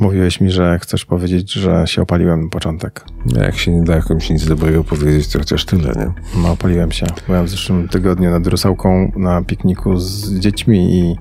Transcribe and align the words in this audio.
Mówiłeś 0.00 0.40
mi, 0.40 0.50
że 0.50 0.78
chcesz 0.78 1.04
powiedzieć, 1.04 1.52
że 1.52 1.84
się 1.86 2.02
opaliłem 2.02 2.42
na 2.42 2.48
początek. 2.48 3.04
No, 3.26 3.42
jak 3.42 3.56
się 3.56 3.72
nie 3.72 3.82
da 3.82 3.96
jakimś 3.96 4.30
nic 4.30 4.46
dobrego 4.46 4.84
powiedzieć, 4.84 5.28
to 5.28 5.38
chociaż 5.38 5.64
tyle, 5.64 5.92
nie? 5.96 6.12
No, 6.42 6.52
opaliłem 6.52 6.92
się. 6.92 7.06
Byłem 7.26 7.46
w 7.46 7.48
zeszłym 7.48 7.88
tygodniu 7.88 8.30
nad 8.30 8.46
Rusałką 8.46 9.12
na 9.16 9.42
pikniku 9.42 9.96
z 9.96 10.38
dziećmi 10.38 10.98
i 10.98 11.16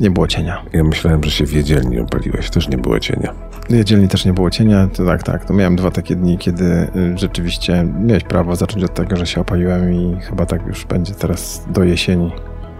nie 0.00 0.10
było 0.10 0.26
cienia. 0.26 0.64
Ja 0.72 0.84
myślałem, 0.84 1.24
że 1.24 1.30
się 1.30 1.46
w 1.46 1.52
jedzielni 1.52 2.00
opaliłeś, 2.00 2.50
też 2.50 2.68
nie 2.68 2.78
było 2.78 3.00
cienia. 3.00 3.34
W 3.68 3.72
jedzielni 3.72 4.08
też 4.08 4.24
nie 4.24 4.32
było 4.32 4.50
cienia, 4.50 4.86
to 4.86 5.06
tak, 5.06 5.22
tak. 5.22 5.44
To 5.44 5.54
miałem 5.54 5.76
dwa 5.76 5.90
takie 5.90 6.16
dni, 6.16 6.38
kiedy 6.38 6.64
y, 6.64 7.18
rzeczywiście 7.18 7.88
miałeś 8.04 8.24
prawo 8.24 8.56
zacząć 8.56 8.84
od 8.84 8.94
tego, 8.94 9.16
że 9.16 9.26
się 9.26 9.40
opaliłem 9.40 9.94
i 9.94 10.20
chyba 10.20 10.46
tak 10.46 10.66
już 10.66 10.84
będzie 10.84 11.14
teraz 11.14 11.64
do 11.70 11.84
jesieni. 11.84 12.32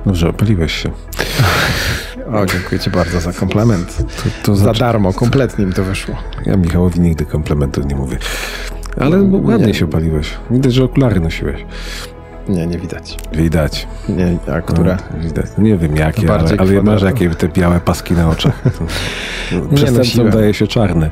Dobrze, 0.07 0.29
opaliłeś 0.29 0.73
się. 0.73 0.91
O, 2.33 2.47
dziękuję 2.47 2.79
ci 2.81 2.91
bardzo 2.91 3.21
za 3.21 3.33
komplement. 3.33 3.97
To, 3.97 4.05
to 4.43 4.57
Za 4.57 4.63
znaczy, 4.63 4.81
darmo, 4.81 5.13
kompletnie 5.13 5.67
mi 5.67 5.73
to 5.73 5.85
wyszło. 5.85 6.15
ja 6.46 6.57
Michałowi 6.57 7.01
nigdy 7.01 7.25
komplementów 7.27 7.87
nie 7.87 7.95
mówię. 7.96 8.19
Ale 9.01 9.17
No, 9.19 9.39
ładnie 9.43 9.67
nie. 9.67 9.75
się 9.75 9.85
opaliłeś. 9.85 10.31
Widać, 10.51 10.75
że 10.75 10.85
okulary 10.85 11.21
nosiłeś. 11.21 11.65
Nie, 12.48 12.66
nie 12.66 12.79
widać. 12.79 13.16
Widać. 13.32 13.86
Nie, 14.08 14.39
a 14.54 14.61
które? 14.61 14.96
No, 15.16 15.21
widać. 15.22 15.46
No 15.58 15.64
nie 15.64 15.76
wiem 15.76 15.96
jakie, 15.96 16.32
ale, 16.32 16.50
ale 16.58 16.82
masz 16.82 17.03
jakie 17.03 17.30
te 17.30 17.48
białe 17.48 17.80
paski 17.80 18.14
na 18.14 18.29
oczach. 18.30 18.62
To- 18.64 18.80
Przestępcom 19.75 19.96
nosiłem. 19.98 20.30
daje 20.30 20.54
się 20.54 20.67
czarny. 20.67 21.11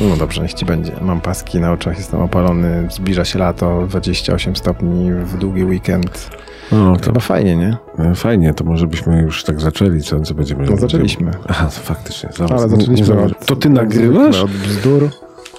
No 0.00 0.16
dobrze, 0.16 0.42
niech 0.42 0.54
ci 0.54 0.64
będzie. 0.64 0.92
Mam 1.00 1.20
paski 1.20 1.60
na 1.60 1.72
oczach, 1.72 1.96
jestem 1.98 2.20
opalony, 2.20 2.88
zbliża 2.90 3.24
się 3.24 3.38
lato, 3.38 3.86
28 3.88 4.56
stopni 4.56 5.12
w 5.12 5.38
długi 5.38 5.64
weekend. 5.64 6.30
No, 6.72 6.96
to 6.96 7.04
Chyba 7.04 7.20
fajnie, 7.20 7.56
nie? 7.56 7.76
e, 7.98 8.14
fajnie, 8.14 8.54
to 8.54 8.64
może 8.64 8.86
byśmy 8.86 9.22
już 9.22 9.44
tak 9.44 9.60
zaczęli, 9.60 10.00
co, 10.02 10.20
co 10.20 10.34
będziemy 10.34 10.66
No 10.70 10.76
zaczęliśmy. 10.76 11.30
Aha, 11.48 11.68
faktycznie. 11.70 12.28
Zaraz, 12.36 12.60
Ale 12.62 12.68
zaczęliśmy 12.68 13.16
To 13.46 13.56
ty 13.56 13.70
nagrywasz? 13.70 14.42
Od 14.42 14.50
bzdur. 14.50 15.08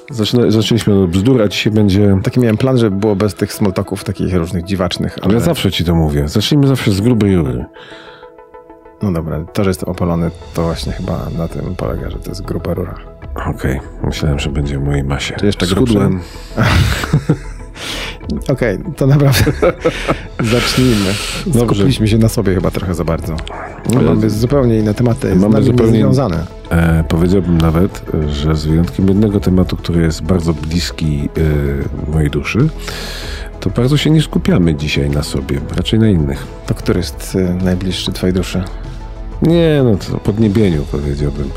Zaczyna, 0.10 0.52
zaczęliśmy 0.52 0.94
od 0.94 1.10
bzdur, 1.10 1.42
a 1.42 1.48
dzisiaj 1.48 1.74
będzie... 1.74 2.20
Taki 2.24 2.40
miałem 2.40 2.58
plan, 2.58 2.78
żeby 2.78 2.98
było 2.98 3.16
bez 3.16 3.34
tych 3.34 3.54
smoltoków 3.54 4.04
takich 4.04 4.36
różnych 4.36 4.64
dziwacznych, 4.64 5.18
Ale 5.22 5.34
ja 5.34 5.40
zawsze 5.40 5.72
ci 5.72 5.86
to 5.86 5.96
mówię. 5.96 6.28
Zacznijmy 6.28 6.68
zawsze 6.68 6.92
z 6.92 7.02
grubej 7.02 7.36
rury. 7.36 7.66
No 9.02 9.12
dobra, 9.12 9.46
to, 9.54 9.64
że 9.64 9.70
jestem 9.70 9.90
opalony, 9.90 10.32
to 10.54 10.64
właśnie 10.64 10.92
chyba 10.92 11.28
na 11.38 11.48
tym 11.48 11.76
polega, 11.76 12.10
że 12.10 12.20
to 12.20 12.30
jest 12.30 12.42
gruba 12.42 12.74
rura. 12.74 12.96
Okej, 13.50 13.80
myślałem, 14.04 14.40
że 14.40 14.50
będzie 14.50 14.80
w 14.80 14.84
mojej 14.84 15.04
masie. 15.04 15.36
Czy 15.40 15.46
jeszcze 15.46 15.66
Schudłem. 15.66 16.20
Okej, 18.50 18.80
to 18.98 19.08
naprawdę 19.08 19.44
zacznijmy. 20.54 21.14
Skupiliśmy 21.54 22.08
się 22.08 22.18
na 22.18 22.30
sobie 22.30 22.54
chyba 22.54 22.72
trochę 22.72 22.94
za 22.96 23.04
bardzo. 23.04 23.36
No, 23.94 24.02
Mamy 24.02 24.30
zupełnie 24.30 24.80
inne 24.80 24.94
tematy, 24.94 25.36
Mamy 25.36 25.64
zupełnie- 25.64 26.00
związane. 26.00 26.46
E, 26.70 27.04
powiedziałbym 27.10 27.58
nawet, 27.58 28.02
że 28.30 28.56
z 28.56 28.66
wyjątkiem 28.66 29.08
jednego 29.08 29.40
tematu, 29.40 29.78
który 29.78 30.02
jest 30.02 30.22
bardzo 30.22 30.54
bliski 30.54 31.30
e, 32.08 32.12
mojej 32.12 32.30
duszy, 32.30 32.70
to 33.60 33.70
bardzo 33.70 33.98
się 33.98 34.10
nie 34.10 34.22
skupiamy 34.22 34.76
dzisiaj 34.76 35.10
na 35.10 35.24
sobie, 35.24 35.60
raczej 35.76 36.00
na 36.00 36.10
innych. 36.10 36.48
To 36.66 36.74
który 36.74 37.00
jest 37.00 37.36
y, 37.36 37.54
najbliższy 37.64 38.12
twojej 38.12 38.34
duszy? 38.34 38.64
Nie, 39.42 39.82
no 39.84 39.96
to 39.98 40.16
o 40.16 40.20
podniebieniu 40.20 40.82
powiedziałbym. 40.92 41.50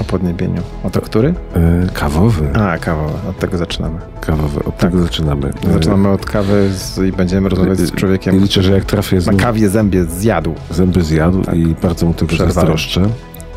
O 0.00 0.04
podniebieniu. 0.04 0.62
O 0.84 0.90
to 0.90 1.00
który? 1.00 1.34
E, 1.54 1.86
kawowy. 1.94 2.48
A, 2.54 2.78
kawa. 2.78 3.04
Od 3.30 3.38
tego 3.38 3.58
zaczynamy. 3.58 3.98
Kawowy, 4.20 4.64
od 4.64 4.76
tego 4.78 5.02
zaczynamy. 5.02 5.50
E, 5.68 5.72
Zaczynamy 5.72 6.08
od 6.08 6.26
kawy 6.26 6.68
z, 6.72 6.98
i 6.98 7.12
będziemy 7.12 7.48
rozmawiać 7.48 7.78
z 7.78 7.92
człowiekiem, 7.92 8.36
I 8.36 8.40
liczę, 8.40 8.62
że 8.62 8.72
jak 8.72 8.84
trafię 8.84 9.20
z 9.20 9.26
na 9.26 9.32
kawie 9.34 9.68
zębie 9.68 10.04
zjadł. 10.04 10.54
zęby 10.70 11.02
zjadł 11.02 11.42
Tak. 11.44 11.54
i 11.56 11.74
bardzo 11.82 12.06
mu 12.06 12.14
tego 12.14 12.36
zazdroszczę. 12.36 13.02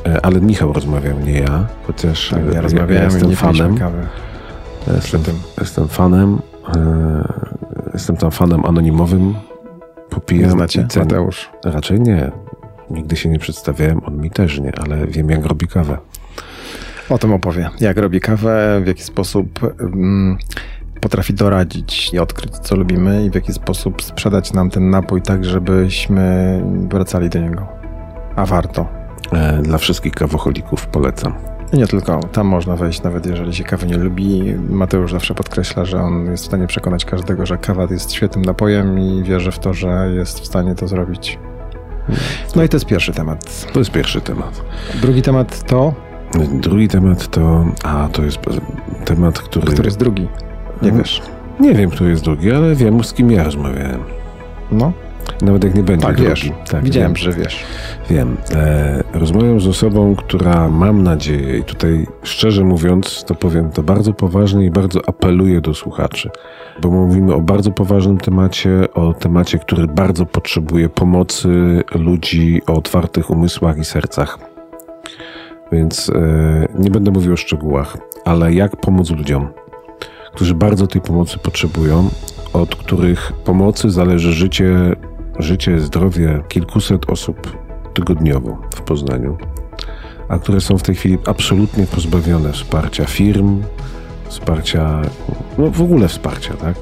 E, 0.06 0.26
Ale 0.26 0.42
Michał 0.42 0.74
rozmawiał, 0.74 1.20
nie 1.20 1.40
ja, 1.40 1.66
chociaż 1.88 2.30
Tak, 2.30 2.40
e, 2.40 2.46
ja 2.46 2.54
ja, 2.54 2.62
rozmawiałem 2.62 2.96
ja 2.96 3.10
i 3.10 3.12
jestem 3.14 3.36
fanem. 3.36 3.78
kawy. 3.78 3.98
Ja 4.88 4.94
Jestem, 4.94 5.22
jestem 5.62 5.88
fanem. 5.88 6.40
E, 6.76 7.34
jestem 7.94 8.18
tam 8.18 8.32
fanem 8.32 8.66
anonimowym. 8.66 9.36
Popijam 10.10 10.44
Nie 10.46 10.52
znacie? 10.52 10.82
i 10.82 10.88
cenię. 10.88 11.06
Mateusz. 11.06 11.50
Raczej 11.66 12.00
nie. 12.02 12.32
Nigdy 12.90 13.16
się 13.16 13.30
nie 13.30 13.40
przedstawiałem, 13.40 14.02
on 14.06 14.18
mi 14.18 14.32
też 14.32 14.60
nie, 14.60 14.72
ale 14.80 15.08
wiem 15.08 15.30
jak 15.30 15.46
robi 15.46 15.68
kawę. 15.68 15.98
O 17.10 17.18
tym 17.18 17.34
opowie. 17.34 17.70
Jak 17.80 17.98
robi 17.98 18.22
kawę, 18.22 18.82
w 18.84 18.88
jaki 18.88 19.04
sposób 19.04 19.60
mm, 19.80 20.38
potrafi 21.02 21.34
doradzić 21.34 22.14
i 22.14 22.20
odkryć, 22.20 22.58
co 22.58 22.76
lubimy 22.76 23.26
i 23.26 23.30
w 23.30 23.36
jaki 23.36 23.54
sposób 23.54 24.04
sprzedać 24.04 24.54
nam 24.54 24.70
ten 24.70 24.90
napój 24.90 25.22
tak, 25.22 25.46
żebyśmy 25.46 26.62
wracali 26.90 27.30
do 27.30 27.40
niego. 27.40 27.68
A 28.36 28.46
warto. 28.46 28.88
E, 29.32 29.62
dla 29.62 29.78
wszystkich 29.78 30.14
kawocholików 30.14 30.88
polecam. 30.88 31.34
I 31.74 31.78
nie 31.78 31.88
tylko. 31.88 32.20
Tam 32.20 32.48
można 32.48 32.76
wejść, 32.76 33.04
nawet 33.04 33.26
jeżeli 33.26 33.54
się 33.54 33.64
kawy 33.64 33.88
nie 33.88 33.98
lubi. 33.98 34.56
Mateusz 34.70 35.12
zawsze 35.12 35.34
podkreśla, 35.34 35.86
że 35.86 36.02
on 36.02 36.26
jest 36.26 36.44
w 36.44 36.48
stanie 36.48 36.68
przekonać 36.68 37.06
każdego, 37.06 37.46
że 37.46 37.58
kawa 37.58 37.88
jest 37.92 38.14
świetnym 38.14 38.46
napojem 38.46 39.00
i 39.00 39.24
wierzy 39.24 39.52
w 39.52 39.60
to, 39.60 39.74
że 39.74 40.12
jest 40.16 40.40
w 40.40 40.46
stanie 40.46 40.76
to 40.76 40.88
zrobić. 40.88 41.40
No 42.56 42.64
i 42.64 42.70
to 42.70 42.76
jest 42.76 42.86
pierwszy 42.86 43.14
temat. 43.14 43.68
To 43.74 43.80
jest 43.80 43.92
pierwszy 43.92 44.22
temat. 44.22 44.62
Drugi 45.02 45.22
temat 45.22 45.64
to, 45.68 45.94
Drugi 46.52 46.88
temat 46.88 47.28
to. 47.28 47.66
A, 47.84 48.10
to 48.12 48.24
jest 48.24 48.38
temat, 49.06 49.40
który. 49.40 49.68
który 49.68 49.88
jest 49.88 49.98
drugi. 50.00 50.22
Nie 50.82 50.90
Mhm. 50.90 50.98
wiesz. 50.98 51.22
Nie 51.60 51.74
wiem, 51.74 51.90
który 51.90 52.10
jest 52.10 52.24
drugi, 52.24 52.52
ale 52.52 52.76
wiem, 52.76 53.04
z 53.04 53.14
kim 53.14 53.32
ja 53.32 53.44
rozmawiałem. 53.44 54.04
No, 54.72 54.92
Nawet 55.42 55.64
jak 55.64 55.76
nie 55.76 55.84
będzie 55.84 56.06
tak 56.08 56.16
drugi. 56.16 56.30
wiesz. 56.30 56.52
Tak, 56.72 56.84
Widziałem, 56.84 57.14
wiem. 57.14 57.18
że 57.18 57.32
wiesz. 57.34 57.64
Wiem. 58.10 58.38
E, 58.56 59.04
rozmawiam 59.14 59.60
z 59.60 59.68
osobą, 59.68 60.16
która 60.16 60.70
mam 60.70 61.04
nadzieję, 61.04 61.58
i 61.58 61.64
tutaj 61.64 62.08
szczerze 62.24 62.64
mówiąc, 62.64 63.24
to 63.28 63.36
powiem 63.36 63.70
to 63.70 63.84
bardzo 63.84 64.14
poważnie 64.14 64.66
i 64.66 64.72
bardzo 64.72 65.00
apeluję 65.10 65.62
do 65.62 65.74
słuchaczy, 65.74 66.30
bo 66.82 66.90
mówimy 66.90 67.34
o 67.34 67.42
bardzo 67.42 67.72
poważnym 67.72 68.18
temacie, 68.18 68.94
o 68.94 69.14
temacie, 69.14 69.60
który 69.60 69.88
bardzo 69.88 70.26
potrzebuje 70.26 70.90
pomocy 70.90 71.84
ludzi 71.96 72.62
o 72.68 72.74
otwartych 72.74 73.30
umysłach 73.30 73.78
i 73.78 73.86
sercach. 73.86 74.40
Więc 75.72 76.10
e, 76.10 76.68
nie 76.80 76.92
będę 76.92 77.12
mówił 77.12 77.34
o 77.34 77.38
szczegółach, 77.38 77.98
ale 78.26 78.54
jak 78.54 78.76
pomóc 78.76 79.12
ludziom, 79.12 79.48
którzy 80.34 80.56
bardzo 80.56 80.88
tej 80.88 81.02
pomocy 81.02 81.38
potrzebują, 81.38 82.10
od 82.54 82.76
których 82.76 83.34
pomocy 83.46 83.90
zależy 83.90 84.34
życie, 84.34 84.96
życie, 85.40 85.80
zdrowie 85.80 86.44
kilkuset 86.48 87.10
osób 87.10 87.58
tygodniowo 87.94 88.58
w 88.76 88.82
Poznaniu, 88.82 89.38
a 90.28 90.40
które 90.40 90.62
są 90.62 90.78
w 90.78 90.84
tej 90.84 90.96
chwili 90.96 91.18
absolutnie 91.26 91.88
pozbawione 91.88 92.52
wsparcia 92.52 93.06
firm, 93.06 93.62
wsparcia, 94.28 95.02
no 95.58 95.72
w 95.72 95.82
ogóle 95.82 96.08
wsparcia, 96.08 96.54
tak? 96.54 96.76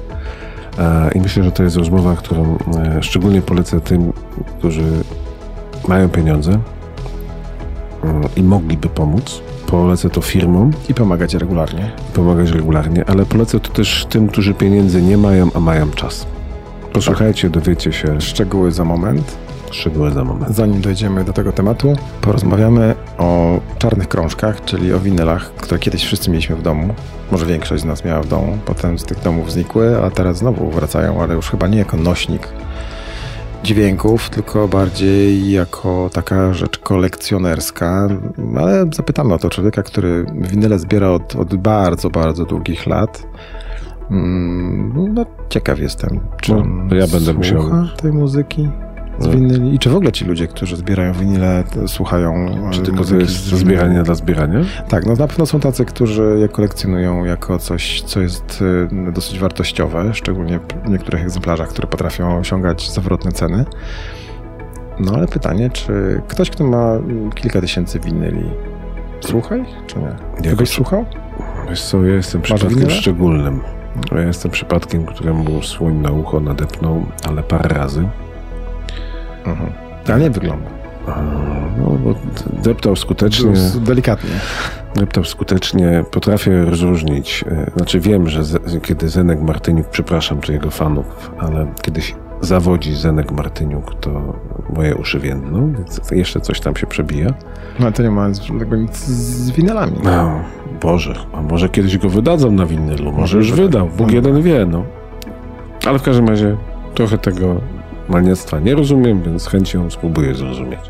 E, 0.78 1.10
I 1.14 1.20
myślę, 1.20 1.44
że 1.44 1.52
to 1.52 1.62
jest 1.62 1.76
rozmowa, 1.76 2.16
którą 2.16 2.58
e, 2.76 3.02
szczególnie 3.02 3.42
polecę 3.42 3.80
tym, 3.80 4.12
którzy 4.58 4.84
mają 5.88 6.08
pieniądze 6.08 6.58
mm, 8.04 8.22
i 8.36 8.42
mogliby 8.42 8.88
pomóc. 8.88 9.42
Polecę 9.66 10.10
to 10.10 10.20
firmom, 10.20 10.70
I 10.88 10.94
pomagać 10.94 11.34
regularnie. 11.34 11.92
pomagać 12.14 12.50
regularnie, 12.50 13.04
ale 13.04 13.26
polecę 13.26 13.60
to 13.60 13.72
też 13.72 14.06
tym, 14.08 14.28
którzy 14.28 14.54
pieniędzy 14.54 15.02
nie 15.02 15.16
mają, 15.16 15.48
a 15.54 15.60
mają 15.60 15.90
czas. 15.90 16.26
Posłuchajcie, 16.92 17.50
dowiecie 17.50 17.92
się 17.92 18.20
Szczegóły 18.20 18.72
za 18.72 18.84
moment. 18.84 19.43
Szczegóły 19.74 20.10
za 20.10 20.24
moment. 20.24 20.54
Zanim 20.56 20.80
dojdziemy 20.80 21.24
do 21.24 21.32
tego 21.32 21.52
tematu, 21.52 21.96
porozmawiamy 22.20 22.94
o 23.18 23.60
czarnych 23.78 24.08
krążkach, 24.08 24.64
czyli 24.64 24.92
o 24.92 25.00
winylach, 25.00 25.50
które 25.54 25.78
kiedyś 25.78 26.04
wszyscy 26.04 26.30
mieliśmy 26.30 26.56
w 26.56 26.62
domu. 26.62 26.94
Może 27.32 27.46
większość 27.46 27.82
z 27.82 27.86
nas 27.86 28.04
miała 28.04 28.22
w 28.22 28.26
domu, 28.28 28.58
potem 28.66 28.98
z 28.98 29.04
tych 29.04 29.20
domów 29.22 29.52
znikły, 29.52 30.02
a 30.04 30.10
teraz 30.10 30.36
znowu 30.36 30.70
wracają, 30.70 31.22
ale 31.22 31.34
już 31.34 31.50
chyba 31.50 31.66
nie 31.66 31.78
jako 31.78 31.96
nośnik 31.96 32.48
dźwięków, 33.64 34.30
tylko 34.30 34.68
bardziej 34.68 35.50
jako 35.52 36.10
taka 36.12 36.54
rzecz 36.54 36.78
kolekcjonerska. 36.78 38.08
Ale 38.58 38.84
zapytamy 38.94 39.34
o 39.34 39.38
to 39.38 39.50
człowieka, 39.50 39.82
który 39.82 40.26
winyle 40.34 40.78
zbiera 40.78 41.08
od, 41.08 41.36
od 41.36 41.54
bardzo, 41.56 42.10
bardzo 42.10 42.44
długich 42.44 42.86
lat. 42.86 43.26
Mm, 44.10 45.14
No, 45.14 45.26
ciekaw 45.48 45.78
jestem, 45.78 46.20
czy 46.40 46.52
No, 46.52 46.62
ja 46.96 47.06
będę 47.06 47.20
słucha 47.20 47.32
musiał- 47.38 47.86
tej 48.02 48.12
muzyki 48.12 48.68
z 49.18 49.26
winyli. 49.26 49.74
I 49.74 49.78
czy 49.78 49.90
w 49.90 49.96
ogóle 49.96 50.12
ci 50.12 50.24
ludzie, 50.24 50.48
którzy 50.48 50.76
zbierają 50.76 51.12
winyle, 51.12 51.64
słuchają 51.86 52.46
Czy 52.70 52.80
e, 52.80 52.82
tylko 52.82 53.04
to 53.04 53.16
jest 53.16 53.32
z 53.32 53.50
ze 53.50 53.56
zbierania 53.56 54.02
dla 54.02 54.14
zbierania? 54.14 54.60
Tak, 54.88 55.06
no 55.06 55.14
na 55.14 55.26
pewno 55.26 55.46
są 55.46 55.60
tacy, 55.60 55.84
którzy 55.84 56.36
je 56.40 56.48
kolekcjonują 56.48 57.24
jako 57.24 57.58
coś, 57.58 58.02
co 58.02 58.20
jest 58.20 58.64
e, 59.06 59.12
dosyć 59.12 59.38
wartościowe, 59.38 60.14
szczególnie 60.14 60.60
w 60.84 60.90
niektórych 60.90 61.22
egzemplarzach, 61.22 61.68
które 61.68 61.88
potrafią 61.88 62.38
osiągać 62.38 62.90
zawrotne 62.90 63.32
ceny. 63.32 63.64
No 65.00 65.12
ale 65.12 65.26
pytanie, 65.26 65.70
czy 65.70 66.20
ktoś, 66.28 66.50
kto 66.50 66.64
ma 66.64 66.98
kilka 67.34 67.60
tysięcy 67.60 68.00
winyli, 68.00 68.44
słucha 69.20 69.56
ich, 69.56 69.68
czy 69.86 69.98
nie? 69.98 70.08
Ty 70.36 70.42
Jakoś- 70.42 70.58
byś 70.58 70.70
słuchał? 70.70 71.04
Wiesz 71.68 71.82
co, 71.82 72.04
ja 72.04 72.14
jestem 72.14 72.42
przypadkiem 72.42 72.90
szczególnym. 72.90 73.60
Ja 74.12 74.20
jestem 74.20 74.50
przypadkiem, 74.50 75.06
któremu 75.06 75.62
słoń 75.62 75.94
na 75.94 76.10
ucho 76.10 76.40
nadepnął, 76.40 77.06
ale 77.28 77.42
parę 77.42 77.68
razy. 77.68 78.08
Mhm. 79.46 79.70
Ale 80.08 80.20
nie 80.20 80.30
wygląda. 80.30 80.70
A, 81.08 81.22
No, 81.78 81.90
bo 81.90 82.14
deptał 82.62 82.96
skutecznie. 82.96 83.52
Delikatnie. 83.80 84.30
Laptop 85.00 85.26
skutecznie 85.28 86.04
potrafię 86.10 86.64
rozróżnić. 86.64 87.44
e, 87.50 87.70
Znaczy 87.76 88.00
wiem, 88.00 88.28
że 88.28 88.44
z, 88.44 88.82
kiedy 88.82 89.08
Zenek 89.08 89.40
Martyniuk, 89.40 89.88
przepraszam 89.88 90.40
tu 90.40 90.52
jego 90.52 90.70
fanów, 90.70 91.30
ale 91.38 91.66
kiedyś 91.82 92.14
zawodzi 92.40 92.94
Zenek 92.94 93.32
Martyniuk, 93.32 93.94
to 94.00 94.34
moje 94.76 94.94
uszy 94.96 95.20
więdną, 95.20 95.72
więc 95.72 96.00
jeszcze 96.10 96.40
coś 96.40 96.60
tam 96.60 96.76
się 96.76 96.86
przebija. 96.86 97.30
No 97.80 97.92
to 97.92 98.02
nie 98.02 98.10
ma 98.10 98.34
żadnego 98.34 98.76
nic 98.76 98.96
z 99.06 99.50
winylami. 99.50 99.98
No, 100.04 100.40
Boże, 100.82 101.14
a 101.32 101.42
może 101.42 101.68
kiedyś 101.68 101.98
go 101.98 102.08
wydadzą 102.08 102.50
na 102.52 102.66
winylu, 102.66 103.04
może 103.04 103.20
Może 103.20 103.38
już 103.38 103.50
wydadzą. 103.52 103.66
wydał, 103.66 103.88
Bóg 103.96 104.12
jeden 104.12 104.42
wie, 104.42 104.66
no. 104.66 104.84
Ale 105.86 105.98
w 105.98 106.02
każdym 106.02 106.28
razie 106.28 106.56
trochę 106.94 107.18
tego 107.18 107.60
maniactwa 108.08 108.60
nie 108.60 108.74
rozumiem, 108.74 109.22
więc 109.22 109.42
z 109.42 109.46
chęcią 109.46 109.90
spróbuję 109.90 110.34
zrozumieć. 110.34 110.80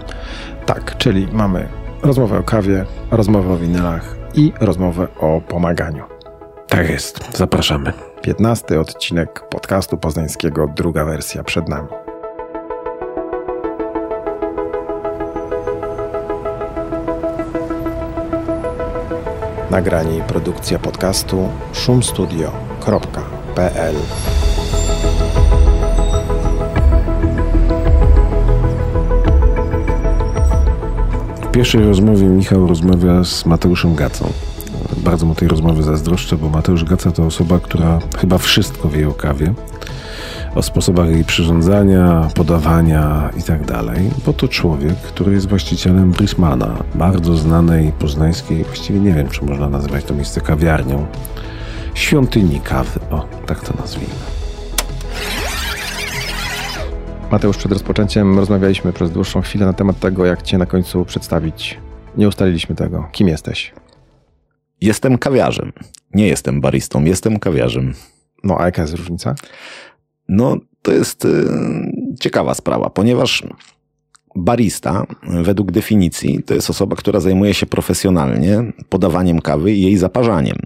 Tak, 0.66 0.98
czyli 0.98 1.28
mamy 1.32 1.68
rozmowę 2.02 2.38
o 2.38 2.42
kawie, 2.42 2.84
rozmowę 3.10 3.52
o 3.52 3.56
winylach 3.56 4.16
i 4.34 4.52
rozmowę 4.60 5.08
o 5.20 5.40
pomaganiu. 5.40 6.04
Tak 6.68 6.90
jest, 6.90 7.36
zapraszamy. 7.36 7.92
15 8.22 8.80
odcinek 8.80 9.48
podcastu 9.48 9.96
poznańskiego, 9.96 10.68
druga 10.76 11.04
wersja 11.04 11.44
przed 11.44 11.68
nami. 11.68 11.88
Nagranie 19.70 20.18
i 20.18 20.22
produkcja 20.22 20.78
podcastu 20.78 21.48
szumstudio.pl 21.72 23.94
pierwszej 31.54 31.84
rozmowie 31.84 32.26
Michał 32.26 32.66
rozmawia 32.66 33.24
z 33.24 33.46
Mateuszem 33.46 33.94
Gacą. 33.94 34.32
Bardzo 34.96 35.26
mu 35.26 35.34
tej 35.34 35.48
rozmowy 35.48 35.82
zazdroszczę, 35.82 36.36
bo 36.36 36.48
Mateusz 36.48 36.84
Gaca 36.84 37.12
to 37.12 37.26
osoba, 37.26 37.58
która 37.58 37.98
chyba 38.18 38.38
wszystko 38.38 38.88
wie 38.88 39.08
o 39.08 39.12
kawie, 39.12 39.54
o 40.54 40.62
sposobach 40.62 41.08
jej 41.08 41.24
przyrządzania, 41.24 42.28
podawania 42.34 43.30
i 43.38 43.42
tak 43.42 43.66
bo 44.26 44.32
to 44.32 44.48
człowiek, 44.48 44.94
który 44.94 45.32
jest 45.32 45.48
właścicielem 45.48 46.10
Brismana, 46.10 46.74
bardzo 46.94 47.36
znanej 47.36 47.92
poznańskiej, 47.92 48.64
właściwie 48.64 49.00
nie 49.00 49.12
wiem, 49.12 49.28
czy 49.28 49.44
można 49.44 49.68
nazywać 49.68 50.04
to 50.04 50.14
miejsce 50.14 50.40
kawiarnią, 50.40 51.06
świątyni 51.94 52.60
kawy, 52.60 53.00
o, 53.10 53.26
tak 53.46 53.60
to 53.60 53.74
nazwijmy. 53.80 54.33
Mateusz, 57.34 57.56
przed 57.56 57.72
rozpoczęciem 57.72 58.38
rozmawialiśmy 58.38 58.92
przez 58.92 59.10
dłuższą 59.10 59.40
chwilę 59.40 59.66
na 59.66 59.72
temat 59.72 60.00
tego, 60.00 60.24
jak 60.24 60.42
Cię 60.42 60.58
na 60.58 60.66
końcu 60.66 61.04
przedstawić. 61.04 61.78
Nie 62.16 62.28
ustaliliśmy 62.28 62.74
tego. 62.74 63.08
Kim 63.12 63.28
jesteś? 63.28 63.72
Jestem 64.80 65.18
kawiarzem. 65.18 65.72
Nie 66.14 66.28
jestem 66.28 66.60
baristą, 66.60 67.04
jestem 67.04 67.38
kawiarzem. 67.38 67.94
No, 68.44 68.60
a 68.60 68.64
jaka 68.64 68.82
jest 68.82 68.94
różnica? 68.94 69.34
No, 70.28 70.56
to 70.82 70.92
jest 70.92 71.24
y, 71.24 71.48
ciekawa 72.20 72.54
sprawa, 72.54 72.90
ponieważ 72.90 73.42
barista, 74.36 75.06
według 75.42 75.70
definicji, 75.72 76.42
to 76.42 76.54
jest 76.54 76.70
osoba, 76.70 76.96
która 76.96 77.20
zajmuje 77.20 77.54
się 77.54 77.66
profesjonalnie 77.66 78.72
podawaniem 78.88 79.40
kawy 79.40 79.72
i 79.72 79.82
jej 79.82 79.96
zaparzaniem. 79.96 80.56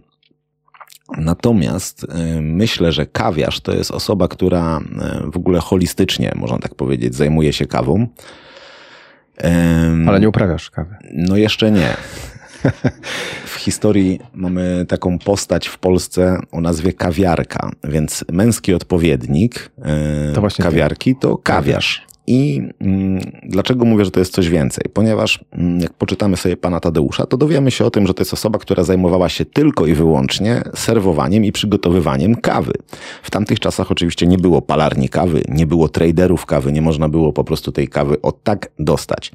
Natomiast 1.17 2.05
y, 2.05 2.07
myślę, 2.43 2.93
że 2.93 3.07
kawiarz 3.07 3.61
to 3.61 3.75
jest 3.75 3.91
osoba, 3.91 4.29
która 4.29 4.81
y, 5.27 5.31
w 5.31 5.37
ogóle 5.37 5.61
holistycznie, 5.61 6.33
można 6.37 6.59
tak 6.59 6.75
powiedzieć, 6.75 7.15
zajmuje 7.15 7.53
się 7.53 7.67
kawą. 7.67 8.07
Ale 10.09 10.21
nie 10.21 10.29
uprawiasz 10.29 10.71
kawy. 10.71 10.97
No 11.13 11.37
jeszcze 11.37 11.71
nie. 11.71 11.97
W 13.45 13.55
historii 13.55 14.21
mamy 14.35 14.87
taką 14.89 15.19
postać 15.19 15.69
w 15.69 15.79
Polsce 15.79 16.41
o 16.53 16.61
nazwie 16.61 16.93
kawiarka, 16.93 17.71
więc 17.85 18.25
męski 18.33 18.75
odpowiednik 18.75 19.71
e, 19.83 20.33
To 20.33 20.63
kawiarki 20.63 21.17
to 21.17 21.37
kawiarz. 21.37 22.08
I 22.29 22.63
mm, 22.81 23.21
dlaczego 23.43 23.85
mówię, 23.85 24.05
że 24.05 24.11
to 24.11 24.21
jest 24.21 24.33
coś 24.33 24.49
więcej? 24.49 24.85
Ponieważ 24.93 25.41
mm, 25.53 25.81
jak 25.81 25.93
poczytamy 25.93 26.37
sobie 26.37 26.57
pana 26.57 26.81
Tadeusza, 26.81 27.27
to 27.27 27.37
dowiemy 27.37 27.71
się 27.71 27.85
o 27.85 27.91
tym, 27.91 28.07
że 28.07 28.15
to 28.15 28.21
jest 28.21 28.33
osoba, 28.33 28.59
która 28.59 28.83
zajmowała 28.85 29.29
się 29.29 29.45
tylko 29.45 29.87
i 29.87 29.95
wyłącznie 29.95 30.63
serwowaniem 30.75 31.45
i 31.45 31.53
przygotowywaniem 31.53 32.35
kawy. 32.37 32.73
W 33.23 33.31
tamtych 33.31 33.61
czasach 33.61 33.91
oczywiście 33.93 34.27
nie 34.27 34.39
było 34.39 34.63
palarni 34.63 35.09
kawy, 35.09 35.43
nie 35.49 35.67
było 35.67 35.89
traderów 35.89 36.47
kawy, 36.47 36.73
nie 36.73 36.83
można 36.83 37.09
było 37.09 37.33
po 37.33 37.45
prostu 37.45 37.73
tej 37.73 37.89
kawy 37.89 38.23
od 38.23 38.43
tak 38.43 38.69
dostać. 38.79 39.33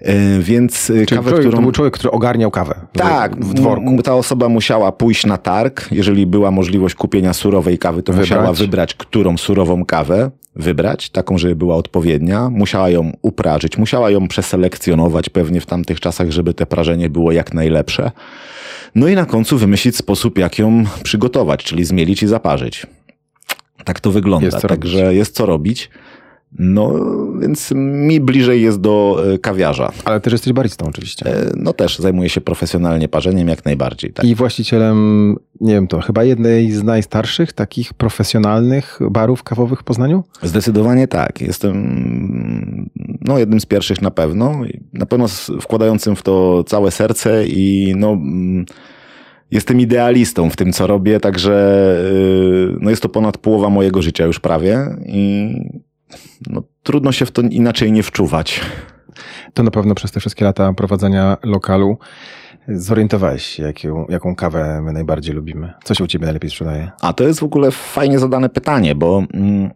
E, 0.00 0.38
Więc 0.40 0.90
e, 0.90 1.06
Czyli 1.06 1.06
kawę, 1.06 1.30
człowiek, 1.30 1.40
którą... 1.46 1.56
to 1.58 1.62
był 1.62 1.72
człowiek, 1.72 1.94
który 1.94 2.10
ogarniał 2.10 2.50
kawę 2.50 2.74
Tak, 2.92 3.36
w 3.44 3.54
dworku. 3.54 4.02
ta 4.02 4.14
osoba 4.14 4.48
musiała 4.48 4.92
pójść 4.92 5.26
na 5.26 5.38
targ. 5.38 5.88
Jeżeli 5.92 6.26
była 6.26 6.50
możliwość 6.50 6.94
kupienia 6.94 7.32
surowej 7.32 7.78
kawy, 7.78 8.02
to 8.02 8.12
Wybrać. 8.12 8.30
musiała 8.30 8.52
wybrać, 8.52 8.94
którą 8.94 9.38
surową 9.38 9.84
kawę 9.84 10.30
wybrać, 10.56 11.10
taką, 11.10 11.38
żeby 11.38 11.56
była 11.56 11.76
odpowiednia. 11.76 12.50
Musiała 12.50 12.90
ją 12.90 13.12
uprażyć, 13.22 13.78
musiała 13.78 14.10
ją 14.10 14.28
przeselekcjonować 14.28 15.28
pewnie 15.28 15.60
w 15.60 15.66
tamtych 15.66 16.00
czasach, 16.00 16.30
żeby 16.30 16.54
te 16.54 16.66
prażenie 16.66 17.10
było 17.10 17.32
jak 17.32 17.54
najlepsze. 17.54 18.10
No 18.94 19.08
i 19.08 19.14
na 19.14 19.24
końcu 19.24 19.58
wymyślić 19.58 19.96
sposób, 19.96 20.38
jak 20.38 20.58
ją 20.58 20.84
przygotować, 21.02 21.64
czyli 21.64 21.84
zmielić 21.84 22.22
i 22.22 22.26
zaparzyć. 22.26 22.86
Tak 23.84 24.00
to 24.00 24.10
wygląda. 24.10 24.46
Jest 24.46 24.66
Także 24.66 25.14
jest 25.14 25.34
co 25.34 25.46
robić. 25.46 25.90
No, 26.58 26.92
więc 27.40 27.70
mi 27.76 28.20
bliżej 28.20 28.62
jest 28.62 28.80
do 28.80 29.24
e, 29.34 29.38
kawiarza. 29.38 29.92
Ale 30.04 30.20
też 30.20 30.32
jesteś 30.32 30.52
baristą 30.52 30.86
oczywiście. 30.86 31.26
E, 31.26 31.52
No 31.56 31.72
też 31.72 31.98
zajmuję 31.98 32.28
się 32.28 32.40
profesjonalnie 32.40 33.08
parzeniem 33.08 33.48
jak 33.48 33.64
najbardziej. 33.64 34.12
Tak. 34.12 34.26
I 34.26 34.34
właścicielem, 34.34 35.36
nie 35.60 35.74
wiem 35.74 35.86
to, 35.86 36.00
chyba 36.00 36.24
jednej 36.24 36.72
z 36.72 36.82
najstarszych 36.82 37.52
takich 37.52 37.94
profesjonalnych 37.94 38.98
barów 39.10 39.42
kawowych 39.42 39.80
w 39.80 39.84
Poznaniu? 39.84 40.24
Zdecydowanie 40.42 41.08
tak. 41.08 41.40
Jestem 41.40 42.90
no, 43.20 43.38
jednym 43.38 43.60
z 43.60 43.66
pierwszych 43.66 44.02
na 44.02 44.10
pewno. 44.10 44.60
Na 44.92 45.06
pewno 45.06 45.26
wkładającym 45.60 46.16
w 46.16 46.22
to 46.22 46.64
całe 46.64 46.90
serce 46.90 47.46
i 47.46 47.94
no, 47.96 48.18
jestem 49.50 49.80
idealistą 49.80 50.50
w 50.50 50.56
tym, 50.56 50.72
co 50.72 50.86
robię, 50.86 51.20
także 51.20 51.86
y, 52.12 52.76
no, 52.80 52.90
jest 52.90 53.02
to 53.02 53.08
ponad 53.08 53.38
połowa 53.38 53.70
mojego 53.70 54.02
życia 54.02 54.26
już 54.26 54.40
prawie 54.40 54.86
i 55.06 55.54
no, 56.46 56.62
trudno 56.82 57.12
się 57.12 57.26
w 57.26 57.30
to 57.30 57.42
inaczej 57.42 57.92
nie 57.92 58.02
wczuwać. 58.02 58.60
To 59.54 59.62
na 59.62 59.70
pewno 59.70 59.94
przez 59.94 60.12
te 60.12 60.20
wszystkie 60.20 60.44
lata 60.44 60.72
prowadzenia 60.72 61.36
lokalu 61.42 61.98
zorientowałeś 62.68 63.46
się, 63.46 63.62
jaką, 63.62 64.06
jaką 64.08 64.34
kawę 64.36 64.82
my 64.82 64.92
najbardziej 64.92 65.34
lubimy. 65.34 65.72
Co 65.84 65.94
się 65.94 66.04
u 66.04 66.06
ciebie 66.06 66.24
najlepiej 66.24 66.50
sprzedaje? 66.50 66.90
A 67.00 67.12
to 67.12 67.24
jest 67.24 67.40
w 67.40 67.44
ogóle 67.44 67.70
fajnie 67.70 68.18
zadane 68.18 68.48
pytanie, 68.48 68.94
bo 68.94 69.22
mm, 69.34 69.70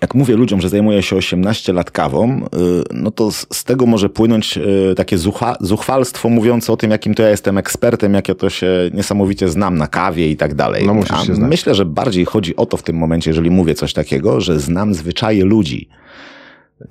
jak 0.00 0.14
mówię 0.14 0.36
ludziom, 0.36 0.60
że 0.60 0.68
zajmuję 0.68 1.02
się 1.02 1.16
18 1.16 1.72
lat 1.72 1.90
kawą, 1.90 2.40
y, 2.40 2.48
no 2.94 3.10
to 3.10 3.32
z, 3.32 3.46
z 3.52 3.64
tego 3.64 3.86
może 3.86 4.08
płynąć 4.08 4.56
y, 4.56 4.94
takie 4.96 5.18
zucha, 5.18 5.56
zuchwalstwo 5.60 6.28
mówiące 6.28 6.72
o 6.72 6.76
tym, 6.76 6.90
jakim 6.90 7.14
to 7.14 7.22
ja 7.22 7.28
jestem 7.28 7.58
ekspertem, 7.58 8.14
jak 8.14 8.28
ja 8.28 8.34
to 8.34 8.50
się 8.50 8.90
niesamowicie 8.94 9.48
znam 9.48 9.78
na 9.78 9.86
kawie 9.86 10.30
i 10.30 10.36
tak 10.36 10.54
dalej. 10.54 10.86
No 10.86 10.94
musisz 10.94 11.26
się 11.26 11.34
znać. 11.34 11.50
Myślę, 11.50 11.74
że 11.74 11.84
bardziej 11.84 12.24
chodzi 12.24 12.56
o 12.56 12.66
to 12.66 12.76
w 12.76 12.82
tym 12.82 12.96
momencie, 12.96 13.30
jeżeli 13.30 13.50
mówię 13.50 13.74
coś 13.74 13.92
takiego, 13.92 14.40
że 14.40 14.60
znam 14.60 14.94
zwyczaje 14.94 15.44
ludzi. 15.44 15.88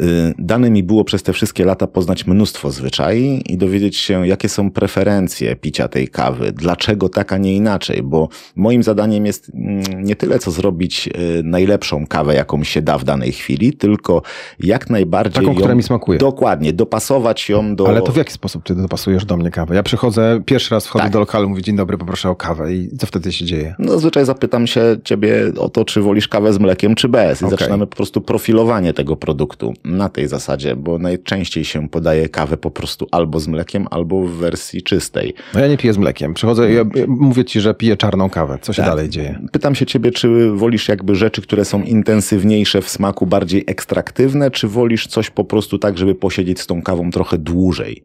Y, 0.01 0.34
Dane 0.39 0.70
mi 0.70 0.84
było 0.84 1.03
przez 1.03 1.24
te 1.24 1.34
wszystkie 1.34 1.65
lata 1.65 1.88
poznać 1.88 2.27
mnóstwo 2.27 2.72
zwyczai 2.72 3.44
i 3.46 3.58
dowiedzieć 3.58 3.98
się, 3.98 4.27
jakie 4.27 4.50
są 4.50 4.72
preferencje 4.72 5.56
picia 5.56 5.88
tej 5.88 6.08
kawy, 6.08 6.51
dlaczego 6.51 7.10
tak, 7.10 7.34
a 7.34 7.38
nie 7.38 7.56
inaczej, 7.56 8.03
bo 8.03 8.29
moim 8.56 8.84
zadaniem 8.84 9.25
jest 9.25 9.51
mm, 9.53 10.03
nie 10.03 10.15
tyle, 10.15 10.39
co 10.39 10.51
zrobić 10.51 11.08
y, 11.08 11.44
najlepszą 11.44 12.08
kawę, 12.08 12.36
jaką 12.36 12.63
się 12.63 12.82
da 12.82 12.98
w 12.98 13.03
danej 13.03 13.32
chwili, 13.32 13.74
tylko 13.74 14.22
jak 14.60 14.89
najbardziej 14.89 15.34
Taką, 15.34 15.48
ją, 15.48 15.56
która 15.56 15.75
mi 15.75 15.84
smakuje. 15.84 16.20
Dokładnie, 16.20 16.74
dopasować 16.74 17.50
ją 17.50 17.75
do... 17.75 17.88
Ale 17.88 18.01
to 18.01 18.12
w 18.12 18.17
jaki 18.17 18.34
sposób 18.34 18.63
ty 18.63 18.75
dopasujesz 18.75 19.25
do 19.25 19.38
mnie 19.38 19.51
kawę? 19.51 19.75
Ja 19.75 19.84
przychodzę, 19.84 20.41
pierwszy 20.46 20.75
raz 20.75 20.88
wchodzę 20.88 21.03
Tak. 21.03 21.13
do 21.13 21.20
lokalu, 21.20 21.50
mówię 21.50 21.62
dzień 21.62 21.75
dobry, 21.75 21.98
poproszę 21.98 22.29
o 22.29 22.36
kawę 22.36 22.74
i 22.74 22.98
co 22.98 23.08
wtedy 23.08 23.32
się 23.32 23.46
dzieje? 23.46 23.75
No, 23.79 23.91
zazwyczaj 23.91 24.25
zapytam 24.25 24.67
się 24.67 24.82
ciebie 25.03 25.51
o 25.60 25.70
to, 25.70 25.86
czy 25.86 26.01
wolisz 26.01 26.27
kawę 26.27 26.53
z 26.53 26.60
mlekiem, 26.60 26.96
czy 26.96 27.10
bez. 27.10 27.41
I 27.41 27.46
Okej. 27.46 27.58
zaczynamy 27.58 27.88
po 27.88 27.96
prostu 27.96 28.22
profilowanie 28.22 28.94
tego 28.94 29.15
produktu 29.15 29.74
na 29.84 30.10
tej 30.10 30.27
zasadzie, 30.27 30.75
bo 30.75 30.98
najczęściej 31.00 31.65
się 31.65 31.89
podaje 31.89 32.29
kawę 32.29 32.57
po 32.57 32.72
prostu 32.72 33.07
albo 33.12 33.39
z 33.39 33.48
mlekiem, 33.48 33.88
albo 33.91 34.22
w 34.22 34.31
wersji 34.31 34.81
czystej. 34.81 35.34
No 35.53 35.60
ja 35.60 35.67
nie 35.67 35.77
piję 35.77 35.93
z 35.93 35.98
mlekiem. 35.98 36.34
Przychodzę, 36.34 36.72
ja, 36.74 36.84
mówię 37.07 37.46
ci, 37.46 37.62
że 37.62 37.74
piję 37.74 37.98
czarną 37.98 38.29
kawę. 38.29 38.57
Co 38.62 38.74
się 38.74 38.81
Tak. 38.81 38.91
dalej 38.91 39.10
dzieje? 39.10 39.39
Pytam 39.51 39.75
się 39.75 39.86
ciebie, 39.86 40.12
czy 40.12 40.51
wolisz 40.51 40.88
jakby 40.88 41.15
rzeczy, 41.15 41.41
które 41.41 41.65
są 41.65 41.84
intensywniejsze 41.84 42.81
w 42.81 42.89
smaku, 42.89 43.25
bardziej 43.27 43.63
ekstraktywne, 43.67 44.51
czy 44.51 44.67
wolisz 44.67 45.07
coś 45.07 45.29
po 45.29 45.43
prostu 45.43 45.77
tak, 45.79 45.98
żeby 45.98 46.15
posiedzieć 46.15 46.60
z 46.62 46.67
tą 46.67 46.81
kawą 46.81 47.12
trochę 47.12 47.38
dłużej? 47.38 48.03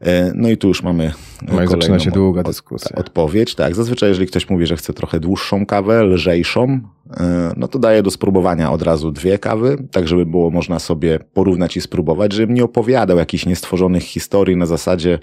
E, 0.00 0.32
No 0.34 0.48
i 0.50 0.56
tu 0.56 0.68
już 0.68 0.82
mamy 0.82 1.12
No 1.42 1.64
i 1.64 1.68
zaczyna 1.68 1.98
się 1.98 2.10
długa 2.10 2.40
od- 2.40 2.46
dyskusja. 2.46 2.96
Odpowiedź, 2.96 3.54
tak. 3.54 3.74
Zazwyczaj, 3.74 4.08
jeżeli 4.08 4.26
ktoś 4.26 4.50
mówi, 4.50 4.66
że 4.66 4.76
chce 4.76 4.92
trochę 4.92 5.20
dłuższą 5.20 5.66
kawę, 5.66 6.04
lżejszą, 6.04 6.62
e, 6.64 6.80
no 7.56 7.68
to 7.68 7.78
daję 7.78 8.02
do 8.02 8.10
spróbowania 8.10 8.72
od 8.72 8.82
razu 8.82 9.10
dwie 9.10 9.38
kawy, 9.38 9.76
tak 9.90 10.08
żeby 10.08 10.26
było 10.26 10.50
można 10.50 10.78
sobie 10.78 11.18
porównać 11.34 11.76
i 11.76 11.80
spróbować, 11.80 12.32
żebym 12.32 12.54
nie 12.54 12.64
opowiadał 12.64 13.18
jakichś 13.18 13.46
niestworzonych 13.46 14.02
historii 14.02 14.56
na 14.56 14.66
zasadzie, 14.66 15.18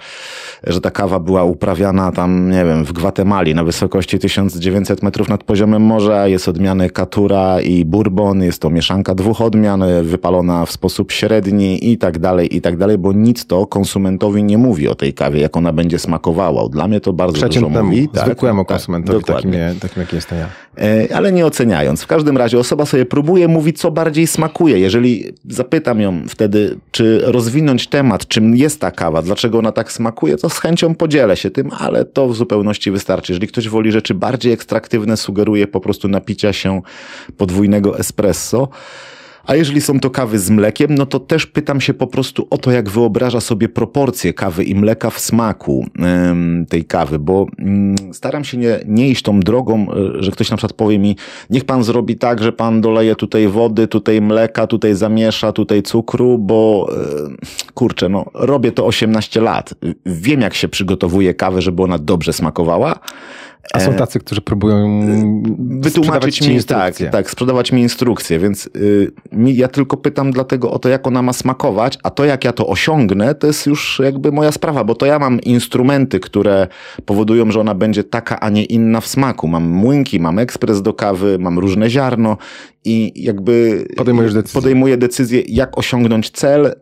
że 0.63 0.81
ta 0.81 0.91
kawa 0.91 1.19
była 1.19 1.43
uprawiana 1.43 2.11
tam, 2.11 2.51
nie 2.51 2.65
wiem, 2.65 2.85
w 2.85 2.93
Gwatemali 2.93 3.55
na 3.55 3.63
wysokości 3.63 4.19
1900 4.19 5.03
metrów 5.03 5.29
nad 5.29 5.43
poziomem 5.43 5.81
morza, 5.81 6.27
jest 6.27 6.47
odmiany 6.47 6.89
Katura 6.89 7.61
i 7.61 7.85
Bourbon, 7.85 8.43
jest 8.43 8.61
to 8.61 8.69
mieszanka 8.69 9.15
dwóch 9.15 9.41
odmian, 9.41 9.83
wypalona 10.03 10.65
w 10.65 10.71
sposób 10.71 11.11
średni 11.11 11.91
i 11.91 11.97
tak 11.97 12.19
dalej, 12.19 12.55
i 12.55 12.61
tak 12.61 12.77
dalej, 12.77 12.97
bo 12.97 13.13
nic 13.13 13.45
to 13.45 13.67
konsumentowi 13.67 14.43
nie 14.43 14.57
mówi 14.57 14.87
o 14.87 14.95
tej 14.95 15.13
kawie, 15.13 15.41
jak 15.41 15.57
ona 15.57 15.73
będzie 15.73 15.99
smakowała. 15.99 16.69
Dla 16.69 16.87
mnie 16.87 17.01
to 17.01 17.13
bardzo 17.13 17.47
dużo 17.47 17.69
mówi. 17.69 18.09
Tak, 18.09 18.25
zwykłemu 18.25 18.61
tak, 18.61 18.67
konsumentowi, 18.67 19.23
takim, 19.23 19.51
takim 19.81 20.01
jak 20.01 20.13
jestem 20.13 20.37
ja. 20.39 20.47
E, 20.77 21.15
ale 21.15 21.31
nie 21.31 21.45
oceniając. 21.71 22.03
W 22.03 22.07
każdym 22.07 22.37
razie 22.37 22.59
osoba 22.59 22.85
sobie 22.85 23.05
próbuje, 23.05 23.47
mówi 23.47 23.73
co 23.73 23.91
bardziej 23.91 24.27
smakuje. 24.27 24.79
Jeżeli 24.79 25.33
zapytam 25.49 26.01
ją 26.01 26.21
wtedy, 26.27 26.77
czy 26.91 27.21
rozwinąć 27.23 27.87
temat, 27.87 28.27
czym 28.27 28.55
jest 28.55 28.79
ta 28.79 28.91
kawa, 28.91 29.21
dlaczego 29.21 29.59
ona 29.59 29.71
tak 29.71 29.91
smakuje, 29.91 30.37
to 30.37 30.49
z 30.49 30.59
chęcią 30.59 30.95
podzielę 30.95 31.37
się 31.37 31.51
tym, 31.51 31.71
ale 31.79 32.05
to 32.05 32.27
w 32.27 32.35
zupełności 32.35 32.91
wystarczy. 32.91 33.31
Jeżeli 33.31 33.47
ktoś 33.47 33.69
woli 33.69 33.91
rzeczy 33.91 34.13
bardziej 34.13 34.53
ekstraktywne, 34.53 35.17
sugeruje 35.17 35.67
po 35.67 35.79
prostu 35.79 36.07
napicia 36.07 36.53
się 36.53 36.81
podwójnego 37.37 37.99
espresso, 37.99 38.67
a 39.45 39.55
jeżeli 39.55 39.81
są 39.81 39.99
to 39.99 40.09
kawy 40.09 40.39
z 40.39 40.49
mlekiem, 40.49 40.95
no 40.95 41.05
to 41.05 41.19
też 41.19 41.45
pytam 41.45 41.81
się 41.81 41.93
po 41.93 42.07
prostu 42.07 42.47
o 42.49 42.57
to, 42.57 42.71
jak 42.71 42.89
wyobraża 42.89 43.39
sobie 43.39 43.69
proporcje 43.69 44.33
kawy 44.33 44.63
i 44.63 44.75
mleka 44.75 45.09
w 45.09 45.19
smaku 45.19 45.85
tej 46.69 46.85
kawy, 46.85 47.19
bo 47.19 47.47
mm, 47.59 47.95
staram 48.13 48.43
się 48.43 48.57
nie, 48.57 48.79
nie 48.85 49.09
iść 49.09 49.23
tą 49.23 49.39
drogą, 49.39 49.87
e, 49.91 50.23
że 50.23 50.31
ktoś 50.31 50.51
na 50.51 50.57
przykład 50.57 50.73
powie 50.73 50.99
mi, 50.99 51.15
niech 51.49 51.65
pan 51.65 51.83
zrobi 51.83 52.17
tak, 52.17 52.43
że 52.43 52.51
pan 52.51 52.81
doleje 52.81 53.15
tutaj 53.15 53.47
wody, 53.47 53.87
tutaj 53.87 54.21
mleka, 54.21 54.67
tutaj 54.67 54.95
zamiesza, 54.95 55.51
tutaj 55.51 55.83
cukru, 55.83 56.37
bo 56.37 56.89
e, 56.91 57.71
kurczę, 57.73 58.09
no 58.09 58.25
robię 58.33 58.71
to 58.71 58.85
18 58.85 59.41
lat. 59.41 59.73
Wiem, 60.05 60.41
jak 60.41 60.53
się 60.53 60.67
przygotowuje 60.67 61.33
kawę, 61.33 61.61
żeby 61.61 61.83
ona 61.83 61.97
dobrze 61.97 62.33
smakowała. 62.33 62.99
A 63.73 63.79
są 63.79 63.91
e, 63.91 63.95
tacy, 63.95 64.19
którzy 64.19 64.41
próbują 64.41 65.01
wytłumaczyć 65.79 66.47
mi, 66.47 66.63
tak, 66.63 66.95
tak, 67.11 67.31
sprzedawać 67.31 67.71
mi 67.71 67.81
instrukcję, 67.81 68.39
więc 68.39 68.69
y, 68.75 69.11
ja 69.45 69.67
tylko 69.67 69.97
pytam 69.97 70.31
dlatego 70.31 70.71
o 70.71 70.79
to, 70.79 70.89
jak 70.89 71.07
ona 71.07 71.21
ma 71.21 71.33
smakować, 71.33 71.97
a 72.03 72.09
to, 72.09 72.25
jak 72.25 72.45
ja 72.45 72.53
to 72.53 72.67
osiągnę, 72.67 73.35
to 73.35 73.47
jest 73.47 73.65
już 73.65 74.01
jakby 74.03 74.31
moja 74.31 74.51
sprawa, 74.51 74.83
bo 74.83 74.95
to 74.95 75.05
ja 75.05 75.19
mam 75.19 75.41
instrumenty, 75.41 76.19
które 76.19 76.67
powodują, 77.05 77.51
że 77.51 77.59
ona 77.59 77.75
będzie 77.75 78.03
taka, 78.03 78.39
a 78.39 78.49
nie 78.49 78.63
inna 78.63 79.01
w 79.01 79.07
smaku. 79.07 79.47
Mam 79.47 79.63
młynki, 79.63 80.19
mam 80.19 80.39
ekspres 80.39 80.81
do 80.81 80.93
kawy, 80.93 81.37
mam 81.39 81.59
różne 81.59 81.89
ziarno 81.89 82.37
i 82.85 83.23
jakby 83.23 83.85
Podejmujesz 83.97 84.33
decyzję. 84.33 84.61
podejmuję 84.61 84.97
decyzję, 84.97 85.41
jak 85.47 85.77
osiągnąć 85.77 86.29
cel, 86.29 86.75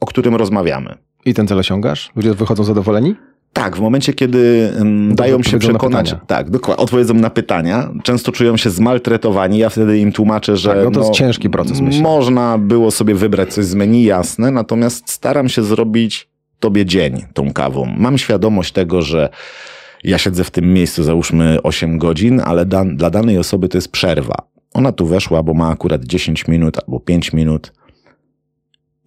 o 0.00 0.06
którym 0.06 0.34
rozmawiamy. 0.36 0.94
I 1.24 1.34
ten 1.34 1.46
cel 1.46 1.58
osiągasz? 1.58 2.10
Ludzie 2.16 2.34
wychodzą 2.34 2.64
zadowoleni? 2.64 3.14
Tak, 3.52 3.76
w 3.76 3.80
momencie, 3.80 4.12
kiedy 4.12 4.72
um, 4.78 5.14
dają 5.14 5.42
się 5.42 5.58
przekonać, 5.58 6.14
tak, 6.26 6.50
dokładnie, 6.50 6.84
odpowiedzą 6.84 7.14
na 7.14 7.30
pytania, 7.30 7.90
często 8.02 8.32
czują 8.32 8.56
się 8.56 8.70
zmaltretowani, 8.70 9.58
ja 9.58 9.68
wtedy 9.68 9.98
im 9.98 10.12
tłumaczę, 10.12 10.56
że 10.56 10.74
tak, 10.74 10.84
no 10.84 10.90
to 10.90 10.98
jest 11.00 11.10
no, 11.10 11.14
ciężki 11.14 11.50
proces, 11.50 11.80
myślę. 11.80 12.02
Można 12.02 12.58
było 12.58 12.90
sobie 12.90 13.14
wybrać 13.14 13.54
coś 13.54 13.64
z 13.64 13.74
menu, 13.74 14.04
jasne, 14.04 14.50
natomiast 14.50 15.10
staram 15.10 15.48
się 15.48 15.62
zrobić 15.62 16.28
tobie 16.60 16.84
dzień 16.86 17.24
tą 17.34 17.52
kawą. 17.52 17.94
Mam 17.98 18.18
świadomość 18.18 18.72
tego, 18.72 19.02
że 19.02 19.28
ja 20.04 20.18
siedzę 20.18 20.44
w 20.44 20.50
tym 20.50 20.72
miejscu 20.74 21.02
załóżmy 21.02 21.62
8 21.62 21.98
godzin, 21.98 22.40
ale 22.44 22.66
dan 22.66 22.96
dla 22.96 23.10
danej 23.10 23.38
osoby 23.38 23.68
to 23.68 23.78
jest 23.78 23.92
przerwa. 23.92 24.34
Ona 24.74 24.92
tu 24.92 25.06
weszła, 25.06 25.42
bo 25.42 25.54
ma 25.54 25.68
akurat 25.68 26.04
10 26.04 26.48
minut 26.48 26.76
albo 26.78 27.00
5 27.00 27.32
minut 27.32 27.72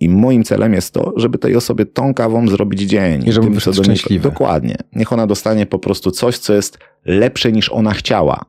i 0.04 0.10
moim 0.10 0.44
celem 0.44 0.74
jest 0.74 0.94
to, 0.94 1.14
żeby 1.16 1.38
tej 1.38 1.56
osobie 1.56 1.86
tą 1.86 2.14
kawą 2.14 2.48
zrobić 2.48 2.82
dzień. 2.82 3.28
I 3.28 3.32
żeby 3.32 3.50
być 3.50 3.64
szczęśliwy. 3.64 4.30
Dokładnie. 4.30 4.76
Niech 4.96 5.14
ona 5.14 5.28
dostanie 5.28 5.66
po 5.66 5.80
prostu 5.80 6.12
coś, 6.12 6.38
co 6.38 6.54
jest 6.54 6.78
lepsze 7.06 7.52
niż 7.52 7.70
ona 7.70 7.92
chciała. 7.94 8.46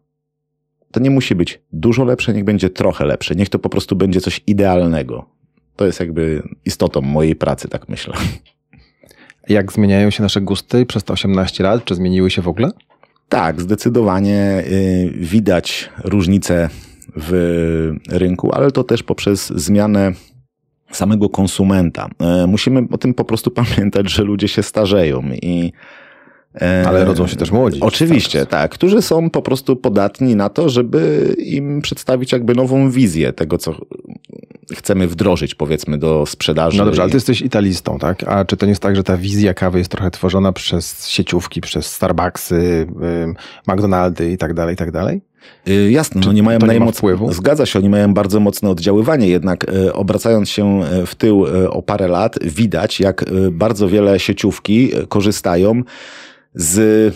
To 0.93 1.01
nie 1.01 1.11
musi 1.11 1.35
być 1.35 1.61
dużo 1.73 2.05
lepsze, 2.05 2.35
niech 2.35 2.45
będzie 2.45 2.71
trochę 2.71 3.05
lepsze. 3.05 3.35
Niech 3.35 3.49
to 3.49 3.59
po 3.59 3.69
prostu 3.69 3.97
będzie 3.97 4.21
coś 4.21 4.41
idealnego. 4.47 5.27
To 5.77 5.87
jest 5.87 6.01
jakby 6.01 6.43
istotą 6.65 7.01
mojej 7.01 7.37
pracy, 7.37 7.69
tak 7.69 7.89
myślę. 7.89 8.15
Jak 9.49 9.73
zmieniają 9.73 10.11
się 10.11 10.23
nasze 10.23 10.41
gusty 10.41 10.87
przez 10.87 11.05
te 11.05 11.13
18 11.13 11.65
lat? 11.65 11.85
Czy 11.85 11.95
zmieniły 11.95 12.31
się 12.31 12.43
w 12.43 12.49
ogóle? 12.49 12.71
Tak, 13.29 13.61
zdecydowanie 13.61 14.65
y, 14.67 15.13
widać 15.17 15.91
różnice 16.05 16.69
w 17.17 17.93
rynku, 18.09 18.53
ale 18.53 18.71
to 18.71 18.85
też 18.85 19.03
poprzez 19.03 19.53
zmianę 19.57 20.13
samego 20.97 21.29
konsumenta. 21.29 22.09
E, 22.21 22.47
musimy 22.47 22.83
o 22.91 22.99
tym 22.99 23.15
po 23.15 23.25
prostu 23.25 23.51
pamiętać, 23.63 24.11
że 24.11 24.23
ludzie 24.23 24.49
się 24.49 24.63
starzeją 24.63 25.23
i 25.43 25.73
e, 26.61 26.85
ale 26.87 27.05
rodzą 27.05 27.27
się 27.27 27.37
też 27.37 27.51
młodzi. 27.51 27.81
Oczywiście, 27.81 28.47
tak, 28.47 28.71
którzy 28.71 29.03
są 29.03 29.31
po 29.31 29.43
prostu 29.43 29.77
podatni 29.77 30.37
na 30.37 30.49
to, 30.49 30.69
żeby 30.69 31.35
im 31.39 31.83
przedstawić 31.83 32.33
jakby 32.33 32.55
nową 32.55 32.91
wizję 32.91 33.33
tego, 33.33 33.59
co 33.59 33.75
chcemy 34.73 35.09
wdrożyć, 35.09 35.55
powiedzmy, 35.55 35.99
do 35.99 36.27
sprzedaży. 36.27 36.79
No 36.79 36.85
dobrze, 36.85 37.03
ale 37.03 37.11
ty 37.11 37.17
jesteś 37.17 37.43
italistą, 37.43 37.99
tak? 37.99 38.29
A 38.29 38.45
czy 38.45 38.57
to 38.57 38.67
nie 38.67 38.71
jest 38.71 38.83
tak, 38.83 38.97
że 38.97 39.05
ta 39.05 39.17
wizja 39.17 39.55
kawy 39.55 39.79
jest 39.79 39.91
trochę 39.91 40.11
tworzona 40.11 40.53
przez 40.53 41.09
sieciówki, 41.09 41.61
przez 41.61 41.87
Starbucksy, 41.87 42.87
McDonaldy 43.69 44.31
i 44.31 44.39
tak 44.39 44.55
dalej, 44.55 44.75
i 44.75 44.77
tak 44.77 44.91
dalej? 44.91 45.21
Y, 45.69 45.91
jasne, 45.91 46.21
no 46.27 46.33
nie 46.33 46.43
mają 46.43 46.59
najmoc... 46.59 46.99
wpływu. 46.99 47.33
Zgadza 47.33 47.67
się, 47.67 47.79
oni 47.79 47.89
mają 47.89 48.15
bardzo 48.15 48.41
mocne 48.41 48.71
oddziaływanie, 48.71 49.29
jednak 49.29 49.65
y, 49.75 49.93
obracając 49.93 50.51
się 50.51 50.81
y, 51.03 51.07
w 51.07 51.15
tył 51.15 51.47
o 51.71 51.83
parę 51.83 52.09
lat, 52.09 52.39
widać, 52.43 53.01
jak 53.01 53.25
bardzo 53.51 53.89
wiele 53.89 54.21
sieciówki 54.21 54.91
korzystają 55.09 55.83
z 56.55 57.15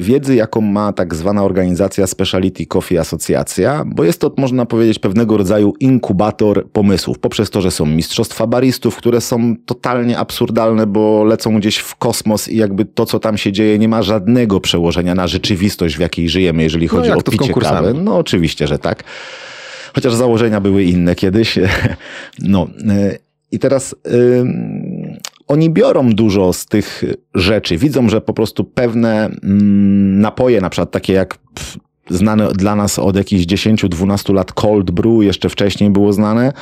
wiedzy, 0.00 0.34
jaką 0.34 0.60
ma 0.60 0.92
tak 0.92 1.14
zwana 1.14 1.44
organizacja 1.44 2.06
Speciality 2.06 2.66
Coffee 2.66 2.98
Asocjacja, 2.98 3.84
bo 3.86 4.04
jest 4.04 4.20
to, 4.20 4.32
można 4.36 4.66
powiedzieć, 4.66 4.98
pewnego 4.98 5.36
rodzaju 5.36 5.74
inkubator 5.80 6.70
pomysłów, 6.70 7.18
poprzez 7.18 7.50
to, 7.50 7.60
że 7.60 7.70
są 7.70 7.86
mistrzostwa 7.86 8.46
baristów, 8.46 8.96
które 8.96 9.20
są 9.20 9.56
totalnie 9.66 10.18
absurdalne, 10.18 10.86
bo 10.86 11.24
lecą 11.24 11.58
gdzieś 11.58 11.76
w 11.76 11.96
kosmos 11.96 12.48
i 12.48 12.56
jakby 12.56 12.84
to, 12.84 13.06
co 13.06 13.20
tam 13.20 13.38
się 13.38 13.52
dzieje, 13.52 13.78
nie 13.78 13.88
ma 13.88 14.02
żadnego 14.02 14.60
przełożenia 14.60 15.14
na 15.14 15.26
rzeczywistość, 15.26 15.96
w 15.96 16.00
jakiej 16.00 16.28
żyjemy, 16.28 16.62
jeżeli 16.62 16.86
no 16.86 16.92
chodzi 16.92 17.10
no, 17.10 17.16
o 17.16 17.22
picie 17.22 17.52
kawy. 17.52 17.94
No 17.94 18.16
oczywiście, 18.16 18.66
że 18.66 18.78
tak. 18.78 19.04
Chociaż 19.94 20.14
założenia 20.14 20.60
były 20.60 20.84
inne 20.84 21.14
kiedyś. 21.14 21.58
No. 22.38 22.66
Y, 22.90 23.18
I 23.52 23.58
teraz... 23.58 23.96
Yy 24.04 24.89
oni 25.50 25.70
biorą 25.70 26.10
dużo 26.12 26.52
z 26.52 26.66
tych 26.66 27.04
rzeczy. 27.34 27.76
Widzą, 27.76 28.08
że 28.08 28.20
po 28.20 28.32
prostu 28.32 28.64
pewne 28.64 29.24
mm, 29.24 30.20
napoje, 30.20 30.60
na 30.60 30.70
przykład 30.70 30.90
takie 30.90 31.12
jak 31.12 31.38
znane 32.10 32.48
dla 32.52 32.76
nas 32.76 32.98
od 32.98 33.16
jakichś 33.16 33.44
10-12 33.44 34.34
lat 34.34 34.52
cold 34.52 34.90
brew, 34.90 35.22
jeszcze 35.22 35.48
wcześniej 35.48 35.90
było 35.90 36.12
znane, 36.12 36.52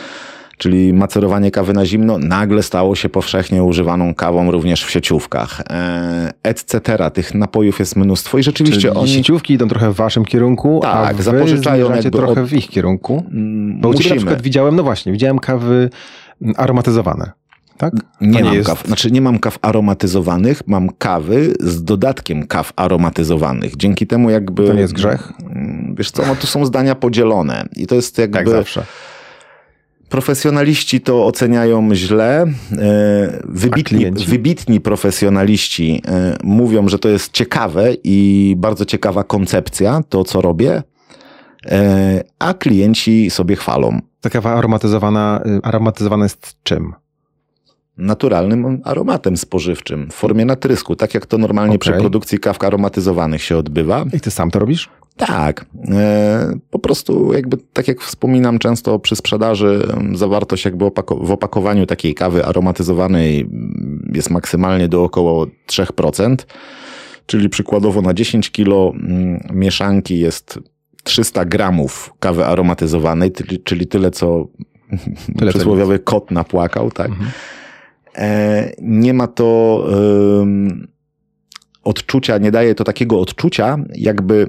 czyli 0.59 0.92
macerowanie 0.92 1.50
kawy 1.50 1.73
na 1.73 1.87
zimno, 1.87 2.18
nagle 2.18 2.62
stało 2.62 2.95
się 2.95 3.09
powszechnie 3.09 3.64
używaną 3.64 4.14
kawą 4.14 4.50
również 4.50 4.85
w 4.85 4.90
sieciówkach, 4.90 5.61
e, 5.71 6.33
etc. 6.42 6.80
Tych 7.12 7.35
napojów 7.35 7.78
jest 7.78 7.97
mnóstwo 7.97 8.38
i 8.38 8.42
rzeczywiście 8.42 8.88
czyli 8.88 9.00
oni... 9.00 9.09
sieciówki 9.09 9.54
idą 9.54 9.68
trochę 9.68 9.90
w 9.90 9.95
waszym 9.95 10.25
kierunku, 10.25 10.80
tak, 10.83 11.11
a 11.11 11.14
wy 11.14 11.23
zapożyczają 11.23 11.90
trochę 12.12 12.42
od... 12.42 12.49
w 12.49 12.52
ich 12.52 12.68
kierunku. 12.68 13.25
Mm, 13.30 13.80
Bo 13.80 13.88
musimy. 13.88 14.14
na 14.14 14.16
przykład 14.16 14.42
widziałem, 14.42 14.76
no 14.76 14.83
właśnie, 14.83 15.12
widziałem 15.12 15.38
kawy 15.38 15.90
aromatyzowane 16.57 17.38
tak? 17.78 17.94
Nie 18.20 18.44
mam 18.44 18.54
jest... 18.54 18.68
kaw. 18.68 18.87
Znaczy 18.87 19.11
nie 19.11 19.20
mam 19.20 19.38
kaw 19.38 19.58
aromatyzowanych, 19.62 20.62
mam 20.66 20.90
kawy 20.99 21.54
z 21.61 21.85
dodatkiem 21.85 22.47
kaw 22.47 22.73
aromatyzowanych. 22.76 23.76
Dzięki 23.76 24.06
temu 24.06 24.30
jakby... 24.30 24.66
To 24.66 24.73
nie 24.73 24.80
jest 24.80 24.92
grzech? 24.92 25.32
Mm, 25.40 25.94
wiesz 25.99 26.11
co, 26.11 26.26
no 26.26 26.37
tu 26.37 26.47
są 26.47 26.66
zdania 26.66 26.94
podzielone 26.94 27.64
i 27.76 27.87
to 27.87 27.94
jest 27.94 28.18
jakby... 28.18 28.38
Tak 28.38 28.49
zawsze. 28.49 28.82
Profesjonaliści 30.08 31.00
to 31.00 31.26
oceniają 31.26 31.94
źle. 31.94 32.42
E, 32.42 33.42
wybitni, 33.44 34.11
wybitni 34.11 34.80
profesjonaliści 34.80 36.02
e, 36.08 36.37
mówią, 36.44 36.88
że 36.88 36.99
to 36.99 37.08
jest 37.08 37.32
ciekawe 37.32 37.94
i 38.04 38.54
bardzo 38.58 38.85
ciekawa 38.85 39.25
koncepcja, 39.25 40.02
to 40.08 40.25
co 40.25 40.40
robię, 40.40 40.82
e, 41.66 42.25
a 42.38 42.54
klienci 42.54 43.30
sobie 43.30 43.56
chwalą. 43.56 43.99
Ta 44.20 44.30
kawa 44.30 44.54
aromatyzowana, 44.54 45.42
aromatyzowana 45.62 46.25
jest 46.25 46.56
czym? 46.62 46.94
Naturalnym 47.99 48.81
aromatem 48.85 49.37
spożywczym 49.37 50.09
w 50.11 50.14
formie 50.14 50.45
natrysku, 50.45 50.97
tak 50.97 51.14
jak 51.14 51.26
to 51.26 51.38
normalnie 51.38 51.75
okay. 51.75 51.78
przy 51.78 51.93
produkcji 51.93 52.38
kaw 52.38 52.64
aromatyzowanych 52.64 53.43
się 53.43 53.57
odbywa. 53.57 54.05
I 54.12 54.21
ty 54.21 54.31
sam 54.31 54.50
to 54.50 54.59
robisz? 54.59 54.88
Tak. 55.17 55.67
E, 55.90 56.59
po 56.71 56.78
prostu 56.78 57.33
jakby, 57.33 57.57
tak 57.73 57.88
jak 57.88 58.00
wspominam 58.00 58.59
często 58.59 58.99
przy 58.99 59.17
sprzedaży, 59.17 59.88
zawartość 60.14 60.64
jakby 60.64 60.90
w 61.21 61.31
opakowaniu 61.31 61.87
takiej 61.87 62.14
kawy 62.14 62.45
aromatyzowanej 62.45 63.49
jest 64.14 64.31
maksymalnie 64.31 64.88
do 64.88 65.05
około 65.05 65.47
3%, 65.67 66.37
czyli 67.26 67.49
przykładowo 67.49 68.02
na 68.02 68.14
10 68.14 68.50
kilo 68.50 68.93
mieszanki 69.52 70.19
jest 70.19 70.59
300 71.05 71.45
gramów 71.45 72.14
kawy 72.21 72.47
aromatyzowanej, 72.47 73.33
czyli, 73.33 73.59
czyli 73.62 73.87
tyle, 73.87 74.11
co 74.11 74.47
Tyle, 75.38 75.50
przysłowiowy 75.50 75.99
kot 75.99 76.31
napłakał, 76.31 76.90
tak. 76.90 77.11
E, 77.11 77.14
nie 78.78 79.14
ma 79.14 79.26
to 79.26 79.84
odczucia, 81.84 82.38
nie 82.38 82.50
daje 82.50 82.75
to 82.75 82.84
takiego 82.84 83.20
odczucia, 83.20 83.78
jakby 83.94 84.48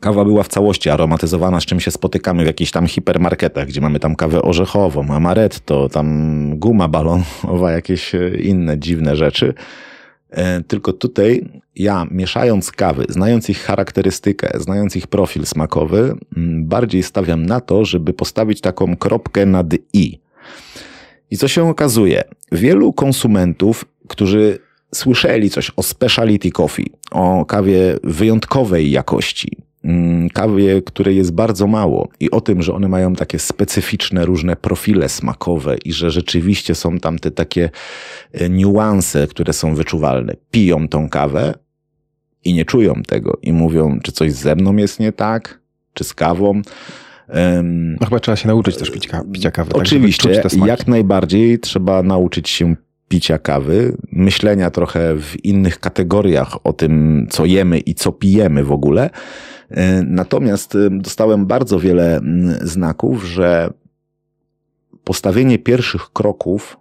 kawa 0.00 0.24
była 0.24 0.42
w 0.42 0.48
całości 0.48 0.90
aromatyzowana, 0.90 1.60
z 1.60 1.64
czym 1.64 1.80
się 1.80 1.90
spotykamy 1.90 2.42
w 2.42 2.46
jakichś 2.46 2.70
tam 2.70 2.86
hipermarketach, 2.86 3.66
gdzie 3.66 3.80
mamy 3.80 4.00
tam 4.00 4.16
kawę 4.16 4.42
orzechową, 4.42 5.14
amaretto, 5.14 5.88
tam 5.88 6.58
guma 6.58 6.88
balonowa, 6.88 7.72
jakieś 7.80 8.14
e, 8.14 8.28
inne 8.28 8.78
dziwne 8.78 9.16
rzeczy. 9.16 9.54
E, 10.30 10.62
Tylko 10.62 10.92
tutaj 10.92 11.48
ja, 11.76 12.06
mieszając 12.10 12.70
kawy, 12.70 13.04
znając 13.08 13.50
ich 13.50 13.58
charakterystykę, 13.58 14.50
znając 14.60 14.96
ich 14.96 15.06
profil 15.06 15.46
smakowy, 15.46 16.14
mm, 16.36 16.66
bardziej 16.66 17.02
stawiam 17.02 17.46
na 17.46 17.60
to, 17.60 17.84
żeby 17.84 18.12
postawić 18.12 18.60
taką 18.60 18.96
kropkę 18.96 19.46
nad 19.46 19.66
i. 19.92 20.18
I 21.30 21.36
co 21.36 21.48
się 21.48 21.68
okazuje? 21.68 22.22
Wielu 22.52 22.92
konsumentów, 22.92 23.84
którzy 24.08 24.58
słyszeli 24.94 25.50
coś 25.50 25.72
o 25.76 25.82
speciality 25.82 26.50
coffee, 26.50 26.92
o 27.10 27.44
kawie 27.44 27.96
wyjątkowej 28.04 28.90
jakości, 28.90 29.56
mm, 29.84 30.30
kawie, 30.30 30.82
której 30.82 31.16
jest 31.16 31.32
bardzo 31.32 31.66
mało 31.66 32.08
i 32.20 32.30
o 32.30 32.40
tym, 32.40 32.62
że 32.62 32.74
one 32.74 32.88
mają 32.88 33.14
takie 33.14 33.38
specyficzne 33.38 34.24
różne 34.24 34.56
profile 34.56 35.08
smakowe 35.08 35.76
i 35.84 35.92
że 35.92 36.10
rzeczywiście 36.10 36.74
są 36.74 36.98
tam 36.98 37.18
te 37.18 37.30
takie 37.30 37.70
e, 38.32 38.48
niuanse, 38.48 39.26
które 39.26 39.52
są 39.52 39.74
wyczuwalne. 39.74 40.34
Piją 40.50 40.88
tą 40.88 41.08
kawę 41.08 41.54
i 42.44 42.54
nie 42.54 42.64
czują 42.64 43.02
tego 43.02 43.38
i 43.42 43.52
mówią, 43.52 43.98
czy 44.02 44.12
coś 44.12 44.32
ze 44.32 44.56
mną 44.56 44.76
jest 44.76 45.00
nie 45.00 45.12
tak, 45.12 45.60
czy 45.94 46.04
z 46.04 46.14
kawą. 46.14 46.62
Em, 47.30 47.96
No 48.00 48.06
chyba 48.06 48.20
trzeba 48.20 48.36
się 48.36 48.48
nauczyć 48.48 48.76
też 48.76 48.90
pić 48.90 49.08
ka- 49.08 49.24
picia 49.32 49.50
kawy. 49.50 49.70
tak, 49.70 49.80
Oczywiście, 49.80 50.48
smaki. 50.50 50.68
jak 50.68 50.86
najbardziej 50.88 51.58
trzeba 51.58 52.02
nauczyć 52.02 52.48
się 52.48 52.74
picia 53.08 53.38
kawy, 53.38 53.96
myślenia 54.12 54.70
trochę 54.70 55.14
w 55.16 55.44
innych 55.44 55.80
kategoriach 55.80 56.66
o 56.66 56.72
tym, 56.72 57.26
co 57.30 57.44
jemy 57.44 57.78
i 57.78 57.94
co 57.94 58.12
pijemy 58.12 58.64
w 58.64 58.72
ogóle. 58.72 59.10
E, 59.70 60.02
Natomiast 60.02 60.76
dostałem 60.90 61.46
bardzo 61.46 61.80
wiele 61.80 62.16
mm, 62.16 62.58
znaków, 62.68 63.24
że 63.24 63.70
postawienie 65.04 65.58
pierwszych 65.58 66.10
kroków 66.12 66.76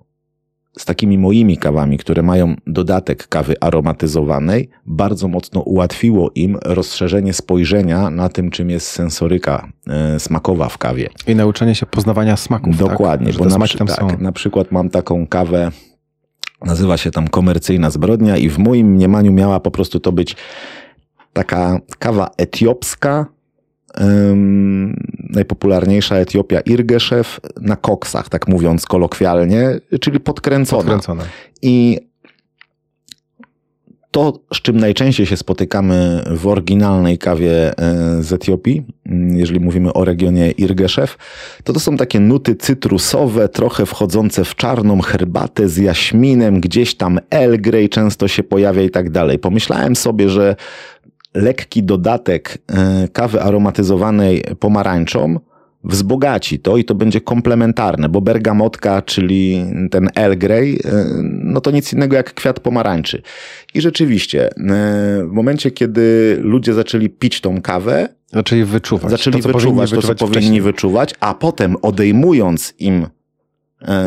z 0.78 0.86
takimi 0.86 1.18
moimi 1.18 1.58
kawami, 1.58 1.98
które 1.98 2.22
mają 2.24 2.56
dodatek 2.68 3.28
kawy 3.28 3.56
aromatyzowanej, 3.62 4.70
bardzo 4.86 5.28
mocno 5.28 5.62
ułatwiło 5.62 6.32
im 6.36 6.58
rozszerzenie 6.66 7.34
spojrzenia 7.34 8.10
na 8.10 8.30
tym, 8.30 8.52
czym 8.52 8.70
jest 8.70 8.88
sensoryka 8.88 9.68
e, 9.88 10.20
smakowa 10.20 10.70
w 10.70 10.78
kawie. 10.78 11.10
I 11.28 11.36
nauczenie 11.36 11.76
się 11.76 11.86
poznawania 11.86 12.38
smaków. 12.38 12.78
Dokładnie, 12.78 13.28
tak? 13.28 13.38
Bo 13.38 13.46
na, 13.46 13.52
smaki 13.52 13.78
tak, 13.78 13.92
są. 13.92 14.08
na 14.20 14.32
przykład 14.32 14.72
mam 14.72 14.90
taką 14.90 15.28
kawę, 15.28 15.72
nazywa 16.66 16.98
się 16.98 17.12
tam 17.12 17.28
komercyjna 17.28 17.90
zbrodnia 17.90 18.38
i 18.38 18.50
w 18.50 18.58
moim 18.58 18.88
mniemaniu 18.88 19.32
miała 19.32 19.60
po 19.60 19.72
prostu 19.72 20.00
to 20.00 20.12
być 20.12 20.36
taka 21.34 21.80
kawa 22.00 22.30
etiopska, 22.38 23.26
najpopularniejsza 25.30 26.16
Etiopia 26.16 26.60
Irgeszew 26.60 27.40
na 27.62 27.76
koksach, 27.76 28.30
tak 28.30 28.48
mówiąc 28.48 28.86
kolokwialnie, 28.86 29.80
czyli 30.02 30.20
podkręcona. 30.20 30.84
Podkręcone. 30.84 31.24
I 31.62 32.00
to, 34.12 34.40
z 34.54 34.62
czym 34.62 34.78
najczęściej 34.78 35.26
się 35.26 35.38
spotykamy 35.38 36.24
w 36.32 36.48
oryginalnej 36.48 37.18
kawie 37.18 37.52
e, 37.52 37.74
z 38.24 38.34
Etiopii, 38.34 38.84
mm, 39.06 39.36
jeżeli 39.38 39.60
mówimy 39.60 39.94
o 39.94 40.06
regionie 40.06 40.52
Irgeszew, 40.52 41.18
to 41.64 41.74
to 41.74 41.80
są 41.80 41.98
takie 41.98 42.20
nuty 42.20 42.56
cytrusowe, 42.56 43.50
trochę 43.50 43.86
wchodzące 43.86 44.46
w 44.46 44.56
czarną 44.56 45.02
herbatę 45.02 45.70
z 45.70 45.78
jaśminem, 45.78 46.62
gdzieś 46.62 46.96
tam 46.96 47.20
Earl 47.32 47.56
Grey 47.56 47.90
często 47.90 48.28
się 48.28 48.44
pojawia 48.44 48.82
i 48.82 48.90
tak 48.90 49.10
dalej. 49.10 49.40
Pomyślałem 49.40 49.96
sobie, 49.96 50.30
że 50.30 50.56
lekki 51.34 51.84
dodatek 51.84 52.58
e, 52.68 53.08
kawy 53.08 53.42
aromatyzowanej 53.42 54.44
pomarańczą 54.60 55.40
wzbogaci 55.84 56.60
to 56.60 56.78
i 56.78 56.86
to 56.86 56.96
będzie 56.96 57.22
komplementarne, 57.22 58.10
bo 58.10 58.22
bergamotka, 58.22 59.02
czyli 59.02 59.66
ten 59.92 60.10
Earl 60.16 60.38
Grey, 60.38 60.80
e, 60.86 61.06
no 61.24 61.62
to 61.62 61.72
nic 61.72 61.94
innego 61.94 62.16
jak 62.16 62.34
kwiat 62.34 62.60
pomarańczy. 62.60 63.22
I 63.74 63.82
rzeczywiście, 63.82 64.50
e, 64.50 64.54
w 65.26 65.32
momencie, 65.32 65.72
kiedy 65.72 66.38
ludzie 66.42 66.74
zaczęli 66.74 67.10
pić 67.10 67.42
tą 67.42 67.62
kawę, 67.62 68.10
Zaczęli 68.34 68.64
wyczuwać. 68.64 69.12
zaczęli 69.12 69.42
to, 69.42 69.44
co 69.44 69.50
powinni 69.50 69.76
wyczuwać 69.82 69.92
to, 69.92 70.02
co 70.02 70.16
powinni 70.16 70.32
wcześniej. 70.42 70.62
wyczuwać, 70.62 71.16
a 71.20 71.34
potem 71.34 71.76
odejmując 71.82 72.74
im 72.80 73.08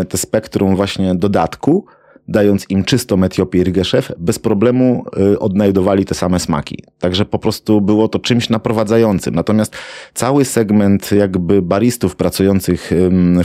te 0.09 0.19
spektrum 0.19 0.77
właśnie 0.77 1.15
dodatku, 1.15 1.87
dając 2.33 2.71
im 2.71 2.85
czystą 2.85 3.25
Etiopię 3.25 3.59
Irgeszew, 3.59 4.13
bez 4.19 4.39
problemu 4.39 5.05
e, 5.33 5.39
odnajdowali 5.39 6.05
te 6.05 6.15
same 6.15 6.41
smaki. 6.41 6.85
Także 6.99 7.25
po 7.25 7.39
prostu 7.39 7.81
było 7.81 8.09
to 8.09 8.19
czymś 8.19 8.49
naprowadzającym. 8.49 9.35
Natomiast 9.35 9.77
cały 10.15 10.45
segment 10.45 11.13
jakby 11.13 11.63
baristów 11.63 12.17
pracujących 12.17 12.91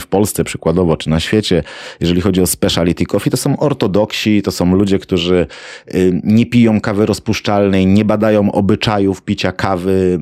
w 0.00 0.06
Polsce 0.06 0.44
przykładowo, 0.44 0.96
czy 0.96 1.10
na 1.10 1.20
świecie, 1.20 1.62
jeżeli 2.00 2.20
chodzi 2.20 2.40
o 2.40 2.46
speciality 2.46 3.06
coffee, 3.06 3.30
to 3.30 3.36
są 3.36 3.58
ortodoksi, 3.58 4.42
to 4.42 4.52
są 4.52 4.74
ludzie, 4.74 4.98
którzy 4.98 5.46
y, 5.94 6.20
nie 6.24 6.46
piją 6.46 6.80
kawy 6.80 7.06
rozpuszczalnej, 7.06 7.86
nie 7.86 8.04
badają 8.04 8.52
obyczajów 8.52 9.22
picia 9.22 9.52
kawy 9.52 10.18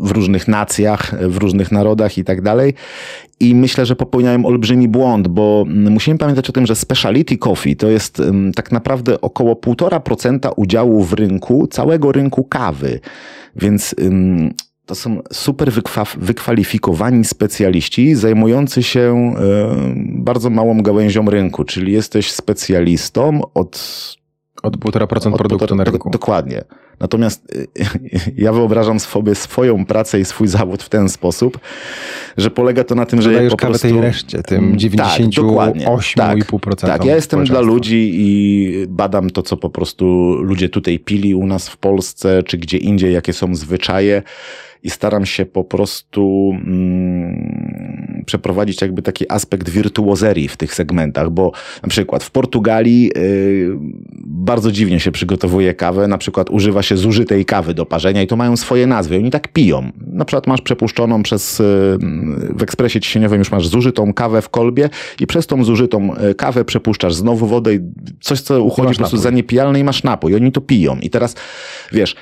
w 0.00 0.10
różnych 0.10 0.48
nacjach, 0.48 1.28
w 1.28 1.36
różnych 1.36 1.72
narodach 1.72 2.18
i 2.18 2.24
tak 2.24 2.42
dalej. 2.42 2.74
I 3.40 3.54
myślę, 3.54 3.86
że 3.86 3.96
popełniałem 3.96 4.46
olbrzymi 4.46 4.88
błąd, 4.88 5.28
bo 5.28 5.64
mm, 5.68 5.92
musimy 5.92 6.18
pamiętać 6.18 6.50
o 6.50 6.52
tym, 6.52 6.66
że 6.66 6.76
speciality 6.76 7.38
coffee 7.38 7.76
to 7.76 7.88
jest 7.88 8.20
ym, 8.20 8.52
tak 8.54 8.72
naprawdę 8.72 9.20
około 9.20 9.54
1,5% 9.54 10.52
udziału 10.56 11.04
w 11.04 11.12
rynku, 11.12 11.66
całego 11.66 12.12
rynku 12.12 12.44
kawy. 12.44 13.00
Więc 13.56 13.94
ym, 14.00 14.54
to 14.86 14.94
są 14.94 15.22
super 15.32 15.72
wykwa- 15.72 16.18
wykwalifikowani 16.18 17.24
specjaliści 17.24 18.14
zajmujący 18.14 18.82
się 18.82 19.34
y, 19.34 19.94
bardzo 19.96 20.50
małą 20.50 20.82
gałęzią 20.82 21.30
rynku, 21.30 21.64
czyli 21.64 21.92
jesteś 21.92 22.32
specjalistą 22.32 23.40
od 23.54 23.80
Od 24.62 24.76
1,5% 24.76 25.32
od 25.32 25.38
produktu 25.38 25.76
na 25.76 25.84
rynku. 25.84 26.10
Dokładnie. 26.10 26.64
Natomiast 27.00 27.54
y, 27.54 27.66
ja 28.44 28.52
wyobrażam 28.52 29.00
sobie 29.00 29.34
swoją 29.34 29.86
pracę 29.86 30.20
i 30.20 30.24
swój 30.24 30.48
zawód 30.48 30.82
w 30.82 30.88
ten 30.88 31.08
sposób, 31.08 31.58
że 32.36 32.50
polega 32.50 32.84
to 32.84 32.94
na 32.94 33.06
tym, 33.06 33.22
że 33.22 33.32
Dajesz 33.32 33.50
po 33.50 33.56
prostu... 33.56 33.88
tej 33.88 34.00
reszcie, 34.00 34.42
tym 34.42 34.60
Mm, 34.60 34.72
tak. 34.96 35.18
98,5%. 35.18 36.86
Tak, 36.86 37.04
ja 37.04 37.14
jestem 37.14 37.44
dla 37.44 37.60
ludzi 37.60 38.10
i 38.14 38.72
badam 38.88 39.30
to, 39.30 39.42
co 39.42 39.56
po 39.56 39.70
prostu 39.70 40.34
ludzie 40.42 40.68
tutaj 40.68 40.98
pili 40.98 41.34
u 41.34 41.46
nas 41.46 41.68
w 41.68 41.76
Polsce, 41.76 42.42
czy 42.42 42.58
gdzie 42.58 42.78
indziej, 42.78 43.14
jakie 43.14 43.32
są 43.32 43.54
zwyczaje 43.54 44.22
i 44.82 44.90
staram 44.90 45.26
się 45.26 45.46
po 45.46 45.64
prostu 45.64 46.52
mm, 46.54 47.69
przeprowadzić 48.30 48.82
jakby 48.82 49.02
taki 49.02 49.32
aspekt 49.32 49.68
wirtuozerii 49.68 50.48
w 50.48 50.56
tych 50.56 50.74
segmentach, 50.74 51.30
bo 51.30 51.52
na 51.82 51.88
przykład 51.88 52.24
w 52.24 52.30
Portugalii 52.30 53.10
y, 53.16 53.70
bardzo 54.24 54.72
dziwnie 54.72 55.00
się 55.00 55.12
przygotowuje 55.12 55.74
kawę, 55.74 56.08
na 56.08 56.18
przykład 56.18 56.50
używa 56.50 56.82
się 56.82 56.96
zużytej 56.96 57.44
kawy 57.44 57.74
do 57.74 57.86
parzenia 57.86 58.22
i 58.22 58.26
to 58.26 58.36
mają 58.36 58.56
swoje 58.56 58.86
nazwy, 58.86 59.16
oni 59.16 59.30
tak 59.30 59.48
piją. 59.48 59.90
Na 60.06 60.24
przykład 60.24 60.46
masz 60.46 60.60
przepuszczoną 60.60 61.22
przez, 61.22 61.60
y, 61.60 61.64
w 62.56 62.62
ekspresie 62.62 63.00
ciśnieniowym 63.00 63.38
już 63.38 63.50
masz 63.50 63.68
zużytą 63.68 64.14
kawę 64.14 64.42
w 64.42 64.48
kolbie 64.48 64.88
i 65.20 65.26
przez 65.26 65.46
tą 65.46 65.64
zużytą 65.64 66.16
y, 66.30 66.34
kawę 66.34 66.64
przepuszczasz 66.64 67.14
znowu 67.14 67.46
wodę 67.46 67.74
i 67.74 67.80
coś, 68.20 68.40
co 68.40 68.62
uchodzi 68.62 68.92
po 68.92 68.98
prostu 68.98 69.16
za 69.16 69.30
niepijalne 69.30 69.80
i 69.80 69.84
masz 69.84 70.02
napój. 70.02 70.34
Oni 70.34 70.52
to 70.52 70.60
piją. 70.60 70.96
I 70.96 71.10
teraz, 71.10 71.34
wiesz, 71.92 72.16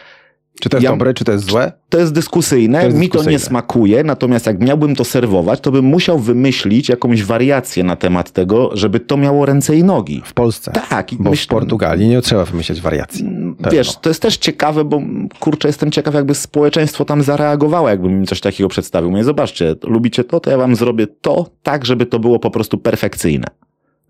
Czy 0.60 0.68
to 0.68 0.76
jest 0.76 0.84
Ja- 0.84 0.90
dobre, 0.90 1.14
czy 1.14 1.24
to 1.24 1.32
jest 1.32 1.44
złe? 1.44 1.72
to 1.88 1.98
jest 1.98 2.12
dyskusyjne, 2.12 2.78
To 2.80 2.84
jest 2.86 2.98
mi 2.98 3.08
to 3.08 3.18
nie 3.18 3.24
dyskusyjne. 3.24 3.38
smakuje, 3.38 4.04
natomiast 4.04 4.46
jak 4.46 4.60
miałbym 4.60 4.96
to 4.96 5.04
serwować, 5.04 5.60
to 5.60 5.70
bym 5.72 5.84
musiał 5.84 6.18
wymyślić 6.18 6.88
jakąś 6.88 7.22
wariację 7.24 7.84
na 7.84 7.96
temat 7.96 8.30
tego, 8.30 8.70
żeby 8.76 9.00
to 9.00 9.16
miało 9.16 9.46
ręce 9.46 9.76
i 9.76 9.84
nogi. 9.84 10.22
W 10.24 10.32
Polsce. 10.34 10.72
Tak, 10.90 11.08
Bo 11.18 11.30
myśl- 11.30 11.44
w 11.44 11.48
Portugalii 11.48 12.08
nie 12.08 12.22
trzeba 12.22 12.44
wymyśleć 12.44 12.80
wariacji. 12.80 13.24
Pewno. 13.56 13.70
Wiesz, 13.72 13.96
to 13.96 14.10
jest 14.10 14.22
też 14.22 14.36
ciekawe, 14.36 14.84
bo 14.84 15.00
kurczę, 15.40 15.68
jestem 15.68 15.90
ciekaw, 15.90 16.14
jakby 16.14 16.34
społeczeństwo 16.34 17.04
tam 17.04 17.22
zareagowało, 17.22 17.88
jakbym 17.88 18.12
im 18.12 18.26
coś 18.26 18.40
takiego 18.40 18.68
przedstawił. 18.68 19.10
Mówię, 19.10 19.24
zobaczcie, 19.24 19.74
lubicie 19.84 20.24
to, 20.24 20.40
to 20.40 20.50
ja 20.50 20.56
wam 20.58 20.76
zrobię 20.76 21.06
to 21.06 21.46
tak, 21.62 21.86
żeby 21.86 22.06
to 22.06 22.18
było 22.18 22.38
po 22.38 22.50
prostu 22.50 22.78
perfekcyjne. 22.78 23.46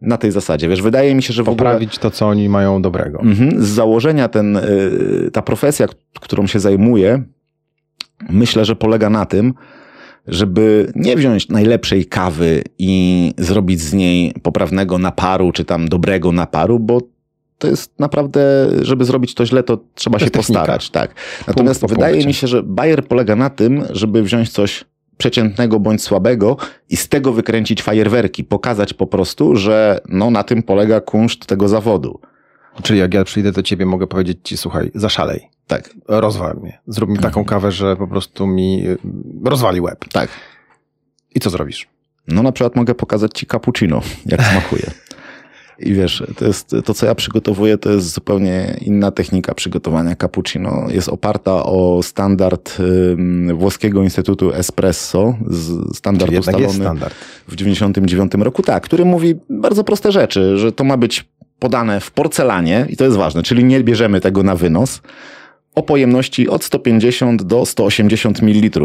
Na 0.00 0.16
tej 0.16 0.32
zasadzie, 0.32 0.68
wiesz, 0.68 0.82
wydaje 0.82 1.14
mi 1.14 1.22
się, 1.22 1.32
że 1.32 1.42
w 1.42 1.48
ogóle... 1.48 1.56
Poprawić 1.70 1.98
to, 1.98 2.10
co 2.10 2.26
oni 2.28 2.48
mają 2.48 2.82
dobrego. 2.82 3.20
Mhm. 3.20 3.62
Z 3.64 3.68
założenia 3.68 4.28
ten, 4.28 4.56
y, 4.56 5.30
ta 5.32 5.42
profesja, 5.42 5.86
którą 6.20 6.46
się 6.46 6.60
zajmuję, 6.60 7.22
myślę, 8.30 8.64
że 8.64 8.76
polega 8.76 9.10
na 9.10 9.26
tym, 9.26 9.54
żeby 10.26 10.92
nie 10.94 11.16
wziąć 11.16 11.48
najlepszej 11.48 12.06
kawy 12.06 12.62
i 12.78 13.32
zrobić 13.38 13.80
z 13.80 13.94
niej 13.94 14.34
poprawnego 14.42 14.98
naparu, 14.98 15.52
czy 15.52 15.64
tam 15.64 15.88
dobrego 15.88 16.32
naparu, 16.32 16.78
bo 16.78 17.00
to 17.58 17.68
jest 17.68 18.00
naprawdę, 18.00 18.68
żeby 18.82 19.04
zrobić 19.04 19.34
to 19.34 19.46
źle, 19.46 19.62
to 19.62 19.78
trzeba 19.94 20.18
To 20.18 20.24
się 20.24 20.30
technika. 20.30 20.60
postarać. 20.60 20.90
Tak. 20.90 21.14
Natomiast 21.46 21.80
po 21.80 21.88
wydaje 21.88 22.26
mi 22.26 22.34
się, 22.34 22.46
że 22.46 22.62
Bayer 22.62 23.04
polega 23.04 23.36
na 23.36 23.50
tym, 23.50 23.82
żeby 23.90 24.22
wziąć 24.22 24.50
coś 24.50 24.84
przeciętnego 25.18 25.80
bądź 25.80 26.02
słabego 26.02 26.56
i 26.90 26.96
z 26.96 27.08
tego 27.08 27.32
wykręcić 27.32 27.82
fajerwerki, 27.82 28.44
pokazać 28.44 28.94
po 28.94 29.06
prostu, 29.06 29.56
że 29.56 30.00
no, 30.08 30.30
na 30.30 30.44
tym 30.44 30.62
polega 30.62 31.00
kunszt 31.00 31.46
tego 31.46 31.68
zawodu. 31.68 32.20
Czyli 32.82 32.98
jak 32.98 33.14
ja 33.14 33.24
przyjdę 33.24 33.52
do 33.52 33.62
ciebie, 33.62 33.86
mogę 33.86 34.06
powiedzieć 34.06 34.38
ci, 34.42 34.56
słuchaj, 34.56 34.90
zaszalej, 34.94 35.48
Tak, 35.66 35.90
rozwal 36.08 36.56
mnie, 36.56 36.78
zrób 36.86 37.10
mi 37.10 37.18
taką 37.18 37.44
kawę, 37.44 37.72
że 37.72 37.96
po 37.96 38.06
prostu 38.08 38.46
mi 38.46 38.86
y, 38.88 38.98
rozwali 39.44 39.80
łeb. 39.80 40.04
tak. 40.12 40.30
I 41.34 41.40
co 41.40 41.50
zrobisz? 41.50 41.88
No 42.28 42.42
na 42.42 42.52
przykład 42.52 42.76
mogę 42.76 42.94
pokazać 42.94 43.30
ci 43.38 43.46
cappuccino, 43.46 44.00
jak 44.26 44.42
smakuje. 44.42 44.90
I 45.80 45.92
wiesz, 45.94 46.22
to 46.36 46.44
jest 46.44 46.76
to, 46.84 46.94
co 46.94 47.06
ja 47.06 47.14
przygotowuję, 47.14 47.78
to 47.78 47.90
jest 47.90 48.14
zupełnie 48.14 48.76
inna 48.80 49.10
technika 49.10 49.54
przygotowania 49.54 50.16
cappuccino. 50.16 50.86
Jest 50.90 51.08
oparta 51.08 51.64
o 51.64 52.02
standard 52.02 52.78
włoskiego 53.54 54.02
Instytutu 54.02 54.52
Espresso, 54.52 55.34
standard 55.94 56.30
Czyli 56.30 56.38
ustalony 56.38 56.74
standard. 56.74 57.14
w 57.48 57.56
99 57.56 58.32
roku, 58.34 58.62
tak, 58.62 58.82
który 58.82 59.04
mówi 59.04 59.34
bardzo 59.50 59.84
proste 59.84 60.12
rzeczy, 60.12 60.58
że 60.58 60.72
to 60.72 60.84
ma 60.84 60.96
być 60.96 61.28
podane 61.58 62.00
w 62.00 62.10
porcelanie 62.10 62.86
i 62.88 62.96
to 62.96 63.04
jest 63.04 63.16
ważne, 63.16 63.42
czyli 63.42 63.64
nie 63.64 63.80
bierzemy 63.84 64.20
tego 64.20 64.42
na 64.42 64.56
wynos, 64.56 65.00
o 65.78 65.82
pojemności 65.82 66.48
od 66.48 66.64
150 66.64 67.42
do 67.42 67.66
180 67.66 68.42
ml. 68.42 68.80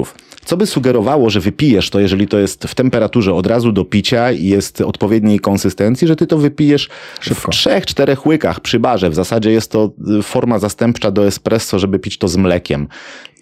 Co 0.46 0.58
by 0.58 0.66
sugerowało, 0.66 1.30
że 1.30 1.40
wypijesz 1.40 1.90
to, 1.90 2.00
jeżeli 2.00 2.28
to 2.28 2.40
jest 2.40 2.64
w 2.64 2.76
temperaturze 2.76 3.34
od 3.34 3.48
razu 3.48 3.72
do 3.72 3.86
picia 3.86 4.32
i 4.32 4.46
jest 4.46 4.82
odpowiedniej 4.82 5.40
konsystencji, 5.40 6.08
że 6.08 6.16
ty 6.16 6.28
to 6.28 6.38
wypijesz 6.38 6.90
Szybko. 7.20 7.52
w 7.52 7.56
trzech, 7.56 7.86
czterech 7.86 8.26
łykach 8.26 8.60
przy 8.60 8.80
barze. 8.80 9.10
W 9.10 9.16
zasadzie 9.16 9.52
jest 9.52 9.72
to 9.72 9.92
y, 10.20 10.24
forma 10.24 10.60
zastępcza 10.60 11.12
do 11.12 11.28
espresso, 11.28 11.80
żeby 11.80 12.00
pić 12.00 12.18
to 12.18 12.28
z 12.28 12.38
mlekiem. 12.38 12.88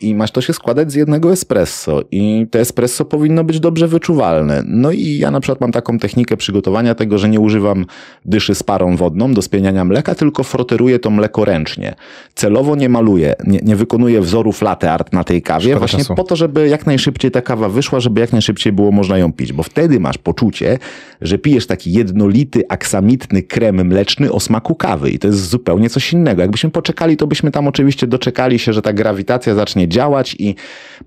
I 0.01 0.15
masz 0.15 0.31
to 0.31 0.41
się 0.41 0.53
składać 0.53 0.91
z 0.91 0.95
jednego 0.95 1.31
espresso. 1.31 2.01
I 2.11 2.47
to 2.51 2.59
espresso 2.59 3.05
powinno 3.05 3.43
być 3.43 3.59
dobrze 3.59 3.87
wyczuwalne. 3.87 4.63
No 4.65 4.91
i 4.91 5.17
ja 5.17 5.31
na 5.31 5.39
przykład 5.39 5.61
mam 5.61 5.71
taką 5.71 5.99
technikę 5.99 6.37
przygotowania 6.37 6.95
tego, 6.95 7.17
że 7.17 7.29
nie 7.29 7.39
używam 7.39 7.85
dyszy 8.25 8.55
z 8.55 8.63
parą 8.63 8.95
wodną 8.95 9.33
do 9.33 9.41
spieniania 9.41 9.85
mleka, 9.85 10.15
tylko 10.15 10.43
froteruję 10.43 10.99
to 10.99 11.09
mleko 11.09 11.45
ręcznie. 11.45 11.95
Celowo 12.35 12.75
nie 12.75 12.89
maluję, 12.89 13.35
nie, 13.47 13.59
nie 13.63 13.75
wykonuję 13.75 14.21
wzorów 14.21 14.61
latte 14.61 14.91
art 14.91 15.13
na 15.13 15.23
tej 15.23 15.41
kawie, 15.41 15.65
Szkoda 15.65 15.79
właśnie 15.79 15.99
czasu. 15.99 16.15
po 16.15 16.23
to, 16.23 16.35
żeby 16.35 16.67
jak 16.67 16.85
najszybciej 16.85 17.31
ta 17.31 17.41
kawa 17.41 17.69
wyszła, 17.69 17.99
żeby 17.99 18.21
jak 18.21 18.31
najszybciej 18.31 18.73
było 18.73 18.91
można 18.91 19.17
ją 19.17 19.33
pić, 19.33 19.53
bo 19.53 19.63
wtedy 19.63 19.99
masz 19.99 20.17
poczucie, 20.17 20.79
że 21.21 21.37
pijesz 21.37 21.67
taki 21.67 21.91
jednolity, 21.93 22.63
aksamitny 22.69 23.43
krem 23.43 23.87
mleczny 23.87 24.31
o 24.31 24.39
smaku 24.39 24.75
kawy 24.75 25.09
i 25.09 25.19
to 25.19 25.27
jest 25.27 25.49
zupełnie 25.49 25.89
coś 25.89 26.13
innego. 26.13 26.41
Jakbyśmy 26.41 26.69
poczekali, 26.69 27.17
to 27.17 27.27
byśmy 27.27 27.51
tam 27.51 27.67
oczywiście 27.67 28.07
doczekali 28.07 28.59
się, 28.59 28.73
że 28.73 28.81
ta 28.81 28.93
grawitacja 28.93 29.55
zacznie 29.55 29.87
działać 29.91 30.35
i 30.39 30.55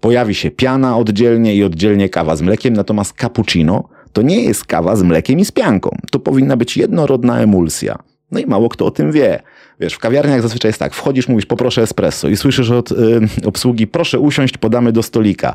pojawi 0.01 0.35
się 0.35 0.51
piana 0.51 0.99
oddzielnie 0.99 1.55
i 1.55 1.65
oddzielnie 1.65 2.09
kawa 2.09 2.37
z 2.37 2.43
mlekiem, 2.43 2.75
natomiast 2.75 3.13
cappuccino 3.13 3.89
to 4.13 4.23
nie 4.23 4.45
jest 4.45 4.65
kawa 4.65 4.97
z 4.97 5.03
mlekiem 5.03 5.39
i 5.39 5.45
z 5.45 5.53
pianką. 5.53 5.97
To 6.11 6.19
powinna 6.19 6.57
być 6.57 6.77
jednorodna 6.77 7.41
emulsja. 7.41 7.99
No 8.31 8.41
i 8.41 8.47
mało 8.47 8.69
kto 8.69 8.87
o 8.87 8.91
tym 8.91 9.13
wie. 9.13 9.43
Wiesz, 9.81 9.95
w 9.95 9.99
kawiarniach 9.99 10.43
zazwyczaj 10.43 10.69
jest 10.69 10.79
tak, 10.79 10.95
wchodzisz, 10.95 11.29
mówisz 11.29 11.47
poproszę 11.47 11.83
espresso 11.83 12.29
i 12.29 12.37
słyszysz 12.37 12.71
od 12.71 12.93
y, 12.93 13.21
obsługi 13.45 13.87
proszę 13.87 14.19
usiąść, 14.19 14.59
podamy 14.59 14.93
do 14.93 15.03
stolika. 15.03 15.55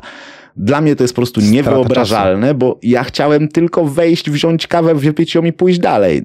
Dla 0.56 0.80
mnie 0.80 0.96
to 0.96 1.04
jest 1.04 1.14
po 1.14 1.16
prostu 1.16 1.40
Strata 1.40 1.54
niewyobrażalne, 1.54 2.54
bo 2.54 2.78
ja 2.82 3.04
chciałem 3.04 3.48
tylko 3.48 3.84
wejść, 3.84 4.30
wziąć 4.30 4.66
kawę, 4.66 4.94
wypić 4.94 5.34
ją 5.34 5.44
i 5.44 5.52
pójść 5.52 5.78
dalej. 5.78 6.24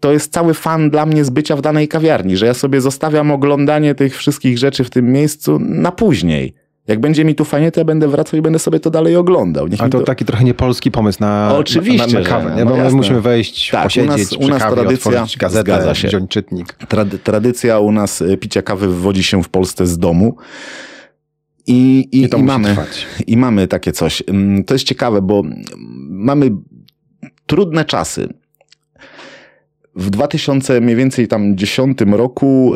To 0.00 0.12
jest 0.12 0.32
cały 0.32 0.54
fan 0.54 0.90
dla 0.90 1.06
mnie 1.06 1.24
z 1.24 1.30
bycia 1.30 1.56
w 1.56 1.60
danej 1.60 1.88
kawiarni, 1.88 2.36
że 2.36 2.46
ja 2.46 2.54
sobie 2.54 2.80
zostawiam 2.80 3.30
oglądanie 3.30 3.94
tych 3.94 4.16
wszystkich 4.16 4.58
rzeczy 4.58 4.84
w 4.84 4.90
tym 4.90 5.12
miejscu 5.12 5.58
na 5.60 5.92
później. 5.92 6.54
Jak 6.88 7.00
będzie 7.00 7.24
mi 7.24 7.34
tu 7.34 7.44
fajnie, 7.44 7.72
to 7.72 7.80
ja 7.80 7.84
będę 7.84 8.08
wracał 8.08 8.38
i 8.38 8.42
będę 8.42 8.58
sobie 8.58 8.80
to 8.80 8.90
dalej 8.90 9.16
oglądał. 9.16 9.68
Niech 9.68 9.80
A 9.80 9.84
mi 9.84 9.90
to 9.90 10.00
taki 10.00 10.24
trochę 10.24 10.44
niepolski 10.44 10.90
pomysł 10.90 11.18
na, 11.20 11.54
Oczywiście, 11.58 12.14
na, 12.14 12.20
na 12.20 12.26
kawę, 12.28 12.54
nie? 12.56 12.64
no 12.64 12.70
bo 12.70 12.76
my 12.76 12.82
jasne. 12.82 12.96
musimy 12.96 13.20
wejść, 13.20 13.70
Tak, 13.70 13.80
u 13.80 13.84
posiedzieć 13.84 14.08
nas- 14.10 14.26
przy 14.28 14.38
u 14.38 14.48
nas 14.48 14.62
kawie, 14.62 14.76
tradycja- 14.76 15.26
gazetę, 15.38 15.92
wziąć 16.08 16.30
czytnik. 16.30 16.74
Trad- 16.88 17.18
tradycja 17.22 17.78
u 17.78 17.92
nas 17.92 18.20
y, 18.22 18.36
picia 18.36 18.62
kawy 18.62 18.86
wywodzi 18.88 19.22
się 19.22 19.42
w 19.42 19.48
Polsce 19.48 19.86
z 19.86 19.98
domu. 19.98 20.36
I, 21.66 22.08
i, 22.12 22.22
I 22.22 22.28
to 22.28 22.38
i 22.38 22.42
mamy, 22.42 22.68
trwać. 22.68 23.06
I 23.26 23.36
mamy 23.36 23.68
takie 23.68 23.92
coś. 23.92 24.22
Ym, 24.30 24.64
To 24.64 24.74
jest 24.74 24.84
ciekawe, 24.84 25.22
bo 25.22 25.42
mamy 26.08 26.50
trudne 27.46 27.84
czasy. 27.84 28.28
W 29.96 30.10
2000 30.10 30.80
mniej 30.80 30.96
więcej 30.96 31.28
tam 31.28 31.56
10 31.56 31.98
roku 32.12 32.72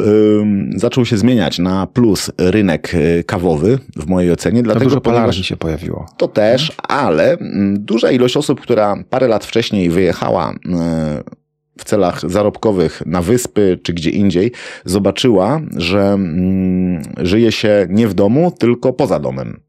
zaczął 0.76 1.05
się 1.05 1.16
zmieniać 1.16 1.59
na 1.59 1.87
plus 1.87 2.31
rynek 2.38 2.94
y, 2.94 3.24
kawowy 3.26 3.79
w 3.96 4.07
mojej 4.07 4.33
ocenie, 4.33 4.62
dlatego 4.62 4.85
dużo 4.85 5.00
ponieważ 5.00 5.22
palarzy 5.22 5.44
się 5.44 5.57
pojawiło. 5.57 6.07
to 6.16 6.29
też, 6.29 6.72
ale 6.88 7.33
mm, 7.33 7.85
duża 7.85 8.11
ilość 8.11 8.37
osób, 8.37 8.61
która 8.61 8.96
parę 9.11 9.29
lat 9.29 9.44
wcześniej 9.44 9.90
wyjechała 9.90 10.53
e, 10.72 11.22
w 11.80 11.84
celach 11.84 12.30
zarobkowych 12.30 13.02
na 13.06 13.22
wyspy 13.22 13.78
czy 13.82 13.92
gdzie 13.92 14.10
indziej, 14.10 14.52
zobaczyła, 14.84 15.60
że 15.76 16.00
mm, 16.00 17.02
żyje 17.16 17.52
się 17.52 17.86
nie 17.90 18.08
w 18.08 18.14
domu, 18.14 18.52
tylko 18.58 18.92
poza 18.92 19.18
domem. 19.18 19.60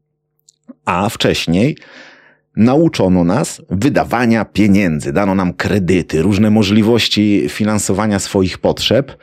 A 0.84 1.08
wcześniej 1.08 1.76
nauczono 2.56 3.24
nas 3.24 3.62
wydawania 3.70 4.44
pieniędzy, 4.44 5.12
dano 5.12 5.34
nam 5.34 5.52
kredyty, 5.52 6.22
różne 6.22 6.50
możliwości 6.50 7.44
finansowania 7.48 8.18
swoich 8.18 8.58
potrzeb. 8.58 9.16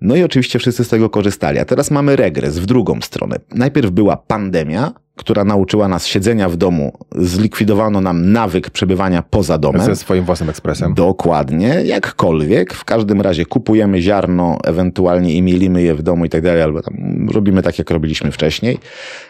No 0.00 0.16
i 0.16 0.22
oczywiście 0.22 0.58
wszyscy 0.58 0.84
z 0.84 0.88
tego 0.88 1.10
korzystali. 1.10 1.58
A 1.58 1.64
teraz 1.64 1.90
mamy 1.90 2.16
regres 2.16 2.58
w 2.58 2.66
drugą 2.66 3.00
stronę. 3.00 3.36
Najpierw 3.54 3.90
była 3.90 4.16
pandemia, 4.16 4.92
która 5.16 5.44
nauczyła 5.44 5.88
nas 5.88 6.06
siedzenia 6.06 6.48
w 6.48 6.56
domu, 6.56 6.92
zlikwidowano 7.14 8.00
nam 8.00 8.32
nawyk 8.32 8.70
przebywania 8.70 9.22
poza 9.22 9.58
domem. 9.58 9.82
Ze 9.82 9.96
swoim 9.96 10.24
własnym 10.24 10.50
ekspresem. 10.50 10.94
Dokładnie, 10.94 11.82
jakkolwiek. 11.84 12.74
W 12.74 12.84
każdym 12.84 13.20
razie 13.20 13.46
kupujemy 13.46 14.02
ziarno, 14.02 14.58
ewentualnie 14.64 15.34
i 15.34 15.42
mielimy 15.42 15.82
je 15.82 15.94
w 15.94 16.02
domu 16.02 16.24
i 16.24 16.28
tak 16.28 16.42
dalej, 16.42 16.62
albo 16.62 16.82
tam 16.82 17.26
robimy 17.32 17.62
tak, 17.62 17.78
jak 17.78 17.90
robiliśmy 17.90 18.32
wcześniej. 18.32 18.78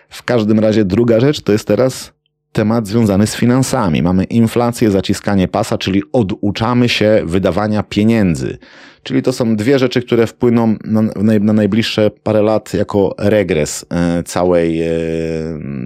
W 0.08 0.22
każdym 0.22 0.60
razie 0.60 0.84
druga 0.84 1.20
rzecz 1.20 1.40
to 1.40 1.52
jest 1.52 1.66
teraz 1.66 2.15
temat 2.56 2.86
związany 2.88 3.26
z 3.26 3.36
finansami. 3.36 4.02
Mamy 4.02 4.24
inflację, 4.24 4.90
zaciskanie 4.90 5.48
pasa, 5.48 5.78
czyli 5.78 6.02
oduczamy 6.12 6.88
się 6.88 7.22
wydawania 7.24 7.82
pieniędzy. 7.82 8.58
Czyli 9.02 9.22
to 9.22 9.32
są 9.32 9.56
dwie 9.56 9.78
rzeczy, 9.78 10.02
które 10.02 10.26
wpłyną 10.26 10.76
na, 10.84 11.02
na, 11.02 11.38
na 11.40 11.52
najbliższe 11.52 12.10
parę 12.22 12.42
lat 12.42 12.74
jako 12.74 13.14
regres 13.18 13.86
e, 13.90 14.22
całej 14.22 14.82
e, 14.82 14.88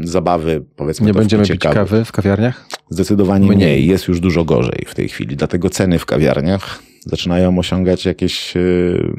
zabawy, 0.02 0.62
powiedzmy 0.76 1.06
Nie 1.06 1.14
będziemy 1.14 1.46
pić 1.46 1.60
kawy. 1.60 1.74
kawy 1.74 2.04
w 2.04 2.12
kawiarniach? 2.12 2.66
Zdecydowanie 2.90 3.46
Mniej. 3.46 3.56
mniej. 3.56 3.86
Jest 3.86 4.08
już 4.08 4.20
dużo 4.20 4.44
gorzej 4.44 4.84
w 4.86 4.94
tej 4.94 5.08
chwili. 5.08 5.36
Dlatego 5.36 5.70
ceny 5.70 5.98
w 5.98 6.06
kawiarniach 6.06 6.82
zaczynają 7.06 7.58
osiągać 7.58 8.04
jakieś, 8.06 8.54
yy, 8.54 9.14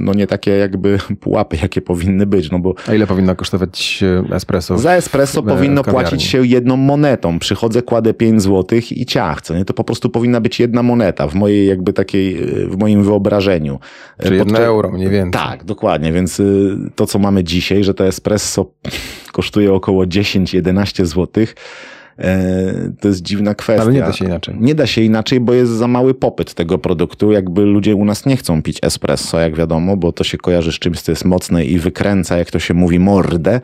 no 0.00 0.12
nie 0.14 0.26
takie 0.26 0.50
jakby 0.50 0.98
pułapy, 1.20 1.56
jakie 1.62 1.80
powinny 1.80 2.26
być, 2.26 2.50
no 2.50 2.58
bo 2.58 2.74
A 2.88 2.94
ile 2.94 3.06
powinno 3.06 3.36
kosztować 3.36 4.04
e, 4.30 4.34
espresso? 4.34 4.78
za 4.78 4.92
espresso 4.92 5.42
w- 5.42 5.46
powinno 5.46 5.82
kawiarni? 5.82 6.08
płacić 6.10 6.22
się 6.28 6.46
jedną 6.46 6.76
monetą. 6.76 7.38
Przychodzę, 7.38 7.82
kładę 7.82 8.14
5 8.14 8.42
zł 8.42 8.78
i 8.90 9.06
ciach, 9.06 9.42
co 9.42 9.54
nie? 9.54 9.64
To 9.64 9.74
po 9.74 9.84
prostu 9.84 10.10
powinna 10.10 10.40
być 10.40 10.60
jedna 10.60 10.82
moneta 10.82 11.28
w 11.28 11.34
mojej 11.34 11.66
jakby 11.66 11.92
takiej, 11.92 12.34
yy, 12.34 12.66
w 12.68 12.76
moim 12.78 13.04
wyobrażeniu. 13.04 13.78
Czyli 14.22 14.36
jedno 14.36 14.44
Podczas- 14.52 14.66
euro 14.66 14.90
mniej 14.92 15.08
więcej. 15.08 15.32
tak, 15.42 15.64
dokładnie, 15.64 16.12
więc 16.12 16.42
to, 16.94 17.06
co 17.06 17.18
mamy 17.18 17.44
dzisiaj, 17.44 17.84
że 17.84 17.94
to 17.94 18.06
espresso 18.06 18.66
kosztuje 19.32 19.72
około 19.74 20.04
10-11 20.06 21.04
zł, 21.06 21.44
e, 21.44 21.46
to 23.00 23.08
jest 23.08 23.22
dziwna 23.22 23.54
kwestia. 23.54 23.82
Ale 23.82 23.92
nie 23.92 24.00
da 24.00 24.12
się 24.12 24.24
inaczej. 24.24 24.54
Nie 24.60 24.74
da 24.74 24.86
się 24.86 25.02
inaczej, 25.02 25.40
bo 25.40 25.54
jest 25.54 25.72
za 25.72 25.88
mały 25.88 26.14
popyt 26.14 26.54
tego 26.54 26.78
produktu. 26.78 27.32
Jakby 27.32 27.62
ludzie 27.62 27.94
u 27.94 28.04
nas 28.04 28.26
nie 28.26 28.36
chcą 28.36 28.62
pić 28.62 28.78
espresso, 28.82 29.40
jak 29.40 29.56
wiadomo, 29.56 29.96
bo 29.96 30.12
to 30.12 30.24
się 30.24 30.38
kojarzy 30.38 30.72
z 30.72 30.74
czymś, 30.74 31.00
co 31.00 31.12
jest 31.12 31.24
mocne 31.24 31.64
i 31.64 31.78
wykręca, 31.78 32.36
jak 32.36 32.50
to 32.50 32.58
się 32.58 32.74
mówi, 32.74 32.98
mordę. 32.98 33.60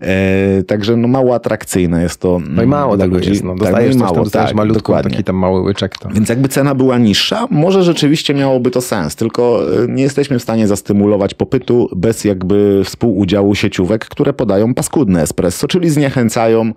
E, 0.00 0.62
także 0.62 0.96
no 0.96 1.08
mało 1.08 1.34
atrakcyjne 1.34 2.02
jest 2.02 2.20
to. 2.20 2.40
No 2.48 2.62
i 2.62 2.66
mało 2.66 2.96
dla 2.96 3.04
tego 3.04 3.16
ludzi. 3.16 3.30
jest. 3.30 3.44
No, 3.44 3.50
Tak, 3.50 3.58
dostajesz 3.58 3.94
i 3.94 3.98
coś 3.98 4.12
tam, 4.12 4.24
dostajesz 4.24 4.48
tak, 4.48 4.56
malutką, 4.56 4.78
dokładnie. 4.78 5.10
taki 5.10 5.24
tam 5.24 5.36
mały 5.36 5.60
łyczek. 5.60 5.98
To. 5.98 6.08
Więc 6.08 6.28
jakby 6.28 6.48
cena 6.48 6.74
była 6.74 6.98
niższa, 6.98 7.46
może 7.50 7.82
rzeczywiście 7.82 8.34
miałoby 8.34 8.70
to 8.70 8.80
sens, 8.80 9.16
tylko 9.16 9.60
y, 9.84 9.88
nie 9.88 10.02
jesteśmy 10.02 10.38
w 10.38 10.42
stanie 10.42 10.66
zastymulować 10.66 11.34
popytu 11.34 11.88
bez 11.96 12.24
jakby 12.24 12.82
współudziału 12.84 13.54
sieciówek, 13.54 14.04
które 14.04 14.32
podają 14.32 14.74
paskudne 14.74 15.22
espresso, 15.22 15.68
czyli 15.68 15.90
zniechęcają 15.90 16.72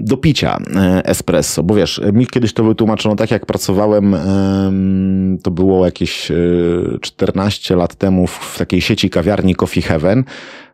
do 0.00 0.16
picia 0.16 0.58
e, 0.76 1.04
espresso, 1.04 1.62
bo 1.62 1.74
wiesz, 1.74 2.00
mi 2.12 2.26
kiedyś 2.26 2.52
to 2.52 2.64
wytłumaczono 2.64 3.16
tak, 3.16 3.30
jak 3.30 3.46
pracowałem, 3.46 4.14
em, 4.14 5.38
to 5.42 5.50
było 5.50 5.84
jakieś 5.84 6.30
e, 6.30 6.34
14 7.00 7.76
lat 7.76 7.94
temu 7.94 8.26
w 8.26 8.56
w 8.56 8.58
takiej 8.58 8.80
sieci 8.80 9.10
kawiarni 9.10 9.54
Coffee 9.54 9.82
Heaven, 9.82 10.24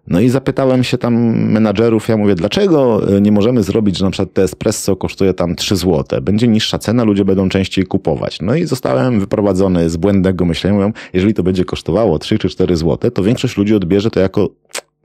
No 0.06 0.20
i 0.20 0.28
zapytałem 0.28 0.85
się 0.85 0.98
tam 0.98 1.14
menadżerów, 1.52 2.08
ja 2.08 2.16
mówię, 2.16 2.35
dlaczego 2.35 3.08
e, 3.16 3.20
nie 3.20 3.32
możemy 3.32 3.62
zrobić, 3.62 3.98
że 3.98 4.04
na 4.04 4.11
przykład 4.11 4.32
te 4.32 4.42
espresso 4.42 4.96
kosztuje 4.96 5.35
tam 5.35 5.56
3 5.56 5.76
zł, 5.76 6.22
będzie 6.22 6.48
niższa 6.48 6.78
cena, 6.78 7.04
ludzie 7.04 7.24
będą 7.24 7.48
częściej 7.48 7.87
kupować. 7.87 8.40
No 8.40 8.54
i 8.54 8.66
zostałem 8.66 9.20
wyprowadzony 9.20 9.90
z 9.90 9.96
błędnego 9.96 10.44
myślenia, 10.44 10.76
mówią, 10.76 10.92
jeżeli 11.12 11.35
to 11.35 11.42
będzie 11.42 11.64
kosztowało 11.64 12.18
3 12.18 12.38
czy 12.38 12.48
4 12.48 12.76
zł, 12.76 13.11
to 13.11 13.22
większość 13.22 13.56
ludzi 13.56 13.74
odbierze 13.74 14.11
to 14.11 14.20
jako 14.20 14.48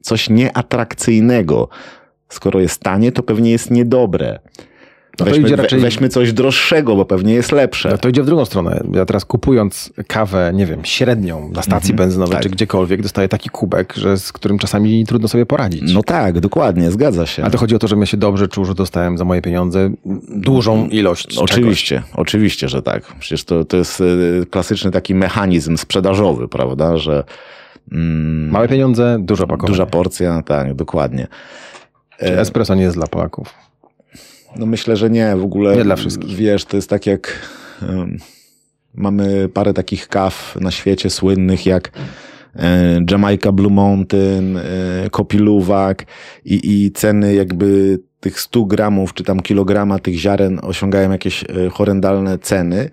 coś 0.02 0.30
nieatrakcyjnego. 0.30 1.70
Skoro 2.30 2.60
jest 2.60 2.82
tanie, 2.82 3.12
to 3.12 3.24
pewnie 3.24 3.52
jest 3.52 3.72
niedobre. 3.72 4.40
No 5.20 5.26
to 5.26 5.32
weźmy, 5.32 5.48
idzie 5.48 5.56
raczej- 5.56 5.80
weźmy 5.80 6.10
coś 6.10 6.34
droższego, 6.34 6.96
bo 6.96 7.06
pewnie 7.06 7.34
jest 7.34 7.52
lepsze. 7.52 7.90
No 7.90 7.98
to 7.98 8.10
idzie 8.10 8.24
w 8.24 8.26
drugą 8.26 8.46
stronę. 8.46 8.84
Ja 8.94 9.06
teraz 9.06 9.26
kupując 9.26 9.94
kawę, 10.08 10.52
nie 10.54 10.66
wiem, 10.66 10.86
średnią 10.86 11.50
na 11.50 11.62
stacji 11.62 11.94
benzynowej 11.94 12.34
tak. 12.34 12.44
czy 12.44 12.50
gdziekolwiek, 12.50 13.02
dostaję 13.02 13.28
taki 13.28 13.50
kubek, 13.50 13.94
że 13.96 14.18
z 14.18 14.32
którym 14.32 14.60
czasami 14.60 15.06
trudno 15.06 15.28
sobie 15.28 15.46
poradzić. 15.46 15.94
No 15.94 16.04
tak, 16.04 16.40
dokładnie, 16.40 16.92
zgadza 16.92 17.26
się. 17.26 17.44
Ale 17.44 17.52
to 17.52 17.58
chodzi 17.58 17.76
o 17.76 17.80
to, 17.80 17.88
żebym 17.88 18.02
ja 18.02 18.06
się 18.06 18.18
dobrze 18.18 18.48
czuł, 18.48 18.66
że 18.66 18.74
dostałem 18.76 19.18
za 19.18 19.26
moje 19.26 19.42
pieniądze 19.42 19.90
dużą 20.30 20.88
ilość 20.88 21.28
czegoś. 21.28 21.52
Oczywiście, 21.52 22.04
oczywiście, 22.14 22.70
że 22.70 22.82
tak. 22.82 23.16
Przecież 23.20 23.44
to, 23.44 23.66
to 23.66 23.78
jest 23.78 24.02
e, 24.02 24.46
klasyczny 24.46 24.92
taki 24.92 25.16
mechanizm 25.16 25.78
sprzedażowy, 25.78 26.48
prawda, 26.48 26.98
że 26.98 27.24
mm, 27.92 28.50
Małe 28.50 28.68
pieniądze, 28.68 29.18
dużo 29.20 29.44
opakowanie. 29.44 29.72
duża 29.72 29.86
porcja, 29.86 30.42
tak, 30.46 30.74
dokładnie. 30.74 31.28
Czy 32.20 32.40
Espresso 32.40 32.76
nie 32.76 32.84
jest 32.84 32.96
dla 32.96 33.08
Polaków. 33.08 33.54
No 34.56 34.66
myślę, 34.66 34.98
że 34.98 35.10
nie, 35.10 35.36
w 35.36 35.44
ogóle. 35.44 35.76
Nie 35.76 35.84
dla 35.84 35.96
wszystkich. 35.96 36.36
Wiesz, 36.36 36.66
to 36.66 36.78
jest 36.78 36.90
tak 36.90 37.06
jak 37.06 37.50
em, 37.82 38.18
mamy 38.96 39.50
parę 39.50 39.74
takich 39.74 40.08
kaw 40.08 40.58
na 40.62 40.72
świecie 40.72 41.10
słynnych 41.10 41.66
jak 41.66 41.88
e, 41.88 41.92
Jamaica 43.12 43.52
Blue 43.52 43.72
Mountain, 43.72 44.58
e, 44.58 44.62
Kopiluwak 45.12 46.06
i, 46.46 46.86
i 46.86 46.92
ceny 46.92 47.34
jakby 47.34 48.00
tych 48.20 48.40
100 48.40 48.66
gramów 48.66 49.14
czy 49.14 49.24
tam 49.24 49.40
kilograma 49.40 50.00
tych 50.00 50.16
ziaren 50.16 50.60
osiągają 50.64 51.12
jakieś 51.12 51.44
e, 51.44 51.70
horrendalne 51.70 52.38
ceny 52.38 52.90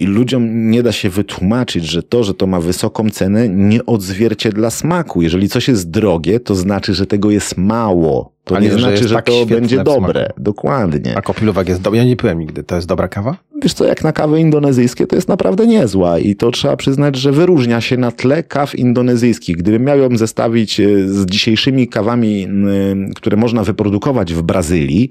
i 0.00 0.06
ludziom 0.06 0.70
nie 0.70 0.82
da 0.82 0.92
się 0.92 1.10
wytłumaczyć, 1.10 1.84
że 1.84 2.02
to, 2.02 2.24
że 2.24 2.34
to 2.34 2.46
ma 2.46 2.60
wysoką 2.60 3.10
cenę 3.10 3.48
nie 3.48 3.86
odzwierciedla 3.86 4.70
smaku. 4.70 5.22
Jeżeli 5.22 5.48
coś 5.48 5.68
jest 5.68 5.90
drogie, 5.90 6.40
to 6.40 6.54
znaczy, 6.54 6.94
że 6.94 7.06
tego 7.06 7.30
jest 7.30 7.56
mało. 7.56 8.32
To 8.44 8.60
nie, 8.60 8.68
nie, 8.68 8.78
znaczy, 8.78 9.08
że 9.08 9.14
tak 9.14 9.26
to 9.26 9.46
będzie 9.46 9.84
dobre. 9.84 10.24
smaku. 10.24 10.42
Dokładnie. 10.42 11.18
A 11.18 11.22
kopiluwak 11.22 11.68
jest 11.68 11.80
dobry. 11.80 11.98
Ja 11.98 12.04
nie 12.04 12.16
piłem 12.16 12.38
nigdy. 12.38 12.64
To 12.64 12.76
jest 12.76 12.88
dobra 12.88 13.08
kawa? 13.08 13.36
Wiesz 13.62 13.74
co, 13.74 13.84
jak 13.84 14.04
na 14.04 14.12
kawy 14.12 14.40
indonezyjskie, 14.40 15.06
to 15.06 15.16
jest 15.16 15.28
naprawdę 15.28 15.66
niezła 15.66 16.18
i 16.18 16.36
to 16.36 16.50
trzeba 16.50 16.76
przyznać, 16.76 17.16
że 17.16 17.32
wyróżnia 17.32 17.80
się 17.80 17.96
na 17.96 18.10
tle 18.12 18.42
kaw 18.42 18.74
indonezyjskich. 18.74 19.56
Gdybym 19.56 19.84
miał 19.84 19.98
ją 19.98 20.16
zestawić 20.16 20.80
e, 20.80 21.08
z 21.08 21.26
dzisiejszymi 21.26 21.88
kawami, 21.88 22.44
m, 22.44 23.10
które 23.16 23.36
można 23.36 23.64
wyprodukować 23.64 24.34
w 24.34 24.42
Brazylii, 24.42 25.10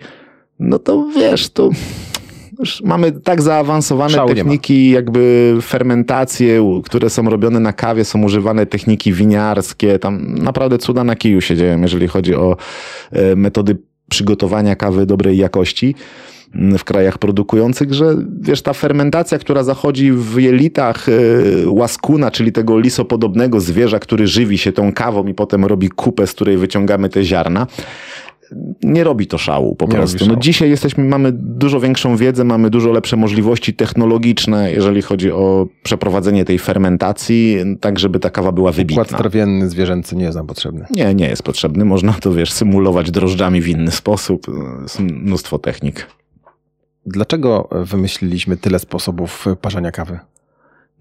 no 0.59 0.79
to 0.79 1.07
wiesz, 1.15 1.49
to 1.49 1.69
już 2.59 2.81
mamy 2.81 3.11
tak 3.11 3.41
zaawansowane 3.41 4.13
Szału 4.13 4.33
techniki, 4.33 4.89
jakby 4.89 5.57
fermentacje, 5.61 6.81
które 6.85 7.09
są 7.09 7.29
robione 7.29 7.59
na 7.59 7.73
kawie, 7.73 8.05
są 8.05 8.23
używane 8.23 8.65
techniki 8.65 9.13
winiarskie, 9.13 9.99
tam 9.99 10.35
naprawdę 10.35 10.77
cuda 10.77 11.03
na 11.03 11.15
kiju 11.15 11.41
się 11.41 11.55
dzieją, 11.55 11.81
jeżeli 11.81 12.07
chodzi 12.07 12.35
o 12.35 12.57
e, 13.11 13.35
metody 13.35 13.77
przygotowania 14.09 14.75
kawy 14.75 15.05
dobrej 15.05 15.37
jakości 15.37 15.95
w 16.53 16.83
krajach 16.83 17.17
produkujących, 17.17 17.93
że 17.93 18.15
wiesz, 18.41 18.61
ta 18.61 18.73
fermentacja, 18.73 19.39
która 19.39 19.63
zachodzi 19.63 20.11
w 20.11 20.37
jelitach 20.39 21.09
e, 21.09 21.11
łaskuna, 21.69 22.31
czyli 22.31 22.51
tego 22.51 22.79
lisopodobnego 22.79 23.59
zwierza, 23.59 23.99
który 23.99 24.27
żywi 24.27 24.57
się 24.57 24.71
tą 24.71 24.93
kawą 24.93 25.27
i 25.27 25.33
potem 25.33 25.65
robi 25.65 25.89
kupę, 25.89 26.27
z 26.27 26.33
której 26.33 26.57
wyciągamy 26.57 27.09
te 27.09 27.23
ziarna, 27.23 27.67
nie 28.83 29.03
robi 29.03 29.27
to 29.27 29.37
szału 29.37 29.75
po 29.75 29.85
Nie 29.85 29.91
prostu. 29.91 30.25
No 30.27 30.35
dzisiaj 30.35 30.69
jesteśmy, 30.69 31.03
mamy 31.03 31.31
dużo 31.31 31.79
większą 31.79 32.17
wiedzę, 32.17 32.43
mamy 32.43 32.69
dużo 32.69 32.91
lepsze 32.91 33.17
możliwości 33.17 33.73
technologiczne, 33.73 34.71
jeżeli 34.71 35.01
chodzi 35.01 35.31
o 35.31 35.67
przeprowadzenie 35.83 36.45
tej 36.45 36.59
fermentacji, 36.59 37.57
tak 37.79 37.99
żeby 37.99 38.19
ta 38.19 38.29
kawa 38.29 38.51
była 38.51 38.71
wybitna. 38.71 39.03
Układ 39.03 39.19
trawienny 39.19 39.69
zwierzęcy 39.69 40.15
nie 40.15 40.23
jest 40.23 40.37
nam 40.37 40.47
potrzebny. 40.47 40.85
Nie, 40.89 41.15
nie 41.15 41.27
jest 41.27 41.43
potrzebny. 41.43 41.85
Można 41.85 42.13
to, 42.13 42.33
wiesz, 42.33 42.51
symulować 42.51 43.11
drożdżami 43.11 43.61
w 43.61 43.67
inny 43.67 43.91
sposób. 43.91 44.47
Jest 44.81 44.99
mnóstwo 44.99 45.59
technik. 45.59 46.07
Dlaczego 47.05 47.69
wymyśliliśmy 47.71 48.57
tyle 48.57 48.79
sposobów 48.79 49.45
parzenia 49.61 49.91
kawy? 49.91 50.19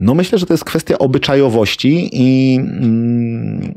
No 0.01 0.15
myślę, 0.15 0.39
że 0.39 0.47
to 0.47 0.55
jest 0.55 0.65
kwestia 0.65 0.99
obyczajowości 0.99 2.11
i 2.13 2.57
mm, 2.61 3.75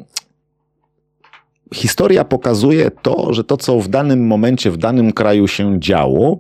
historia 1.74 2.26
pokazuje 2.26 2.92
to, 2.92 3.34
że 3.34 3.44
to, 3.44 3.58
co 3.58 3.80
w 3.80 3.88
danym 3.88 4.28
momencie, 4.28 4.72
w 4.72 4.78
danym 4.78 5.14
kraju 5.14 5.48
się 5.48 5.80
działo, 5.80 6.40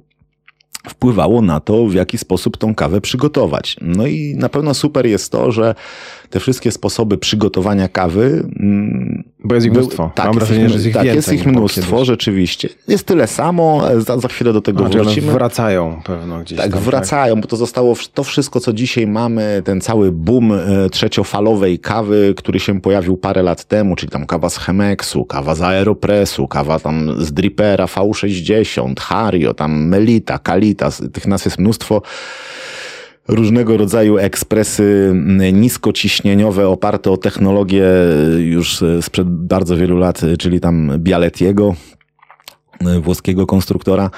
wpływało 0.88 1.42
na 1.42 1.60
to, 1.60 1.86
w 1.86 1.94
jaki 1.94 2.18
sposób 2.18 2.58
tą 2.58 2.76
kawę 2.76 3.02
przygotować. 3.02 3.78
No 3.82 4.08
i 4.08 4.36
na 4.38 4.50
pewno 4.50 4.74
super 4.74 5.06
jest 5.06 5.32
to, 5.32 5.52
że 5.52 5.76
te 6.30 6.40
wszystkie 6.40 6.72
sposoby 6.72 7.18
przygotowania 7.18 7.88
kawy. 7.88 8.50
Bo 9.46 9.56
jest 9.56 9.68
ich 9.68 9.74
mnóstwo. 9.74 10.12
Tak, 10.16 10.26
Mam 10.26 10.36
jest 10.36 10.48
wrażenie, 10.48 10.66
ich, 10.66 10.70
że 10.70 10.76
jest 10.76 10.88
ich 10.88 10.94
tak, 10.94 11.04
więcej 11.04 11.36
jest 11.38 11.48
ich 11.48 11.54
mnóstwo, 11.54 12.06
rzeczywiście. 12.06 12.70
Jest 12.88 13.08
tyle 13.08 13.28
samo, 13.28 13.82
za, 13.98 14.18
za 14.20 14.28
chwilę 14.28 14.54
do 14.54 14.62
tego 14.62 14.80
Znaczy 14.80 14.98
wrócimy. 14.98 15.32
wracają 15.32 16.02
pewno 16.06 16.40
gdzieś 16.40 16.58
Tak, 16.60 16.72
tam. 16.72 16.80
wracają, 16.82 17.42
bo 17.42 17.48
to 17.48 17.56
zostało 17.58 17.96
to 18.14 18.24
wszystko, 18.24 18.60
co 18.60 18.74
dzisiaj 18.74 19.08
mamy, 19.08 19.62
ten 19.66 19.82
cały 19.82 20.12
boom 20.12 20.52
e, 20.52 20.90
trzeciofalowej 20.92 21.80
kawy, 21.80 22.34
który 22.38 22.60
się 22.60 22.82
pojawił 22.82 23.18
parę 23.18 23.44
lat 23.44 23.64
temu, 23.64 23.96
czyli 23.96 24.12
tam 24.12 24.26
kawa 24.26 24.50
z 24.50 24.58
Chemexu, 24.58 25.26
kawa 25.26 25.56
z 25.56 25.62
Aeropressu, 25.62 26.48
kawa 26.48 26.80
tam 26.80 27.16
z 27.26 27.34
Drippera 27.34 27.86
V60, 27.86 28.94
Hario, 29.00 29.54
tam 29.54 29.88
Melita, 29.88 30.40
Kalita, 30.40 30.90
tych 31.14 31.28
nazw 31.28 31.46
jest 31.46 31.60
mnóstwo. 31.60 32.02
Różnego 33.28 33.78
rodzaju 33.78 34.18
ekspresy 34.18 35.08
m, 35.12 35.62
niskociśnieniowe, 35.62 36.68
oparte 36.68 37.12
o 37.12 37.18
technologię 37.18 37.86
e, 37.86 38.42
już 38.42 38.84
e, 38.84 39.02
sprzed 39.02 39.30
bardzo 39.30 39.78
wielu 39.78 39.98
lat, 39.98 40.24
e, 40.24 40.38
czyli 40.38 40.60
tam 40.60 40.92
Bialettiego, 40.98 41.76
e, 42.82 43.00
włoskiego 43.00 43.46
konstruktora. 43.46 44.10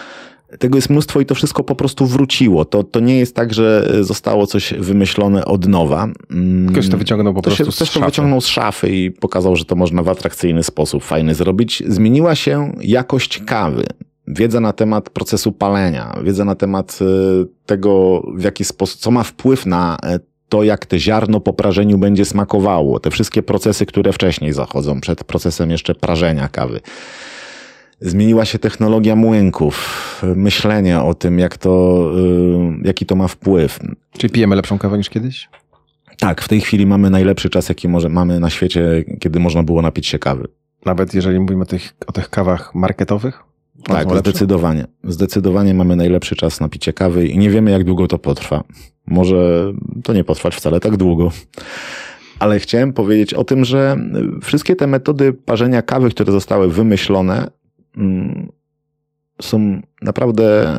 Tego 0.60 0.78
jest 0.78 0.90
mnóstwo 0.90 1.22
i 1.22 1.26
to 1.26 1.36
wszystko 1.36 1.64
po 1.64 1.76
prostu 1.76 2.06
wróciło. 2.06 2.66
To, 2.66 2.84
to 2.84 3.00
nie 3.00 3.18
jest 3.18 3.36
tak, 3.36 3.54
że 3.54 3.92
zostało 4.02 4.48
coś 4.48 4.74
wymyślone 4.80 5.46
od 5.46 5.68
nowa. 5.68 6.08
Mm, 6.32 6.70
Ktoś 6.72 6.90
to 6.90 6.98
wyciągnął 6.98 7.34
po 7.34 7.42
prostu 7.42 7.66
się, 7.66 7.72
z 7.72 7.76
Ktoś 7.76 7.92
to 7.92 8.02
wyciągnął 8.02 8.42
z 8.42 8.48
szafy 8.48 8.90
i 8.90 9.12
pokazał, 9.12 9.56
że 9.56 9.66
to 9.66 9.76
można 9.76 10.04
w 10.04 10.10
atrakcyjny 10.10 10.64
sposób 10.64 11.04
fajny 11.04 11.36
zrobić. 11.36 11.84
Zmieniła 11.88 12.36
się 12.36 12.72
jakość 12.82 13.42
kawy. 13.46 13.86
Wiedza 14.28 14.60
na 14.60 14.74
temat 14.74 15.10
procesu 15.10 15.52
palenia, 15.52 16.16
wiedza 16.24 16.46
na 16.46 16.56
temat 16.56 17.00
e, 17.02 17.06
tego, 17.66 18.24
w 18.36 18.44
jaki 18.44 18.66
sposób, 18.66 19.00
co 19.00 19.12
ma 19.12 19.24
wpływ 19.24 19.66
na 19.66 19.98
e, 20.04 20.20
to, 20.50 20.64
jak 20.64 20.86
te 20.86 21.00
ziarno 21.00 21.40
po 21.40 21.54
prażeniu 21.54 21.98
będzie 21.98 22.26
smakowało. 22.26 23.00
Te 23.00 23.12
wszystkie 23.12 23.44
procesy, 23.44 23.86
które 23.86 24.14
wcześniej 24.14 24.54
zachodzą, 24.54 25.02
przed 25.02 25.24
procesem 25.24 25.72
jeszcze 25.72 25.96
prażenia 25.96 26.48
kawy. 26.48 26.80
Zmieniła 28.02 28.46
się 28.46 28.60
technologia 28.60 29.16
młynków, 29.16 30.22
myślenie 30.36 31.02
o 31.02 31.14
tym, 31.14 31.40
jak 31.40 31.58
to, 31.58 32.06
y, 32.84 32.88
jaki 32.88 33.06
to 33.06 33.16
ma 33.16 33.28
wpływ. 33.28 33.80
Czyli 34.18 34.34
pijemy 34.34 34.56
lepszą 34.56 34.78
kawę 34.78 34.98
niż 34.98 35.10
kiedyś? 35.10 35.50
Tak, 36.20 36.42
w 36.42 36.48
tej 36.48 36.62
chwili 36.62 36.86
mamy 36.86 37.10
najlepszy 37.10 37.50
czas, 37.50 37.70
jaki 37.70 37.88
może, 37.88 38.10
mamy 38.10 38.40
na 38.40 38.50
świecie, 38.50 39.04
kiedy 39.20 39.40
można 39.40 39.64
było 39.64 39.82
napić 39.82 40.08
się 40.08 40.20
kawy. 40.20 40.48
Nawet 40.86 41.14
jeżeli 41.14 41.40
mówimy 41.40 41.62
o 41.64 41.66
tych, 41.66 41.94
o 42.08 42.12
tych 42.12 42.30
kawach 42.30 42.76
marketowych? 42.76 43.44
Tak, 43.84 44.18
zdecydowanie. 44.18 44.86
Zdecydowanie 45.04 45.74
mamy 45.74 45.96
najlepszy 45.96 46.36
czas 46.36 46.60
na 46.60 46.70
picie 46.70 46.94
kawy 46.94 47.28
i 47.28 47.38
nie 47.38 47.50
wiemy, 47.50 47.72
jak 47.72 47.84
długo 47.84 48.08
to 48.08 48.18
potrwa. 48.18 48.64
Może 49.08 49.74
to 50.04 50.14
nie 50.14 50.24
potrwać 50.24 50.56
wcale 50.56 50.80
tak 50.80 50.98
długo. 50.98 51.32
Ale 52.40 52.60
chciałem 52.60 52.94
powiedzieć 52.94 53.34
o 53.34 53.44
tym, 53.44 53.66
że 53.66 53.98
wszystkie 54.42 54.76
te 54.76 54.88
metody 54.88 55.34
parzenia 55.34 55.82
kawy, 55.82 56.10
które 56.10 56.32
zostały 56.32 56.72
wymyślone, 56.72 57.48
mm, 57.98 58.50
są 59.42 59.82
naprawdę 60.02 60.78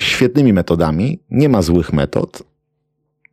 świetnymi 0.00 0.52
metodami. 0.52 1.18
Nie 1.30 1.48
ma 1.48 1.62
złych 1.62 1.92
metod. 1.92 2.42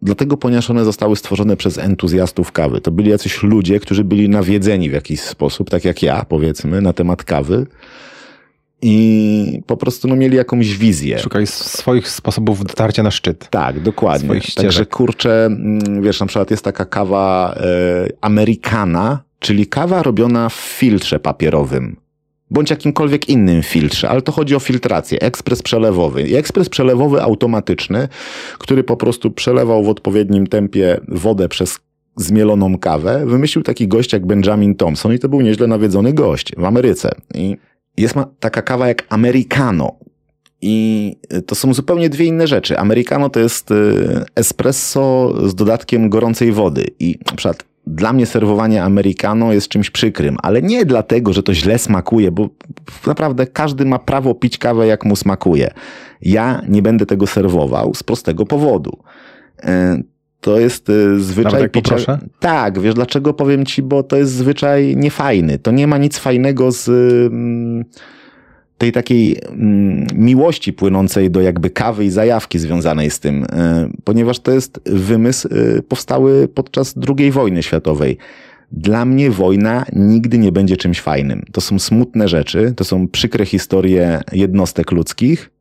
Dlatego, 0.01 0.37
ponieważ 0.37 0.69
one 0.69 0.85
zostały 0.85 1.15
stworzone 1.15 1.57
przez 1.57 1.77
entuzjastów 1.77 2.51
kawy. 2.51 2.81
To 2.81 2.91
byli 2.91 3.09
jacyś 3.09 3.43
ludzie, 3.43 3.79
którzy 3.79 4.03
byli 4.03 4.29
nawiedzeni 4.29 4.89
w 4.89 4.93
jakiś 4.93 5.21
sposób, 5.21 5.69
tak 5.69 5.85
jak 5.85 6.03
ja, 6.03 6.25
powiedzmy, 6.25 6.81
na 6.81 6.93
temat 6.93 7.23
kawy. 7.23 7.65
I 8.81 9.61
po 9.65 9.77
prostu 9.77 10.07
no, 10.07 10.15
mieli 10.15 10.37
jakąś 10.37 10.77
wizję. 10.77 11.19
Szukali 11.19 11.47
swoich 11.47 12.09
sposobów 12.09 12.63
dotarcia 12.65 13.03
na 13.03 13.11
szczyt. 13.11 13.47
Tak, 13.49 13.79
dokładnie. 13.79 14.41
Także 14.55 14.85
kurczę, 14.85 15.45
mm, 15.45 16.01
wiesz, 16.01 16.19
na 16.19 16.25
przykład 16.25 16.51
jest 16.51 16.63
taka 16.63 16.85
kawa 16.85 17.55
e, 17.57 18.07
americana, 18.21 19.19
czyli 19.39 19.67
kawa 19.67 20.03
robiona 20.03 20.49
w 20.49 20.53
filtrze 20.53 21.19
papierowym. 21.19 21.95
Bądź 22.51 22.69
jakimkolwiek 22.69 23.29
innym 23.29 23.63
filtrze, 23.63 24.09
ale 24.09 24.21
to 24.21 24.31
chodzi 24.31 24.55
o 24.55 24.59
filtrację. 24.59 25.19
Ekspres 25.21 25.61
przelewowy. 25.61 26.21
I 26.23 26.35
ekspres 26.35 26.69
przelewowy 26.69 27.21
automatyczny, 27.21 28.07
który 28.57 28.83
po 28.83 28.97
prostu 28.97 29.31
przelewał 29.31 29.83
w 29.83 29.89
odpowiednim 29.89 30.47
tempie 30.47 30.99
wodę 31.07 31.49
przez 31.49 31.79
zmieloną 32.15 32.77
kawę 32.77 33.25
wymyślił 33.25 33.63
taki 33.63 33.87
gość 33.87 34.13
jak 34.13 34.25
Benjamin 34.25 34.75
Thompson 34.75 35.13
i 35.13 35.19
to 35.19 35.29
był 35.29 35.41
nieźle 35.41 35.67
nawiedzony 35.67 36.13
gość 36.13 36.51
w 36.57 36.63
Ameryce. 36.63 37.09
I 37.33 37.57
jest 37.97 38.15
taka 38.39 38.61
kawa 38.61 38.87
jak 38.87 39.03
Americano. 39.09 39.95
I 40.61 41.15
to 41.45 41.55
są 41.55 41.73
zupełnie 41.73 42.09
dwie 42.09 42.25
inne 42.25 42.47
rzeczy. 42.47 42.79
Americano 42.79 43.29
to 43.29 43.39
jest 43.39 43.71
y, 43.71 44.25
espresso 44.35 45.33
z 45.49 45.55
dodatkiem 45.55 46.09
gorącej 46.09 46.51
wody. 46.51 46.85
I 46.99 47.19
na 47.31 47.35
przykład 47.35 47.63
dla 47.87 48.13
mnie 48.13 48.25
serwowanie 48.25 48.83
americano 48.83 49.53
jest 49.53 49.67
czymś 49.67 49.89
przykrym, 49.89 50.37
ale 50.41 50.61
nie 50.61 50.85
dlatego, 50.85 51.33
że 51.33 51.43
to 51.43 51.53
źle 51.53 51.79
smakuje, 51.79 52.31
bo 52.31 52.49
naprawdę 53.07 53.47
każdy 53.47 53.85
ma 53.85 53.99
prawo 53.99 54.35
pić 54.35 54.57
kawę 54.57 54.87
jak 54.87 55.05
mu 55.05 55.15
smakuje. 55.15 55.73
Ja 56.21 56.61
nie 56.67 56.81
będę 56.81 57.05
tego 57.05 57.27
serwował 57.27 57.93
z 57.93 58.03
prostego 58.03 58.45
powodu. 58.45 58.97
To 60.41 60.59
jest 60.59 60.89
e, 60.89 61.19
zwyczaj 61.19 61.61
tak 61.61 61.71
picia. 61.71 61.89
poproszę? 61.89 62.19
Tak, 62.39 62.79
wiesz 62.79 62.93
dlaczego 62.93 63.33
powiem 63.33 63.65
ci, 63.65 63.81
bo 63.81 64.03
to 64.03 64.15
jest 64.17 64.31
zwyczaj 64.31 64.95
niefajny. 64.95 65.59
To 65.59 65.71
nie 65.71 65.87
ma 65.87 65.97
nic 65.97 66.17
fajnego 66.17 66.71
z 66.71 66.89
mm, 67.31 67.85
tej 68.77 68.91
takiej 68.91 69.37
mm, 69.49 70.07
miłości 70.13 70.73
płynącej 70.73 71.31
do 71.31 71.41
jakby 71.41 71.69
kawy 71.69 72.05
i 72.05 72.09
zajawki 72.09 72.59
związanej 72.59 73.09
z 73.09 73.19
tym, 73.19 73.43
e, 73.43 73.89
ponieważ 74.03 74.39
to 74.39 74.51
jest 74.51 74.79
wymysł 74.85 75.47
e, 75.47 75.81
powstały 75.81 76.47
podczas 76.47 76.95
II 77.17 77.31
wojny 77.31 77.63
światowej. 77.63 78.17
Dla 78.71 79.05
mnie 79.05 79.31
wojna 79.31 79.85
nigdy 79.93 80.37
nie 80.37 80.51
będzie 80.51 80.77
czymś 80.77 81.01
fajnym. 81.01 81.43
To 81.51 81.61
są 81.61 81.79
smutne 81.79 82.27
rzeczy, 82.27 82.73
to 82.75 82.83
są 82.83 83.07
przykre 83.07 83.45
historie 83.45 84.21
jednostek 84.31 84.91
ludzkich, 84.91 85.51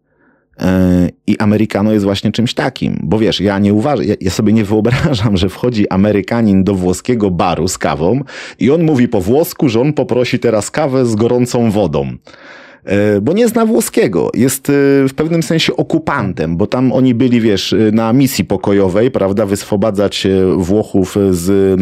i 1.27 1.39
Amerykano 1.39 1.93
jest 1.93 2.05
właśnie 2.05 2.33
czymś 2.33 2.55
takim, 2.55 2.99
bo 3.03 3.19
wiesz, 3.19 3.41
ja 3.41 3.59
nie 3.59 3.75
uważam, 3.75 4.07
ja, 4.07 4.15
ja 4.21 4.31
sobie 4.31 4.53
nie 4.53 4.65
wyobrażam, 4.65 5.37
że 5.37 5.49
wchodzi 5.49 5.89
Amerykanin 5.89 6.65
do 6.65 6.75
włoskiego 6.75 7.31
baru 7.31 7.69
z 7.69 7.79
kawą 7.79 8.21
i 8.59 8.71
on 8.71 8.83
mówi 8.83 9.09
po 9.09 9.21
włosku, 9.21 9.69
że 9.69 9.81
on 9.81 9.93
poprosi 9.93 10.39
teraz 10.39 10.71
kawę 10.71 11.07
z 11.07 11.15
gorącą 11.15 11.71
wodą. 11.71 12.09
E, 12.85 13.21
Bo 13.21 13.33
nie 13.33 13.49
zna 13.49 13.67
włoskiego. 13.67 14.31
Jest 14.35 14.71
e, 14.71 14.73
w 15.09 15.13
pewnym 15.17 15.43
sensie 15.43 15.77
okupantem, 15.77 16.57
bo 16.57 16.67
tam 16.67 16.93
oni 16.93 17.15
byli, 17.15 17.41
wiesz, 17.41 17.73
e, 17.73 17.77
na 17.93 18.13
misji 18.13 18.45
pokojowej, 18.45 19.11
prawda, 19.11 19.47
wyswobadzać 19.47 20.27
e, 20.27 20.31
Włochów 20.57 21.17
z 21.31 21.81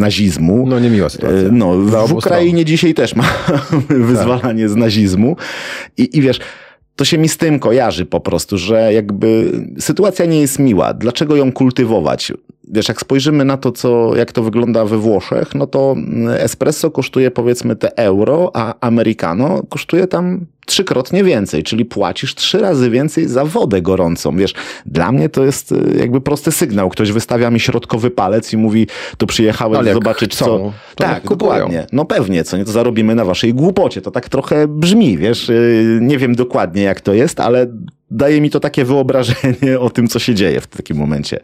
nazizmu. 0.00 0.66
No 0.66 0.80
niemiła 0.80 1.08
sytuacja. 1.08 1.38
E, 1.38 1.52
No, 1.52 1.74
w 2.06 2.12
Ukrainie 2.12 2.64
dzisiaj 2.64 2.94
też 2.94 3.16
ma 3.16 3.24
wyzwalanie 3.88 4.68
z 4.68 4.76
nazizmu. 4.76 5.36
I, 5.96 6.18
I 6.18 6.20
wiesz, 6.20 6.40
to 6.96 7.04
się 7.04 7.18
mi 7.18 7.28
z 7.28 7.36
tym 7.36 7.58
kojarzy 7.58 8.06
po 8.06 8.20
prostu, 8.20 8.58
że 8.58 8.92
jakby 8.92 9.52
sytuacja 9.78 10.26
nie 10.26 10.40
jest 10.40 10.58
miła. 10.58 10.94
Dlaczego 10.94 11.36
ją 11.36 11.52
kultywować? 11.52 12.32
Wiesz, 12.68 12.88
jak 12.88 13.00
spojrzymy 13.00 13.44
na 13.44 13.56
to, 13.56 13.72
co, 13.72 14.16
jak 14.16 14.32
to 14.32 14.42
wygląda 14.42 14.84
we 14.84 14.98
Włoszech, 14.98 15.54
no 15.54 15.66
to 15.66 15.94
mm, 15.96 16.28
espresso 16.28 16.90
kosztuje 16.90 17.30
powiedzmy 17.30 17.76
te 17.76 17.98
euro, 17.98 18.50
a 18.54 18.74
americano 18.80 19.62
kosztuje 19.68 20.06
tam 20.06 20.46
trzykrotnie 20.66 21.24
więcej, 21.24 21.62
czyli 21.62 21.84
płacisz 21.84 22.34
trzy 22.34 22.58
razy 22.58 22.90
więcej 22.90 23.28
za 23.28 23.44
wodę 23.44 23.82
gorącą. 23.82 24.36
Wiesz, 24.36 24.54
dla 24.86 25.12
mnie 25.12 25.28
to 25.28 25.44
jest 25.44 25.72
y, 25.72 25.96
jakby 25.98 26.20
prosty 26.20 26.52
sygnał. 26.52 26.88
Ktoś 26.88 27.12
wystawia 27.12 27.50
mi 27.50 27.60
środkowy 27.60 28.10
palec 28.10 28.52
i 28.52 28.56
mówi, 28.56 28.86
tu 29.18 29.26
przyjechałem 29.26 29.78
Ale 29.78 29.94
zobaczyć, 29.94 30.32
chcą, 30.32 30.44
co... 30.44 30.72
Tak, 30.96 31.24
dokładnie. 31.28 31.86
No 31.92 32.04
pewnie, 32.04 32.44
co 32.44 32.56
nie, 32.56 32.64
to 32.64 32.72
zarobimy 32.72 33.14
na 33.14 33.24
waszej 33.24 33.54
głupocie. 33.54 34.00
To 34.02 34.10
tak 34.10 34.28
trochę 34.28 34.68
brzmi, 34.68 35.18
wiesz, 35.18 35.48
yy, 35.48 35.98
nie 36.02 36.18
wiem 36.18 36.34
dokładnie 36.34 36.82
jak 36.82 37.00
to 37.00 37.14
jest, 37.14 37.40
ale 37.40 37.66
daje 38.10 38.40
mi 38.40 38.50
to 38.50 38.60
takie 38.60 38.84
wyobrażenie 38.84 39.80
o 39.80 39.90
tym, 39.90 40.08
co 40.08 40.18
się 40.18 40.34
dzieje 40.34 40.60
w 40.60 40.66
takim 40.66 40.96
momencie. 40.96 41.40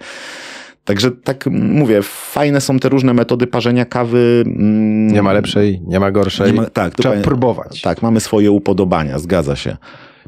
Także 0.84 1.10
tak 1.10 1.46
mówię, 1.52 2.02
fajne 2.02 2.60
są 2.60 2.78
te 2.78 2.88
różne 2.88 3.14
metody 3.14 3.46
parzenia 3.46 3.84
kawy. 3.84 4.42
mm, 4.46 5.06
Nie 5.06 5.22
ma 5.22 5.32
lepszej, 5.32 5.80
nie 5.86 6.00
ma 6.00 6.10
gorszej. 6.10 6.52
Nie 6.52 6.60
ma- 6.60 6.70
tak, 6.70 6.94
Trzeba 6.94 7.16
próbować. 7.16 7.80
Tak, 7.82 8.02
mamy 8.02 8.20
swoje 8.20 8.50
upodobania, 8.50 9.18
zgadza 9.18 9.56
się. 9.56 9.76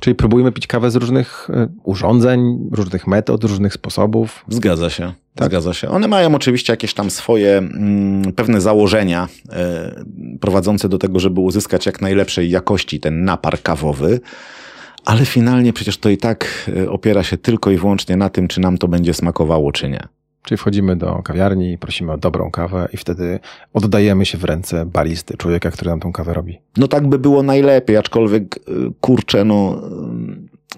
Czyli 0.01 0.15
próbujmy 0.17 0.53
pić 0.53 0.67
kawę 0.67 0.91
z 0.91 0.97
różnych 0.97 1.51
e, 1.51 1.69
urządzeń, 1.85 2.59
różnych 2.73 3.07
metod, 3.07 3.45
różnych 3.45 3.73
sposobów. 3.73 4.45
Zgadza 4.49 4.91
się. 4.91 5.13
Tak. 5.35 5.49
Zgadza 5.49 5.75
się. 5.75 5.89
One 5.89 6.09
mają 6.09 6.35
oczywiście 6.35 6.73
jakieś 6.73 6.95
tam 6.95 7.11
swoje 7.11 7.59
mm, 7.59 8.33
pewne 8.33 8.61
założenia 8.61 9.29
e, 9.53 10.05
prowadzące 10.41 10.89
do 10.89 10.99
tego, 10.99 11.21
żeby 11.21 11.41
uzyskać 11.41 11.87
jak 11.87 12.01
najlepszej 12.01 12.51
jakości 12.51 13.01
ten 13.01 13.25
napar 13.25 13.63
kawowy, 13.63 14.21
ale 15.05 15.25
finalnie 15.25 15.73
przecież 15.73 15.99
to 15.99 16.09
i 16.11 16.17
tak 16.17 16.71
e, 16.77 16.91
opiera 16.91 17.23
się 17.23 17.37
tylko 17.37 17.71
i 17.71 17.77
wyłącznie 17.77 18.17
na 18.17 18.29
tym, 18.31 18.49
czy 18.49 18.61
nam 18.61 18.79
to 18.79 18.89
będzie 18.89 19.15
smakowało, 19.15 19.73
czy 19.73 19.89
nie. 19.89 20.01
Czyli 20.43 20.59
wchodzimy 20.59 20.97
do 20.97 21.23
kawiarni, 21.23 21.79
prosimy 21.79 22.13
o 22.13 22.19
dobrą 22.19 22.51
kawę 22.51 22.89
i 22.93 22.97
wtedy 22.97 23.41
oddajemy 23.73 24.27
się 24.27 24.39
w 24.39 24.45
ręce 24.45 24.87
baristy, 24.87 25.37
człowieka, 25.37 25.71
który 25.71 25.91
nam 25.91 26.01
tą 26.01 26.13
kawę 26.13 26.35
robi. 26.35 26.59
No 26.77 26.89
tak 26.89 27.09
by 27.09 27.19
było 27.19 27.43
najlepiej, 27.43 27.97
aczkolwiek 27.97 28.57
e, 28.57 28.61
kurczę, 29.01 29.45
no. 29.45 29.83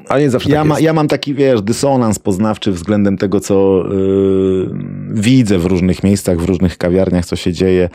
Ale 0.09 0.21
nie 0.21 0.31
zawsze 0.31 0.51
Ja, 0.51 0.59
tak 0.59 0.67
ma, 0.67 0.81
ja 0.81 0.93
mam 0.93 1.09
taki, 1.09 1.35
wiesz, 1.35 1.63
dysonans 1.63 2.19
poznawczy 2.19 2.73
względem 2.73 3.19
tego, 3.19 3.41
co 3.41 3.85
yy, 3.89 4.71
widzę 5.11 5.59
w 5.59 5.67
różnych 5.67 6.05
miejscach, 6.05 6.39
w 6.39 6.45
różnych 6.45 6.79
kawiarniach, 6.79 7.27
co 7.27 7.37
się 7.37 7.53
dzieje. 7.53 7.89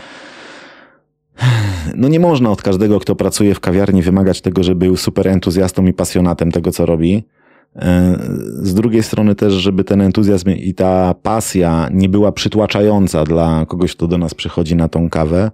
No 1.96 2.08
nie 2.08 2.20
można 2.20 2.52
od 2.52 2.62
każdego, 2.62 3.00
kto 3.00 3.16
pracuje 3.16 3.56
w 3.56 3.60
kawiarni, 3.60 4.02
wymagać 4.02 4.42
tego, 4.42 4.64
żeby 4.64 4.86
był 4.86 4.98
super 4.98 5.28
entuzjastą 5.28 5.86
i 5.86 5.94
pasjonatem 5.94 6.52
tego, 6.52 6.72
co 6.72 6.86
robi. 6.86 7.24
Z 8.62 8.74
drugiej 8.74 9.04
strony 9.04 9.36
też, 9.36 9.54
żeby 9.54 9.84
ten 9.84 10.02
entuzjazm 10.02 10.50
i 10.50 10.74
ta 10.74 11.14
pasja 11.14 11.90
nie 11.94 12.10
była 12.10 12.32
przytłaczająca 12.32 13.24
dla 13.24 13.66
kogoś, 13.66 13.96
kto 13.96 14.08
do 14.08 14.18
nas 14.18 14.34
przychodzi 14.34 14.76
na 14.76 14.88
tą 14.88 15.10
kawę. 15.10 15.52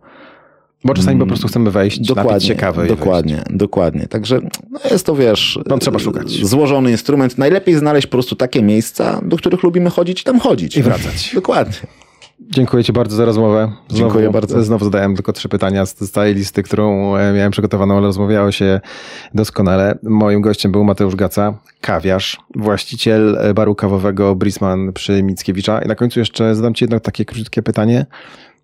Bo 0.83 0.93
czasami 0.93 1.19
po 1.19 1.25
prostu 1.25 1.47
chcemy 1.47 1.71
wejść, 1.71 2.13
kawy 2.57 2.85
i 2.85 2.87
dokładnie, 2.87 3.43
dokładnie. 3.49 4.07
Także 4.07 4.39
no 4.71 4.79
jest 4.91 5.05
to, 5.05 5.15
wiesz... 5.15 5.59
No, 5.65 5.77
trzeba 5.77 5.99
szukać. 5.99 6.31
Złożony 6.31 6.91
instrument. 6.91 7.37
Najlepiej 7.37 7.75
znaleźć 7.75 8.07
po 8.07 8.11
prostu 8.11 8.35
takie 8.35 8.61
miejsca, 8.63 9.21
do 9.23 9.37
których 9.37 9.63
lubimy 9.63 9.89
chodzić 9.89 10.21
i 10.21 10.23
tam 10.23 10.39
chodzić. 10.39 10.77
I 10.77 10.83
wracać. 10.83 11.31
Dokładnie. 11.35 11.73
Dziękuję 12.39 12.83
Ci 12.83 12.93
bardzo 12.93 13.15
za 13.15 13.25
rozmowę. 13.25 13.71
Znowu, 13.87 13.99
Dziękuję 14.03 14.29
bardzo. 14.29 14.63
Znowu 14.63 14.85
zadałem 14.85 15.15
tylko 15.15 15.33
trzy 15.33 15.49
pytania 15.49 15.85
z 15.85 15.99
z 15.99 16.11
całej 16.11 16.35
listy, 16.35 16.63
którą 16.63 17.15
e, 17.15 17.33
miałem 17.33 17.51
przygotowaną, 17.51 17.97
ale 17.97 18.07
rozmawiało 18.07 18.51
się 18.51 18.81
doskonale. 19.33 19.97
Moim 20.03 20.41
gościem 20.41 20.71
był 20.71 20.83
Mateusz 20.83 21.15
Gaca, 21.15 21.57
kawiarz, 21.81 22.37
właściciel 22.55 23.37
e, 23.41 23.53
baru 23.53 23.75
kawowego 23.75 24.35
Brisman 24.35 24.93
przy 24.93 25.23
Mickiewicza. 25.23 25.81
I 25.81 25.87
na 25.87 25.95
końcu 25.95 26.19
jeszcze 26.19 26.55
zadam 26.55 26.73
Ci 26.73 26.83
jedno 26.83 26.99
takie 26.99 27.25
krótkie 27.25 27.63
pytanie. 27.63 28.05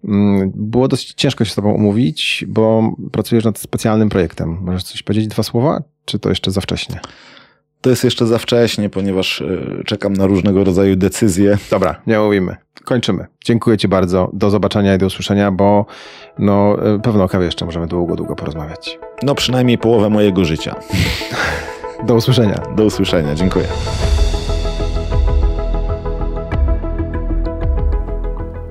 Mm, 0.07 0.51
Było 0.55 0.87
dosyć 0.87 1.13
ciężko 1.13 1.45
się 1.45 1.51
z 1.51 1.55
Tobą 1.55 1.71
umówić, 1.73 2.45
bo 2.47 2.91
pracujesz 3.11 3.45
nad 3.45 3.59
specjalnym 3.59 4.09
projektem. 4.09 4.57
Możesz 4.61 4.83
coś 4.83 5.03
powiedzieć, 5.03 5.27
dwa 5.27 5.43
słowa? 5.43 5.81
Czy 6.05 6.19
to 6.19 6.29
jeszcze 6.29 6.51
za 6.51 6.61
wcześnie? 6.61 6.99
To 7.81 7.89
jest 7.89 8.03
jeszcze 8.03 8.27
za 8.27 8.37
wcześnie, 8.37 8.89
ponieważ 8.89 9.41
y, 9.41 9.83
czekam 9.85 10.13
na 10.13 10.27
różnego 10.27 10.63
rodzaju 10.63 10.95
decyzje. 10.95 11.57
Dobra, 11.71 12.01
nie 12.07 12.19
mówimy. 12.19 12.55
Kończymy. 12.83 13.25
Dziękuję 13.45 13.77
Ci 13.77 13.87
bardzo. 13.87 14.29
Do 14.33 14.49
zobaczenia 14.49 14.95
i 14.95 14.97
do 14.97 15.05
usłyszenia, 15.05 15.51
bo 15.51 15.85
no, 16.39 16.77
e, 16.95 16.99
pewno 16.99 17.23
o 17.23 17.27
kawie 17.27 17.45
jeszcze 17.45 17.65
możemy 17.65 17.87
długo, 17.87 18.15
długo 18.15 18.35
porozmawiać. 18.35 18.99
No 19.23 19.35
przynajmniej 19.35 19.77
połowę 19.77 20.09
mojego 20.09 20.45
życia. 20.45 20.75
Do 22.07 22.15
usłyszenia. 22.15 22.61
Do 22.75 22.85
usłyszenia. 22.85 23.35
Dziękuję. 23.35 23.65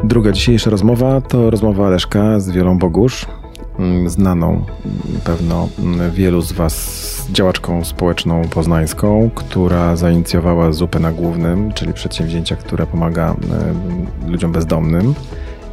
Druga 0.05 0.33
dzisiejsza 0.33 0.71
rozmowa 0.71 1.21
to 1.21 1.51
rozmowa 1.51 1.91
Leszka 1.91 2.41
z 2.41 2.51
Wielą 2.51 2.79
Bogusz, 2.79 3.27
znaną 4.07 4.49
mm, 4.49 4.67
pewno 5.25 5.69
mm, 5.79 6.11
wielu 6.11 6.43
z 6.43 6.53
Was 6.53 7.01
działaczką 7.33 7.85
społeczną 7.85 8.43
poznańską, 8.49 9.31
która 9.35 9.97
zainicjowała 9.97 10.73
Zupę 10.73 11.01
na 11.01 11.13
Głównym, 11.13 11.73
czyli 11.73 11.93
przedsięwzięcia, 11.93 12.57
które 12.57 12.87
pomaga 12.87 13.35
mm, 13.43 14.07
ludziom 14.27 14.53
bezdomnym 14.53 15.15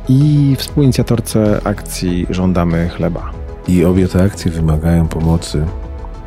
i 0.09 0.55
współinicjatorce 0.57 1.61
akcji 1.63 2.27
Żądamy 2.29 2.89
Chleba. 2.89 3.31
I 3.67 3.85
obie 3.85 4.07
te 4.07 4.23
akcje 4.23 4.51
wymagają 4.51 5.07
pomocy 5.07 5.65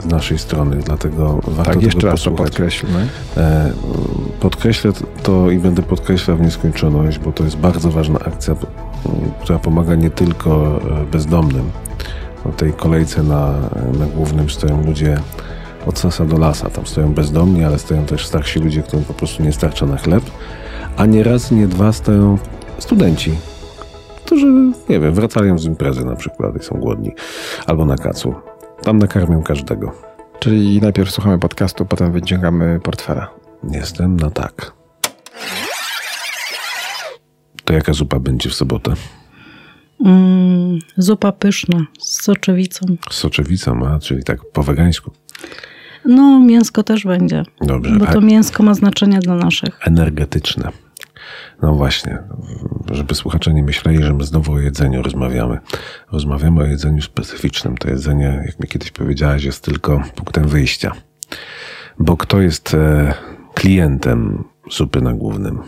z 0.02 0.06
naszej 0.06 0.38
strony, 0.38 0.76
dlatego 0.76 1.40
warto 1.46 1.72
Tak, 1.72 1.82
jeszcze 1.82 2.06
raz 2.06 2.22
to 2.22 2.30
podkreślmy. 2.30 3.08
E, 3.36 3.72
Podkreślę 4.40 4.92
to 5.22 5.50
i 5.50 5.58
będę 5.58 5.82
podkreślał 5.82 6.36
w 6.36 6.40
nieskończoność, 6.40 7.18
bo 7.18 7.32
to 7.32 7.44
jest 7.44 7.56
bardzo 7.56 7.90
ważna 7.90 8.18
akcja, 8.18 8.54
która 9.40 9.58
pomaga 9.58 9.94
nie 9.94 10.10
tylko 10.10 10.80
e, 11.00 11.04
bezdomnym. 11.04 11.70
W 12.44 12.56
tej 12.56 12.72
kolejce 12.72 13.22
na, 13.22 13.54
na 13.98 14.06
głównym 14.06 14.50
stoją 14.50 14.86
ludzie 14.86 15.20
od 15.86 15.98
sasa 15.98 16.24
do 16.24 16.38
lasa. 16.38 16.70
Tam 16.70 16.86
stoją 16.86 17.14
bezdomni, 17.14 17.64
ale 17.64 17.78
stoją 17.78 18.06
też 18.06 18.26
starsi 18.26 18.58
ludzie, 18.58 18.82
którym 18.82 19.04
po 19.04 19.14
prostu 19.14 19.42
nie 19.42 19.52
starcza 19.52 19.86
na 19.86 19.96
chleb. 19.96 20.24
A 20.96 21.06
nie 21.06 21.24
raz, 21.24 21.50
nie 21.50 21.66
dwa 21.66 21.92
stoją 21.92 22.38
studenci, 22.78 23.32
którzy, 24.24 24.46
nie 24.88 25.00
wiem, 25.00 25.14
wracają 25.14 25.58
z 25.58 25.64
imprezy 25.64 26.04
na 26.04 26.16
przykład 26.16 26.56
i 26.56 26.64
są 26.64 26.76
głodni. 26.76 27.14
Albo 27.66 27.84
na 27.84 27.96
kacu. 27.96 28.34
Tam 28.82 28.98
nakarmią 28.98 29.42
każdego. 29.42 29.92
Czyli 30.38 30.80
najpierw 30.80 31.10
słuchamy 31.10 31.38
podcastu, 31.38 31.86
potem 31.86 32.12
wyciągamy 32.12 32.80
portfela. 32.80 33.30
Jestem 33.70 34.16
na 34.16 34.30
tak. 34.30 34.79
To 37.70 37.74
jaka 37.74 37.92
zupa 37.92 38.20
będzie 38.20 38.50
w 38.50 38.54
sobotę? 38.54 38.94
Mm, 40.04 40.78
zupa 40.96 41.32
pyszna 41.32 41.86
z 41.98 42.22
soczewicą. 42.22 42.86
Z 43.10 43.14
soczewicą, 43.14 43.86
a 43.86 43.98
czyli 43.98 44.24
tak 44.24 44.40
po 44.52 44.62
wegańsku. 44.62 45.10
No, 46.04 46.40
mięsko 46.40 46.82
też 46.82 47.04
będzie. 47.04 47.42
Dobrze. 47.60 47.96
Bo 47.96 48.06
to 48.06 48.20
mięsko 48.20 48.62
ma 48.62 48.74
znaczenie 48.74 49.18
dla 49.18 49.34
naszych. 49.34 49.78
energetyczne. 49.86 50.72
No 51.62 51.74
właśnie, 51.74 52.18
żeby 52.90 53.14
słuchacze 53.14 53.54
nie 53.54 53.62
myśleli, 53.62 54.02
że 54.02 54.14
my 54.14 54.24
znowu 54.24 54.52
o 54.52 54.58
jedzeniu 54.58 55.02
rozmawiamy. 55.02 55.58
Rozmawiamy 56.12 56.62
o 56.62 56.66
jedzeniu 56.66 57.02
specyficznym. 57.02 57.76
To 57.76 57.90
jedzenie, 57.90 58.42
jak 58.46 58.60
mi 58.60 58.68
kiedyś 58.68 58.90
powiedziałaś, 58.90 59.44
jest 59.44 59.64
tylko 59.64 60.02
punktem 60.14 60.48
wyjścia. 60.48 60.92
Bo 61.98 62.16
kto 62.16 62.40
jest 62.40 62.74
e, 62.74 63.14
klientem 63.54 64.44
zupy 64.70 65.00
na 65.00 65.12
głównym? 65.12 65.58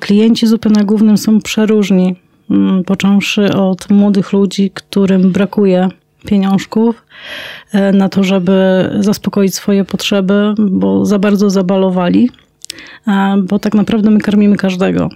Klienci 0.00 0.46
zupy 0.46 0.70
na 0.70 0.84
głównym 0.84 1.18
są 1.18 1.40
przeróżni. 1.40 2.16
Mm, 2.50 2.84
Począwszy 2.84 3.54
od 3.54 3.90
młodych 3.90 4.32
ludzi, 4.32 4.70
którym 4.74 5.32
brakuje 5.32 5.88
pieniążków 6.26 7.04
e, 7.72 7.92
na 7.92 8.08
to, 8.08 8.24
żeby 8.24 8.90
zaspokoić 9.00 9.54
swoje 9.54 9.84
potrzeby, 9.84 10.54
bo 10.58 11.06
za 11.06 11.18
bardzo 11.18 11.50
zabalowali, 11.50 12.30
bo 13.42 13.58
tak 13.58 13.74
naprawdę 13.74 14.10
my 14.10 14.20
karmimy 14.20 14.56
każdego. 14.56 15.08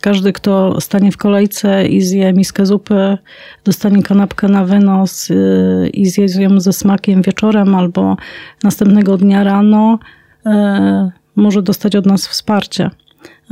Każdy, 0.00 0.32
kto 0.32 0.80
stanie 0.80 1.12
w 1.12 1.16
kolejce 1.16 1.86
i 1.86 2.00
zje 2.00 2.32
miskę 2.32 2.66
zupy, 2.66 3.18
dostanie 3.64 4.02
kanapkę 4.02 4.48
na 4.48 4.64
wynos 4.64 5.30
y, 5.30 5.90
i 5.94 6.06
zje 6.06 6.26
ją 6.38 6.60
ze 6.60 6.72
smakiem 6.72 7.22
wieczorem 7.22 7.74
albo 7.74 8.16
następnego 8.62 9.16
dnia 9.16 9.44
rano, 9.44 9.98
e, 10.46 11.10
może 11.36 11.62
dostać 11.62 11.96
od 11.96 12.06
nas 12.06 12.26
wsparcie. 12.26 12.90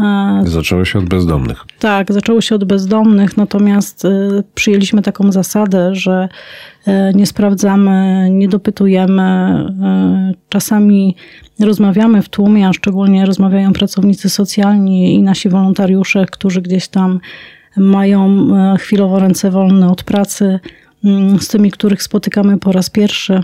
E, 0.01 0.43
Zaczęło 0.47 0.85
się 0.85 0.99
od 0.99 1.05
bezdomnych. 1.09 1.65
tak, 1.79 2.13
zaczęło 2.13 2.41
się 2.41 2.55
od 2.55 2.65
bezdomnych, 2.65 3.37
natomiast 3.37 4.05
y, 4.05 4.09
przyjęliśmy 4.55 5.03
taką 5.03 5.33
zasadę, 5.33 5.95
że 5.95 6.29
y, 6.89 6.91
nie 7.15 7.27
sprawdzamy, 7.27 8.29
nie 8.31 8.49
dopytujemy. 8.49 9.51
Czasami 10.49 11.17
rozmawiamy 11.61 12.23
w 12.23 12.29
tłumie, 12.29 12.69
a 12.69 12.73
szczególnie 12.73 13.27
rozmawiają 13.27 13.73
pracownicy 13.73 14.29
socjalni 14.31 15.15
i 15.15 15.23
nasi 15.23 15.49
wolontariusze, 15.49 16.27
którzy 16.27 16.63
gdzieś 16.63 16.89
tam 16.89 17.21
mają 17.77 18.47
chwilowo 18.79 19.19
ręce 19.19 19.51
wolne 19.51 19.89
od 19.91 20.05
pracy, 20.05 20.61
y, 21.05 21.39
z 21.41 21.49
tymi, 21.49 21.71
których 21.71 22.03
spotykamy 22.03 22.59
po 22.59 22.73
raz 22.73 22.91
pierwszy. 22.91 23.43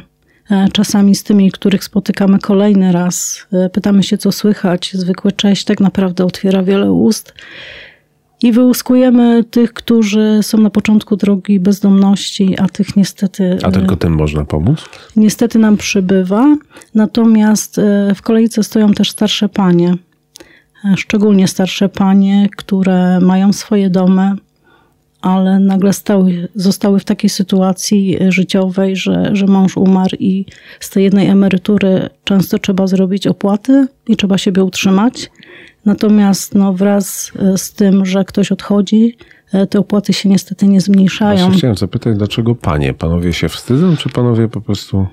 E, 0.50 0.68
Czasami 0.72 1.14
z 1.14 1.24
tymi, 1.24 1.52
których 1.52 1.84
spotykamy 1.84 2.38
kolejny 2.38 2.92
raz, 2.92 3.46
E, 3.52 3.70
pytamy 3.70 4.02
się, 4.02 4.18
co 4.18 4.32
słychać. 4.32 4.90
Zwykłe 4.94 5.32
cześć 5.32 5.64
tak 5.64 5.80
naprawdę 5.80 6.24
otwiera 6.24 6.62
wiele 6.62 6.92
ust. 6.92 7.34
I 8.42 8.52
wyłuskujemy 8.52 9.44
tych, 9.44 9.72
którzy 9.72 10.38
są 10.42 10.58
na 10.58 10.70
początku 10.70 11.16
drogi 11.16 11.60
bezdomności, 11.60 12.58
a 12.58 12.68
tych 12.68 12.96
niestety, 12.96 13.58
A 13.62 13.68
e, 13.68 13.72
tylko 13.72 13.96
tym 13.96 14.12
można 14.14 14.44
pomóc? 14.44 14.84
niestety 15.16 15.58
nam 15.58 15.76
przybywa. 15.76 16.56
Natomiast 16.94 17.80
w 18.14 18.22
kolejce 18.22 18.62
stoją 18.62 18.92
też 18.92 19.10
starsze 19.10 19.48
panie, 19.48 19.94
szczególnie 20.96 21.48
starsze 21.48 21.88
panie, 21.88 22.48
które 22.56 23.20
mają 23.20 23.52
swoje 23.52 23.90
domy, 23.90 24.32
ale 25.26 25.58
nagle 25.58 25.92
stały, 25.92 26.48
zostały 26.54 27.00
w 27.00 27.04
takiej 27.04 27.30
sytuacji 27.30 28.22
e, 28.22 28.32
życiowej, 28.32 28.96
że, 28.96 29.30
że 29.32 29.46
mąż 29.46 29.76
umarł 29.76 30.16
i 30.18 30.46
z 30.80 30.90
tej 30.90 31.04
jednej 31.04 31.28
emerytury 31.28 32.08
często 32.24 32.58
trzeba 32.58 32.86
zrobić 32.86 33.26
opłaty 33.26 33.86
i 34.08 34.16
trzeba 34.16 34.38
siebie 34.38 34.64
utrzymać. 34.64 35.30
Natomiast 35.84 36.54
no, 36.54 36.72
wraz 36.72 37.32
e, 37.38 37.58
z 37.58 37.72
tym, 37.72 38.06
że 38.06 38.24
ktoś 38.24 38.52
odchodzi, 38.52 39.16
e, 39.52 39.66
te 39.66 39.78
opłaty 39.78 40.12
się 40.12 40.28
niestety 40.28 40.66
nie 40.66 40.80
zmniejszają. 40.80 41.38
Właśnie 41.38 41.58
chciałem 41.58 41.76
zapytać, 41.76 42.16
dlaczego 42.16 42.54
panie? 42.54 42.94
Panowie 42.94 43.32
się 43.32 43.48
wstydzą, 43.48 43.96
czy 43.96 44.08
panowie 44.08 44.48
po 44.48 44.60
prostu... 44.60 45.06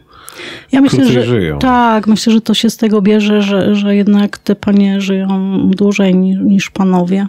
Ja 0.71 0.81
myślę, 0.81 1.05
że 1.05 1.23
żyją. 1.25 1.59
tak, 1.59 2.07
myślę, 2.07 2.33
że 2.33 2.41
to 2.41 2.53
się 2.53 2.69
z 2.69 2.77
tego 2.77 3.01
bierze, 3.01 3.41
że, 3.41 3.75
że 3.75 3.95
jednak 3.95 4.37
te 4.37 4.55
panie 4.55 5.01
żyją 5.01 5.27
dłużej 5.69 6.15
niż, 6.15 6.39
niż 6.39 6.69
panowie. 6.69 7.27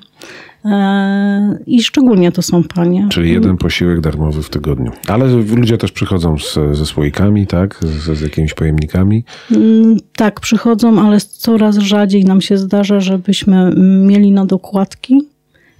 I 1.67 1.83
szczególnie 1.83 2.33
to 2.33 2.43
są 2.43 2.63
panie. 2.65 3.07
Czyli 3.11 3.33
jeden 3.33 3.57
posiłek 3.57 4.01
darmowy 4.01 4.43
w 4.43 4.51
tygodniu. 4.51 4.93
Ale 5.09 5.27
ludzie 5.57 5.79
też 5.79 5.93
przychodzą 5.93 6.39
z, 6.39 6.59
ze 6.73 6.87
słoikami, 6.87 7.47
tak? 7.47 7.79
Z, 7.83 8.19
z 8.19 8.21
jakimiś 8.21 8.55
pojemnikami. 8.55 9.25
Mm, 9.53 9.97
Tak, 10.17 10.41
przychodzą, 10.41 11.07
ale 11.07 11.21
coraz 11.21 11.77
rzadziej 11.77 12.25
nam 12.25 12.41
się 12.41 12.59
zdarza, 12.59 13.01
żebyśmy 13.01 13.73
mieli 14.07 14.33
na 14.33 14.47
dokładki 14.47 15.23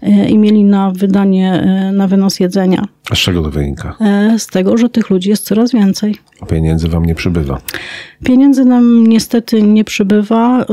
e, 0.03 0.29
i 0.29 0.39
mieli 0.39 0.65
na 0.65 0.91
wydanie, 0.91 1.53
e, 1.53 1.93
na 1.93 2.09
wynos 2.09 2.41
jedzenia. 2.41 2.85
A 3.11 3.15
z 3.15 3.19
czego 3.19 3.43
to 3.43 3.51
wynika? 3.51 3.97
E, 4.01 4.39
Z 4.39 4.47
tego, 4.47 4.77
że 4.77 4.89
tych 4.89 5.11
ludzi 5.11 5.31
jest 5.31 5.45
coraz 5.45 5.73
więcej. 5.73 6.17
A 6.41 6.47
pieniędzy 6.47 6.89
wam 6.89 7.05
nie 7.05 7.15
przybywa. 7.15 7.61
Pieniędzy 8.25 8.65
nam 8.65 9.07
niestety 9.07 9.63
nie 9.63 9.85
przybywa. 9.85 10.65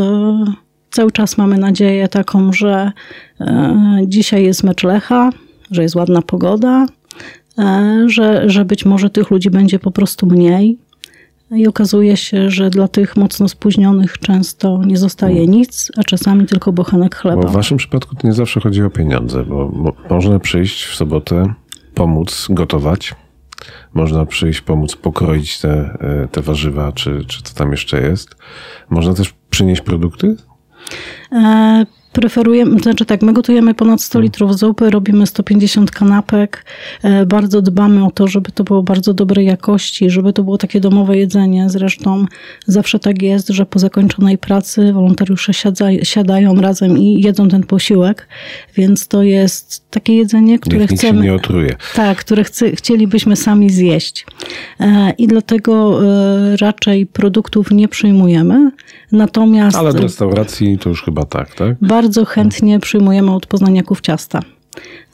Cały 0.91 1.11
czas 1.11 1.37
mamy 1.37 1.57
nadzieję 1.57 2.07
taką, 2.07 2.53
że 2.53 2.91
y, 3.41 3.45
dzisiaj 4.07 4.43
jest 4.43 4.63
mecz 4.63 4.83
Lecha, 4.83 5.29
że 5.71 5.83
jest 5.83 5.95
ładna 5.95 6.21
pogoda, 6.21 6.85
y, 7.59 8.09
że, 8.09 8.49
że 8.49 8.65
być 8.65 8.85
może 8.85 9.09
tych 9.09 9.31
ludzi 9.31 9.49
będzie 9.49 9.79
po 9.79 9.91
prostu 9.91 10.25
mniej. 10.27 10.77
I 11.55 11.67
okazuje 11.67 12.17
się, 12.17 12.49
że 12.49 12.69
dla 12.69 12.87
tych 12.87 13.17
mocno 13.17 13.49
spóźnionych 13.49 14.17
często 14.17 14.81
nie 14.85 14.97
zostaje 14.97 15.47
nic, 15.47 15.91
a 15.97 16.03
czasami 16.03 16.45
tylko 16.45 16.73
bochenek 16.73 17.15
chleba. 17.15 17.41
Bo 17.41 17.47
w 17.47 17.51
waszym 17.53 17.77
przypadku 17.77 18.15
to 18.15 18.27
nie 18.27 18.33
zawsze 18.33 18.59
chodzi 18.59 18.83
o 18.83 18.89
pieniądze, 18.89 19.43
bo 19.43 19.67
mo- 19.67 19.93
można 20.09 20.39
przyjść 20.39 20.83
w 20.83 20.95
sobotę, 20.95 21.53
pomóc 21.93 22.47
gotować. 22.49 23.15
Można 23.93 24.25
przyjść, 24.25 24.61
pomóc 24.61 24.95
pokroić 24.95 25.59
te, 25.59 25.69
e, 26.23 26.27
te 26.31 26.41
warzywa, 26.41 26.91
czy, 26.91 27.25
czy 27.27 27.41
co 27.43 27.53
tam 27.55 27.71
jeszcze 27.71 28.01
jest. 28.01 28.35
Można 28.89 29.13
też 29.13 29.33
przynieść 29.49 29.81
produkty? 29.81 30.35
E, 31.31 31.85
Preferujemy, 32.13 32.79
znaczy 32.79 33.05
tak, 33.05 33.21
my 33.21 33.33
gotujemy 33.33 33.73
ponad 33.73 34.01
100 34.01 34.19
litrów 34.19 34.57
zupy, 34.59 34.89
robimy 34.89 35.27
150 35.27 35.91
kanapek. 35.91 36.65
E, 37.03 37.25
Bardzo 37.25 37.61
dbamy 37.61 38.05
o 38.05 38.11
to, 38.11 38.27
żeby 38.27 38.51
to 38.51 38.63
było 38.63 38.83
bardzo 38.83 39.13
dobrej 39.13 39.45
jakości, 39.45 40.09
żeby 40.09 40.33
to 40.33 40.43
było 40.43 40.57
takie 40.57 40.79
domowe 40.79 41.17
jedzenie. 41.17 41.69
Zresztą 41.69 42.25
zawsze 42.67 42.99
tak 42.99 43.21
jest, 43.21 43.47
że 43.49 43.65
po 43.65 43.79
zakończonej 43.79 44.37
pracy 44.37 44.93
wolontariusze 44.93 45.53
siadza, 45.53 45.85
siadają 46.03 46.55
razem 46.55 46.97
i 46.97 47.21
jedzą 47.21 47.49
ten 47.49 47.63
posiłek, 47.63 48.27
więc 48.75 49.07
to 49.07 49.23
jest 49.23 49.89
takie 49.89 50.15
jedzenie, 50.15 50.59
które 50.59 50.79
Niech 50.79 50.89
chcemy. 50.89 51.21
nie 51.21 51.33
otruje. 51.33 51.75
Tak, 51.95 52.17
które 52.17 52.43
chcielibyśmy 52.75 53.35
sami 53.35 53.69
zjeść. 53.69 54.25
E, 54.79 55.13
I 55.17 55.27
dlatego 55.27 55.99
raczej 56.61 57.05
produktów 57.05 57.71
nie 57.71 57.87
przyjmujemy. 57.87 58.71
Natomiast 59.11 59.77
Ale 59.77 59.93
do 59.93 60.01
restauracji 60.01 60.77
to 60.77 60.89
już 60.89 61.03
chyba 61.03 61.25
tak, 61.25 61.55
tak? 61.55 61.77
bardzo 61.81 62.25
chętnie 62.25 62.79
przyjmujemy 62.79 63.31
od 63.31 63.45
poznaniaków 63.45 64.01
ciasta. 64.01 64.39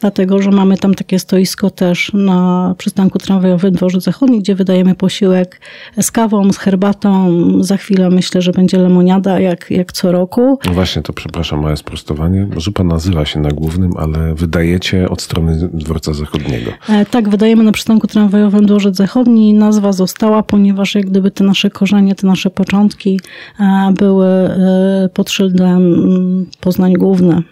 Dlatego, 0.01 0.41
że 0.41 0.51
mamy 0.51 0.77
tam 0.77 0.95
takie 0.95 1.19
stoisko 1.19 1.69
też 1.69 2.11
na 2.13 2.75
przystanku 2.77 3.19
tramwajowym 3.19 3.73
Dworzec 3.73 4.03
Zachodni, 4.03 4.39
gdzie 4.39 4.55
wydajemy 4.55 4.95
posiłek 4.95 5.61
z 6.01 6.11
kawą, 6.11 6.53
z 6.53 6.57
herbatą. 6.57 7.33
Za 7.63 7.77
chwilę 7.77 8.09
myślę, 8.09 8.41
że 8.41 8.51
będzie 8.51 8.77
lemoniada, 8.77 9.39
jak, 9.39 9.71
jak 9.71 9.91
co 9.91 10.11
roku. 10.11 10.59
No 10.65 10.73
właśnie, 10.73 11.01
to 11.01 11.13
przepraszam, 11.13 11.61
małe 11.61 11.77
sprostowanie. 11.77 12.47
Zupa 12.57 12.83
nazywa 12.83 13.25
się 13.25 13.39
na 13.39 13.49
głównym, 13.49 13.91
ale 13.97 14.35
wydajecie 14.35 15.09
od 15.09 15.21
strony 15.21 15.69
dworca 15.73 16.13
zachodniego. 16.13 16.71
E, 16.89 17.05
Tak, 17.05 17.29
wydajemy 17.29 17.63
na 17.63 17.71
przystanku 17.71 18.07
tramwajowym 18.07 18.65
Dworzec 18.65 18.95
Zachodni. 18.95 19.53
Nazwa 19.53 19.93
została, 19.93 20.43
ponieważ 20.43 20.95
jak 20.95 21.05
gdyby 21.05 21.31
te 21.31 21.43
nasze 21.43 21.69
korzenie, 21.69 22.15
te 22.15 22.27
nasze 22.27 22.49
początki 22.49 23.19
e, 23.59 23.93
były 23.93 24.27
e, 24.27 25.09
pod 25.13 25.29
szyldem 25.31 25.93
mm, 25.93 26.45
Poznań 26.59 26.93
Główny. 26.93 27.43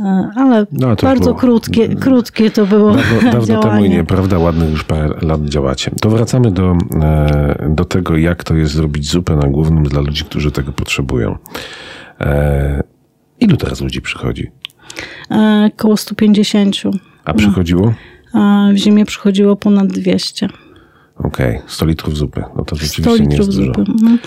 E, 0.00 0.30
Ale 0.36 0.66
No, 0.72 0.96
bardzo 1.02 1.24
było- 1.24 1.34
krótkie, 1.34 1.88
krótkie 1.96 2.50
to 2.50 2.66
było 2.66 2.94
Dawno, 2.94 3.32
dawno 3.32 3.60
temu 3.62 3.84
i 3.84 3.90
nieprawda, 3.90 4.38
ładnych 4.38 4.70
już 4.70 4.84
parę 4.84 5.14
lat 5.22 5.44
działacie. 5.44 5.90
To 6.00 6.10
wracamy 6.10 6.50
do, 6.50 6.76
e, 7.02 7.66
do 7.68 7.84
tego, 7.84 8.16
jak 8.16 8.44
to 8.44 8.54
jest 8.54 8.72
zrobić 8.72 9.10
zupę 9.10 9.36
na 9.36 9.48
głównym 9.48 9.84
dla 9.84 10.00
ludzi, 10.00 10.24
którzy 10.24 10.50
tego 10.50 10.72
potrzebują. 10.72 11.36
E, 12.20 12.82
ilu 13.40 13.56
teraz 13.56 13.80
ludzi 13.80 14.00
przychodzi? 14.02 14.50
Koło 15.76 15.96
150. 15.96 16.76
A 17.24 17.34
przychodziło? 17.34 17.94
W 18.72 18.76
zimie 18.76 19.04
przychodziło 19.04 19.56
ponad 19.56 19.86
200. 19.86 20.48
Okej, 21.16 21.58
100 21.66 21.86
litrów 21.86 22.16
zupy. 22.16 22.44
No 22.56 22.64
to 22.64 22.76
100 22.76 22.86
rzeczywiście 22.86 23.26
nie 23.26 23.36
jest 23.36 23.56
dużo. 23.56 23.72
Mhm. 23.80 24.18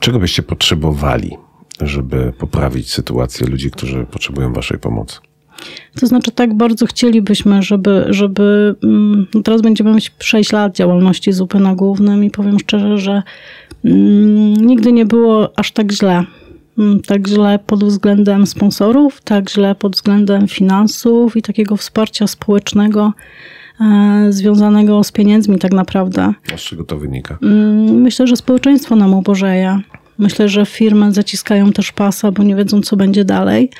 Czego 0.00 0.18
byście 0.18 0.42
potrzebowali, 0.42 1.36
żeby 1.80 2.32
poprawić 2.38 2.90
sytuację 2.90 3.46
ludzi, 3.46 3.70
którzy 3.70 4.06
potrzebują 4.10 4.52
waszej 4.52 4.78
pomocy? 4.78 5.18
To 6.00 6.06
znaczy 6.06 6.30
tak 6.30 6.54
bardzo 6.54 6.86
chcielibyśmy, 6.86 7.62
żeby, 7.62 8.04
żeby 8.08 8.74
no 9.34 9.42
teraz 9.42 9.62
będziemy 9.62 9.94
mieć 9.94 10.12
6 10.18 10.52
lat 10.52 10.76
działalności 10.76 11.32
zupy 11.32 11.60
na 11.60 11.74
głównym 11.74 12.24
i 12.24 12.30
powiem 12.30 12.58
szczerze, 12.58 12.98
że 12.98 13.22
mm, 13.84 14.54
nigdy 14.54 14.92
nie 14.92 15.06
było 15.06 15.58
aż 15.58 15.72
tak 15.72 15.92
źle. 15.92 16.24
Mm, 16.78 17.00
tak 17.00 17.28
źle 17.28 17.58
pod 17.66 17.84
względem 17.84 18.46
sponsorów, 18.46 19.20
tak 19.24 19.50
źle 19.50 19.74
pod 19.74 19.92
względem 19.92 20.48
finansów 20.48 21.36
i 21.36 21.42
takiego 21.42 21.76
wsparcia 21.76 22.26
społecznego 22.26 23.12
e, 23.80 24.26
związanego 24.30 25.04
z 25.04 25.12
pieniędzmi 25.12 25.58
tak 25.58 25.72
naprawdę. 25.72 26.32
A 26.54 26.56
z 26.56 26.60
czego 26.60 26.84
to 26.84 26.98
wynika? 26.98 27.38
Mm, 27.42 28.00
myślę, 28.00 28.26
że 28.26 28.36
społeczeństwo 28.36 28.96
nam 28.96 29.14
ubożeje. 29.14 29.80
Myślę, 30.18 30.48
że 30.48 30.66
firmy 30.66 31.12
zaciskają 31.12 31.72
też 31.72 31.92
pasa, 31.92 32.32
bo 32.32 32.42
nie 32.42 32.56
wiedzą, 32.56 32.80
co 32.80 32.96
będzie 32.96 33.24
dalej. 33.24 33.70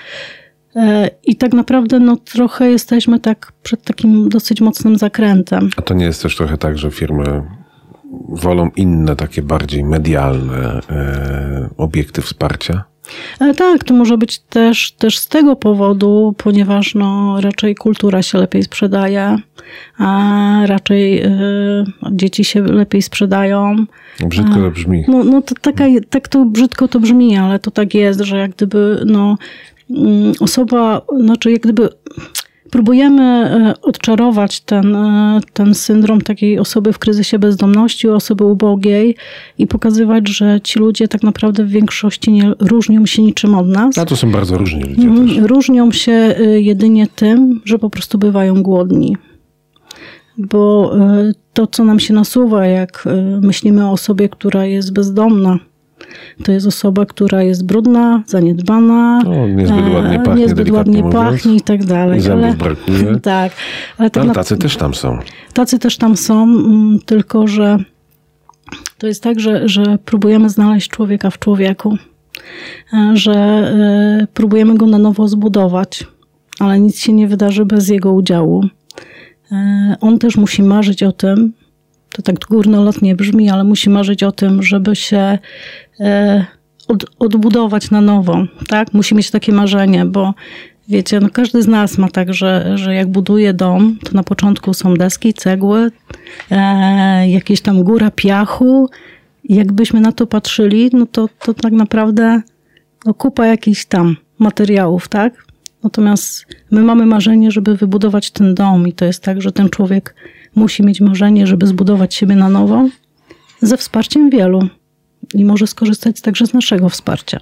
E, 0.77 1.11
I 1.25 1.37
tak 1.37 1.53
naprawdę 1.53 1.99
no, 1.99 2.17
trochę 2.17 2.71
jesteśmy 2.71 3.21
tak 3.21 3.53
przed 3.63 3.83
takim 3.83 4.29
dosyć 4.29 4.61
mocnym 4.61 4.99
zakrętem. 4.99 5.71
A 5.77 5.83
to 5.83 5.95
nie 5.95 6.05
jest 6.05 6.23
też 6.23 6.37
trochę 6.37 6.59
tak, 6.59 6.79
że 6.79 6.91
firmy 6.91 7.43
wolą 8.29 8.71
inne, 8.77 9.17
takie 9.17 9.43
bardziej 9.43 9.85
medialne 9.85 10.81
e, 10.91 11.69
obiekty 11.77 12.23
wsparcia? 12.23 12.85
Ale 13.39 13.55
tak, 13.55 13.85
to 13.85 13.95
może 13.95 14.19
być 14.19 14.39
też, 14.39 14.93
też 14.93 15.19
z 15.19 15.29
tego 15.29 15.57
powodu, 15.57 16.35
ponieważ 16.39 16.95
no, 16.95 17.41
raczej 17.41 17.75
kultura 17.75 18.23
się 18.23 18.39
lepiej 18.39 18.63
sprzedaje, 18.63 19.39
a 19.99 20.61
raczej 20.67 21.27
y, 21.27 21.31
dzieci 22.13 22.45
się 22.45 22.63
lepiej 22.63 23.03
sprzedają. 23.03 23.87
Brzydko 24.21 24.55
to 24.55 24.71
brzmi. 24.71 25.05
No, 25.09 25.25
no 25.25 25.43
to 25.43 25.55
taka, 25.61 25.85
tak 26.11 26.29
to 26.29 26.45
brzydko 26.45 26.89
to 26.89 27.01
brzmi, 27.01 27.37
ale 27.37 27.59
to 27.59 27.71
tak 27.71 27.95
jest, 27.95 28.21
że 28.21 28.39
jak 28.39 28.51
gdyby 28.51 29.03
no, 29.07 29.37
mm, 29.91 30.33
osoba, 30.41 31.03
znaczy 31.21 31.53
jak 31.53 31.61
gdyby 31.61 31.89
próbujemy 32.75 33.23
e, 33.23 33.75
odczarować 33.83 34.61
ten, 34.61 34.97
e, 34.97 35.41
ten 35.53 35.75
syndrom 35.75 36.21
takiej 36.21 36.59
osoby 36.59 36.93
w 36.93 36.99
kryzysie 36.99 37.39
bezdomności, 37.39 38.09
osoby 38.09 38.45
ubogiej 38.45 39.17
i 39.59 39.67
pokazywać, 39.67 40.29
że 40.29 40.61
ci 40.61 40.79
ludzie 40.79 41.09
tak 41.09 41.23
naprawdę 41.23 41.65
w 41.65 41.69
większości 41.69 42.33
nie 42.33 42.53
różnią 42.61 43.07
się 43.07 43.23
niczym 43.23 43.55
od 43.55 43.69
nas. 43.69 43.99
A 43.99 44.05
to 44.05 44.17
są 44.17 44.31
bardzo 44.31 44.59
różni 44.59 44.83
ludzie 44.83 45.09
mhm. 45.09 45.29
też. 45.29 45.39
Różnią 45.39 45.93
się 45.93 46.13
e, 46.13 46.61
jedynie 46.61 47.07
tym, 47.07 47.61
że 47.65 47.79
po 47.79 47.91
prostu 47.91 48.19
bywają 48.19 48.63
głodni. 48.63 49.17
Bo 50.39 50.93
to, 51.53 51.67
co 51.67 51.85
nam 51.85 52.01
się 52.01 52.15
nasuwa, 52.15 52.67
jak 52.67 53.05
myślimy 53.43 53.87
o 53.87 53.91
osobie, 53.91 54.29
która 54.29 54.65
jest 54.65 54.93
bezdomna, 54.93 55.59
to 56.45 56.53
jest 56.53 56.67
osoba, 56.67 57.07
która 57.07 57.43
jest 57.43 57.67
brudna, 57.67 58.23
zaniedbana, 58.27 59.23
no, 59.25 59.49
niezbyt 59.49 59.95
ładnie 59.95 60.21
pachnie, 60.21 60.43
niezbyt 60.43 60.71
ładnie 60.71 61.03
pachnie 61.03 61.57
i 61.57 61.61
tak 61.61 61.85
dalej. 61.85 62.21
Ale, 62.31 62.55
brakuje. 62.55 63.21
tak. 63.23 63.53
Ale, 63.99 64.11
tak 64.11 64.23
ale 64.23 64.35
tacy 64.35 64.55
na, 64.55 64.61
też 64.61 64.77
tam 64.77 64.95
są. 64.95 65.19
Tacy 65.53 65.79
też 65.79 65.97
tam 65.97 66.17
są, 66.17 66.43
mm, 66.43 66.99
tylko 67.07 67.47
że 67.47 67.79
to 68.99 69.07
jest 69.07 69.23
tak, 69.23 69.41
że, 69.41 69.69
że 69.69 69.99
próbujemy 70.05 70.51
znaleźć 70.51 70.91
człowieka 70.91 71.31
w 71.31 71.39
człowieku, 71.39 71.99
e, 72.93 73.11
że 73.15 73.35
e, 73.35 74.27
próbujemy 74.35 74.75
go 74.75 74.87
na 74.87 74.99
nowo 74.99 75.29
zbudować, 75.29 76.07
ale 76.61 76.81
nic 76.81 76.99
się 76.99 77.13
nie 77.13 77.29
wydarzy 77.29 77.65
bez 77.65 77.89
jego 77.89 78.13
udziału. 78.13 78.65
E, 79.53 79.97
on 80.01 80.19
też 80.19 80.37
musi 80.37 80.63
marzyć 80.63 81.03
o 81.03 81.13
tym, 81.13 81.53
to 82.15 82.23
tak 82.23 82.37
górnolotnie 82.51 83.17
brzmi, 83.17 83.51
ale 83.51 83.65
musi 83.65 83.91
marzyć 83.91 84.23
o 84.23 84.33
tym, 84.33 84.63
żeby 84.63 84.97
się 84.97 85.39
e, 86.01 86.45
od, 86.89 87.05
odbudować 87.19 87.91
na 87.91 88.01
nowo, 88.01 88.47
tak? 88.69 88.95
Musi 88.95 89.15
mieć 89.15 89.31
takie 89.31 89.53
marzenie, 89.53 90.05
bo 90.05 90.35
wiecie, 90.89 91.21
no 91.21 91.29
każdy 91.33 91.63
z 91.63 91.67
nas 91.67 91.99
ma 91.99 92.09
tak, 92.09 92.35
że, 92.35 92.79
że 92.79 92.95
jak 92.95 93.09
buduje 93.09 93.55
dom, 93.55 93.99
to 94.05 94.13
na 94.13 94.23
początku 94.23 94.75
są 94.75 94.95
deski, 94.95 95.35
cegły, 95.35 95.91
e, 96.51 97.31
jakieś 97.31 97.61
tam 97.61 97.83
góra 97.83 98.11
piachu. 98.11 98.91
Jakbyśmy 99.45 100.01
na 100.01 100.13
to 100.13 100.27
patrzyli, 100.27 100.91
no 100.93 101.07
to, 101.07 101.29
to 101.39 101.55
tak 101.55 101.73
naprawdę 101.73 102.43
no 103.07 103.15
kupa 103.15 103.47
jakichś 103.47 103.85
tam 103.85 104.17
materiałów, 104.39 105.09
tak? 105.09 105.45
Natomiast 105.83 106.47
my 106.71 106.83
mamy 106.83 107.07
marzenie, 107.07 107.51
żeby 107.51 107.77
wybudować 107.77 108.31
ten 108.31 108.55
dom 108.55 108.89
i 108.89 108.93
to 108.93 109.05
jest 109.05 109.23
tak, 109.23 109.43
że 109.43 109.53
ten 109.53 109.69
człowiek 109.69 110.15
musi 110.55 110.83
mieć 110.83 111.01
marzenie, 111.01 111.47
żeby 111.47 111.67
zbudować 111.67 112.15
siebie 112.15 112.37
na 112.37 112.49
nowo, 112.49 112.89
ze 113.61 113.77
wsparciem 113.77 114.31
wielu 114.31 114.69
i 115.35 115.45
może 115.45 115.67
skorzystać 115.67 116.21
także 116.21 116.47
z 116.47 116.55
naszego 116.55 116.89
wsparcia. 116.89 117.41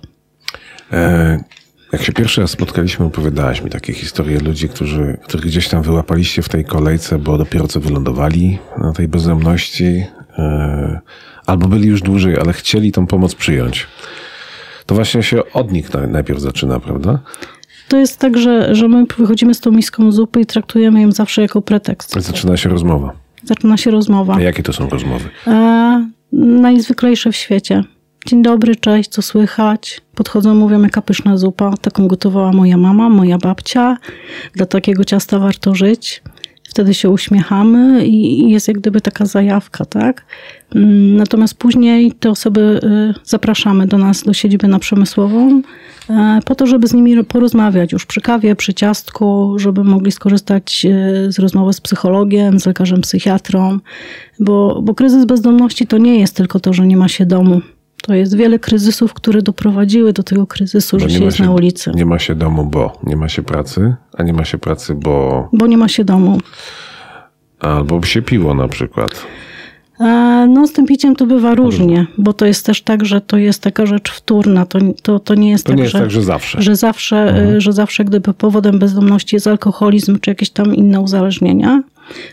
E, 0.92 1.44
jak 1.92 2.02
się 2.02 2.12
pierwszy 2.12 2.40
raz 2.40 2.50
spotkaliśmy, 2.50 3.06
opowiadałaś 3.06 3.62
mi 3.62 3.70
takie 3.70 3.92
historie 3.92 4.38
ludzi, 4.38 4.68
którzy, 4.68 5.18
których 5.24 5.46
gdzieś 5.46 5.68
tam 5.68 5.82
wyłapaliście 5.82 6.42
w 6.42 6.48
tej 6.48 6.64
kolejce, 6.64 7.18
bo 7.18 7.38
dopiero 7.38 7.68
co 7.68 7.80
wylądowali 7.80 8.58
na 8.78 8.92
tej 8.92 9.08
bezdomności, 9.08 10.04
e, 10.38 11.00
albo 11.46 11.68
byli 11.68 11.88
już 11.88 12.02
dłużej, 12.02 12.38
ale 12.38 12.52
chcieli 12.52 12.92
tą 12.92 13.06
pomoc 13.06 13.34
przyjąć. 13.34 13.86
To 14.86 14.94
właśnie 14.94 15.22
się 15.22 15.52
od 15.52 15.72
nich 15.72 15.90
najpierw 16.08 16.40
zaczyna, 16.40 16.80
prawda? 16.80 17.18
To 17.92 17.98
jest 17.98 18.18
tak, 18.18 18.38
że, 18.38 18.74
że 18.74 18.88
my 18.88 19.04
wychodzimy 19.18 19.54
z 19.54 19.60
tą 19.60 19.70
miską 19.70 20.12
zupy 20.12 20.40
i 20.40 20.46
traktujemy 20.46 21.00
ją 21.02 21.12
zawsze 21.12 21.42
jako 21.42 21.62
pretekst. 21.62 22.12
Zaczyna 22.20 22.56
się 22.56 22.68
rozmowa. 22.68 23.12
Zaczyna 23.44 23.76
się 23.76 23.90
rozmowa. 23.90 24.34
A 24.34 24.40
jakie 24.40 24.62
to 24.62 24.72
są 24.72 24.88
rozmowy? 24.88 25.28
E, 25.46 26.10
najzwyklejsze 26.32 27.32
w 27.32 27.36
świecie. 27.36 27.84
Dzień 28.26 28.42
dobry, 28.42 28.76
cześć, 28.76 29.10
co 29.10 29.22
słychać? 29.22 30.00
Podchodzą, 30.14 30.54
mówią, 30.54 30.82
jaka 30.82 31.02
pyszna 31.02 31.36
zupa. 31.36 31.76
Taką 31.76 32.08
gotowała 32.08 32.52
moja 32.52 32.76
mama, 32.76 33.08
moja 33.08 33.38
babcia. 33.38 33.96
Dla 34.54 34.66
takiego 34.66 35.04
ciasta 35.04 35.38
warto 35.38 35.74
żyć. 35.74 36.22
Wtedy 36.72 36.94
się 36.94 37.10
uśmiechamy 37.10 38.06
i 38.06 38.50
jest 38.50 38.68
jak 38.68 38.78
gdyby 38.78 39.00
taka 39.00 39.26
zajawka, 39.26 39.84
tak? 39.84 40.24
Mm, 40.74 41.16
natomiast 41.16 41.54
później 41.54 42.12
te 42.12 42.30
osoby 42.30 42.60
y, 42.60 43.14
zapraszamy 43.24 43.86
do 43.86 43.98
nas, 43.98 44.22
do 44.22 44.32
siedziby 44.32 44.68
na 44.68 44.78
Przemysłową, 44.78 45.62
e, 46.10 46.40
po 46.44 46.54
to, 46.54 46.66
żeby 46.66 46.86
z 46.86 46.94
nimi 46.94 47.24
porozmawiać 47.24 47.92
już 47.92 48.06
przy 48.06 48.20
kawie, 48.20 48.56
przy 48.56 48.74
ciastku, 48.74 49.54
żeby 49.58 49.84
mogli 49.84 50.12
skorzystać 50.12 50.86
y, 50.86 51.32
z 51.32 51.38
rozmowy 51.38 51.72
z 51.72 51.80
psychologiem, 51.80 52.60
z 52.60 52.66
lekarzem 52.66 53.00
psychiatrą, 53.00 53.78
bo, 54.40 54.82
bo 54.82 54.94
kryzys 54.94 55.24
bezdomności 55.24 55.86
to 55.86 55.98
nie 55.98 56.18
jest 56.18 56.36
tylko 56.36 56.60
to, 56.60 56.72
że 56.72 56.86
nie 56.86 56.96
ma 56.96 57.08
się 57.08 57.26
domu. 57.26 57.60
To 58.02 58.14
jest 58.14 58.36
wiele 58.36 58.58
kryzysów, 58.58 59.14
które 59.14 59.42
doprowadziły 59.42 60.12
do 60.12 60.22
tego 60.22 60.46
kryzysu, 60.46 60.96
bo 60.96 61.08
że 61.08 61.10
się 61.10 61.24
jest 61.24 61.36
się, 61.36 61.44
na 61.44 61.52
ulicy. 61.52 61.92
Nie 61.94 62.06
ma 62.06 62.18
się 62.18 62.34
domu, 62.34 62.64
bo 62.64 63.00
nie 63.04 63.16
ma 63.16 63.28
się 63.28 63.42
pracy, 63.42 63.94
a 64.18 64.22
nie 64.22 64.32
ma 64.32 64.44
się 64.44 64.58
pracy, 64.58 64.94
bo. 64.94 65.48
Bo 65.52 65.66
nie 65.66 65.76
ma 65.76 65.88
się 65.88 66.04
domu. 66.04 66.38
Albo 67.60 68.00
by 68.00 68.06
się 68.06 68.22
piło 68.22 68.54
na 68.54 68.68
przykład. 68.68 69.26
No, 70.48 70.66
z 70.66 70.72
tym 70.72 70.86
piciem 70.86 71.16
to 71.16 71.26
bywa 71.26 71.54
różnie, 71.54 72.06
bo 72.18 72.32
to 72.32 72.46
jest 72.46 72.66
też 72.66 72.82
tak, 72.82 73.04
że 73.04 73.20
to 73.20 73.36
jest 73.36 73.62
taka 73.62 73.86
rzecz 73.86 74.10
wtórna. 74.10 74.66
To, 74.66 74.78
to, 75.02 75.18
to 75.18 75.34
nie 75.34 75.50
jest, 75.50 75.64
to 75.64 75.68
tak, 75.68 75.76
nie 75.76 75.82
jest 75.82 75.92
że, 75.92 76.00
tak, 76.00 76.10
że 76.10 76.22
zawsze. 76.22 76.62
Że 76.62 76.76
zawsze, 76.76 77.16
mhm. 77.16 77.60
że 77.60 77.72
zawsze, 77.72 78.04
gdyby 78.04 78.34
powodem 78.34 78.78
bezdomności 78.78 79.36
jest 79.36 79.46
alkoholizm 79.46 80.18
czy 80.18 80.30
jakieś 80.30 80.50
tam 80.50 80.74
inne 80.74 81.00
uzależnienia. 81.00 81.82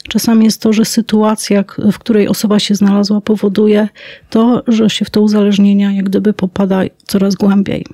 Czasami 0.09 0.45
jest 0.45 0.61
to, 0.61 0.73
że 0.73 0.85
sytuacja, 0.85 1.63
w 1.91 1.99
której 1.99 2.27
osoba 2.27 2.59
się 2.59 2.75
znalazła, 2.75 3.21
powoduje 3.21 3.87
to, 4.29 4.63
że 4.67 4.89
się 4.89 5.05
w 5.05 5.09
to 5.09 5.21
uzależnienia 5.21 5.91
jak 5.91 6.05
gdyby 6.05 6.33
popada 6.33 6.81
coraz 7.05 7.35
głębiej. 7.35 7.85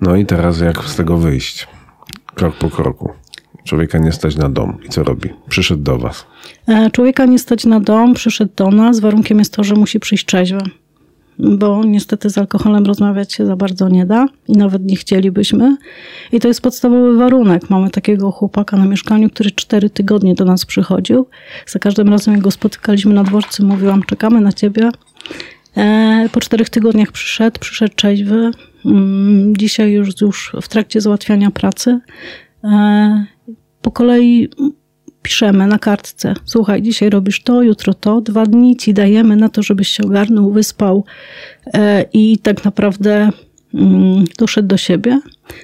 No 0.00 0.16
i 0.16 0.26
teraz 0.26 0.60
jak 0.60 0.84
z 0.84 0.96
tego 0.96 1.16
wyjść? 1.16 1.68
Krok 2.34 2.56
po 2.56 2.70
kroku. 2.70 3.12
Człowieka 3.64 3.98
nie 3.98 4.12
stać 4.12 4.36
na 4.36 4.48
dom. 4.48 4.78
I 4.84 4.88
co 4.88 5.04
robi? 5.04 5.30
Przyszedł 5.48 5.82
do 5.82 5.98
was. 5.98 6.26
E, 6.68 6.90
człowieka 6.90 7.26
nie 7.26 7.38
stać 7.38 7.64
na 7.64 7.80
dom, 7.80 8.14
przyszedł 8.14 8.52
do 8.56 8.70
nas. 8.70 9.00
Warunkiem 9.00 9.38
jest 9.38 9.52
to, 9.52 9.64
że 9.64 9.74
musi 9.74 10.00
przyjść 10.00 10.26
trzeźwy. 10.26 10.60
Bo 11.38 11.84
niestety 11.84 12.30
z 12.30 12.38
alkoholem 12.38 12.86
rozmawiać 12.86 13.32
się 13.32 13.46
za 13.46 13.56
bardzo 13.56 13.88
nie 13.88 14.06
da 14.06 14.26
i 14.48 14.52
nawet 14.52 14.84
nie 14.84 14.96
chcielibyśmy. 14.96 15.76
I 16.32 16.40
to 16.40 16.48
jest 16.48 16.60
podstawowy 16.60 17.16
warunek. 17.16 17.70
Mamy 17.70 17.90
takiego 17.90 18.30
chłopaka 18.30 18.76
na 18.76 18.84
mieszkaniu, 18.84 19.30
który 19.30 19.50
cztery 19.50 19.90
tygodnie 19.90 20.34
do 20.34 20.44
nas 20.44 20.66
przychodził. 20.66 21.26
Za 21.66 21.78
każdym 21.78 22.08
razem, 22.08 22.34
jak 22.34 22.42
go 22.42 22.50
spotykaliśmy 22.50 23.14
na 23.14 23.24
dworcu, 23.24 23.66
mówiłam: 23.66 24.02
Czekamy 24.02 24.40
na 24.40 24.52
ciebie. 24.52 24.90
E, 25.76 26.28
po 26.32 26.40
czterech 26.40 26.70
tygodniach 26.70 27.12
przyszedł, 27.12 27.60
przyszedł 27.60 27.94
trzeźwy. 27.94 28.50
Mm, 28.84 29.56
dzisiaj 29.56 29.92
już, 29.92 30.20
już 30.20 30.52
w 30.62 30.68
trakcie 30.68 31.00
załatwiania 31.00 31.50
pracy. 31.50 32.00
E, 32.64 33.26
po 33.82 33.90
kolei 33.90 34.48
piszemy 35.26 35.66
na 35.66 35.78
kartce: 35.78 36.34
Słuchaj, 36.44 36.82
dzisiaj 36.82 37.10
robisz 37.10 37.42
to, 37.42 37.62
jutro 37.62 37.94
to, 37.94 38.20
dwa 38.20 38.46
dni 38.46 38.76
ci 38.76 38.94
dajemy 38.94 39.36
na 39.36 39.48
to, 39.48 39.62
żebyś 39.62 39.88
się 39.88 40.04
ogarnął, 40.04 40.50
wyspał 40.50 41.04
e, 41.74 42.04
i 42.12 42.38
tak 42.38 42.64
naprawdę 42.64 43.30
mm, 43.74 44.24
doszedł 44.38 44.68
do 44.68 44.76
siebie. 44.76 45.20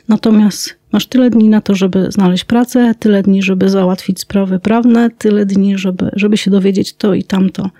Natomiast 0.08 0.76
masz 0.92 1.06
tyle 1.06 1.30
dni 1.30 1.48
na 1.48 1.60
to, 1.60 1.74
żeby 1.74 2.06
znaleźć 2.10 2.44
pracę, 2.44 2.94
tyle 2.98 3.22
dni, 3.22 3.42
żeby 3.42 3.68
załatwić 3.68 4.20
sprawy 4.20 4.58
prawne, 4.58 5.10
tyle 5.10 5.46
dni, 5.46 5.78
żeby, 5.78 6.10
żeby 6.12 6.36
się 6.36 6.50
dowiedzieć 6.50 6.92
to 6.94 7.14
i 7.14 7.24
tamto. 7.24 7.70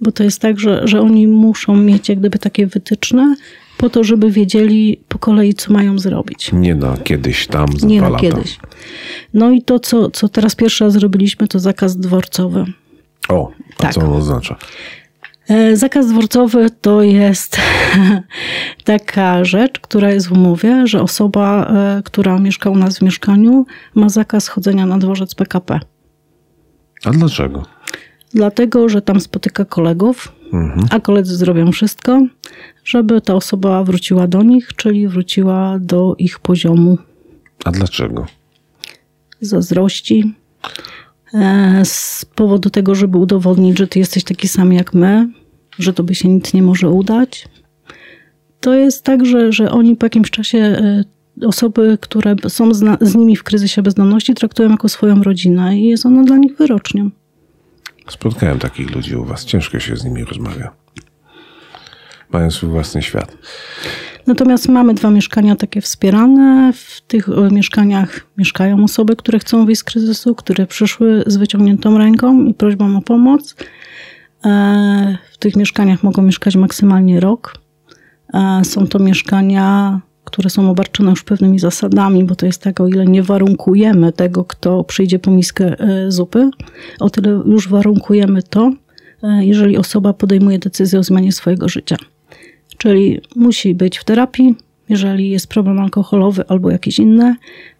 Bo 0.00 0.12
to 0.12 0.24
jest 0.24 0.40
tak, 0.40 0.60
że, 0.60 0.88
że 0.88 1.00
oni 1.00 1.26
muszą 1.26 1.76
mieć 1.76 2.08
jak 2.08 2.18
gdyby 2.18 2.38
takie 2.38 2.66
wytyczne, 2.66 3.34
po 3.82 3.90
to, 3.90 4.04
żeby 4.04 4.30
wiedzieli 4.30 5.00
po 5.08 5.18
kolei, 5.18 5.54
co 5.54 5.72
mają 5.72 5.98
zrobić. 5.98 6.52
Nie 6.52 6.74
na 6.74 6.96
kiedyś 6.96 7.46
tam, 7.46 7.66
za 7.76 7.86
Nie 7.86 8.00
na 8.00 8.08
lata. 8.08 8.20
kiedyś. 8.22 8.58
No 9.34 9.50
i 9.50 9.62
to, 9.62 9.78
co, 9.80 10.10
co 10.10 10.28
teraz 10.28 10.54
pierwszy 10.54 10.84
raz 10.84 10.92
zrobiliśmy, 10.92 11.48
to 11.48 11.58
zakaz 11.58 11.96
dworcowy. 11.96 12.64
O, 13.28 13.50
a 13.78 13.82
tak. 13.82 13.94
co 13.94 14.00
on 14.00 14.12
oznacza? 14.12 14.56
E, 15.48 15.76
zakaz 15.76 16.08
dworcowy 16.08 16.70
to 16.80 17.02
jest 17.02 17.56
taka 18.84 19.44
rzecz, 19.44 19.80
która 19.80 20.10
jest 20.10 20.28
w 20.28 20.32
umowie, 20.32 20.86
że 20.86 21.02
osoba, 21.02 21.66
e, 21.66 22.02
która 22.04 22.38
mieszka 22.38 22.70
u 22.70 22.76
nas 22.76 22.98
w 22.98 23.02
mieszkaniu, 23.02 23.66
ma 23.94 24.08
zakaz 24.08 24.48
chodzenia 24.48 24.86
na 24.86 24.98
dworzec 24.98 25.34
PKP. 25.34 25.80
A 27.04 27.10
dlaczego? 27.10 27.62
Dlatego, 28.34 28.88
że 28.88 29.02
tam 29.02 29.20
spotyka 29.20 29.64
kolegów, 29.64 30.32
mhm. 30.52 30.86
a 30.90 31.00
koledzy 31.00 31.36
zrobią 31.36 31.72
wszystko, 31.72 32.26
żeby 32.84 33.20
ta 33.20 33.34
osoba 33.34 33.84
wróciła 33.84 34.26
do 34.26 34.42
nich, 34.42 34.68
czyli 34.76 35.08
wróciła 35.08 35.78
do 35.80 36.14
ich 36.18 36.38
poziomu. 36.38 36.98
A 37.64 37.70
dlaczego? 37.70 38.26
Zazdrości. 39.40 40.34
E, 41.34 41.82
z 41.84 42.24
powodu 42.24 42.70
tego, 42.70 42.94
żeby 42.94 43.18
udowodnić, 43.18 43.78
że 43.78 43.86
ty 43.86 43.98
jesteś 43.98 44.24
taki 44.24 44.48
sam 44.48 44.72
jak 44.72 44.94
my, 44.94 45.28
że 45.78 45.92
tobie 45.92 46.14
się 46.14 46.28
nic 46.28 46.54
nie 46.54 46.62
może 46.62 46.90
udać. 46.90 47.48
To 48.60 48.74
jest 48.74 49.04
tak, 49.04 49.26
że, 49.26 49.52
że 49.52 49.70
oni 49.70 49.96
po 49.96 50.06
jakimś 50.06 50.30
czasie 50.30 50.58
e, 50.58 51.04
osoby, 51.46 51.98
które 52.00 52.36
są 52.48 52.74
z, 52.74 52.84
z 53.00 53.14
nimi 53.14 53.36
w 53.36 53.42
kryzysie 53.42 53.82
bezdomności, 53.82 54.34
traktują 54.34 54.70
jako 54.70 54.88
swoją 54.88 55.22
rodzinę 55.22 55.78
i 55.78 55.84
jest 55.84 56.06
ona 56.06 56.22
dla 56.22 56.36
nich 56.36 56.56
wyrocznią. 56.56 57.10
Spotkałem 58.08 58.58
takich 58.58 58.90
ludzi 58.90 59.16
u 59.16 59.24
was. 59.24 59.44
Ciężko 59.44 59.80
się 59.80 59.96
z 59.96 60.04
nimi 60.04 60.24
rozmawia. 60.24 60.70
Mają 62.32 62.50
swój 62.50 62.70
własny 62.70 63.02
świat. 63.02 63.36
Natomiast 64.26 64.68
mamy 64.68 64.94
dwa 64.94 65.10
mieszkania 65.10 65.56
takie 65.56 65.80
wspierane. 65.80 66.72
W 66.72 67.00
tych 67.00 67.28
e, 67.28 67.50
mieszkaniach 67.50 68.26
mieszkają 68.38 68.84
osoby, 68.84 69.16
które 69.16 69.38
chcą 69.38 69.66
wyjść 69.66 69.80
z 69.80 69.84
kryzysu, 69.84 70.34
które 70.34 70.66
przyszły 70.66 71.24
z 71.26 71.36
wyciągniętą 71.36 71.98
ręką 71.98 72.44
i 72.44 72.54
prośbą 72.54 72.96
o 72.96 73.00
pomoc. 73.00 73.56
E, 74.44 75.18
w 75.32 75.38
tych 75.38 75.56
mieszkaniach 75.56 76.02
mogą 76.02 76.22
mieszkać 76.22 76.56
maksymalnie 76.56 77.20
rok. 77.20 77.54
E, 78.34 78.64
są 78.64 78.86
to 78.86 78.98
mieszkania, 78.98 80.00
które 80.24 80.50
są 80.50 80.70
obarczone 80.70 81.10
już 81.10 81.22
pewnymi 81.22 81.58
zasadami, 81.58 82.24
bo 82.24 82.34
to 82.34 82.46
jest 82.46 82.62
tak, 82.62 82.80
o 82.80 82.88
ile 82.88 83.06
nie 83.06 83.22
warunkujemy 83.22 84.12
tego, 84.12 84.44
kto 84.44 84.84
przyjdzie 84.84 85.18
po 85.18 85.30
miskę 85.30 85.76
zupy, 86.08 86.50
o 87.00 87.10
tyle 87.10 87.42
już 87.46 87.68
warunkujemy 87.68 88.42
to, 88.42 88.72
jeżeli 89.40 89.76
osoba 89.76 90.12
podejmuje 90.12 90.58
decyzję 90.58 90.98
o 90.98 91.02
zmianie 91.02 91.32
swojego 91.32 91.68
życia. 91.68 91.96
Czyli 92.78 93.20
musi 93.36 93.74
być 93.74 93.98
w 93.98 94.04
terapii, 94.04 94.54
jeżeli 94.88 95.30
jest 95.30 95.46
problem 95.46 95.78
alkoholowy 95.78 96.44
albo 96.48 96.70
jakieś 96.70 96.98
inne, 96.98 97.36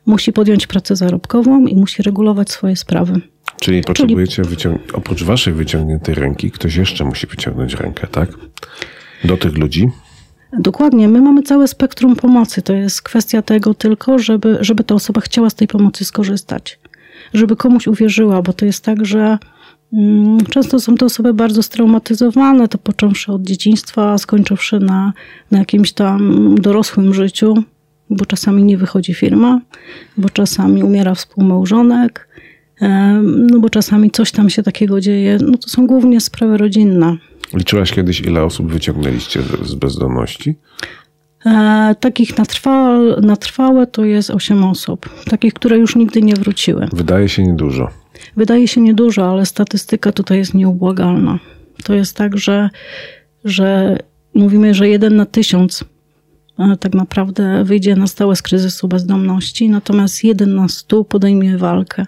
musi 0.06 0.32
podjąć 0.32 0.66
pracę 0.66 0.96
zarobkową 0.96 1.66
i 1.66 1.76
musi 1.76 2.02
regulować 2.02 2.50
swoje 2.50 2.76
sprawy. 2.76 3.20
Czyli 3.60 3.82
potrzebujecie, 3.82 4.42
Czyli... 4.56 4.74
oprócz 4.92 5.22
waszej 5.22 5.54
wyciągniętej 5.54 6.14
ręki, 6.14 6.50
ktoś 6.50 6.76
jeszcze 6.76 7.04
musi 7.04 7.26
wyciągnąć 7.26 7.74
rękę, 7.74 8.06
tak? 8.06 8.28
Do 9.24 9.36
tych 9.36 9.58
ludzi? 9.58 9.88
Dokładnie. 10.58 11.08
My 11.08 11.20
mamy 11.20 11.42
całe 11.42 11.68
spektrum 11.68 12.16
pomocy. 12.16 12.62
To 12.62 12.72
jest 12.72 13.02
kwestia 13.02 13.42
tego 13.42 13.74
tylko, 13.74 14.18
żeby, 14.18 14.58
żeby 14.60 14.84
ta 14.84 14.94
osoba 14.94 15.20
chciała 15.20 15.50
z 15.50 15.54
tej 15.54 15.68
pomocy 15.68 16.04
skorzystać. 16.04 16.78
Żeby 17.34 17.56
komuś 17.56 17.86
uwierzyła, 17.86 18.42
bo 18.42 18.52
to 18.52 18.64
jest 18.64 18.84
tak, 18.84 19.06
że 19.06 19.38
Mm, 19.92 20.40
często 20.40 20.80
są 20.80 20.94
to 20.94 21.06
osoby 21.06 21.34
bardzo 21.34 21.62
straumatyzowane, 21.62 22.68
to 22.68 22.78
począwszy 22.78 23.32
od 23.32 23.42
dzieciństwa, 23.42 24.18
skończywszy 24.18 24.80
na, 24.80 25.12
na 25.50 25.58
jakimś 25.58 25.92
tam 25.92 26.54
dorosłym 26.58 27.14
życiu, 27.14 27.54
bo 28.10 28.26
czasami 28.26 28.64
nie 28.64 28.78
wychodzi 28.78 29.14
firma, 29.14 29.60
bo 30.16 30.30
czasami 30.30 30.82
umiera 30.82 31.14
współmałżonek, 31.14 32.28
no 33.24 33.60
bo 33.60 33.70
czasami 33.70 34.10
coś 34.10 34.32
tam 34.32 34.50
się 34.50 34.62
takiego 34.62 35.00
dzieje. 35.00 35.38
No 35.46 35.58
to 35.58 35.68
są 35.68 35.86
głównie 35.86 36.20
sprawy 36.20 36.56
rodzinne. 36.56 37.16
Liczyłaś 37.54 37.92
kiedyś, 37.92 38.20
ile 38.20 38.44
osób 38.44 38.72
wyciągnęliście 38.72 39.42
z 39.62 39.74
bezdomności? 39.74 40.54
E, 41.46 41.94
takich 42.00 42.38
na 42.38 42.44
trwałe, 42.44 43.20
na 43.20 43.36
trwałe 43.36 43.86
to 43.86 44.04
jest 44.04 44.30
8 44.30 44.64
osób. 44.64 45.08
Takich, 45.30 45.54
które 45.54 45.78
już 45.78 45.96
nigdy 45.96 46.22
nie 46.22 46.34
wróciły. 46.34 46.88
Wydaje 46.92 47.28
się 47.28 47.42
niedużo. 47.42 47.88
Wydaje 48.36 48.68
się 48.68 48.80
niedużo, 48.80 49.30
ale 49.30 49.46
statystyka 49.46 50.12
tutaj 50.12 50.38
jest 50.38 50.54
nieubłagalna. 50.54 51.38
To 51.84 51.94
jest 51.94 52.16
tak, 52.16 52.38
że, 52.38 52.70
że 53.44 53.98
mówimy, 54.34 54.74
że 54.74 54.88
jeden 54.88 55.16
na 55.16 55.26
tysiąc 55.26 55.84
e, 56.58 56.76
tak 56.76 56.94
naprawdę 56.94 57.64
wyjdzie 57.64 57.96
na 57.96 58.06
stałe 58.06 58.36
z 58.36 58.42
kryzysu 58.42 58.88
bezdomności, 58.88 59.68
natomiast 59.68 60.24
jeden 60.24 60.54
na 60.54 60.68
stu 60.68 61.04
podejmie 61.04 61.58
walkę. 61.58 62.06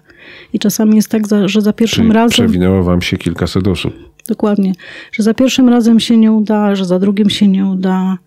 I 0.52 0.58
czasami 0.58 0.96
jest 0.96 1.08
tak, 1.08 1.22
że 1.46 1.60
za 1.60 1.72
pierwszym 1.72 2.04
Czyli 2.04 2.14
razem. 2.14 2.30
Przewinęło 2.30 2.82
wam 2.82 3.02
się 3.02 3.16
kilkaset 3.16 3.68
osób. 3.68 4.13
Dokładnie. 4.28 4.72
Że 5.12 5.22
za 5.22 5.34
pierwszym 5.34 5.68
razem 5.68 6.00
się 6.00 6.16
nie 6.16 6.32
uda, 6.32 6.74
że 6.74 6.84
za 6.84 6.98
drugim 6.98 7.30
się 7.30 7.48
nie 7.48 7.66
uda, 7.66 8.18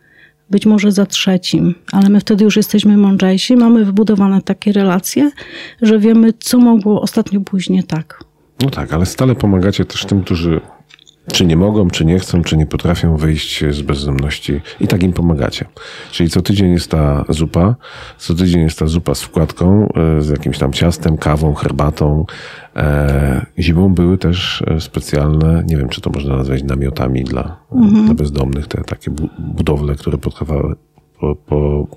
być 0.49 0.65
może 0.65 0.91
za 0.91 1.05
trzecim, 1.05 1.75
ale 1.91 2.09
my 2.09 2.19
wtedy 2.19 2.43
już 2.43 2.55
jesteśmy 2.55 2.97
mądrzejsi, 2.97 3.55
mamy 3.55 3.85
wybudowane 3.85 4.41
takie 4.41 4.71
relacje, 4.71 5.31
że 5.81 5.99
wiemy, 5.99 6.33
co 6.39 6.57
mogło 6.57 7.01
ostatnio 7.01 7.41
pójść 7.41 7.69
nie 7.69 7.83
tak. 7.83 8.23
No 8.63 8.69
tak, 8.69 8.93
ale 8.93 9.05
stale 9.05 9.35
pomagacie 9.35 9.85
też 9.85 10.05
tym, 10.05 10.23
którzy 10.23 10.61
czy 11.33 11.45
nie 11.45 11.55
mogą, 11.55 11.89
czy 11.89 12.05
nie 12.05 12.19
chcą, 12.19 12.43
czy 12.43 12.57
nie 12.57 12.65
potrafią 12.65 13.17
wyjść 13.17 13.63
z 13.69 13.81
bezdomności 13.81 14.61
i 14.79 14.87
tak 14.87 15.03
im 15.03 15.13
pomagacie. 15.13 15.65
Czyli 16.11 16.29
co 16.29 16.41
tydzień 16.41 16.71
jest 16.71 16.91
ta 16.91 17.25
zupa, 17.29 17.75
co 18.17 18.33
tydzień 18.33 18.61
jest 18.61 18.79
ta 18.79 18.87
zupa 18.87 19.15
z 19.15 19.21
wkładką, 19.21 19.89
e, 20.17 20.21
z 20.21 20.29
jakimś 20.29 20.57
tam 20.57 20.73
ciastem, 20.73 21.17
kawą, 21.17 21.53
herbatą. 21.53 22.25
E, 22.75 23.45
zimą 23.59 23.93
były 23.93 24.17
też 24.17 24.63
e, 24.67 24.81
specjalne, 24.81 25.63
nie 25.67 25.77
wiem, 25.77 25.89
czy 25.89 26.01
to 26.01 26.09
można 26.09 26.37
nazwać 26.37 26.63
namiotami 26.63 27.23
dla, 27.23 27.57
mhm. 27.71 28.05
dla 28.05 28.13
bezdomnych, 28.13 28.67
te 28.67 28.83
takie 28.83 29.11
budowle, 29.39 29.95
które 29.95 30.17
potrawały, 30.17 30.75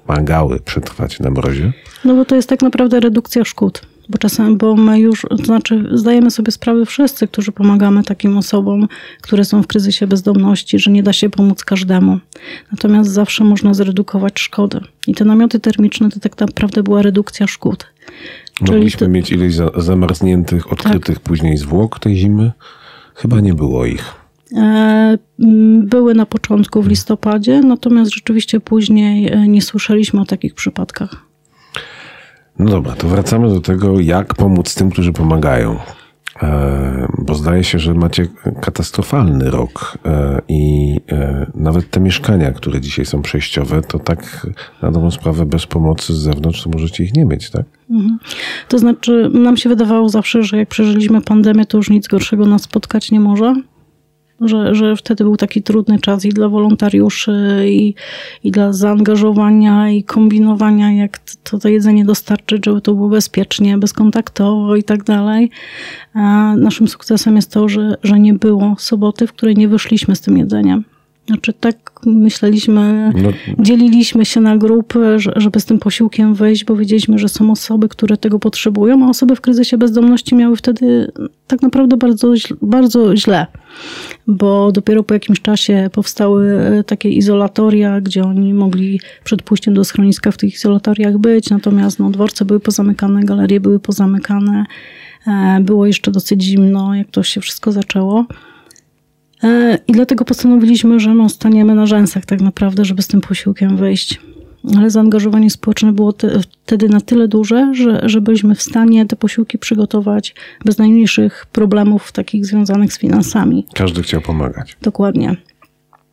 pomagały 0.04 0.60
przetrwać 0.60 1.20
na 1.20 1.30
mrozie. 1.30 1.72
No 2.04 2.14
bo 2.14 2.24
to 2.24 2.36
jest 2.36 2.48
tak 2.48 2.62
naprawdę 2.62 3.00
redukcja 3.00 3.44
szkód 3.44 3.82
bo 4.10 4.18
czasem, 4.18 4.56
bo 4.56 4.76
my 4.76 5.00
już, 5.00 5.26
to 5.28 5.44
znaczy 5.44 5.88
zdajemy 5.92 6.30
sobie 6.30 6.52
sprawę 6.52 6.86
wszyscy, 6.86 7.28
którzy 7.28 7.52
pomagamy 7.52 8.02
takim 8.04 8.38
osobom, 8.38 8.88
które 9.22 9.44
są 9.44 9.62
w 9.62 9.66
kryzysie 9.66 10.06
bezdomności, 10.06 10.78
że 10.78 10.90
nie 10.90 11.02
da 11.02 11.12
się 11.12 11.30
pomóc 11.30 11.64
każdemu. 11.64 12.18
Natomiast 12.72 13.10
zawsze 13.10 13.44
można 13.44 13.74
zredukować 13.74 14.40
szkody. 14.40 14.80
I 15.06 15.14
te 15.14 15.24
namioty 15.24 15.60
termiczne 15.60 16.10
to 16.10 16.20
tak 16.20 16.40
naprawdę 16.40 16.82
była 16.82 17.02
redukcja 17.02 17.46
szkód. 17.46 17.86
Mogliśmy 18.60 18.98
to... 18.98 19.08
mieć 19.08 19.30
ileś 19.30 19.54
zamarzniętych, 19.76 20.72
odkrytych 20.72 21.16
tak. 21.16 21.24
później 21.24 21.56
zwłok 21.56 21.98
tej 21.98 22.16
zimy? 22.16 22.52
Chyba 23.14 23.40
nie 23.40 23.54
było 23.54 23.86
ich. 23.86 24.14
E, 24.56 25.18
były 25.78 26.14
na 26.14 26.26
początku 26.26 26.82
w 26.82 26.88
listopadzie, 26.88 27.60
natomiast 27.60 28.14
rzeczywiście 28.14 28.60
później 28.60 29.32
e, 29.32 29.48
nie 29.48 29.62
słyszeliśmy 29.62 30.20
o 30.20 30.24
takich 30.24 30.54
przypadkach. 30.54 31.29
No 32.60 32.70
dobra, 32.70 32.92
to 32.92 33.08
wracamy 33.08 33.48
do 33.48 33.60
tego, 33.60 34.00
jak 34.00 34.34
pomóc 34.34 34.74
tym, 34.74 34.90
którzy 34.90 35.12
pomagają. 35.12 35.76
E, 36.42 37.08
bo 37.18 37.34
zdaje 37.34 37.64
się, 37.64 37.78
że 37.78 37.94
macie 37.94 38.28
katastrofalny 38.60 39.50
rok 39.50 39.98
e, 40.04 40.40
i 40.48 40.96
e, 41.12 41.46
nawet 41.54 41.90
te 41.90 42.00
mieszkania, 42.00 42.52
które 42.52 42.80
dzisiaj 42.80 43.06
są 43.06 43.22
przejściowe, 43.22 43.82
to 43.82 43.98
tak 43.98 44.46
na 44.82 44.90
dobrą 44.90 45.10
sprawę 45.10 45.46
bez 45.46 45.66
pomocy 45.66 46.14
z 46.14 46.18
zewnątrz, 46.18 46.66
możecie 46.66 47.04
ich 47.04 47.14
nie 47.14 47.24
mieć, 47.24 47.50
tak? 47.50 47.64
Mhm. 47.90 48.18
To 48.68 48.78
znaczy, 48.78 49.30
nam 49.34 49.56
się 49.56 49.68
wydawało 49.68 50.08
zawsze, 50.08 50.42
że 50.42 50.56
jak 50.56 50.68
przeżyliśmy 50.68 51.20
pandemię, 51.20 51.66
to 51.66 51.76
już 51.76 51.90
nic 51.90 52.08
gorszego 52.08 52.46
nas 52.46 52.62
spotkać 52.62 53.10
nie 53.10 53.20
może 53.20 53.54
że, 54.40 54.74
że 54.74 54.96
wtedy 54.96 55.24
był 55.24 55.36
taki 55.36 55.62
trudny 55.62 55.98
czas 55.98 56.24
i 56.24 56.28
dla 56.28 56.48
wolontariuszy, 56.48 57.64
i, 57.68 57.94
i 58.44 58.50
dla 58.50 58.72
zaangażowania, 58.72 59.90
i 59.90 60.04
kombinowania, 60.04 60.92
jak 60.92 61.18
to, 61.18 61.58
to 61.58 61.68
jedzenie 61.68 62.04
dostarczyć, 62.04 62.64
żeby 62.64 62.80
to 62.80 62.94
było 62.94 63.08
bezpiecznie, 63.08 63.78
bezkontaktowo 63.78 64.76
i 64.76 64.82
tak 64.82 65.04
dalej. 65.04 65.50
A 66.14 66.54
naszym 66.56 66.88
sukcesem 66.88 67.36
jest 67.36 67.52
to, 67.52 67.68
że, 67.68 67.94
że 68.02 68.20
nie 68.20 68.34
było 68.34 68.76
soboty, 68.78 69.26
w 69.26 69.32
której 69.32 69.56
nie 69.56 69.68
wyszliśmy 69.68 70.16
z 70.16 70.20
tym 70.20 70.38
jedzeniem. 70.38 70.84
Znaczy 71.30 71.52
tak 71.52 72.00
myśleliśmy, 72.06 73.12
no. 73.22 73.30
dzieliliśmy 73.58 74.24
się 74.24 74.40
na 74.40 74.56
grupy, 74.56 75.16
żeby 75.36 75.60
z 75.60 75.64
tym 75.64 75.78
posiłkiem 75.78 76.34
wejść, 76.34 76.64
bo 76.64 76.76
wiedzieliśmy, 76.76 77.18
że 77.18 77.28
są 77.28 77.50
osoby, 77.50 77.88
które 77.88 78.16
tego 78.16 78.38
potrzebują, 78.38 79.06
a 79.06 79.08
osoby 79.08 79.36
w 79.36 79.40
kryzysie 79.40 79.78
bezdomności 79.78 80.34
miały 80.34 80.56
wtedy 80.56 81.12
tak 81.46 81.62
naprawdę 81.62 81.96
bardzo, 81.96 82.34
bardzo 82.62 83.16
źle, 83.16 83.46
bo 84.26 84.72
dopiero 84.72 85.02
po 85.02 85.14
jakimś 85.14 85.40
czasie 85.40 85.90
powstały 85.92 86.60
e, 86.60 86.84
takie 86.84 87.08
izolatoria, 87.08 88.00
gdzie 88.00 88.22
oni 88.22 88.54
mogli 88.54 89.00
przed 89.24 89.42
pójściem 89.42 89.74
do 89.74 89.84
schroniska 89.84 90.30
w 90.30 90.36
tych 90.36 90.54
izolatoriach 90.54 91.18
być, 91.18 91.50
natomiast 91.50 91.98
no, 91.98 92.10
dworce 92.10 92.44
były 92.44 92.60
pozamykane, 92.60 93.24
galerie 93.24 93.60
były 93.60 93.80
pozamykane, 93.80 94.64
e, 95.26 95.60
było 95.60 95.86
jeszcze 95.86 96.10
dosyć 96.10 96.42
zimno, 96.42 96.94
jak 96.94 97.10
to 97.10 97.22
się 97.22 97.40
wszystko 97.40 97.72
zaczęło. 97.72 98.26
E, 99.44 99.78
I 99.88 99.92
dlatego 99.92 100.24
postanowiliśmy, 100.24 101.00
że 101.00 101.14
no, 101.14 101.28
staniemy 101.28 101.74
na 101.74 101.86
rzęsach 101.86 102.26
tak 102.26 102.40
naprawdę, 102.40 102.84
żeby 102.84 103.02
z 103.02 103.06
tym 103.08 103.20
posiłkiem 103.20 103.76
wyjść. 103.76 104.20
ale 104.76 104.90
zaangażowanie 104.90 105.50
społeczne 105.50 105.92
było 105.92 106.12
te, 106.12 106.40
wtedy 106.64 106.88
na 106.88 107.00
tyle 107.00 107.28
duże, 107.28 107.72
że, 107.74 108.00
że 108.04 108.20
byliśmy 108.20 108.54
w 108.54 108.62
stanie 108.62 109.06
te 109.06 109.16
posiłki 109.16 109.58
przygotować 109.58 110.34
bez 110.64 110.78
najmniejszych 110.78 111.46
problemów 111.52 112.12
takich 112.12 112.46
związanych 112.46 112.92
z 112.92 112.98
finansami. 112.98 113.66
Każdy 113.74 114.02
chciał 114.02 114.20
pomagać. 114.20 114.76
Dokładnie. 114.82 115.36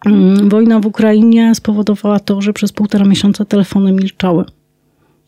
Mm, 0.05 0.49
wojna 0.49 0.79
w 0.79 0.85
Ukrainie 0.85 1.55
spowodowała 1.55 2.19
to, 2.19 2.41
że 2.41 2.53
przez 2.53 2.71
półtora 2.71 3.05
miesiąca 3.05 3.45
telefony 3.45 3.91
milczały. 3.91 4.45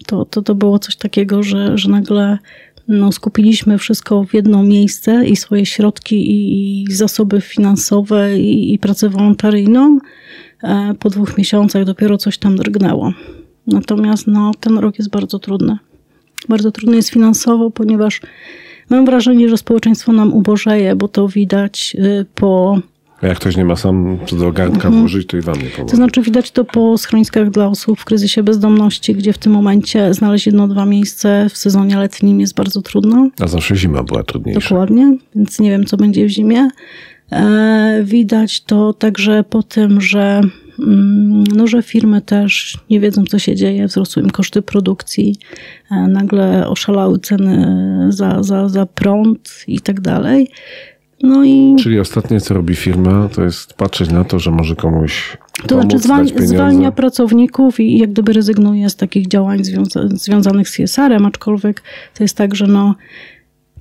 To, 0.06 0.26
to, 0.26 0.42
to 0.42 0.56
było 0.56 0.80
coś 0.80 0.96
takiego, 0.96 1.44
że, 1.44 1.78
że 1.78 1.90
nagle 1.90 2.38
no, 2.90 3.12
skupiliśmy 3.12 3.78
wszystko 3.78 4.24
w 4.24 4.34
jedno 4.34 4.64
miejsce 4.64 5.26
i 5.28 5.36
swoje 5.36 5.66
środki, 5.66 6.32
i, 6.32 6.84
i 6.84 6.92
zasoby 6.92 7.42
finansowe, 7.42 8.40
i, 8.40 8.74
i 8.74 8.80
pracę 8.80 9.10
wolontaryjną. 9.10 10.00
E, 10.64 10.94
po 11.00 11.10
dwóch 11.10 11.38
miesiącach 11.38 11.86
dopiero 11.86 12.18
coś 12.18 12.38
tam 12.38 12.56
drgnęło. 12.56 13.14
Natomiast 13.68 14.28
no, 14.28 14.52
ten 14.60 14.78
rok 14.78 14.98
jest 14.98 15.12
bardzo 15.12 15.40
trudny. 15.40 15.78
Bardzo 16.50 16.72
trudny 16.72 16.96
jest 16.96 17.10
finansowo, 17.10 17.72
ponieważ 17.72 18.22
mam 18.90 19.06
wrażenie, 19.06 19.50
że 19.50 19.58
społeczeństwo 19.58 20.12
nam 20.12 20.34
ubożeje, 20.34 20.96
bo 20.96 21.08
to 21.08 21.28
widać 21.28 21.96
y, 22.00 22.26
po 22.36 22.80
a 23.22 23.28
jak 23.28 23.40
ktoś 23.40 23.58
nie 23.58 23.66
ma 23.66 23.76
sam 23.76 24.18
do 24.40 24.52
garnka 24.52 24.76
mhm. 24.76 25.00
włożyć, 25.00 25.28
to 25.28 25.38
i 25.38 25.42
wam 25.42 25.56
nie 25.56 25.70
pomoże. 25.70 25.92
To 25.92 25.96
znaczy 25.96 26.22
widać 26.22 26.52
to 26.52 26.66
po 26.66 26.98
schroniskach 26.98 27.50
dla 27.50 27.68
osób 27.68 28.00
w 28.00 28.06
kryzysie 28.06 28.44
bezdomności, 28.44 29.16
gdzie 29.16 29.34
w 29.34 29.38
tym 29.38 29.52
momencie 29.52 30.14
znaleźć 30.14 30.46
jedno, 30.46 30.68
dwa 30.68 30.86
miejsce 30.86 31.48
w 31.50 31.58
sezonie 31.58 31.98
letnim 31.98 32.40
jest 32.40 32.56
bardzo 32.56 32.82
trudno. 32.82 33.30
A 33.40 33.48
zawsze 33.48 33.76
zima 33.76 34.04
była 34.04 34.24
trudniejsza. 34.24 34.70
Dokładnie, 34.70 35.18
więc 35.36 35.60
nie 35.60 35.70
wiem, 35.70 35.86
co 35.86 35.98
będzie 35.98 36.26
w 36.26 36.30
zimie. 36.30 36.70
E, 37.32 38.02
widać 38.04 38.62
to 38.62 38.94
także 38.94 39.44
po 39.44 39.64
tym, 39.64 40.02
że, 40.02 40.42
mm, 40.80 41.44
no, 41.44 41.68
że 41.68 41.84
firmy 41.84 42.22
też 42.22 42.78
nie 42.90 43.00
wiedzą, 43.00 43.24
co 43.24 43.40
się 43.40 43.56
dzieje, 43.56 43.88
wzrosły 43.88 44.24
im 44.24 44.30
koszty 44.30 44.62
produkcji, 44.62 45.36
e, 45.92 45.96
nagle 46.08 46.68
oszalały 46.68 47.20
ceny 47.20 47.68
za, 48.10 48.44
za, 48.44 48.70
za 48.70 48.86
prąd 48.86 49.64
i 49.68 49.80
tak 49.80 50.02
dalej. 50.02 50.48
No 51.24 51.44
i... 51.44 51.76
Czyli 51.80 52.00
ostatnie, 52.00 52.42
co 52.42 52.54
robi 52.54 52.76
firma, 52.76 53.30
to 53.36 53.44
jest 53.44 53.74
patrzeć 53.74 54.12
na 54.12 54.24
to, 54.24 54.40
że 54.40 54.52
może 54.52 54.76
komuś 54.76 55.38
to 55.68 55.82
znaczy 55.82 56.00
zwalnia, 56.00 56.48
zwalnia 56.48 56.92
pracowników 56.92 57.80
i 57.80 57.98
jak 57.98 58.12
gdyby 58.12 58.34
rezygnuje 58.34 58.90
z 58.90 58.96
takich 58.96 59.28
działań 59.28 59.64
związa 59.64 60.08
związanych 60.08 60.70
z 60.70 60.76
CSR-em, 60.76 61.26
aczkolwiek 61.26 61.84
to 62.14 62.24
jest 62.24 62.38
tak, 62.38 62.56
że 62.56 62.68
no, 62.68 62.96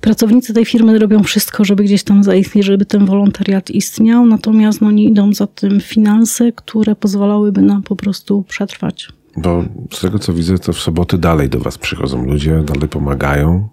pracownicy 0.01 0.53
tej 0.53 0.65
firmy 0.65 0.99
robią 0.99 1.23
wszystko, 1.23 1.65
żeby 1.65 1.83
gdzieś 1.83 2.03
tam 2.03 2.23
zaistnieć, 2.23 2.65
żeby 2.65 2.85
ten 2.85 3.05
wolontariat 3.05 3.71
istniał, 3.71 4.25
natomiast 4.25 4.81
no, 4.81 4.91
nie 4.91 5.03
idą 5.03 5.33
za 5.33 5.47
tym 5.47 5.81
finanse, 5.81 6.51
które 6.51 6.95
pozwalałyby 6.95 7.61
nam 7.61 7.83
po 7.83 7.95
prostu 7.95 8.43
przetrwać. 8.43 9.09
Bo 9.37 9.63
z 9.93 10.01
tego 10.01 10.19
co 10.19 10.33
widzę, 10.33 10.59
to 10.59 10.73
w 10.73 10.79
soboty 10.79 11.17
dalej 11.17 11.49
do 11.49 11.59
Was 11.59 11.77
przychodzą 11.77 12.25
ludzie, 12.25 12.63
dalej 12.63 12.89
pomagają, 12.89 13.69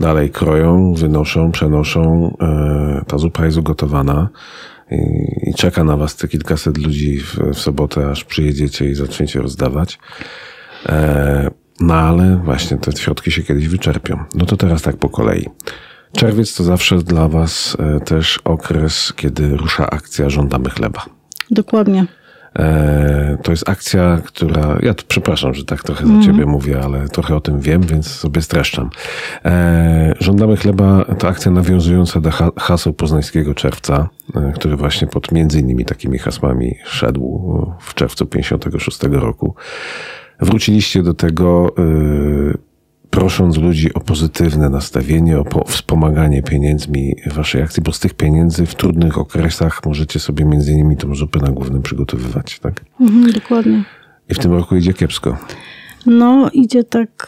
dalej 0.00 0.30
kroją, 0.30 0.94
wynoszą, 0.94 1.52
przenoszą. 1.52 2.36
E, 2.40 3.04
ta 3.06 3.18
zupa 3.18 3.44
jest 3.44 3.58
ugotowana 3.58 4.28
i, 4.90 5.54
czeka 5.54 5.84
na 5.84 5.96
Was 5.96 6.16
te 6.16 6.28
kilkaset 6.28 6.78
ludzi 6.78 7.20
w, 7.20 7.58
sobotę, 7.58 8.10
aż 8.10 8.24
przyjedziecie 8.24 8.90
i 8.90 8.94
zaczniecie 8.94 9.40
rozdawać. 9.40 9.98
E, 10.86 11.50
no 11.80 11.94
ale 11.94 12.36
właśnie 12.44 12.76
te 12.76 12.92
środki 12.92 13.30
się 13.30 13.42
kiedyś 13.42 13.68
wyczerpią. 13.68 14.24
No 14.34 14.46
to 14.46 14.56
teraz 14.56 14.82
tak 14.82 14.96
po 14.96 15.08
kolei. 15.08 15.48
Czerwiec 16.12 16.54
to 16.54 16.64
zawsze 16.64 16.98
dla 16.98 17.28
Was 17.28 17.76
e, 17.78 18.00
też 18.00 18.40
okres, 18.44 19.12
kiedy 19.16 19.56
rusza 19.56 19.90
akcja 19.90 20.30
Żądamy 20.30 20.70
Chleba. 20.70 21.04
Dokładnie. 21.50 22.06
E, 22.58 23.38
to 23.42 23.50
jest 23.50 23.68
akcja, 23.68 24.20
która. 24.24 24.78
Ja 24.82 24.94
tu 24.94 25.04
przepraszam, 25.08 25.54
że 25.54 25.64
tak 25.64 25.82
trochę 25.82 26.04
mm. 26.04 26.22
za 26.22 26.28
ciebie 26.28 26.46
mówię, 26.46 26.80
ale 26.84 27.08
trochę 27.08 27.36
o 27.36 27.40
tym 27.40 27.60
wiem, 27.60 27.82
więc 27.82 28.06
sobie 28.06 28.42
streszczam. 28.42 28.90
E, 29.44 30.14
żądamy 30.20 30.56
chleba 30.56 31.04
to 31.18 31.28
akcja 31.28 31.50
nawiązująca 31.50 32.20
do 32.20 32.30
haseł 32.56 32.92
poznańskiego 32.92 33.54
czerwca, 33.54 34.08
e, 34.34 34.52
który 34.54 34.76
właśnie 34.76 35.06
pod 35.06 35.32
między 35.32 35.60
innymi 35.60 35.84
takimi 35.84 36.18
hasłami 36.18 36.74
szedł 36.84 37.40
w 37.80 37.94
czerwcu 37.94 38.26
56 38.26 38.98
roku. 39.10 39.54
Wróciliście 40.40 41.02
do 41.02 41.14
tego 41.14 41.74
prosząc 43.10 43.56
ludzi 43.56 43.94
o 43.94 44.00
pozytywne 44.00 44.70
nastawienie, 44.70 45.38
o 45.38 45.64
wspomaganie 45.66 46.42
pieniędzmi 46.42 47.16
waszej 47.26 47.62
akcji, 47.62 47.82
bo 47.82 47.92
z 47.92 48.00
tych 48.00 48.14
pieniędzy 48.14 48.66
w 48.66 48.74
trudnych 48.74 49.18
okresach 49.18 49.86
możecie 49.86 50.20
sobie 50.20 50.44
między 50.44 50.72
innymi 50.72 50.96
tą 50.96 51.14
zupę 51.14 51.38
na 51.38 51.48
głównym 51.48 51.82
przygotowywać, 51.82 52.58
tak? 52.58 52.84
Mhm, 53.00 53.32
dokładnie. 53.32 53.84
I 54.28 54.34
w 54.34 54.38
tym 54.38 54.52
roku 54.52 54.76
idzie 54.76 54.94
kiepsko. 54.94 55.36
No, 56.06 56.50
idzie 56.52 56.84
tak 56.84 57.26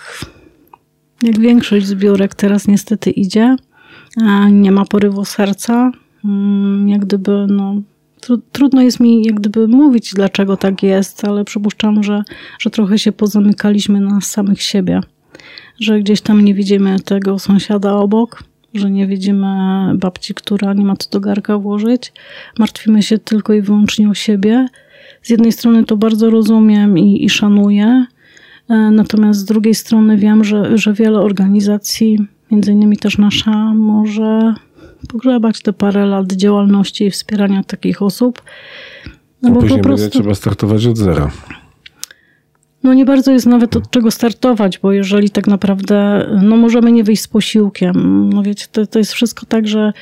jak 1.23 1.39
większość 1.39 1.87
zbiórek 1.87 2.35
teraz 2.35 2.69
niestety 2.69 3.11
idzie. 3.11 3.57
Nie 4.51 4.73
ma 4.73 4.85
porywu 4.85 5.25
serca. 5.25 5.93
Mm, 6.25 6.89
jak 6.89 7.01
gdyby, 7.01 7.47
no, 7.49 7.75
trudno 8.53 8.83
jest 8.83 9.01
mi 9.01 9.25
jak 9.25 9.35
gdyby 9.35 9.69
mówić, 9.69 10.15
dlaczego 10.15 10.57
tak 10.57 10.83
jest, 10.83 11.25
ale 11.25 11.45
przypuszczam, 11.45 12.03
że, 12.03 12.23
że 12.59 12.71
trochę 12.71 12.99
się 12.99 13.13
pozamykaliśmy 13.13 14.01
na 14.01 14.21
samych 14.21 14.63
siebie 14.63 15.01
że 15.81 16.01
gdzieś 16.01 16.21
tam 16.21 16.45
nie 16.45 16.55
widzimy 16.55 17.01
tego 17.01 17.39
sąsiada 17.39 17.93
obok, 17.93 18.43
że 18.75 18.91
nie 18.91 19.07
widzimy 19.07 19.47
babci, 19.95 20.35
która 20.35 20.75
nie 20.75 20.85
ma 20.85 20.97
co 20.97 21.11
do 21.11 21.21
garka 21.21 21.59
włożyć. 21.59 22.13
Martwimy 22.59 23.03
się 23.03 23.19
tylko 23.19 23.53
i 23.53 23.63
wyłącznie 23.63 24.11
o 24.11 24.15
siebie. 24.15 24.67
Z 25.23 25.31
jednej 25.31 25.53
strony 25.53 25.85
to 25.85 25.97
bardzo 25.97 26.31
rozumiem 26.31 26.99
i, 26.99 27.25
i 27.25 27.31
szanuję, 27.31 28.07
e, 28.69 28.75
natomiast 28.75 29.41
z 29.41 29.45
drugiej 29.45 29.75
strony 29.75 30.17
wiem, 30.17 30.45
że, 30.45 30.79
że 30.79 30.93
wiele 30.93 31.19
organizacji, 31.19 32.19
między 32.51 32.73
innymi 32.73 32.97
też 32.97 33.19
nasza, 33.19 33.75
może 33.75 34.55
pogrzebać 35.09 35.63
te 35.63 35.73
parę 35.73 36.07
lat 36.07 36.33
działalności 36.33 37.05
i 37.05 37.11
wspierania 37.11 37.65
takich 37.65 38.03
osób. 38.03 38.43
No 39.43 39.51
bo 39.51 39.61
później 39.61 39.79
po 39.79 39.85
prostu... 39.85 40.05
będzie 40.05 40.19
trzeba 40.19 40.35
startować 40.35 40.87
od 40.87 40.97
zera. 40.97 41.31
No 42.83 42.95
nie 42.95 43.05
bardzo 43.05 43.33
jest 43.33 43.47
nawet 43.47 43.77
od 43.77 43.91
czego 43.91 44.11
startować, 44.11 44.79
bo 44.79 44.93
jeżeli 44.93 45.31
tak 45.31 45.47
naprawdę, 45.47 46.27
no 46.43 46.57
możemy 46.57 46.93
nie 46.93 47.05
wyjść 47.05 47.23
z 47.23 47.29
posiłkiem. 47.29 48.29
No 48.33 48.43
wiecie, 48.43 48.67
to, 48.73 48.87
to 48.87 48.99
jest 48.99 49.13
wszystko 49.13 49.47
tak, 49.47 49.69
że, 49.69 49.93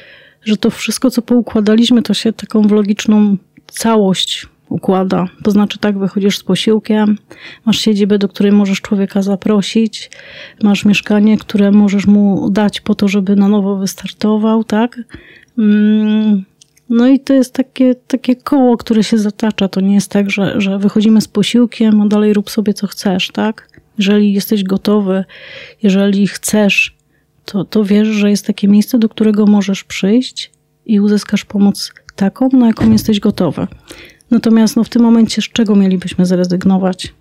że 0.43 0.57
to 0.57 0.70
wszystko, 0.70 1.11
co 1.11 1.22
poukładaliśmy, 1.22 2.03
to 2.03 2.14
się 2.14 2.33
taką 2.33 2.62
w 2.62 2.72
logiczną 2.72 3.37
całość 3.66 4.47
układa. 4.68 5.28
To 5.43 5.51
znaczy 5.51 5.78
tak, 5.78 5.99
wychodzisz 5.99 6.39
z 6.39 6.43
posiłkiem, 6.43 7.18
masz 7.64 7.78
siedzibę, 7.78 8.18
do 8.18 8.28
której 8.28 8.53
możesz 8.53 8.81
człowieka 8.81 9.22
zaprosić, 9.22 10.11
masz 10.62 10.85
mieszkanie, 10.85 11.39
które 11.39 11.70
możesz 11.70 12.07
mu 12.07 12.51
dać 12.51 12.81
po 12.81 12.95
to, 12.95 13.09
żeby 13.09 13.37
na 13.37 13.49
nowo 13.49 13.76
wystartował, 13.76 14.64
tak? 14.64 15.01
No 16.91 17.09
i 17.09 17.20
to 17.20 17.34
jest 17.34 17.55
takie, 17.55 17.95
takie 17.95 18.36
koło, 18.36 18.76
które 18.76 19.05
się 19.05 19.18
zatacza. 19.18 19.68
To 19.68 19.80
nie 19.80 19.95
jest 19.95 20.11
tak, 20.11 20.30
że, 20.30 20.61
że 20.61 20.78
wychodzimy 20.78 21.20
z 21.20 21.28
posiłkiem, 21.28 22.01
a 22.01 22.07
dalej 22.07 22.34
rób 22.34 22.51
sobie 22.51 22.74
co 22.74 22.86
chcesz, 22.86 23.30
tak? 23.30 23.80
Jeżeli 23.99 24.32
jesteś 24.32 24.64
gotowy, 24.64 25.24
jeżeli 25.82 26.26
chcesz, 26.26 26.97
to, 27.45 27.64
to 27.64 27.84
wiesz, 27.84 28.09
że 28.09 28.30
jest 28.30 28.47
takie 28.47 28.68
miejsce, 28.68 28.99
do 28.99 29.09
którego 29.09 29.47
możesz 29.47 29.84
przyjść 29.84 30.51
i 30.86 31.01
uzyskasz 31.01 31.45
pomoc 31.45 31.93
taką, 32.16 32.49
na 32.53 32.66
jaką 32.66 32.93
jesteś 32.93 33.20
gotowy. 33.20 33.66
Natomiast 34.30 34.76
no, 34.76 34.84
w 34.84 34.88
tym 34.88 35.03
momencie 35.03 35.43
z 35.43 35.49
czego 35.49 35.76
mielibyśmy 35.76 36.26
zrezygnować? 36.26 37.14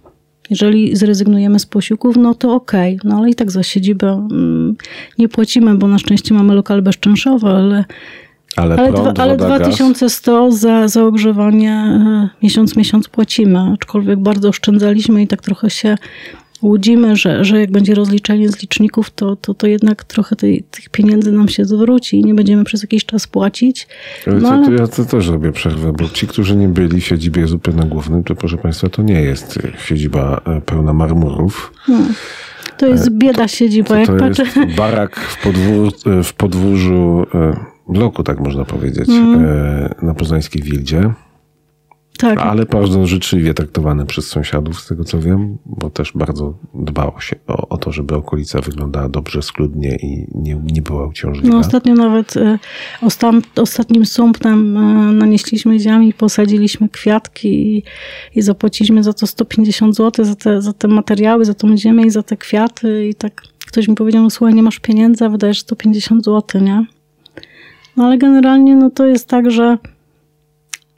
Jeżeli 0.50 0.96
zrezygnujemy 0.96 1.60
z 1.60 1.66
posiłków, 1.66 2.18
no 2.18 2.36
to 2.36 2.54
okej, 2.54 2.96
okay. 2.96 3.12
no 3.12 3.18
ale 3.18 3.30
i 3.30 3.36
tak 3.36 3.52
za 3.52 3.64
siedzibę 3.64 4.28
mm, 4.32 4.76
nie 5.18 5.30
płacimy, 5.30 5.76
bo 5.76 5.88
na 5.88 6.00
szczęście 6.00 6.34
mamy 6.34 6.56
lokal 6.56 6.82
bezczynszowy, 6.82 7.48
ale 7.48 7.86
ale, 8.56 8.76
ale, 8.76 8.92
prąd, 8.92 9.14
dwa, 9.14 9.24
ale 9.24 9.38
2100 9.38 10.52
za, 10.52 10.88
za 10.88 11.04
ogrzewanie 11.04 11.72
e, 11.72 12.30
miesiąc 12.44 12.76
miesiąc 12.76 13.08
płacimy, 13.08 13.60
aczkolwiek 13.74 14.20
bardzo 14.20 14.50
oszczędzaliśmy 14.50 15.22
i 15.22 15.28
tak 15.28 15.42
trochę 15.42 15.70
się 15.70 15.96
łudzimy, 16.62 17.16
że, 17.16 17.46
że 17.46 17.60
jak 17.60 17.72
będzie 17.72 17.96
rozliczenie 17.96 18.50
z 18.50 18.62
liczników, 18.62 19.10
to, 19.10 19.36
to, 19.36 19.54
to 19.54 19.68
jednak 19.68 20.04
trochę 20.04 20.36
tej, 20.36 20.64
tych 20.72 20.90
pieniędzy 20.90 21.32
nam 21.32 21.50
się 21.50 21.66
zwróci 21.66 22.20
i 22.20 22.24
nie 22.24 22.34
będziemy 22.34 22.64
przez 22.64 22.82
jakiś 22.82 23.06
czas 23.06 23.28
płacić. 23.28 23.88
No, 24.28 24.50
ale... 24.50 24.76
Ja 24.76 24.88
to 24.88 25.06
też 25.06 25.28
robię 25.28 25.52
przerwę, 25.52 25.94
bo 25.94 26.10
ci, 26.10 26.28
którzy 26.28 26.56
nie 26.56 26.68
byli 26.68 27.02
w 27.02 27.06
siedzibie 27.06 27.48
zupy 27.48 27.74
na 27.74 27.84
głównym, 27.84 28.24
to 28.24 28.36
proszę 28.36 28.58
Państwa, 28.58 28.90
to 28.90 29.02
nie 29.02 29.22
jest 29.22 29.60
siedziba 29.86 30.42
e, 30.46 30.62
pełna 30.62 30.94
marmurów. 30.94 31.74
No. 31.88 32.00
To 32.78 32.88
jest 32.88 33.08
e, 33.08 33.12
bieda 33.12 33.48
siedziba, 33.48 34.06
to, 34.06 34.06
to 34.06 34.12
jak 34.12 34.20
patrzę. 34.20 34.44
barak 34.78 35.20
w, 35.20 35.44
podwór, 35.44 35.92
w 36.24 36.34
podwórzu 36.34 37.26
bloku, 37.90 38.24
tak 38.24 38.40
można 38.40 38.66
powiedzieć, 38.66 39.10
mm. 39.10 39.96
na 40.02 40.14
poznańskiej 40.14 40.62
Wildzie. 40.62 41.14
Tak. 42.20 42.40
Ale 42.40 42.66
bardzo 42.66 43.08
życzliwie 43.08 43.54
traktowane 43.54 44.06
przez 44.06 44.28
sąsiadów, 44.28 44.80
z 44.80 44.88
tego 44.88 45.04
co 45.04 45.20
wiem, 45.20 45.58
bo 45.66 45.90
też 45.90 46.12
bardzo 46.16 46.54
dbało 46.74 47.20
się 47.20 47.36
o, 47.48 47.68
o 47.68 47.78
to, 47.78 47.92
żeby 47.92 48.16
okolica 48.16 48.62
wyglądała 48.62 49.10
dobrze, 49.10 49.42
schludnie 49.42 49.96
i 49.96 50.28
nie, 50.36 50.62
nie 50.64 50.82
była 50.82 51.08
uciążliwa. 51.08 51.50
No 51.50 51.60
ostatnio 51.60 51.94
nawet 51.94 52.38
y, 52.38 52.60
ostam, 53.02 53.42
ostatnim 53.56 54.06
sumptem 54.06 54.78
y, 54.78 55.14
nanieśliśmy 55.14 55.80
ziemi, 55.80 56.14
posadziliśmy 56.14 56.90
kwiatki 56.90 57.78
i, 57.78 57.84
i 58.36 58.42
zapłaciliśmy 58.42 59.04
za 59.04 59.14
to 59.14 59.28
150 59.28 59.96
zł, 59.96 60.26
za 60.26 60.36
te, 60.36 60.62
za 60.62 60.74
te 60.74 60.88
materiały, 60.88 61.46
za 61.46 61.54
tą 61.54 61.78
ziemię 61.78 62.06
i 62.06 62.10
za 62.10 62.24
te 62.24 62.38
kwiaty 62.38 63.08
i 63.08 63.16
tak 63.16 63.42
ktoś 63.68 63.88
mi 63.88 63.96
powiedział, 63.96 64.24
no 64.24 64.30
słuchaj, 64.30 64.54
nie 64.54 64.64
masz 64.64 64.80
pieniędzy, 64.80 65.26
a 65.26 65.30
wydajesz 65.30 65.60
150 65.60 66.26
zł, 66.26 66.62
nie? 66.62 66.86
No 68.00 68.06
ale 68.06 68.18
generalnie 68.18 68.76
no 68.76 68.90
to 68.90 69.06
jest 69.06 69.28
tak, 69.28 69.52
że 69.52 69.78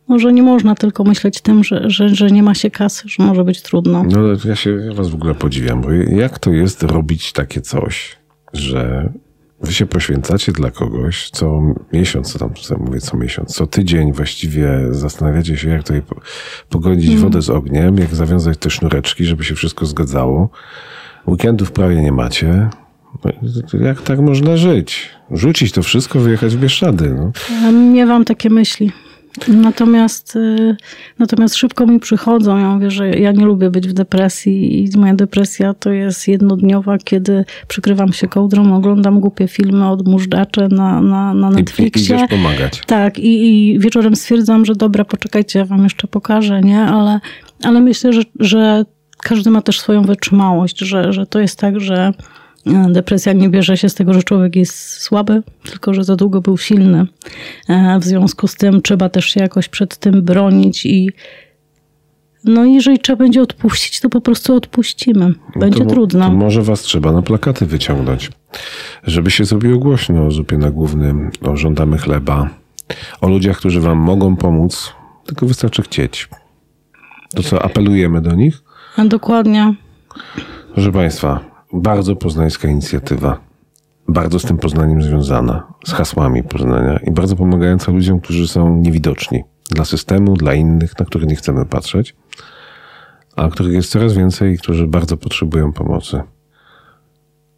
może 0.07 0.33
nie 0.33 0.43
można 0.43 0.75
tylko 0.75 1.03
myśleć 1.03 1.41
tym, 1.41 1.63
że, 1.63 1.89
że, 1.89 2.09
że 2.09 2.27
nie 2.27 2.43
ma 2.43 2.53
się 2.53 2.71
kasy, 2.71 3.03
że 3.09 3.23
może 3.23 3.43
być 3.43 3.61
trudno. 3.61 4.03
No 4.03 4.19
ja 4.45 4.55
się 4.55 4.71
ja 4.71 4.93
was 4.93 5.09
w 5.09 5.15
ogóle 5.15 5.35
podziwiam, 5.35 5.81
bo 5.81 5.91
jak 5.91 6.39
to 6.39 6.51
jest 6.51 6.83
robić 6.83 7.33
takie 7.33 7.61
coś, 7.61 8.17
że 8.53 9.09
wy 9.61 9.73
się 9.73 9.85
poświęcacie 9.85 10.51
dla 10.51 10.71
kogoś 10.71 11.29
co 11.29 11.61
miesiąc, 11.93 12.33
co 12.33 12.39
tam 12.39 12.53
co 12.53 12.77
mówię, 12.77 12.99
co 12.99 13.17
miesiąc, 13.17 13.55
co 13.55 13.67
tydzień 13.67 14.13
właściwie 14.13 14.79
zastanawiacie 14.91 15.57
się, 15.57 15.69
jak 15.69 15.83
tutaj 15.83 16.01
pogodzić 16.69 17.09
mm. 17.09 17.21
wodę 17.21 17.41
z 17.41 17.49
ogniem, 17.49 17.97
jak 17.97 18.15
zawiązać 18.15 18.57
te 18.57 18.69
sznureczki, 18.69 19.25
żeby 19.25 19.43
się 19.43 19.55
wszystko 19.55 19.85
zgadzało. 19.85 20.49
Weekendów 21.27 21.71
prawie 21.71 22.01
nie 22.01 22.11
macie. 22.11 22.69
Jak 23.81 24.01
tak 24.01 24.19
można 24.19 24.57
żyć? 24.57 25.09
Rzucić 25.31 25.71
to 25.71 25.83
wszystko, 25.83 26.19
wyjechać 26.19 26.55
w 26.55 26.59
Bieszczady. 26.59 27.09
No. 27.09 27.31
Miewam 27.71 28.25
takie 28.25 28.49
myśli. 28.49 28.91
Natomiast, 29.47 30.35
y, 30.35 30.75
natomiast 31.19 31.55
szybko 31.55 31.87
mi 31.87 31.99
przychodzą. 31.99 32.57
Ja 32.57 32.69
mówię, 32.69 32.91
że 32.91 33.09
ja 33.09 33.31
nie 33.31 33.45
lubię 33.45 33.69
być 33.69 33.87
w 33.87 33.93
depresji 33.93 34.83
i 34.83 34.97
moja 34.97 35.13
depresja 35.13 35.73
to 35.73 35.91
jest 35.91 36.27
jednodniowa, 36.27 36.97
kiedy 36.97 37.45
przykrywam 37.67 38.13
się 38.13 38.27
kołdrą, 38.27 38.75
oglądam 38.75 39.19
głupie 39.19 39.47
filmy, 39.47 39.89
odmurzacze 39.89 40.67
na, 40.67 41.01
na, 41.01 41.33
na 41.33 41.49
Netflixie. 41.49 42.15
I 42.15 42.17
idziesz 42.17 42.29
pomagać. 42.29 42.81
Tak, 42.85 43.19
i, 43.19 43.71
i 43.73 43.79
wieczorem 43.79 44.15
stwierdzam, 44.15 44.65
że 44.65 44.75
dobra, 44.75 45.05
poczekajcie, 45.05 45.59
ja 45.59 45.65
wam 45.65 45.83
jeszcze 45.83 46.07
pokażę, 46.07 46.61
nie? 46.61 46.79
Ale, 46.79 47.19
ale 47.63 47.81
myślę, 47.81 48.13
że, 48.13 48.21
że 48.39 48.85
każdy 49.17 49.49
ma 49.49 49.61
też 49.61 49.79
swoją 49.79 50.01
wytrzymałość, 50.01 50.79
że, 50.79 51.13
że 51.13 51.25
to 51.25 51.39
jest 51.39 51.59
tak, 51.59 51.79
że 51.79 52.13
Depresja 52.89 53.33
nie 53.33 53.49
bierze 53.49 53.77
się 53.77 53.89
z 53.89 53.95
tego, 53.95 54.13
że 54.13 54.23
człowiek 54.23 54.55
jest 54.55 55.01
słaby, 55.01 55.43
tylko 55.63 55.93
że 55.93 56.03
za 56.03 56.15
długo 56.15 56.41
był 56.41 56.57
silny. 56.57 57.05
W 57.99 58.03
związku 58.03 58.47
z 58.47 58.55
tym 58.55 58.81
trzeba 58.81 59.09
też 59.09 59.25
się 59.25 59.39
jakoś 59.39 59.69
przed 59.69 59.97
tym 59.97 60.21
bronić 60.21 60.85
i 60.85 61.09
no 62.43 62.65
jeżeli 62.65 62.99
trzeba 62.99 63.17
będzie 63.17 63.41
odpuścić, 63.41 63.99
to 63.99 64.09
po 64.09 64.21
prostu 64.21 64.55
odpuścimy. 64.55 65.33
Będzie 65.55 65.79
no 65.79 65.85
to, 65.85 65.91
trudno. 65.91 66.25
To 66.25 66.31
może 66.31 66.63
was 66.63 66.81
trzeba 66.81 67.11
na 67.11 67.21
plakaty 67.21 67.65
wyciągnąć, 67.65 68.31
żeby 69.03 69.31
się 69.31 69.45
zrobiło 69.45 69.79
głośno 69.79 70.25
o 70.25 70.31
zupie 70.31 70.57
na 70.57 70.71
głównym, 70.71 71.31
o 71.41 71.57
żądamy 71.57 71.97
chleba, 71.97 72.49
o 73.21 73.27
ludziach, 73.27 73.57
którzy 73.57 73.81
wam 73.81 73.97
mogą 73.97 74.35
pomóc, 74.35 74.93
tylko 75.25 75.45
wystarczy 75.45 75.81
chcieć. 75.81 76.29
To 77.35 77.43
co, 77.43 77.65
apelujemy 77.65 78.21
do 78.21 78.35
nich? 78.35 78.63
A 78.97 79.05
dokładnie. 79.05 79.73
Proszę 80.73 80.91
Państwa, 80.91 81.50
bardzo 81.73 82.15
poznańska 82.15 82.67
inicjatywa. 82.67 83.39
Bardzo 84.07 84.39
z 84.39 84.43
tym 84.43 84.57
Poznaniem 84.57 85.03
związana, 85.03 85.73
z 85.87 85.91
hasłami 85.91 86.43
Poznania 86.43 86.99
i 87.07 87.11
bardzo 87.11 87.35
pomagająca 87.35 87.91
ludziom, 87.91 88.19
którzy 88.19 88.47
są 88.47 88.75
niewidoczni 88.77 89.43
dla 89.69 89.85
systemu, 89.85 90.33
dla 90.33 90.53
innych, 90.53 90.99
na 90.99 91.05
których 91.05 91.29
nie 91.29 91.35
chcemy 91.35 91.65
patrzeć, 91.65 92.15
a 93.35 93.49
których 93.49 93.73
jest 93.73 93.91
coraz 93.91 94.13
więcej 94.13 94.53
i 94.53 94.57
którzy 94.57 94.87
bardzo 94.87 95.17
potrzebują 95.17 95.73
pomocy. 95.73 96.21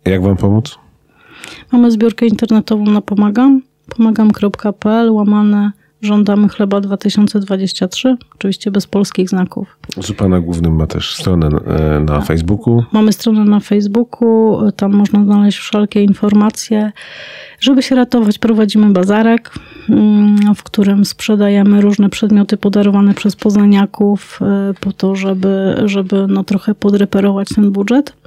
Jak 0.06 0.24
Wam 0.24 0.38
pomóc? 0.38 0.80
Mamy 1.72 1.92
zbiórkę 1.92 2.26
internetową 2.26 2.86
na 2.86 3.02
Pomagam, 3.02 3.62
pomagam.pl, 3.98 5.12
łamane 5.12 5.72
Żądamy 6.04 6.50
chleba 6.50 6.82
2023, 6.82 8.18
oczywiście 8.36 8.72
bez 8.72 8.88
polskich 8.88 9.30
znaków. 9.30 9.78
Zupa 9.98 10.28
na 10.28 10.40
głównym 10.40 10.76
ma 10.76 10.88
też 10.88 11.16
stronę 11.16 11.48
e, 11.48 12.00
na 12.00 12.22
Facebooku. 12.22 12.84
Mamy 12.92 13.14
stronę 13.14 13.46
na 13.46 13.60
Facebooku, 13.60 14.58
tam 14.76 14.94
można 14.94 15.24
znaleźć 15.24 15.58
wszelkie 15.58 16.04
informacje. 16.04 16.92
Żeby 17.60 17.84
się 17.84 17.96
ratować, 17.96 18.40
prowadzimy 18.40 18.90
bazarek, 18.90 19.52
mm, 19.90 20.56
w 20.56 20.64
którym 20.64 21.06
sprzedajemy 21.06 21.82
różne 21.82 22.10
przedmioty 22.10 22.58
podarowane 22.58 23.14
przez 23.14 23.36
poznaniaków 23.36 24.40
e, 24.42 24.74
po 24.80 24.92
to, 24.92 25.16
żeby, 25.16 25.82
żeby 25.86 26.26
no 26.30 26.44
trochę 26.44 26.76
podreperować 26.76 27.50
ten 27.56 27.72
budżet. 27.72 28.23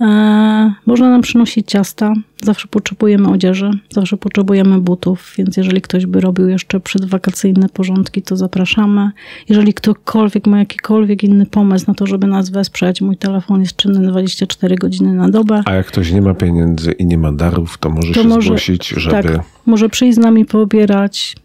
E, 0.00 0.72
można 0.86 1.10
nam 1.10 1.22
przynosić 1.22 1.68
ciasta, 1.68 2.12
zawsze 2.42 2.68
potrzebujemy 2.68 3.28
odzieży, 3.28 3.70
zawsze 3.90 4.16
potrzebujemy 4.16 4.80
butów, 4.80 5.34
więc 5.38 5.56
jeżeli 5.56 5.80
ktoś 5.80 6.06
by 6.06 6.20
robił 6.20 6.48
jeszcze 6.48 6.80
przedwakacyjne 6.80 7.68
porządki, 7.68 8.22
to 8.22 8.36
zapraszamy. 8.36 9.10
Jeżeli 9.48 9.74
ktokolwiek 9.74 10.46
ma 10.46 10.58
jakikolwiek 10.58 11.24
inny 11.24 11.46
pomysł 11.46 11.84
na 11.88 11.94
to, 11.94 12.06
żeby 12.06 12.26
nas 12.26 12.50
wesprzeć, 12.50 13.00
mój 13.00 13.16
telefon 13.16 13.60
jest 13.60 13.76
czynny 13.76 14.08
24 14.08 14.76
godziny 14.76 15.14
na 15.14 15.28
dobę. 15.28 15.62
A 15.64 15.74
jak 15.74 15.86
ktoś 15.86 16.12
nie 16.12 16.22
ma 16.22 16.34
pieniędzy 16.34 16.92
i 16.92 17.06
nie 17.06 17.18
ma 17.18 17.32
darów, 17.32 17.78
to 17.78 17.90
może 17.90 18.14
to 18.14 18.22
się 18.22 18.28
może, 18.28 18.46
zgłosić, 18.46 18.88
żeby... 18.88 19.22
Tak, 19.22 19.44
może 19.66 19.88
przyjść 19.88 20.14
z 20.14 20.20
nami 20.20 20.44
poobierać, 20.44 21.36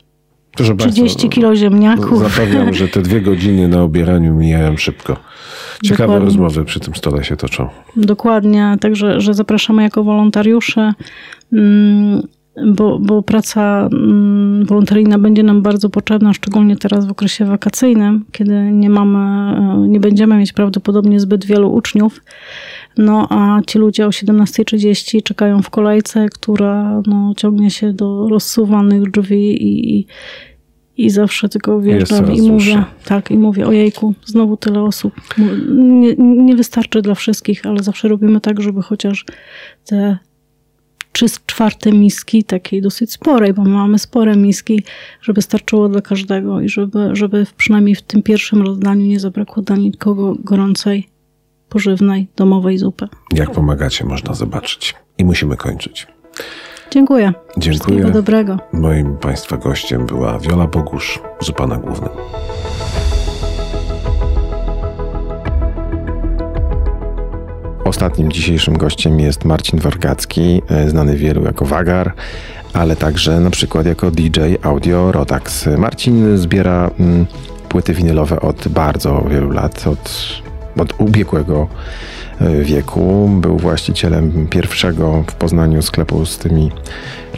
Proszę 0.57 0.75
30 0.75 1.01
Państwa, 1.01 1.29
kilo 1.29 1.55
ziemniaków. 1.55 2.19
Zapewniam, 2.19 2.73
że 2.73 2.87
te 2.87 3.01
dwie 3.01 3.21
godziny 3.21 3.67
na 3.67 3.83
obieraniu 3.83 4.33
mijają 4.33 4.77
szybko. 4.77 5.17
Ciekawe 5.83 6.03
Dokładnie. 6.03 6.25
rozmowy 6.25 6.65
przy 6.65 6.79
tym 6.79 6.95
stole 6.95 7.23
się 7.23 7.37
toczą. 7.37 7.69
Dokładnie, 7.95 8.77
także 8.81 9.21
że 9.21 9.33
zapraszamy 9.33 9.83
jako 9.83 10.03
wolontariusze, 10.03 10.93
mm, 11.53 12.27
bo, 12.65 12.99
bo 12.99 13.23
praca 13.23 13.89
mm, 13.91 14.65
wolontaryjna 14.65 15.19
będzie 15.19 15.43
nam 15.43 15.61
bardzo 15.61 15.89
potrzebna, 15.89 16.33
szczególnie 16.33 16.75
teraz 16.75 17.05
w 17.07 17.11
okresie 17.11 17.45
wakacyjnym, 17.45 18.25
kiedy 18.31 18.71
nie 18.71 18.89
mamy, 18.89 19.19
e, 19.57 19.87
nie 19.87 19.99
będziemy 19.99 20.37
mieć 20.37 20.53
prawdopodobnie 20.53 21.19
zbyt 21.19 21.45
wielu 21.45 21.73
uczniów. 21.73 22.21
No 22.97 23.27
a 23.29 23.61
ci 23.67 23.79
ludzie 23.79 24.07
o 24.07 24.09
17.30 24.09 25.23
czekają 25.23 25.61
w 25.61 25.69
kolejce, 25.69 26.25
która 26.29 27.01
no, 27.05 27.33
ciągnie 27.37 27.71
się 27.71 27.93
do 27.93 28.27
rozsuwanych 28.29 29.11
drzwi 29.11 29.63
i, 29.63 29.97
i 29.99 30.07
zawsze 31.09 31.49
tylko 31.49 31.79
wjeżdżam 31.79 32.33
i 32.33 32.41
mówię, 32.41 32.83
tak, 33.05 33.31
i 33.31 33.37
mówię, 33.37 33.67
ojejku, 33.67 34.13
znowu 34.25 34.57
tyle 34.57 34.81
osób. 34.81 35.13
Nie, 35.69 36.15
nie 36.17 36.55
wystarczy 36.55 37.01
dla 37.01 37.15
wszystkich, 37.15 37.65
ale 37.65 37.83
zawsze 37.83 38.07
robimy 38.07 38.41
tak, 38.41 38.61
żeby 38.61 38.81
chociaż 38.81 39.25
te 39.85 40.17
trzy 41.11 41.25
czwarte 41.45 41.91
miski, 41.91 42.43
takiej 42.43 42.81
dosyć 42.81 43.11
sporej, 43.11 43.53
bo 43.53 43.63
mamy 43.63 43.99
spore 43.99 44.35
miski, 44.35 44.83
żeby 45.21 45.41
starczyło 45.41 45.89
dla 45.89 46.01
każdego 46.01 46.61
i 46.61 46.69
żeby, 46.69 47.09
żeby 47.13 47.45
przynajmniej 47.57 47.95
w 47.95 48.01
tym 48.01 48.23
pierwszym 48.23 48.61
rozdaniu 48.61 49.05
nie 49.05 49.19
zabrakło 49.19 49.63
dla 49.63 49.75
nikogo 49.75 50.35
gorącej, 50.39 51.07
pożywnej, 51.69 52.27
domowej 52.35 52.77
zupy. 52.77 53.07
Jak 53.33 53.51
pomagacie, 53.51 54.05
można 54.05 54.33
zobaczyć. 54.33 54.95
I 55.17 55.25
musimy 55.25 55.57
kończyć. 55.57 56.07
Dziękuję. 56.91 57.33
Dziękuję. 57.57 57.71
Wszystkiego 57.71 58.11
dobrego. 58.11 58.57
Moim 58.73 59.17
Państwa 59.17 59.57
gościem 59.57 60.05
była 60.05 60.39
Wiola 60.39 60.67
Bogusz, 60.67 61.19
zupa 61.39 61.67
na 61.67 61.77
głównym. 61.77 62.09
Ostatnim 67.85 68.31
dzisiejszym 68.31 68.77
gościem 68.77 69.19
jest 69.19 69.45
Marcin 69.45 69.79
Wargacki, 69.79 70.61
e, 70.69 70.89
znany 70.89 71.17
wielu 71.17 71.43
jako 71.43 71.65
Wagar, 71.65 72.13
ale 72.73 72.95
także 72.95 73.39
na 73.39 73.49
przykład 73.49 73.85
jako 73.85 74.11
DJ 74.11 74.39
Audio 74.61 75.11
Rotax. 75.11 75.69
Marcin 75.77 76.38
zbiera 76.38 76.89
mm, 76.99 77.25
płyty 77.69 77.93
winylowe 77.93 78.39
od 78.39 78.67
bardzo 78.67 79.21
wielu 79.29 79.51
lat, 79.51 79.88
od, 79.88 80.41
od 80.77 80.93
ubiegłego 81.01 81.67
wieku. 82.63 83.29
Był 83.41 83.57
właścicielem 83.57 84.47
pierwszego 84.47 85.23
w 85.27 85.35
Poznaniu 85.35 85.81
sklepu 85.81 86.25
z 86.25 86.38
tymi 86.38 86.71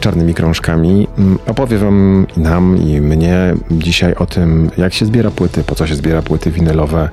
czarnymi 0.00 0.34
krążkami. 0.34 1.08
Mm, 1.18 1.38
opowie 1.46 1.78
wam 1.78 2.26
nam 2.36 2.78
i 2.82 3.00
mnie 3.00 3.54
dzisiaj 3.70 4.14
o 4.14 4.26
tym, 4.26 4.70
jak 4.78 4.94
się 4.94 5.06
zbiera 5.06 5.30
płyty, 5.30 5.64
po 5.64 5.74
co 5.74 5.86
się 5.86 5.94
zbiera 5.94 6.22
płyty 6.22 6.50
winylowe. 6.50 7.08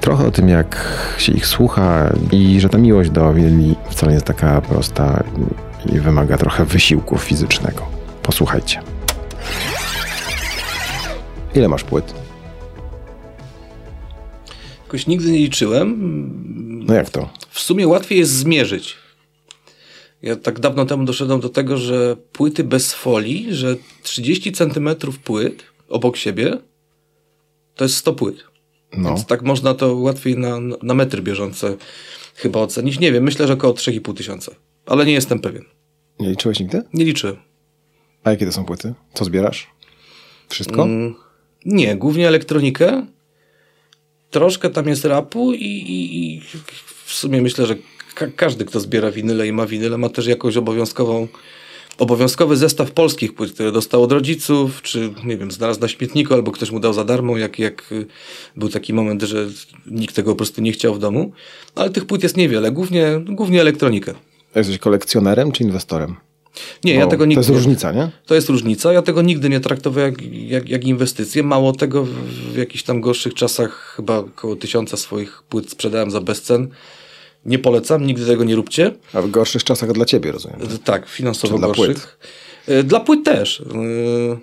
Trochę 0.00 0.26
o 0.26 0.30
tym, 0.30 0.48
jak 0.48 0.98
się 1.18 1.32
ich 1.32 1.46
słucha 1.46 2.12
i 2.32 2.60
że 2.60 2.68
ta 2.68 2.78
miłość 2.78 3.10
do 3.10 3.34
winyli 3.34 3.76
wcale 3.90 4.12
nie 4.12 4.14
jest 4.14 4.26
taka 4.26 4.60
prosta 4.60 5.22
i 5.92 6.00
wymaga 6.00 6.38
trochę 6.38 6.64
wysiłku 6.64 7.18
fizycznego. 7.18 7.82
Posłuchajcie. 8.22 8.80
Ile 11.54 11.68
masz 11.68 11.84
płyt? 11.84 12.27
Jakoś 14.88 15.06
nigdy 15.06 15.32
nie 15.32 15.38
liczyłem. 15.38 15.96
No 16.86 16.94
jak 16.94 17.10
to? 17.10 17.30
W 17.50 17.60
sumie 17.60 17.88
łatwiej 17.88 18.18
jest 18.18 18.32
zmierzyć. 18.32 18.96
Ja 20.22 20.36
tak 20.36 20.60
dawno 20.60 20.86
temu 20.86 21.04
doszedłem 21.04 21.40
do 21.40 21.48
tego, 21.48 21.76
że 21.76 22.16
płyty 22.32 22.64
bez 22.64 22.94
folii, 22.94 23.54
że 23.54 23.76
30 24.02 24.52
centymetrów 24.52 25.18
płyt 25.18 25.64
obok 25.88 26.16
siebie 26.16 26.58
To 27.74 27.84
jest 27.84 27.96
100 27.96 28.12
płyt. 28.12 28.44
No. 28.96 29.08
Więc 29.08 29.26
tak 29.26 29.42
można 29.42 29.74
to 29.74 29.96
łatwiej 29.96 30.38
na, 30.38 30.58
na 30.82 30.94
metry 30.94 31.22
bieżące 31.22 31.76
chyba 32.34 32.60
ocenić. 32.60 33.00
Nie 33.00 33.12
wiem, 33.12 33.24
myślę, 33.24 33.46
że 33.46 33.52
około 33.52 33.72
3,5 33.72 34.14
tysiąca. 34.14 34.52
Ale 34.86 35.06
nie 35.06 35.12
jestem 35.12 35.38
pewien. 35.40 35.64
Nie 36.20 36.30
liczyłeś 36.30 36.60
nigdy? 36.60 36.82
Nie 36.92 37.04
liczę. 37.04 37.36
A 38.24 38.30
jakie 38.30 38.46
to 38.46 38.52
są 38.52 38.64
płyty? 38.64 38.94
Co 39.14 39.24
zbierasz? 39.24 39.66
Wszystko? 40.48 40.82
Mm, 40.82 41.14
nie, 41.64 41.96
głównie 41.96 42.28
elektronikę. 42.28 43.06
Troszkę 44.30 44.70
tam 44.70 44.88
jest 44.88 45.04
rapu 45.04 45.52
i, 45.52 45.64
i, 45.64 46.34
i 46.34 46.40
w 47.04 47.12
sumie 47.12 47.42
myślę, 47.42 47.66
że 47.66 47.76
ka 48.14 48.26
każdy, 48.36 48.64
kto 48.64 48.80
zbiera 48.80 49.10
winyle 49.10 49.46
i 49.46 49.52
ma 49.52 49.66
winyle, 49.66 49.98
ma 49.98 50.08
też 50.08 50.26
jakąś 50.26 50.56
obowiązkową 50.56 51.28
obowiązkowy 51.98 52.56
zestaw 52.56 52.90
polskich 52.90 53.34
płyt, 53.34 53.52
które 53.52 53.72
dostał 53.72 54.02
od 54.02 54.12
rodziców, 54.12 54.82
czy 54.82 55.10
nie 55.24 55.36
wiem, 55.36 55.50
znalazł 55.50 55.80
na 55.80 55.88
śmietniku, 55.88 56.34
albo 56.34 56.52
ktoś 56.52 56.70
mu 56.70 56.80
dał 56.80 56.92
za 56.92 57.04
darmo, 57.04 57.38
jak, 57.38 57.58
jak 57.58 57.92
y, 57.92 58.06
był 58.56 58.68
taki 58.68 58.94
moment, 58.94 59.22
że 59.22 59.46
nikt 59.86 60.14
tego 60.14 60.30
po 60.30 60.36
prostu 60.36 60.60
nie 60.60 60.72
chciał 60.72 60.94
w 60.94 60.98
domu. 60.98 61.32
Ale 61.74 61.90
tych 61.90 62.06
płyt 62.06 62.22
jest 62.22 62.36
niewiele, 62.36 62.72
głównie, 62.72 63.20
głównie 63.26 63.60
elektronikę. 63.60 64.14
Jesteś 64.54 64.78
kolekcjonerem 64.78 65.52
czy 65.52 65.62
inwestorem? 65.62 66.16
Nie, 66.84 66.94
Bo 66.94 67.00
ja 67.00 67.06
tego 67.06 67.22
To 67.22 67.26
nigdy 67.26 67.40
jest 67.40 67.50
nie- 67.50 67.56
różnica, 67.56 67.92
nie? 67.92 68.10
To 68.26 68.34
jest 68.34 68.48
różnica. 68.48 68.92
Ja 68.92 69.02
tego 69.02 69.22
nigdy 69.22 69.48
nie 69.48 69.60
traktowałem 69.60 70.10
jak, 70.12 70.22
jak, 70.32 70.68
jak 70.68 70.84
inwestycję. 70.84 71.42
Mało 71.42 71.72
tego, 71.72 72.04
w, 72.04 72.08
w 72.52 72.56
jakichś 72.56 72.82
tam 72.84 73.00
gorszych 73.00 73.34
czasach 73.34 73.94
chyba 73.96 74.18
około 74.18 74.56
tysiąca 74.56 74.96
swoich 74.96 75.42
płyt 75.48 75.70
sprzedałem 75.70 76.10
za 76.10 76.20
bezcen. 76.20 76.68
Nie 77.44 77.58
polecam, 77.58 78.06
nigdy 78.06 78.26
tego 78.26 78.44
nie 78.44 78.56
róbcie. 78.56 78.92
A 79.12 79.22
w 79.22 79.30
gorszych 79.30 79.64
czasach 79.64 79.92
dla 79.92 80.04
ciebie, 80.04 80.32
rozumiem. 80.32 80.60
E, 80.62 80.78
Tak, 80.84 81.08
finansowo 81.08 81.54
Czy 81.54 81.58
dla 81.58 81.66
gorszych. 81.68 82.18
E, 82.66 82.82
Dla 82.82 83.00
płyt 83.00 83.24
też. 83.24 83.60
E, 83.60 84.38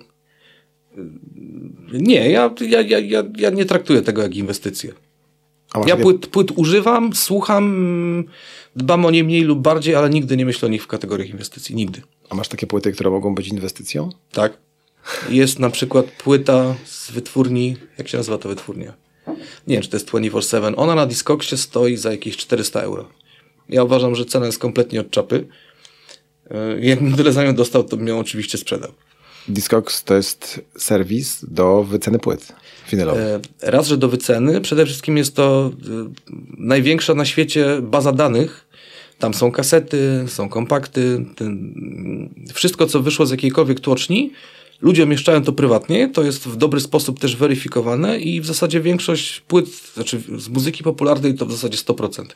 Nie, 1.92 2.30
ja, 2.30 2.50
ja, 2.60 2.80
ja, 2.80 2.98
ja, 2.98 3.22
ja 3.38 3.50
nie 3.50 3.64
traktuję 3.64 4.02
tego 4.02 4.22
jak 4.22 4.34
inwestycję. 4.36 4.92
Ja 5.86 5.96
płyt, 5.96 6.26
płyt 6.26 6.50
używam, 6.56 7.14
słucham, 7.14 8.24
dbam 8.76 9.04
o 9.04 9.10
nie 9.10 9.24
mniej 9.24 9.42
lub 9.42 9.58
bardziej, 9.58 9.94
ale 9.94 10.10
nigdy 10.10 10.36
nie 10.36 10.46
myślę 10.46 10.66
o 10.66 10.70
nich 10.70 10.82
w 10.82 10.86
kategoriach 10.86 11.30
inwestycji. 11.30 11.74
Nigdy. 11.74 12.02
A 12.30 12.34
masz 12.34 12.48
takie 12.48 12.66
płyty, 12.66 12.92
które 12.92 13.10
mogą 13.10 13.34
być 13.34 13.48
inwestycją? 13.48 14.10
Tak. 14.32 14.58
Jest 15.28 15.58
na 15.58 15.70
przykład 15.70 16.06
płyta 16.06 16.74
z 16.84 17.10
wytwórni, 17.10 17.76
jak 17.98 18.08
się 18.08 18.16
nazywa 18.18 18.38
ta 18.38 18.48
wytwórnia? 18.48 18.92
Nie 19.66 19.74
wiem, 19.74 19.82
czy 19.82 19.88
to 19.88 19.96
jest 19.96 20.08
24-7. 20.08 20.74
Ona 20.76 20.94
na 20.94 21.06
Discogsie 21.06 21.56
stoi 21.56 21.96
za 21.96 22.10
jakieś 22.10 22.36
400 22.36 22.80
euro. 22.80 23.08
Ja 23.68 23.84
uważam, 23.84 24.14
że 24.14 24.24
cena 24.24 24.46
jest 24.46 24.58
kompletnie 24.58 25.00
od 25.00 25.10
czapy. 25.10 25.48
Yy, 26.50 26.80
Jakbym 26.80 27.16
tyle 27.16 27.32
za 27.32 27.44
nią 27.44 27.54
dostał, 27.54 27.84
to 27.84 27.96
bym 27.96 28.08
ją 28.08 28.18
oczywiście 28.18 28.58
sprzedał. 28.58 28.92
Discogs 29.48 30.04
to 30.04 30.14
jest 30.14 30.60
serwis 30.78 31.44
do 31.48 31.84
wyceny 31.84 32.18
płyt 32.18 32.52
E, 33.16 33.40
Raz, 33.70 33.86
że 33.86 33.96
do 33.96 34.08
wyceny. 34.08 34.60
Przede 34.60 34.86
wszystkim 34.86 35.16
jest 35.16 35.36
to 35.36 35.70
y, 35.70 36.32
największa 36.58 37.14
na 37.14 37.24
świecie 37.24 37.78
baza 37.82 38.12
danych. 38.12 38.66
Tam 39.18 39.34
są 39.34 39.52
kasety, 39.52 40.24
są 40.26 40.48
kompakty. 40.48 41.24
Ten, 41.36 41.74
wszystko, 42.54 42.86
co 42.86 43.00
wyszło 43.00 43.26
z 43.26 43.30
jakiejkolwiek 43.30 43.80
tłoczni, 43.80 44.32
ludzie 44.80 45.04
umieszczają 45.04 45.42
to 45.42 45.52
prywatnie. 45.52 46.08
To 46.08 46.22
jest 46.22 46.48
w 46.48 46.56
dobry 46.56 46.80
sposób 46.80 47.20
też 47.20 47.36
weryfikowane 47.36 48.18
i 48.18 48.40
w 48.40 48.46
zasadzie 48.46 48.80
większość 48.80 49.40
płyt, 49.40 49.66
znaczy 49.94 50.22
z 50.38 50.48
muzyki 50.48 50.84
popularnej 50.84 51.34
to 51.34 51.46
w 51.46 51.52
zasadzie 51.52 51.78
100%. 51.78 52.26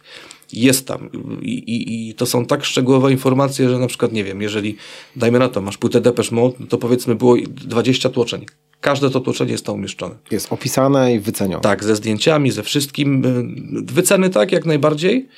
Jest 0.53 0.87
tam. 0.87 1.09
I, 1.43 1.53
i, 1.53 2.09
I 2.11 2.15
to 2.15 2.27
są 2.27 2.47
tak 2.47 2.65
szczegółowe 2.65 3.13
informacje, 3.13 3.69
że 3.71 3.79
na 3.79 3.87
przykład, 3.87 4.13
nie 4.13 4.25
wiem, 4.25 4.43
jeżeli, 4.43 4.77
dajmy 5.17 5.39
na 5.39 5.49
to, 5.49 5.61
masz 5.61 5.79
płytę 5.79 6.01
Depeche 6.01 6.35
Mode, 6.35 6.55
no 6.61 6.67
to 6.67 6.79
powiedzmy 6.79 7.15
było 7.15 7.37
20 7.51 8.09
tłoczeń. 8.09 8.47
Każde 8.81 9.11
to 9.11 9.21
tłoczenie 9.21 9.53
jest 9.53 9.67
tam 9.67 9.75
umieszczone. 9.75 10.15
Jest 10.31 10.53
opisane 10.53 11.15
i 11.15 11.21
wycenione. 11.21 11.63
Tak, 11.63 11.85
ze 11.85 11.97
zdjęciami, 11.97 12.51
ze 12.51 12.63
wszystkim. 12.63 13.25
y, 13.25 13.93
Wyceny 13.93 14.31
tak, 14.31 14.53
jak 14.53 14.67
najbardziej. 14.67 15.29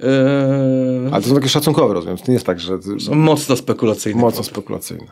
Yy, 0.00 0.06
Ale 1.12 1.22
to 1.22 1.28
są 1.28 1.34
takie 1.34 1.48
szacunkowe, 1.48 1.94
rozumiem. 1.94 2.16
To 2.18 2.24
nie 2.28 2.32
jest 2.34 2.46
tak, 2.46 2.60
że 2.60 2.78
są 2.98 3.14
mocno 3.14 3.56
spekulacyjne. 3.56 4.20
mocno 4.20 4.42
spekulacyjne. 4.44 5.06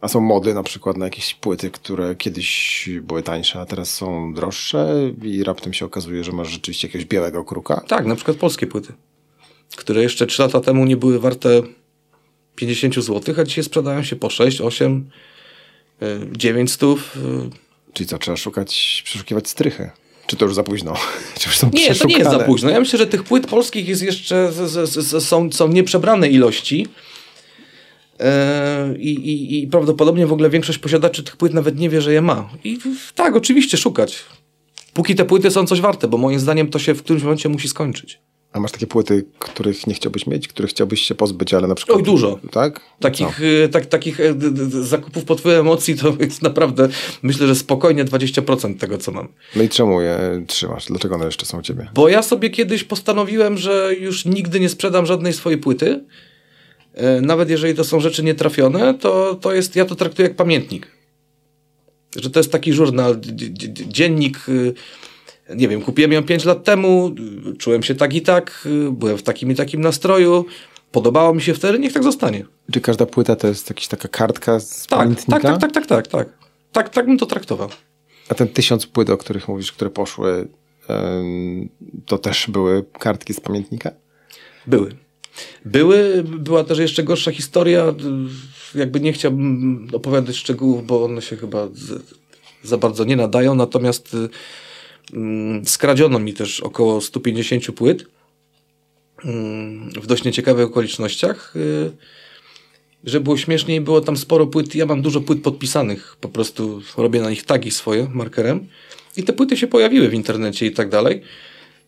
A 0.00 0.08
są 0.08 0.20
mody 0.20 0.54
na 0.54 0.62
przykład 0.62 0.96
na 0.96 1.04
jakieś 1.04 1.34
płyty, 1.34 1.70
które 1.70 2.14
kiedyś 2.14 2.88
były 3.02 3.22
tańsze, 3.22 3.60
a 3.60 3.66
teraz 3.66 3.94
są 3.94 4.34
droższe 4.34 4.94
i 5.22 5.44
raptem 5.44 5.72
się 5.72 5.84
okazuje, 5.84 6.24
że 6.24 6.32
masz 6.32 6.48
rzeczywiście 6.48 6.88
jakiegoś 6.88 7.06
białego 7.06 7.44
kruka. 7.44 7.80
Tak, 7.88 8.06
na 8.06 8.16
przykład 8.16 8.36
polskie 8.36 8.66
płyty, 8.66 8.92
które 9.76 10.02
jeszcze 10.02 10.26
3 10.26 10.42
lata 10.42 10.60
temu 10.60 10.84
nie 10.84 10.96
były 10.96 11.18
warte 11.18 11.62
50 12.56 12.94
zł, 12.94 13.34
a 13.38 13.44
dzisiaj 13.44 13.64
sprzedają 13.64 14.02
się 14.02 14.16
po 14.16 14.30
6, 14.30 14.60
8, 14.60 15.10
yy, 16.00 16.28
9 16.32 16.72
stów. 16.72 17.16
yy. 17.16 17.50
Czyli 17.92 18.06
co, 18.06 18.18
trzeba 18.18 18.36
szukać, 18.36 19.02
przeszukiwać 19.04 19.48
strychy. 19.48 19.90
Czy 20.26 20.36
to 20.36 20.44
już 20.44 20.54
za 20.54 20.62
późno? 20.62 20.94
Czy 21.40 21.48
już 21.48 21.58
są 21.58 21.70
Nie, 21.74 21.94
to 21.94 22.06
nie 22.06 22.18
jest 22.18 22.30
za 22.30 22.38
późno. 22.38 22.70
Ja 22.70 22.80
myślę, 22.80 22.98
że 22.98 23.06
tych 23.06 23.22
płyt 23.22 23.46
polskich 23.46 23.88
jest 23.88 24.02
jeszcze, 24.02 24.52
z, 24.52 24.70
z, 24.70 24.90
z, 24.90 25.24
są, 25.24 25.52
są 25.52 25.68
nieprzebrane 25.68 26.28
ilości. 26.28 26.86
Yy, 28.20 28.98
I, 28.98 29.10
i, 29.10 29.62
I 29.62 29.66
prawdopodobnie 29.66 30.26
w 30.26 30.32
ogóle 30.32 30.50
większość 30.50 30.78
posiadaczy 30.78 31.22
tych 31.22 31.36
płyt 31.36 31.54
nawet 31.54 31.78
nie 31.78 31.88
wie, 31.90 32.02
że 32.02 32.12
je 32.12 32.22
ma. 32.22 32.48
I 32.64 32.78
tak, 33.14 33.36
oczywiście 33.36 33.76
szukać. 33.76 34.24
Póki 34.94 35.14
te 35.14 35.24
płyty 35.24 35.50
są 35.50 35.66
coś 35.66 35.80
warte, 35.80 36.08
bo 36.08 36.18
moim 36.18 36.40
zdaniem 36.40 36.68
to 36.68 36.78
się 36.78 36.94
w 36.94 37.02
którymś 37.02 37.22
momencie 37.22 37.48
musi 37.48 37.68
skończyć. 37.68 38.20
A 38.52 38.60
masz 38.60 38.72
takie 38.72 38.86
płyty, 38.86 39.26
których 39.38 39.86
nie 39.86 39.94
chciałbyś 39.94 40.26
mieć, 40.26 40.48
których 40.48 40.70
chciałbyś 40.70 41.02
się 41.02 41.14
pozbyć, 41.14 41.54
ale 41.54 41.68
na 41.68 41.74
przykład... 41.74 41.98
Oj, 41.98 42.04
dużo. 42.04 42.38
Tak? 42.52 42.80
Takich, 43.00 43.40
y, 43.40 43.68
tak, 43.72 43.86
takich 43.86 44.20
e, 44.20 44.34
zakupów 44.82 45.24
pod 45.24 45.40
wpływem 45.40 45.60
emocji 45.60 45.96
to 45.96 46.16
jest 46.20 46.42
naprawdę, 46.42 46.88
myślę, 47.22 47.46
że 47.46 47.54
spokojnie 47.54 48.04
20% 48.04 48.76
tego, 48.78 48.98
co 48.98 49.12
mam. 49.12 49.28
No 49.56 49.62
i 49.62 49.68
czemu 49.68 50.00
je 50.00 50.44
trzymasz? 50.46 50.86
Dlaczego 50.86 51.14
one 51.14 51.24
jeszcze 51.24 51.46
są 51.46 51.58
u 51.58 51.62
ciebie? 51.62 51.88
Bo 51.94 52.08
ja 52.08 52.22
sobie 52.22 52.50
kiedyś 52.50 52.84
postanowiłem, 52.84 53.58
że 53.58 53.94
już 54.00 54.24
nigdy 54.24 54.60
nie 54.60 54.68
sprzedam 54.68 55.06
żadnej 55.06 55.32
swojej 55.32 55.58
płyty. 55.58 56.04
E, 56.94 57.20
Nawet 57.20 57.50
jeżeli 57.50 57.74
to 57.74 57.84
są 57.84 58.00
rzeczy 58.00 58.22
nietrafione, 58.22 58.94
to, 58.94 59.34
to 59.34 59.52
jest, 59.54 59.76
ja 59.76 59.84
to 59.84 59.94
traktuję 59.94 60.28
jak 60.28 60.36
pamiętnik. 60.36 60.86
Że 62.16 62.30
to 62.30 62.40
jest 62.40 62.52
taki 62.52 62.72
żurnal, 62.72 63.20
dziennik. 63.88 64.48
y, 64.48 64.74
Nie 65.56 65.68
wiem, 65.68 65.82
kupiłem 65.82 66.12
ją 66.12 66.22
5 66.22 66.44
lat 66.44 66.64
temu, 66.64 67.14
y, 67.52 67.56
czułem 67.56 67.82
się 67.82 67.94
tak 67.94 68.14
i 68.14 68.22
tak, 68.22 68.66
y, 68.66 68.90
byłem 68.92 69.18
w 69.18 69.22
takim 69.22 69.50
i 69.50 69.54
takim 69.54 69.80
nastroju, 69.80 70.44
podobało 70.92 71.34
mi 71.34 71.42
się 71.42 71.54
wtedy, 71.54 71.78
niech 71.78 71.92
tak 71.92 72.02
zostanie. 72.02 72.44
Czy 72.72 72.80
każda 72.80 73.06
płyta 73.06 73.36
to 73.36 73.46
jest 73.46 73.70
jakaś 73.70 73.88
taka 73.88 74.08
kartka 74.08 74.60
z 74.60 74.86
Tak, 74.86 74.98
pamiętnika? 74.98 75.40
tak, 75.40 75.60
tak, 75.60 75.60
tak, 75.60 75.86
tak, 75.86 75.86
tak, 75.86 76.06
tak. 76.08 76.28
Tak, 76.72 76.88
tak 76.88 77.06
bym 77.06 77.18
to 77.18 77.26
traktował. 77.26 77.68
A 78.28 78.34
ten 78.34 78.48
tysiąc 78.48 78.86
płyt, 78.86 79.10
o 79.10 79.16
których 79.16 79.48
mówisz, 79.48 79.72
które 79.72 79.90
poszły, 79.90 80.48
to 82.06 82.18
też 82.18 82.46
były 82.50 82.84
kartki 82.98 83.34
z 83.34 83.40
pamiętnika? 83.40 83.90
Były. 84.66 84.96
Były, 85.64 86.24
była 86.24 86.64
też 86.64 86.78
jeszcze 86.78 87.02
gorsza 87.02 87.30
historia. 87.32 87.94
Jakby 88.74 89.00
nie 89.00 89.12
chciałbym 89.12 89.88
opowiadać 89.92 90.36
szczegółów, 90.36 90.86
bo 90.86 91.04
one 91.04 91.22
się 91.22 91.36
chyba 91.36 91.68
z, 91.72 92.02
za 92.62 92.78
bardzo 92.78 93.04
nie 93.04 93.16
nadają. 93.16 93.54
Natomiast 93.54 94.14
y, 94.14 94.28
mm, 95.12 95.66
skradziono 95.66 96.18
mi 96.18 96.34
też 96.34 96.60
około 96.60 97.00
150 97.00 97.72
płyt 97.72 98.06
mm, 99.24 99.90
w 99.90 100.06
dość 100.06 100.24
nieciekawych 100.24 100.66
okolicznościach. 100.66 101.56
y, 101.56 101.90
Że 103.04 103.20
było 103.20 103.36
śmieszniej, 103.36 103.80
było 103.80 104.00
tam 104.00 104.16
sporo 104.16 104.46
płyt. 104.46 104.74
Ja 104.74 104.86
mam 104.86 105.02
dużo 105.02 105.20
płyt 105.20 105.42
podpisanych, 105.42 106.16
po 106.20 106.28
prostu 106.28 106.82
robię 106.96 107.20
na 107.20 107.30
nich 107.30 107.44
tagi 107.44 107.70
swoje 107.70 108.08
markerem. 108.14 108.66
I 109.16 109.22
te 109.22 109.32
płyty 109.32 109.56
się 109.56 109.66
pojawiły 109.66 110.08
w 110.08 110.14
internecie 110.14 110.66
i 110.66 110.72
tak 110.72 110.88
dalej. 110.88 111.22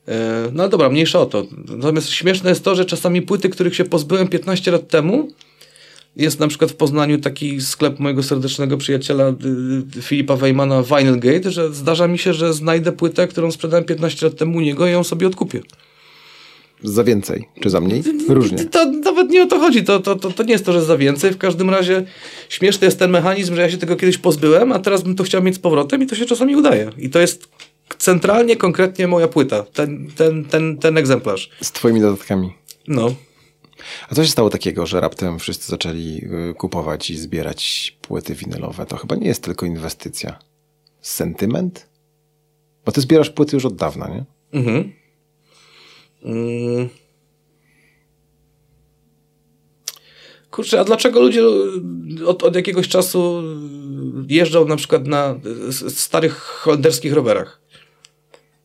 E, 0.09 0.49
No 0.53 0.63
ale 0.63 0.71
dobra, 0.71 0.89
mniejsza 0.89 1.21
o 1.21 1.27
to. 1.27 1.47
Natomiast 1.77 2.11
śmieszne 2.11 2.51
jest 2.51 2.65
to, 2.65 2.75
że 2.75 2.85
czasami 2.85 3.23
płyty, 3.23 3.49
których 3.49 3.75
się 3.75 3.85
pozbyłem 3.85 4.29
15 4.29 4.71
lat 4.71 4.89
temu, 4.89 5.29
jest 6.17 6.41
na 6.41 6.49
przykład 6.49 6.71
w 6.71 6.75
Poznaniu 6.75 7.19
taki 7.19 7.61
sklep 7.61 7.99
mojego 7.99 8.23
serdecznego 8.23 8.77
przyjaciela 8.77 9.29
y, 9.29 9.99
y, 9.99 10.03
Filipa 10.03 10.37
Wejmana 10.37 10.83
Vinylgate, 10.83 11.51
że 11.51 11.75
zdarza 11.75 12.09
mi 12.09 12.19
się, 12.19 12.35
że 12.35 12.55
znajdę 12.55 12.93
płytę, 12.93 13.29
którą 13.29 13.51
sprzedałem 13.51 13.85
15 13.85 14.27
lat 14.27 14.37
temu 14.37 14.59
u 14.59 14.61
niego 14.61 14.87
i 14.87 14.91
ją 14.91 15.05
sobie 15.05 15.27
odkupię. 15.27 15.61
Za 16.85 17.05
więcej, 17.05 17.49
czy 17.61 17.71
za 17.71 17.81
mniej? 17.81 18.03
Różnie. 18.29 18.65
To 18.65 18.91
nawet 18.91 19.31
nie 19.31 19.43
o 19.43 19.47
to 19.47 19.59
chodzi. 19.59 19.85
To, 19.85 20.01
to, 20.01 20.17
to, 20.17 20.31
to 20.31 20.43
nie 20.43 20.53
jest 20.53 20.65
to, 20.65 20.73
że 20.73 20.83
za 20.85 20.97
więcej. 20.97 21.31
W 21.31 21.39
każdym 21.39 21.71
razie 21.71 22.05
śmieszny 22.49 22.85
jest 22.85 22.99
ten 22.99 23.11
mechanizm, 23.11 23.55
że 23.55 23.63
ja 23.63 23.71
się 23.71 23.79
tego 23.79 23.97
kiedyś 23.97 24.19
pozbyłem, 24.19 24.73
a 24.73 24.79
teraz 24.79 25.03
bym 25.03 25.17
to 25.17 25.25
chciał 25.25 25.43
mieć 25.43 25.55
z 25.55 25.59
powrotem 25.59 26.03
i 26.03 26.07
to 26.07 26.15
się 26.15 26.25
czasami 26.27 26.57
udaje. 26.57 26.91
I 26.99 27.11
to 27.11 27.19
jest 27.19 27.49
centralnie, 28.03 28.57
konkretnie 28.57 29.07
moja 29.09 29.29
płyta. 29.29 29.63
Ten, 29.63 30.11
ten, 30.17 30.45
ten, 30.45 30.79
ten 30.79 30.99
egzemplarz. 30.99 31.51
Z 31.61 31.73
twoimi 31.73 32.01
dodatkami. 32.01 32.53
No. 32.89 33.15
A 34.09 34.15
co 34.15 34.25
się 34.25 34.31
stało 34.31 34.51
takiego, 34.51 34.87
że 34.87 35.01
raptem 35.01 35.39
wszyscy 35.39 35.71
zaczęli 35.71 36.25
y, 36.51 36.55
kupować 36.55 37.11
i 37.11 37.19
zbierać 37.19 37.93
płyty 38.01 38.35
winylowe? 38.35 38.87
To 38.87 38.97
chyba 38.97 39.17
nie 39.17 39.27
jest 39.27 39.43
tylko 39.43 39.67
inwestycja. 39.67 40.39
Sentyment? 41.01 41.89
Bo 42.85 42.93
ty 42.93 43.01
zbierasz 43.01 43.31
płyty 43.31 43.57
już 43.57 43.65
od 43.65 43.77
dawna, 43.77 44.09
nie? 44.09 44.25
Mhm. 44.53 44.93
Mm. 46.25 46.89
Kurczę, 50.51 50.81
a 50.81 50.85
dlaczego 50.85 51.21
ludzie 51.21 51.43
od, 52.27 52.43
od 52.43 52.57
jakiegoś 52.57 52.89
czasu 52.89 53.43
jeżdżą 54.29 54.65
na 54.65 54.77
przykład 54.77 55.07
na 55.07 55.41
starych 55.89 56.35
holenderskich 56.37 57.13
rowerach. 57.13 57.63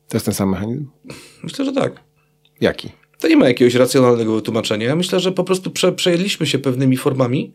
To 0.10 0.18
jest 0.18 0.26
ten 0.26 0.34
sam 0.36 0.50
mechanizm? 0.50 0.86
Myślę, 1.44 1.66
że 1.66 1.72
tak. 1.72 2.04
Jaki? 2.62 2.90
To 3.20 3.28
nie 3.28 3.38
ma 3.38 3.48
jakiegoś 3.48 3.76
racjonalnego 3.76 4.36
wytłumaczenia. 4.36 4.86
Ja 4.88 4.96
myślę, 4.96 5.20
że 5.20 5.32
po 5.32 5.44
prostu 5.44 5.72
prze, 5.72 5.92
przejęliśmy 5.92 6.48
się 6.48 6.60
pewnymi 6.60 6.98
formami. 6.98 7.54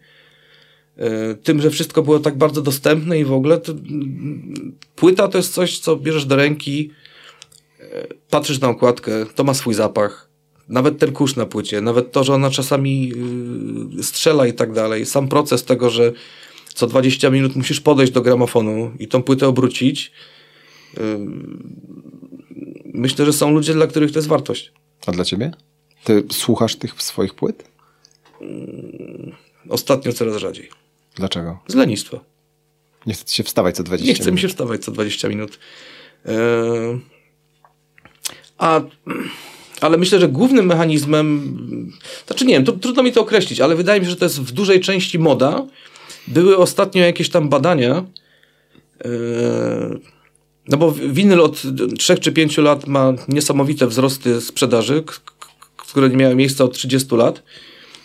e, 0.96 1.34
Tym, 1.34 1.60
że 1.62 1.70
wszystko 1.70 2.02
było 2.02 2.20
tak 2.20 2.38
bardzo 2.38 2.62
dostępne 2.62 3.18
i 3.18 3.24
w 3.24 3.32
ogóle 3.32 3.60
to, 3.60 3.72
mm, 3.72 4.76
płyta 4.96 5.28
to 5.28 5.38
jest 5.38 5.54
coś, 5.54 5.78
co 5.78 5.96
bierzesz 5.96 6.26
do 6.26 6.36
ręki, 6.36 6.90
e, 7.80 8.06
patrzysz 8.30 8.60
na 8.60 8.68
okładkę, 8.68 9.26
to 9.34 9.44
ma 9.44 9.54
swój 9.54 9.74
zapach. 9.74 10.32
Nawet 10.68 10.98
ten 10.98 11.12
kurz 11.12 11.36
na 11.36 11.46
płycie, 11.46 11.80
nawet 11.80 12.12
to, 12.12 12.24
że 12.24 12.34
ona 12.34 12.50
czasami 12.50 13.12
y, 13.98 14.02
strzela 14.02 14.46
i 14.46 14.52
tak 14.52 14.72
dalej. 14.72 15.06
Sam 15.06 15.28
proces 15.28 15.64
tego, 15.64 15.90
że 15.90 16.12
co 16.74 16.86
20 16.86 17.30
minut 17.30 17.56
musisz 17.56 17.80
podejść 17.80 18.12
do 18.12 18.22
gramofonu 18.22 18.90
i 18.98 19.08
tą 19.08 19.22
płytę 19.22 19.48
obrócić. 19.48 20.12
Myślę, 22.92 23.24
że 23.26 23.32
są 23.32 23.50
ludzie, 23.50 23.74
dla 23.74 23.86
których 23.86 24.12
to 24.12 24.18
jest 24.18 24.28
wartość. 24.28 24.72
A 25.06 25.12
dla 25.12 25.24
ciebie? 25.24 25.50
Ty 26.04 26.24
słuchasz 26.32 26.76
tych 26.76 27.02
swoich 27.02 27.34
płyt? 27.34 27.64
Ostatnio 29.68 30.12
coraz 30.12 30.36
rzadziej. 30.36 30.68
Dlaczego? 31.14 31.58
Z 31.68 31.74
lenistwa. 31.74 32.20
Nie 33.06 33.14
chce 33.14 33.34
się 33.34 33.42
wstawać 33.42 33.76
co 33.76 33.82
20 33.82 34.08
Nie 34.08 34.14
chce 34.14 34.24
mi 34.24 34.30
minut. 34.30 34.40
się 34.42 34.48
wstawać 34.48 34.84
co 34.84 34.92
20 34.92 35.28
minut. 35.28 35.58
Eee, 36.26 37.00
A, 38.58 38.80
ale 39.80 39.98
myślę, 39.98 40.20
że 40.20 40.28
głównym 40.28 40.66
mechanizmem, 40.66 41.56
znaczy 42.26 42.44
nie 42.44 42.54
wiem, 42.54 42.64
to, 42.64 42.72
trudno 42.72 43.02
mi 43.02 43.12
to 43.12 43.20
określić, 43.20 43.60
ale 43.60 43.76
wydaje 43.76 44.00
mi 44.00 44.06
się, 44.06 44.10
że 44.10 44.16
to 44.16 44.24
jest 44.24 44.40
w 44.40 44.52
dużej 44.52 44.80
części 44.80 45.18
moda. 45.18 45.66
Były 46.28 46.56
ostatnio 46.56 47.02
jakieś 47.02 47.30
tam 47.30 47.48
badania, 47.48 48.04
eee, 49.04 49.10
no 50.68 50.76
bo 50.76 50.92
winyl 50.92 51.40
od 51.40 51.62
3 51.98 52.18
czy 52.18 52.32
5 52.32 52.58
lat 52.58 52.86
ma 52.86 53.12
niesamowite 53.28 53.86
wzrosty 53.86 54.40
sprzedaży, 54.40 55.04
które 55.76 56.08
nie 56.10 56.16
miały 56.16 56.34
miejsca 56.34 56.64
od 56.64 56.72
30 56.74 57.16
lat. 57.16 57.42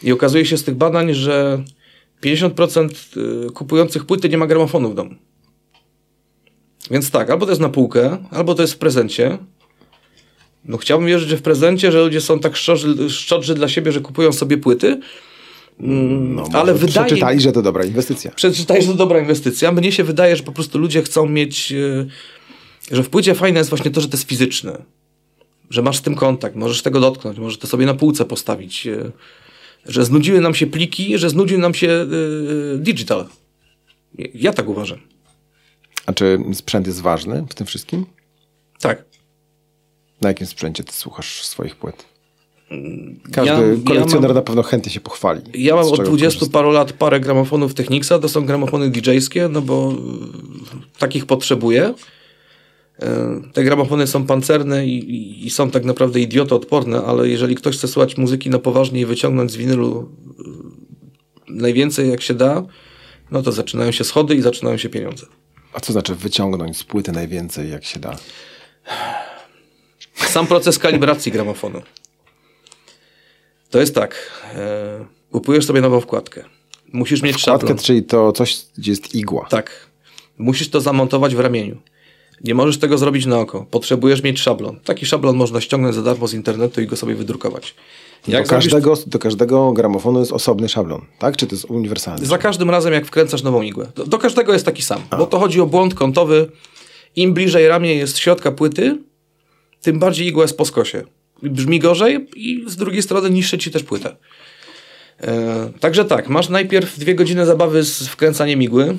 I 0.04 0.12
okazuje 0.12 0.46
się 0.46 0.58
z 0.58 0.64
tych 0.64 0.76
badań, 0.76 1.14
że 1.14 1.64
50% 2.24 2.90
y, 3.48 3.52
kupujących 3.52 4.06
płyty 4.06 4.30
nie 4.30 4.38
ma 4.38 4.48
gramofonu 4.48 4.90
w 4.90 4.96
domu. 4.96 5.16
Więc 6.92 7.12
tak, 7.12 7.30
albo 7.30 7.46
to 7.46 7.52
jest 7.52 7.62
na 7.62 7.70
półkę, 7.70 8.18
albo 8.32 8.56
to 8.56 8.62
jest 8.62 8.74
w 8.74 8.78
prezencie. 8.78 9.38
No 10.66 10.78
chciałbym 10.78 11.08
wierzyć, 11.08 11.30
że 11.30 11.38
w 11.38 11.42
prezencie, 11.42 11.92
że 11.92 12.00
ludzie 12.00 12.22
są 12.22 12.40
tak 12.40 12.56
szczodrzy, 12.56 13.10
szczodrzy 13.10 13.56
dla 13.56 13.68
siebie, 13.68 13.92
że 13.92 14.02
kupują 14.02 14.34
sobie 14.34 14.58
płyty. 14.58 15.00
Mm, 15.80 16.36
No, 16.36 16.44
ale 16.54 16.74
wydaje 16.74 17.06
Przeczytali, 17.08 17.42
że 17.42 17.52
to 17.52 17.62
dobra 17.62 17.86
inwestycja. 17.86 18.32
przeczytaj, 18.32 18.82
że 18.82 18.88
to 18.88 18.94
dobra 18.94 19.20
inwestycja. 19.20 19.72
Mnie 19.72 19.92
się 19.92 20.04
wydaje, 20.04 20.36
że 20.36 20.44
po 20.44 20.52
prostu 20.52 20.80
ludzie 20.80 21.02
chcą 21.02 21.30
mieć, 21.30 21.72
e, 21.72 22.06
że 22.92 23.04
w 23.04 23.10
płycie 23.10 23.36
fajne 23.36 23.60
jest 23.60 23.70
właśnie 23.70 23.92
to, 23.92 24.02
że 24.02 24.08
to 24.08 24.18
jest 24.18 24.28
fizyczne. 24.30 24.82
Że 25.70 25.82
masz 25.82 25.98
z 25.98 26.02
tym 26.02 26.16
kontakt, 26.16 26.56
możesz 26.56 26.82
tego 26.82 27.00
dotknąć, 27.00 27.38
możesz 27.40 27.58
to 27.60 27.68
sobie 27.68 27.86
na 27.86 27.94
półce 27.94 28.26
postawić. 28.26 28.88
e, 28.88 29.12
Że 29.86 30.06
znudziły 30.06 30.42
nam 30.42 30.56
się 30.56 30.68
pliki, 30.68 31.18
że 31.18 31.30
znudził 31.30 31.60
nam 31.60 31.74
się 31.74 31.90
e, 31.90 32.08
digital. 32.78 33.26
Ja 34.34 34.54
tak 34.54 34.68
uważam. 34.70 35.00
A 36.06 36.14
czy 36.14 36.40
sprzęt 36.54 36.88
jest 36.88 37.02
ważny 37.02 37.46
w 37.50 37.54
tym 37.54 37.68
wszystkim? 37.68 38.06
Tak. 38.80 39.06
Na 40.22 40.28
jakim 40.30 40.48
sprzęcie 40.48 40.84
ty 40.84 40.94
słuchasz 40.94 41.42
swoich 41.44 41.76
płyt? 41.76 42.06
Każdy 43.32 43.52
Ja- 43.54 43.68
ja 43.68 43.76
kolekcjoner 43.86 44.30
mam- 44.30 44.36
na 44.36 44.42
pewno 44.42 44.64
chętnie 44.64 44.92
się 44.92 45.00
pochwali. 45.00 45.42
Ja 45.54 45.76
mam 45.76 45.86
od 45.86 45.96
czego 45.96 46.08
20 46.10 46.40
korzysta. 46.40 46.54
paru 46.60 46.72
lat 46.72 46.94
parę 46.94 47.20
gramofonów 47.20 47.74
Technicsa, 47.74 48.20
to 48.20 48.30
są 48.30 48.46
gramofony 48.46 48.90
DJ-skie, 48.90 49.50
no 49.50 49.62
bo 49.62 49.94
takich 51.00 51.26
potrzebuję. 51.26 51.94
Y, 53.04 53.06
Te 53.54 53.64
gramofony 53.64 54.08
są 54.08 54.26
pancerne 54.26 54.86
i, 54.88 54.98
i, 54.98 55.48
i 55.48 55.50
są 55.50 55.72
tak 55.72 55.86
naprawdę 55.86 56.20
idiotoodporne, 56.20 57.02
ale 57.04 57.30
jeżeli 57.30 57.56
ktoś 57.56 57.78
chce 57.78 57.88
słuchać 57.88 58.18
muzyki 58.18 58.50
na 58.50 58.60
poważnie 58.60 59.02
i 59.02 59.06
wyciągnąć 59.06 59.52
z 59.52 59.56
winylu 59.56 60.12
y, 61.48 61.52
najwięcej 61.54 62.10
jak 62.10 62.22
się 62.22 62.34
da, 62.34 62.64
no 63.32 63.42
to 63.42 63.52
zaczynają 63.52 63.92
się 63.92 64.04
schody 64.04 64.36
i 64.36 64.42
zaczynają 64.42 64.78
się 64.78 64.90
pieniądze. 64.90 65.26
A 65.74 65.80
co 65.80 65.94
znaczy 65.94 66.16
wyciągnąć 66.16 66.78
z 66.78 66.84
płyty 66.84 67.12
najwięcej 67.12 67.72
jak 67.72 67.86
się 67.86 68.00
da? 68.00 68.18
Sam 70.16 70.48
proces 70.48 70.80
kalibracji 70.80 71.32
gramofonu. 71.32 71.82
To 73.70 73.80
jest 73.80 73.96
tak. 73.96 74.32
E, 74.56 75.06
kupujesz 75.32 75.66
sobie 75.66 75.82
nową 75.82 76.02
wkładkę. 76.02 76.44
Musisz 76.94 77.22
mieć 77.22 77.42
Wkładkę, 77.42 77.68
szablon. 77.68 77.78
czyli 77.86 78.04
to 78.04 78.32
coś, 78.32 78.58
gdzie 78.78 78.92
jest 78.92 79.16
igła. 79.16 79.48
Tak. 79.50 79.88
Musisz 80.38 80.70
to 80.70 80.82
zamontować 80.82 81.36
w 81.36 81.40
ramieniu. 81.40 81.78
Nie 82.44 82.54
możesz 82.56 82.78
tego 82.78 82.98
zrobić 82.98 83.26
na 83.26 83.40
oko. 83.40 83.66
Potrzebujesz 83.72 84.24
mieć 84.24 84.40
szablon. 84.42 84.80
Taki 84.84 85.06
szablon 85.06 85.36
można 85.36 85.62
ściągnąć 85.62 85.96
za 85.96 86.02
darmo 86.02 86.28
z 86.28 86.34
internetu 86.34 86.82
i 86.82 86.88
go 86.88 86.96
sobie 86.96 87.16
wydrukować. 87.16 87.76
Do, 88.28 88.32
Jak 88.34 88.48
zrobisz- 88.48 88.50
każdego, 88.50 88.98
do 89.08 89.20
każdego 89.20 89.72
gramofonu 89.74 90.20
jest 90.20 90.32
osobny 90.32 90.70
szablon, 90.70 91.02
tak? 91.20 91.38
Czy 91.38 91.48
to 91.48 91.56
jest 91.56 91.66
uniwersalny? 91.66 92.26
Za 92.26 92.38
każdym 92.38 92.70
razem, 92.70 92.94
jak 92.94 93.06
wkręcasz 93.06 93.44
nową 93.44 93.62
igłę. 93.62 93.92
Do, 93.96 94.06
do 94.06 94.18
każdego 94.18 94.54
jest 94.54 94.66
taki 94.66 94.82
sam. 94.82 95.02
Bo 95.18 95.26
to 95.26 95.40
chodzi 95.40 95.62
o 95.62 95.66
błąd 95.66 95.94
kątowy. 95.96 96.52
Im 97.16 97.34
bliżej 97.34 97.68
ramię 97.68 97.96
jest 97.96 98.18
środka 98.18 98.52
płyty, 98.52 98.98
tym 99.82 100.00
bardziej 100.00 100.28
igła 100.28 100.44
jest 100.44 100.58
po 100.58 100.66
skosie. 100.66 101.04
Brzmi 101.44 101.80
gorzej 101.80 102.28
i 102.36 102.64
z 102.68 102.76
drugiej 102.76 103.02
strony 103.02 103.30
niszczy 103.30 103.58
ci 103.58 103.72
też 103.72 103.84
płytę. 103.84 104.16
E, 105.22 105.72
także 105.80 106.06
tak, 106.06 106.30
masz 106.30 106.50
najpierw 106.50 107.00
dwie 107.00 107.16
godziny 107.16 107.46
zabawy 107.46 107.84
z 107.84 108.08
wkręcaniem 108.08 108.62
igły. 108.62 108.98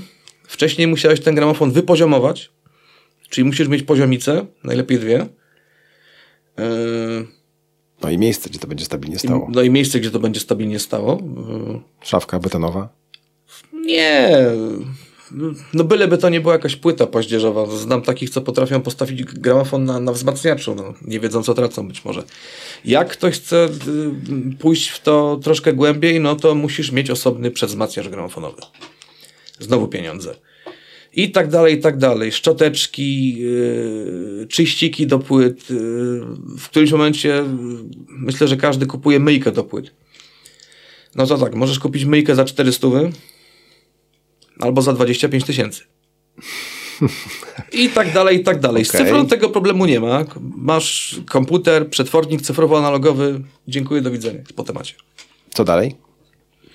Wcześniej 0.49 0.87
musiałeś 0.87 1.21
ten 1.21 1.35
gramofon 1.35 1.71
wypoziomować, 1.73 2.51
czyli 3.31 3.45
musisz 3.45 3.69
mieć 3.69 3.83
poziomicę, 3.83 4.47
najlepiej 4.65 4.99
dwie. 4.99 5.27
E, 6.59 6.69
No 8.03 8.11
i 8.11 8.19
miejsce, 8.19 8.51
gdzie 8.51 8.59
to 8.59 8.67
będzie 8.67 8.85
stabilnie 8.85 9.19
stało. 9.19 9.49
no 9.53 9.63
i 9.63 9.71
miejsce, 9.71 10.01
gdzie 10.01 10.11
to 10.11 10.19
będzie 10.21 10.41
stabilnie 10.41 10.79
stało. 10.79 11.13
E, 11.13 11.81
Szafka 12.03 12.39
betonowa. 12.39 12.89
Nie. 13.73 14.39
No 15.75 15.85
byleby 15.85 16.19
to 16.19 16.29
nie 16.29 16.41
była 16.41 16.53
jakaś 16.53 16.77
płyta 16.77 17.07
paździerzowa. 17.07 17.67
Znam 17.77 18.03
takich, 18.03 18.31
co 18.31 18.41
potrafią 18.41 18.81
postawić 18.81 19.25
gramofon 19.25 19.85
na, 19.85 20.01
na 20.01 20.13
wzmacniaczu. 20.13 20.75
No, 20.75 20.95
nie 21.03 21.21
wiedzą, 21.21 21.43
co 21.43 21.55
tracą 21.55 21.89
być 21.89 22.05
może. 22.05 22.23
Jak 22.85 23.09
ktoś 23.09 23.35
chce 23.35 23.65
y, 24.53 24.57
pójść 24.59 24.89
w 24.89 25.03
to 25.03 25.41
troszkę 25.43 25.73
głębiej, 25.73 26.21
no 26.21 26.37
to 26.37 26.55
musisz 26.55 26.93
mieć 26.93 27.11
osobny 27.11 27.51
przedwzmacniacz 27.51 28.09
gramofonowy. 28.09 28.63
Znowu 29.59 29.89
pieniądze. 29.89 30.35
I 31.13 31.31
tak 31.31 31.49
dalej, 31.49 31.75
i 31.75 31.81
tak 31.81 31.97
dalej. 31.97 32.33
Szczoteczki, 32.33 33.39
yy, 33.39 34.47
czyściki 34.51 35.07
do 35.07 35.19
płyt. 35.19 35.71
Yy, 35.71 35.77
w 36.59 36.69
którymś 36.69 36.93
momencie 36.93 37.29
yy, 37.29 37.45
myślę, 38.09 38.49
że 38.49 38.57
każdy 38.57 38.87
kupuje 38.87 39.21
myjkę 39.21 39.53
do 39.53 39.65
płyt. 39.65 39.95
No 41.15 41.27
to 41.27 41.39
tak, 41.39 41.55
możesz 41.55 41.79
kupić 41.79 42.05
myjkę 42.05 42.35
za 42.35 42.45
400 42.45 42.89
albo 44.61 44.83
za 44.83 44.93
25 44.93 45.45
tysięcy. 45.45 45.83
I 47.73 47.89
tak 47.89 48.13
dalej, 48.13 48.37
i 48.37 48.45
tak 48.45 48.61
dalej. 48.61 48.85
Z 48.85 48.89
Okej. 48.89 49.01
cyfrą 49.01 49.27
tego 49.27 49.49
problemu 49.49 49.87
nie 49.87 50.01
ma. 50.01 50.25
Masz 50.41 51.21
komputer, 51.29 51.91
przetwornik 51.91 52.43
cyfrowo-analogowy. 52.43 53.41
Dziękuję, 53.69 54.01
do 54.01 54.11
widzenia. 54.11 54.41
Po 54.57 54.65
temacie. 54.65 54.95
Co 55.55 55.65
dalej? 55.65 55.97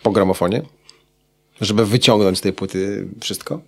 Po 0.04 0.12
gramofonie? 0.12 0.62
Żeby 1.62 1.86
wyciągnąć 1.86 2.38
z 2.38 2.42
tej 2.42 2.54
płyty 2.54 3.08
wszystko? 3.22 3.62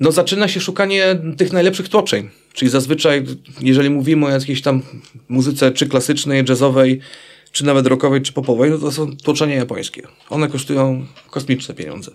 No 0.00 0.12
zaczyna 0.12 0.48
się 0.48 0.60
szukanie 0.60 1.18
tych 1.36 1.52
najlepszych 1.52 1.88
tłoczeń. 1.88 2.30
Czyli 2.52 2.70
zazwyczaj, 2.70 3.24
jeżeli 3.60 3.90
mówimy 3.90 4.26
o 4.26 4.30
jakiejś 4.30 4.62
tam 4.62 4.82
muzyce 5.28 5.72
czy 5.72 5.86
klasycznej, 5.86 6.44
jazzowej, 6.48 7.00
czy 7.52 7.64
nawet 7.64 7.86
rockowej, 7.86 8.22
czy 8.22 8.32
popowej, 8.32 8.70
no 8.70 8.78
to 8.78 8.92
są 8.92 9.16
tłoczenia 9.16 9.54
japońskie. 9.54 10.02
One 10.30 10.48
kosztują 10.48 11.06
kosmiczne 11.30 11.74
pieniądze. 11.74 12.10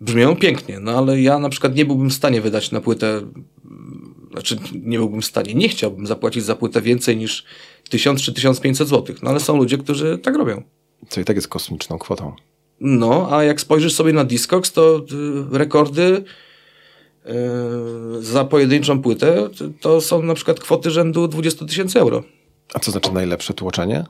Brzmią 0.00 0.36
pięknie, 0.36 0.80
no 0.80 0.98
ale 0.98 1.20
ja 1.20 1.38
na 1.38 1.48
przykład 1.48 1.74
nie 1.74 1.84
byłbym 1.84 2.10
w 2.10 2.14
stanie 2.14 2.40
wydać 2.40 2.70
na 2.70 2.80
płytę, 2.80 3.20
znaczy 4.32 4.58
nie 4.82 4.98
byłbym 4.98 5.22
w 5.22 5.24
stanie, 5.24 5.54
nie 5.54 5.68
chciałbym 5.68 6.06
zapłacić 6.06 6.44
za 6.44 6.56
płytę 6.56 6.82
więcej 6.82 7.16
niż 7.16 7.44
1000 7.90 8.22
czy 8.22 8.32
1500 8.32 8.88
zł. 8.88 9.16
No 9.22 9.30
ale 9.30 9.40
są 9.40 9.56
ludzie, 9.56 9.78
którzy 9.78 10.18
tak 10.18 10.36
robią. 10.36 10.62
Co 11.08 11.20
i 11.20 11.24
tak 11.24 11.36
jest 11.36 11.48
kosmiczną 11.48 11.98
kwotą. 11.98 12.32
No, 12.80 13.28
a 13.30 13.44
jak 13.44 13.60
spojrzysz 13.60 13.94
sobie 13.94 14.12
na 14.12 14.24
Discogs, 14.24 14.72
to 14.72 14.98
y, 15.52 15.58
rekordy 15.58 16.24
za 18.20 18.44
pojedynczą 18.44 19.02
płytę 19.02 19.48
to- 19.80 20.00
są 20.00 20.22
na 20.22 20.34
przykład 20.34 20.60
kwoty 20.60 20.90
rzędu 20.90 21.28
20 21.28 21.64
tysięcy 21.66 22.00
euro. 22.00 22.22
A 22.74 22.78
co 22.78 22.90
znaczy 22.90 23.12
najlepsze 23.12 23.54
tłoczenie? 23.54 24.04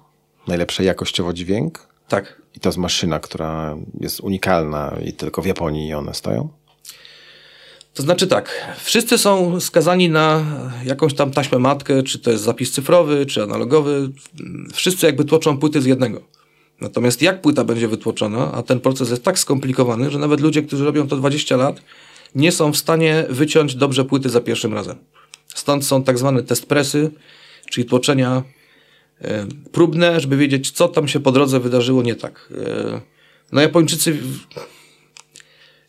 Najlepsze 0.49 0.85
jakościowo 0.85 1.33
dźwięk? 1.33 1.89
Tak. 2.09 2.43
I 2.55 2.61
to 2.61 2.69
jest 2.69 2.79
maszyna, 2.79 3.19
która 3.19 3.77
jest 4.01 4.21
unikalna 4.21 4.97
i 5.05 5.13
tylko 5.13 5.43
w 5.43 5.47
Japonii 5.47 5.95
one 5.95 6.15
stoją? 6.15 6.49
To 7.95 8.03
znaczy 8.03 8.27
tak, 8.27 8.77
wszyscy 8.85 9.19
są 9.19 9.61
skazani 9.61 10.09
na 10.09 10.45
jakąś 10.85 11.15
tam 11.15 11.31
taśmę 11.31 11.59
matkę, 11.59 12.03
czy 12.03 12.19
to 12.19 12.31
jest 12.31 12.43
zapis 12.45 12.73
cyfrowy, 12.73 13.27
czy 13.27 13.43
analogowy. 13.43 14.11
Wszyscy 14.75 15.07
jakby 15.07 15.25
tłoczą 15.25 15.59
płyty 15.59 15.83
z 15.83 15.85
jednego. 15.85 16.21
Natomiast 16.81 17.23
jak 17.23 17.41
płyta 17.41 17.65
będzie 17.65 17.89
wytłoczona, 17.89 18.53
a 18.53 18.63
ten 18.63 18.81
proces 18.81 19.11
jest 19.11 19.25
tak 19.25 19.39
skomplikowany, 19.39 20.11
że 20.11 20.19
nawet 20.19 20.41
ludzie, 20.41 20.63
którzy 20.63 20.85
robią 20.85 21.09
to 21.09 21.17
20 21.17 21.57
lat, 21.57 21.81
nie 22.35 22.53
są 22.53 22.73
w 22.73 22.77
stanie 22.77 23.25
wyciąć 23.29 23.75
dobrze 23.75 24.05
płyty 24.05 24.29
za 24.29 24.41
pierwszym 24.41 24.75
razem. 24.75 24.97
Stąd 25.55 25.87
są 25.87 26.03
tak 26.03 26.19
zwane 26.19 26.43
test 26.43 26.67
presy, 26.67 27.11
czyli 27.71 27.87
tłoczenia 27.87 28.43
e, 29.21 29.47
próbne, 29.73 30.21
żeby 30.21 30.37
wiedzieć, 30.37 30.71
co 30.71 30.89
tam 30.89 31.09
się 31.09 31.21
po 31.21 31.33
drodze 31.33 31.61
wydarzyło 31.61 32.03
nie 32.03 32.15
tak. 32.15 32.53
E, 32.67 33.01
no 33.53 33.61
Japończycy, 33.61 34.19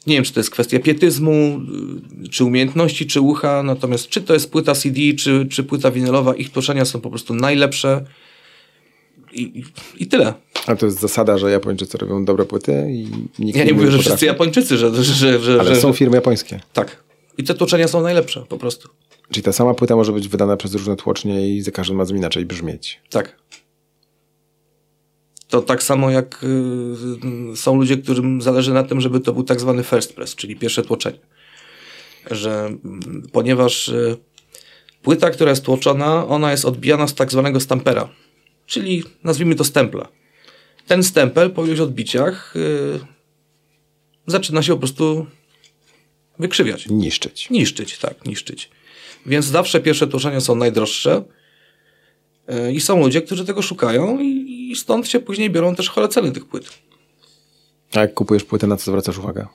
nie 0.08 0.16
wiem, 0.16 0.24
czy 0.24 0.34
to 0.34 0.40
jest 0.40 0.50
kwestia 0.50 0.80
pietyzmu, 0.80 1.62
y, 2.26 2.30
czy 2.30 2.44
umiejętności, 2.44 3.08
czy 3.08 3.22
ucha, 3.22 3.64
natomiast 3.64 4.10
czy 4.10 4.22
to 4.22 4.34
jest 4.34 4.52
płyta 4.52 4.76
CD, 4.76 5.00
czy, 5.20 5.48
czy 5.52 5.64
płyta 5.64 5.92
winylowa, 5.92 6.36
ich 6.36 6.52
tłoczenia 6.52 6.86
są 6.86 7.02
po 7.02 7.10
prostu 7.10 7.34
najlepsze 7.34 8.06
i, 9.34 9.64
i, 9.98 10.08
tyle. 10.08 10.34
A 10.68 10.76
to 10.76 10.86
jest 10.86 11.00
zasada, 11.00 11.38
że 11.38 11.52
Japończycy 11.52 11.98
robią 11.98 12.26
dobre 12.26 12.46
płyty 12.46 12.88
i 12.92 13.08
nikt 13.40 13.58
Ja 13.58 13.64
nie 13.64 13.74
mówię, 13.74 13.86
że 13.86 13.92
potrafi? 13.92 14.10
wszyscy 14.10 14.26
Japończycy, 14.26 14.78
że, 14.78 14.96
że, 14.96 15.04
że, 15.04 15.40
że, 15.40 15.60
Ale 15.60 15.76
że 15.76 15.82
są 15.82 15.94
firmy 15.94 16.16
japońskie. 16.16 16.60
Tak. 16.74 17.04
I 17.38 17.44
te 17.44 17.54
tłoczenia 17.54 17.88
są 17.88 18.02
najlepsze, 18.02 18.46
po 18.50 18.58
prostu. 18.58 18.90
Czyli 19.32 19.44
ta 19.44 19.54
sama 19.54 19.74
płyta 19.74 19.96
może 19.96 20.12
być 20.12 20.28
wydana 20.28 20.58
przez 20.58 20.74
różne 20.74 20.96
tłocznie 20.96 21.50
i 21.50 21.62
za 21.62 21.72
każdym 21.72 22.00
razem 22.00 22.18
inaczej 22.18 22.46
brzmieć. 22.46 23.02
Tak. 23.10 23.36
To 25.48 25.62
tak 25.62 25.84
samo 25.84 26.10
jak 26.12 26.44
y, 27.54 27.58
są 27.58 27.76
ludzie, 27.76 27.98
którym 27.98 28.42
zależy 28.42 28.74
na 28.74 28.84
tym, 28.84 29.02
żeby 29.02 29.20
to 29.20 29.34
był 29.34 29.44
tak 29.44 29.60
zwany 29.60 29.84
first 29.84 30.14
press, 30.14 30.36
czyli 30.36 30.56
pierwsze 30.56 30.84
tłoczenie. 30.84 31.20
Że 32.32 32.66
mm, 32.66 33.28
ponieważ 33.32 33.90
y, 33.90 34.18
płyta, 35.02 35.30
która 35.30 35.50
jest 35.50 35.66
tłoczona, 35.66 36.28
ona 36.28 36.52
jest 36.52 36.66
odbijana 36.66 37.08
z 37.08 37.14
tak 37.14 37.32
zwanego 37.32 37.60
stampera, 37.60 38.10
czyli 38.70 39.04
nazwijmy 39.24 39.56
to 39.56 39.64
stempla. 39.64 40.08
Ten 40.88 41.04
stempel 41.04 41.52
po 41.52 41.66
iluś 41.66 41.80
odbiciach 41.80 42.56
y, 42.56 43.00
zaczyna 44.28 44.64
się 44.64 44.74
po 44.74 44.80
prostu 44.80 45.26
wykrzywiać. 46.40 46.88
Niszczyć. 46.90 47.50
Niszczyć, 47.50 47.98
tak, 47.98 48.26
niszczyć. 48.26 48.70
Więc 49.26 49.46
zawsze 49.46 49.80
pierwsze 49.80 50.08
tłoczenia 50.08 50.42
są 50.42 50.56
najdroższe 50.56 51.24
yy, 52.48 52.74
i 52.74 52.82
są 52.82 53.00
ludzie, 53.00 53.22
którzy 53.22 53.46
tego 53.46 53.62
szukają 53.62 54.20
i, 54.20 54.70
i 54.72 54.76
stąd 54.76 55.08
się 55.08 55.20
później 55.20 55.50
biorą 55.50 55.76
też 55.76 55.90
chore 55.90 56.08
ceny 56.08 56.32
tych 56.32 56.46
płyt. 56.46 56.70
A 57.94 58.00
jak 58.00 58.14
kupujesz 58.14 58.44
płytę, 58.44 58.68
na 58.68 58.78
co 58.78 58.92
zwracasz 58.92 59.18
uwagę? 59.18 59.48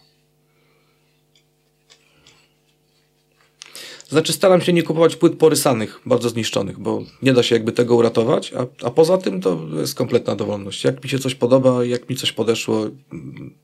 Znaczy 4.15 4.33
staram 4.33 4.61
się 4.61 4.73
nie 4.73 4.83
kupować 4.83 5.17
płyt 5.17 5.39
porysanych, 5.39 6.01
bardzo 6.07 6.29
zniszczonych, 6.29 6.79
bo 6.79 7.03
nie 7.23 7.33
da 7.33 7.43
się 7.43 7.55
jakby 7.55 7.73
tego 7.73 7.95
uratować, 7.95 8.53
a, 8.53 8.87
a 8.87 8.91
poza 8.91 9.19
tym 9.19 9.41
to 9.41 9.61
jest 9.81 9.95
kompletna 9.95 10.37
dowolność. 10.37 10.85
Jak 10.85 11.05
mi 11.05 11.11
się 11.11 11.19
coś 11.19 11.35
podoba, 11.35 11.85
jak 11.85 12.11
mi 12.11 12.17
coś 12.17 12.33
podeszło, 12.33 12.87
mm, 13.13 13.55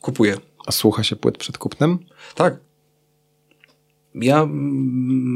kupuję. 0.00 0.36
A 0.66 0.72
słucha 0.72 1.02
się 1.02 1.16
płyt 1.16 1.38
przed 1.38 1.58
kupnem? 1.58 1.98
Tak. 2.34 2.56
Ja 4.14 4.42
mm, 4.42 4.52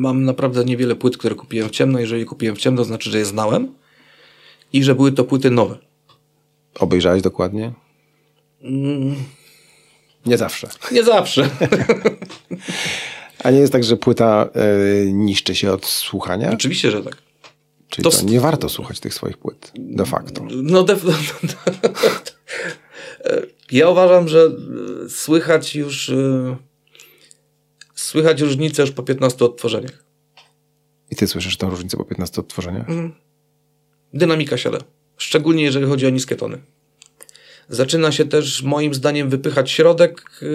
mam 0.00 0.24
naprawdę 0.24 0.64
niewiele 0.64 0.96
płyt, 0.96 1.16
które 1.16 1.34
kupiłem 1.34 1.68
w 1.68 1.72
ciemno. 1.72 1.98
Jeżeli 1.98 2.24
kupiłem 2.24 2.56
w 2.56 2.58
ciemno, 2.58 2.78
to 2.78 2.84
znaczy, 2.84 3.10
że 3.10 3.18
je 3.18 3.24
znałem 3.24 3.74
i 4.72 4.84
że 4.84 4.94
były 4.94 5.12
to 5.12 5.24
płyty 5.24 5.50
nowe. 5.50 5.78
Obejrzałeś 6.78 7.22
dokładnie? 7.22 7.72
Mm, 8.62 9.14
Nie 10.26 10.38
zawsze. 10.38 10.68
nie 10.92 11.04
zawsze. 11.04 11.50
A 13.48 13.50
nie 13.50 13.58
jest 13.58 13.72
tak, 13.72 13.84
że 13.84 13.96
płyta 13.96 14.48
y, 15.06 15.12
niszczy 15.12 15.54
się 15.54 15.72
od 15.72 15.86
słuchania? 15.86 16.50
Oczywiście, 16.52 16.90
że 16.90 17.02
tak. 17.02 17.16
Czyli 17.88 18.04
to 18.04 18.10
to, 18.10 18.22
nie 18.22 18.40
warto 18.40 18.68
słuchać 18.68 19.00
tych 19.00 19.14
swoich 19.14 19.38
płyt. 19.38 19.72
De 19.78 20.04
facto. 20.04 20.46
No, 20.50 20.84
def- 20.84 21.32
ja 23.72 23.88
uważam, 23.88 24.28
że 24.28 24.50
e, 25.06 25.08
słychać 25.08 25.76
już 25.76 26.10
e, 26.10 26.56
słychać 27.94 28.40
różnicę 28.40 28.82
już 28.82 28.90
po 28.90 29.02
15 29.02 29.44
odtworzeniach. 29.44 30.04
I 31.10 31.16
ty 31.16 31.26
słyszysz 31.26 31.56
tę 31.56 31.66
różnicę 31.66 31.96
po 31.96 32.04
15 32.04 32.40
odtworzeniach? 32.40 32.86
Dynamika 34.14 34.56
siada. 34.56 34.78
Szczególnie 35.16 35.62
jeżeli 35.62 35.86
chodzi 35.86 36.06
o 36.06 36.10
niskie 36.10 36.36
tony. 36.36 36.58
Zaczyna 37.68 38.12
się 38.12 38.24
też 38.24 38.62
moim 38.62 38.94
zdaniem 38.94 39.28
wypychać 39.28 39.70
środek 39.70 40.22
e, 40.42 40.46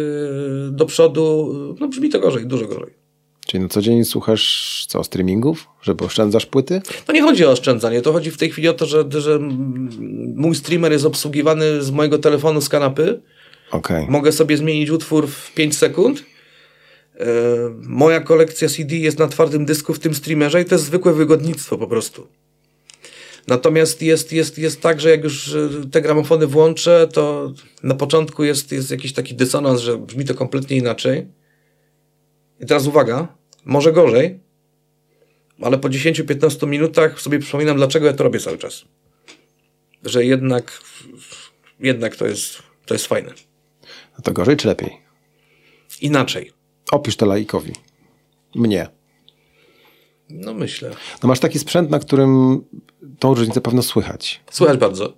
do 0.71 0.85
przodu. 0.85 1.53
No 1.79 1.87
brzmi 1.87 2.09
to 2.09 2.19
gorzej, 2.19 2.45
dużo 2.45 2.67
gorzej. 2.67 3.03
Czyli 3.47 3.63
na 3.63 3.69
co 3.69 3.81
dzień 3.81 4.05
słuchasz 4.05 4.85
co, 4.89 5.03
streamingów? 5.03 5.67
Żeby 5.81 6.05
oszczędzasz 6.05 6.45
płyty? 6.45 6.81
To 7.05 7.13
nie 7.13 7.21
chodzi 7.21 7.45
o 7.45 7.51
oszczędzanie, 7.51 8.01
to 8.01 8.13
chodzi 8.13 8.31
w 8.31 8.37
tej 8.37 8.51
chwili 8.51 8.67
o 8.67 8.73
to, 8.73 8.85
że, 8.85 9.05
że 9.09 9.39
mój 10.35 10.55
streamer 10.55 10.91
jest 10.91 11.05
obsługiwany 11.05 11.83
z 11.83 11.91
mojego 11.91 12.17
telefonu 12.17 12.61
z 12.61 12.69
kanapy. 12.69 13.21
Okej. 13.71 14.05
Mogę 14.09 14.31
sobie 14.31 14.57
zmienić 14.57 14.89
utwór 14.89 15.27
w 15.27 15.53
5 15.53 15.77
sekund. 15.77 16.23
E, 17.19 17.25
moja 17.81 18.19
kolekcja 18.19 18.69
CD 18.69 18.95
jest 18.95 19.19
na 19.19 19.27
twardym 19.27 19.65
dysku 19.65 19.93
w 19.93 19.99
tym 19.99 20.13
streamerze 20.13 20.61
i 20.61 20.65
to 20.65 20.75
jest 20.75 20.85
zwykłe 20.85 21.13
wygodnictwo 21.13 21.77
po 21.77 21.87
prostu. 21.87 22.27
Natomiast 23.47 24.01
jest, 24.01 24.33
jest, 24.33 24.57
jest 24.57 24.81
tak, 24.81 25.01
że 25.01 25.09
jak 25.09 25.23
już 25.23 25.55
e, 25.55 25.69
te 25.91 26.01
gramofony 26.01 26.47
włączę, 26.47 27.07
to 27.13 27.53
na 27.83 27.95
początku 27.95 28.43
jest, 28.43 28.71
jest 28.71 28.91
jakiś 28.91 29.13
taki 29.13 29.35
dysonans, 29.35 29.81
że 29.81 29.97
brzmi 29.97 30.25
to 30.25 30.35
kompletnie 30.35 30.77
inaczej. 30.77 31.27
I 32.59 32.65
teraz 32.65 32.87
uwaga, 32.87 33.27
może 33.65 33.93
gorzej, 33.93 34.39
ale 35.61 35.77
po 35.77 35.89
10-15 35.89 36.67
minutach 36.67 37.21
sobie 37.21 37.39
przypominam, 37.39 37.77
dlaczego 37.77 38.05
ja 38.05 38.13
to 38.13 38.23
robię 38.23 38.39
cały 38.39 38.57
czas. 38.57 38.85
Że 40.03 40.25
jednak, 40.25 40.81
jednak 41.79 42.15
to 42.15 42.27
jest, 42.27 42.63
to 42.85 42.93
jest 42.93 43.07
fajne. 43.07 43.33
No 44.17 44.23
to 44.23 44.31
gorzej 44.31 44.57
czy 44.57 44.67
lepiej? 44.67 44.97
Inaczej. 46.01 46.51
Opisz 46.91 47.15
to 47.15 47.25
laikowi. 47.25 47.73
Mnie. 48.55 48.87
No 50.33 50.53
myślę. 50.53 50.91
No 51.23 51.29
masz 51.29 51.39
taki 51.39 51.59
sprzęt, 51.59 51.89
na 51.89 51.99
którym 51.99 52.61
tą 53.19 53.33
różnicę 53.33 53.61
pewno 53.61 53.83
słychać. 53.83 54.41
Słychać 54.51 54.77
bardzo. 54.77 55.13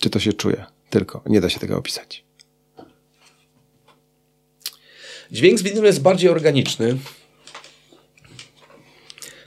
Czy 0.00 0.10
to 0.10 0.18
się 0.18 0.32
czuje? 0.32 0.64
Tylko. 0.90 1.22
Nie 1.26 1.40
da 1.40 1.48
się 1.48 1.60
tego 1.60 1.76
opisać. 1.76 2.24
Dźwięk 5.32 5.58
z 5.58 5.62
winylu 5.62 5.86
jest 5.86 6.02
bardziej 6.02 6.30
organiczny. 6.30 6.96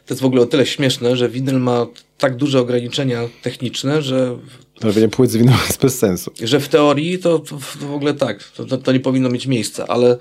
To 0.05 0.13
jest 0.13 0.21
w 0.21 0.25
ogóle 0.25 0.41
o 0.41 0.45
tyle 0.45 0.65
śmieszne, 0.65 1.17
że 1.17 1.29
winyl 1.29 1.59
ma 1.59 1.87
tak 2.17 2.35
duże 2.35 2.59
ograniczenia 2.59 3.29
techniczne, 3.41 4.01
że, 4.01 4.37
Robienie 4.81 5.09
płyt 5.09 5.31
z 5.31 5.37
winą 5.37 5.51
jest 5.67 5.81
bez 5.81 5.99
sensu. 5.99 6.31
że 6.43 6.59
w 6.59 6.67
teorii 6.67 7.19
to, 7.19 7.39
to 7.39 7.57
w 7.59 7.93
ogóle 7.93 8.13
tak, 8.13 8.43
to, 8.43 8.77
to, 8.77 8.91
nie 8.91 8.99
powinno 8.99 9.29
mieć 9.29 9.47
miejsca, 9.47 9.87
ale 9.87 10.17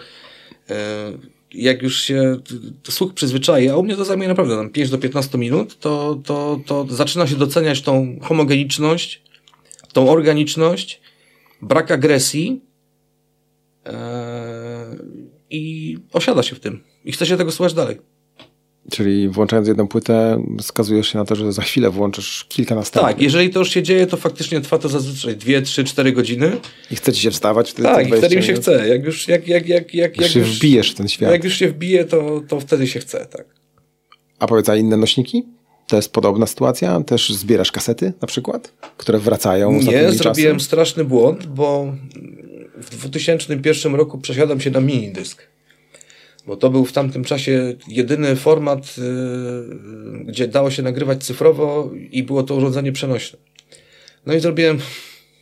e, 0.70 1.12
jak 1.52 1.82
już 1.82 2.02
się 2.02 2.36
słuch 2.90 3.14
przyzwyczai, 3.14 3.68
a 3.68 3.76
u 3.76 3.82
mnie 3.82 3.96
to 3.96 4.04
zajmuje 4.04 4.28
naprawdę 4.28 4.56
tam 4.56 4.70
5 4.70 4.90
do 4.90 4.98
15 4.98 5.38
minut, 5.38 5.78
to, 5.78 6.20
to, 6.24 6.60
to 6.66 6.86
zaczyna 6.90 7.26
się 7.26 7.36
doceniać 7.36 7.82
tą 7.82 8.18
homogeniczność, 8.22 9.22
tą 9.92 10.10
organiczność, 10.10 11.00
brak 11.62 11.90
agresji 11.90 12.60
e, 13.86 14.96
i 15.50 15.96
osiada 16.12 16.42
się 16.42 16.56
w 16.56 16.60
tym. 16.60 16.84
I 17.04 17.12
chce 17.12 17.26
się 17.26 17.36
tego 17.36 17.52
słuchać 17.52 17.74
dalej. 17.74 17.98
Czyli 18.90 19.28
włączając 19.28 19.68
jedną 19.68 19.88
płytę, 19.88 20.44
skazujesz 20.60 21.08
się 21.12 21.18
na 21.18 21.24
to, 21.24 21.36
że 21.36 21.52
za 21.52 21.62
chwilę 21.62 21.90
włączysz 21.90 22.46
kilka 22.48 22.74
następnych. 22.74 23.14
Tak, 23.14 23.22
jeżeli 23.22 23.50
to 23.50 23.58
już 23.58 23.70
się 23.70 23.82
dzieje, 23.82 24.06
to 24.06 24.16
faktycznie 24.16 24.60
trwa 24.60 24.78
to 24.78 24.88
zazwyczaj 24.88 25.36
2, 25.36 25.60
3, 25.62 25.84
4 25.84 26.12
godziny. 26.12 26.56
I 26.90 26.96
chce 26.96 27.12
ci 27.12 27.20
się 27.22 27.30
wstawać 27.30 27.70
wtedy 27.70 27.88
te 27.88 27.94
Tak, 27.94 28.04
i 28.04 28.08
20 28.08 28.26
wtedy 28.26 28.36
mi 28.36 28.42
się 28.46 28.52
minut? 28.52 28.62
chce. 28.64 28.88
Jak 28.88 29.04
już, 29.04 29.28
jak, 29.28 29.48
jak, 29.48 29.68
jak, 29.68 29.94
jak, 29.94 29.94
Jak 29.94 30.20
jak 30.20 30.30
się 30.30 30.40
już, 30.40 30.58
wbijesz 30.58 30.90
w 30.92 30.94
ten 30.94 31.08
świat. 31.08 31.30
Jak 31.32 31.44
już 31.44 31.54
się 31.54 31.68
wbije, 31.68 32.04
to, 32.04 32.42
to 32.48 32.60
wtedy 32.60 32.86
się 32.86 33.00
chce, 33.00 33.26
tak. 33.26 33.46
A 34.38 34.46
powiedz, 34.46 34.68
a 34.68 34.76
inne 34.76 34.96
nośniki? 34.96 35.42
To 35.86 35.96
jest 35.96 36.12
podobna 36.12 36.46
sytuacja? 36.46 37.00
Też 37.00 37.30
zbierasz 37.30 37.72
kasety 37.72 38.12
na 38.20 38.28
przykład, 38.28 38.72
które 38.96 39.18
wracają 39.18 39.72
Nie, 39.72 40.12
zrobiłem 40.12 40.56
czasy? 40.56 40.66
straszny 40.66 41.04
błąd, 41.04 41.46
bo 41.46 41.92
w 42.76 42.90
2001 42.90 43.94
roku 43.94 44.18
przesiadam 44.18 44.60
się 44.60 44.70
na 44.70 44.80
mini 44.80 45.12
dysk. 45.12 45.47
Bo 46.48 46.56
to 46.56 46.70
był 46.70 46.84
w 46.84 46.92
tamtym 46.92 47.24
czasie 47.24 47.74
jedyny 47.88 48.36
format, 48.36 48.98
yy, 48.98 50.24
gdzie 50.24 50.48
dało 50.48 50.70
się 50.70 50.82
nagrywać 50.82 51.24
cyfrowo 51.24 51.90
i 52.10 52.22
było 52.22 52.42
to 52.42 52.54
urządzenie 52.54 52.92
przenośne. 52.92 53.38
No 54.26 54.34
i 54.34 54.40
zrobiłem, 54.40 54.78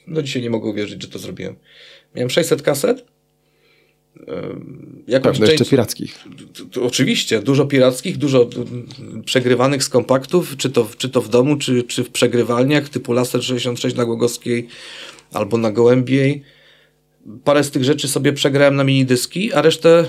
no 0.06 0.22
dzisiaj 0.22 0.42
nie 0.42 0.50
mogę 0.50 0.68
uwierzyć, 0.70 1.02
że 1.02 1.08
to 1.08 1.18
zrobiłem. 1.18 1.56
Miałem 2.14 2.30
600 2.30 2.62
kaset. 2.62 3.04
Yy, 4.16 4.26
jakąś 5.08 5.32
Pewno 5.32 5.46
jeszcze 5.46 5.58
część- 5.58 5.70
pirackich. 5.70 6.24
oczywiście, 6.82 7.42
dużo 7.42 7.66
pirackich, 7.66 8.16
dużo 8.16 8.48
mm, 8.56 9.22
przegrywanych 9.24 9.84
z 9.84 9.88
kompaktów, 9.88 10.56
czy 10.56 10.70
to, 10.70 10.88
czy 10.98 11.08
to 11.08 11.20
w 11.20 11.28
domu, 11.28 11.56
czy, 11.56 11.82
czy 11.82 12.04
w 12.04 12.10
przegrywalniach 12.10 12.88
typu 12.88 13.12
Laser 13.12 13.44
66 13.44 13.96
na 13.96 14.04
Głogowskiej 14.04 14.68
albo 15.32 15.58
na 15.58 15.72
Gołębiej. 15.72 16.42
Parę 17.44 17.64
z 17.64 17.70
tych 17.70 17.84
rzeczy 17.84 18.08
sobie 18.08 18.32
przegrałem 18.32 18.76
na 18.76 18.84
minidyski, 18.84 19.52
a 19.52 19.62
resztę 19.62 20.04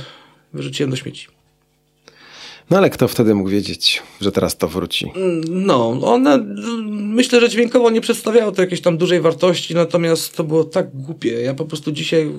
wyrzuciłem 0.53 0.90
do 0.90 0.95
śmieci. 0.95 1.28
No 2.69 2.78
ale 2.78 2.90
kto 2.90 3.07
wtedy 3.07 3.36
mógł 3.36 3.49
wiedzieć, 3.49 4.03
że 4.22 4.32
teraz 4.32 4.57
to 4.57 4.68
wróci? 4.68 5.11
No, 5.49 5.90
one 5.90 6.45
myślę, 6.90 7.41
że 7.41 7.49
dźwiękowo 7.49 7.90
nie 7.90 8.02
przedstawiało 8.02 8.52
to 8.52 8.61
jakiejś 8.61 8.82
tam 8.82 8.98
dużej 8.98 9.22
wartości, 9.22 9.76
natomiast 9.76 10.36
to 10.36 10.44
było 10.44 10.64
tak 10.64 10.88
głupie. 10.94 11.41
Ja 11.41 11.53
po 11.53 11.65
prostu 11.65 11.91
dzisiaj 11.91 12.32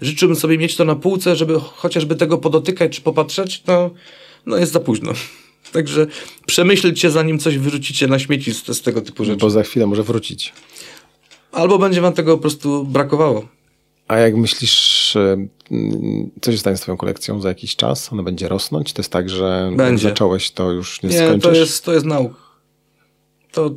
życzyłbym 0.00 0.36
sobie 0.36 0.58
mieć 0.58 0.76
to 0.76 0.84
na 0.84 0.96
półce, 0.96 1.36
żeby 1.36 1.60
chociażby 1.60 2.16
tego 2.16 2.38
podotykać 2.38 2.96
czy 2.96 3.00
popatrzeć, 3.00 3.62
no, 3.66 3.90
no 4.46 4.56
jest 4.56 4.72
za 4.72 4.80
późno. 4.80 5.12
Także 5.72 6.06
przemyślcie, 6.46 7.10
zanim 7.10 7.38
coś 7.38 7.58
wyrzucicie 7.58 8.06
na 8.06 8.18
śmieci 8.18 8.54
z, 8.54 8.66
z 8.66 8.82
tego 8.82 9.00
typu 9.00 9.24
rzeczy. 9.24 9.38
Bo 9.38 9.50
za 9.50 9.62
chwilę 9.62 9.86
może 9.86 10.02
wrócić. 10.02 10.52
Albo 11.52 11.78
będzie 11.78 12.00
wam 12.00 12.12
tego 12.12 12.36
po 12.36 12.40
prostu 12.40 12.84
brakowało. 12.84 13.48
A 14.08 14.18
jak 14.18 14.36
myślisz, 14.36 14.93
e, 15.16 15.32
mm, 15.70 16.30
co 16.40 16.52
się 16.52 16.58
stanie 16.58 16.76
z 16.76 16.80
twoją 16.80 16.96
kolekcją 16.96 17.40
za 17.40 17.48
jakiś 17.48 17.76
czas? 17.76 18.12
Ona 18.12 18.22
będzie 18.22 18.48
rosnąć? 18.48 18.92
To 18.92 19.02
jest 19.02 19.12
tak, 19.12 19.30
że 19.30 19.72
Będzie. 19.76 20.08
zacząłeś, 20.08 20.50
to 20.50 20.72
już 20.72 21.02
nie, 21.02 21.08
Nie, 21.10 21.16
skończysz? 21.16 21.42
to 21.42 21.52
jest, 21.58 21.84
to 21.84 21.92
jest 21.92 22.06
nauk. 22.06 22.60
To, 23.52 23.66
y, 23.66 23.72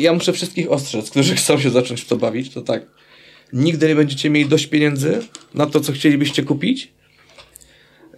ja 0.00 0.12
muszę 0.12 0.32
wszystkich 0.32 0.72
ostrzec, 0.72 1.10
którzy 1.10 1.34
chcą 1.40 1.58
się 1.58 1.70
zacząć 1.70 2.00
w 2.00 2.06
to 2.06 2.16
bawić, 2.16 2.54
to 2.54 2.62
tak. 2.62 2.86
Nigdy 3.52 3.88
nie 3.88 3.94
będziecie 3.94 4.30
mieli 4.30 4.48
dość 4.48 4.66
pieniędzy 4.66 5.18
na 5.54 5.66
to, 5.66 5.80
co 5.80 5.92
chcielibyście 5.92 6.42
kupić. 6.42 6.92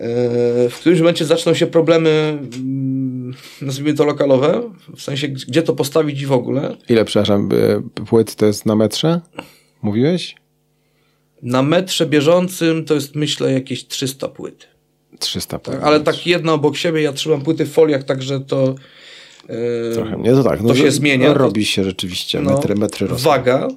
Yy, 0.00 0.70
W 0.70 0.76
którymś 0.80 1.00
momencie 1.00 1.24
zaczną 1.24 1.54
się 1.54 1.66
problemy, 1.66 2.38
mm, 2.56 3.34
nazwijmy 3.62 3.94
to 3.94 4.04
lokalowe, 4.04 4.70
w 4.96 5.02
sensie 5.02 5.28
gdzie 5.28 5.62
to 5.62 5.74
postawić 5.74 6.22
i 6.22 6.26
w 6.26 6.32
ogóle. 6.32 6.76
Ile, 6.88 7.04
przepraszam, 7.04 7.48
e, 7.98 8.02
płyt 8.04 8.34
to 8.34 8.46
jest 8.46 8.66
na 8.66 8.76
metrze? 8.76 9.20
Mówiłeś? 9.82 10.34
Na 11.44 11.62
metrze 11.62 12.06
bieżącym 12.06 12.84
to 12.84 12.94
jest 12.94 13.14
myślę 13.14 13.52
jakieś 13.52 13.86
300 13.86 14.28
płyt. 14.28 14.66
300 15.18 15.58
płyt. 15.58 15.78
Ale 15.82 16.00
tak 16.00 16.26
jedna 16.26 16.52
obok 16.52 16.76
siebie, 16.76 17.02
ja 17.02 17.12
trzymam 17.12 17.42
płyty 17.42 17.64
w 17.64 17.72
foliach, 17.72 18.04
także 18.04 18.40
to... 18.40 18.74
yy, 19.48 19.94
Trochę. 19.94 20.16
Nie, 20.16 20.30
to 20.30 20.44
tak. 20.44 20.60
No, 20.60 20.68
to 20.68 20.74
się 20.74 20.90
zmienia. 20.90 21.28
No, 21.28 21.34
robi 21.34 21.64
się 21.64 21.84
rzeczywiście. 21.84 22.40
no, 22.40 22.54
metry, 22.54 22.74
metry 22.74 23.06
rosną. 23.06 23.30
Waga, 23.30 23.68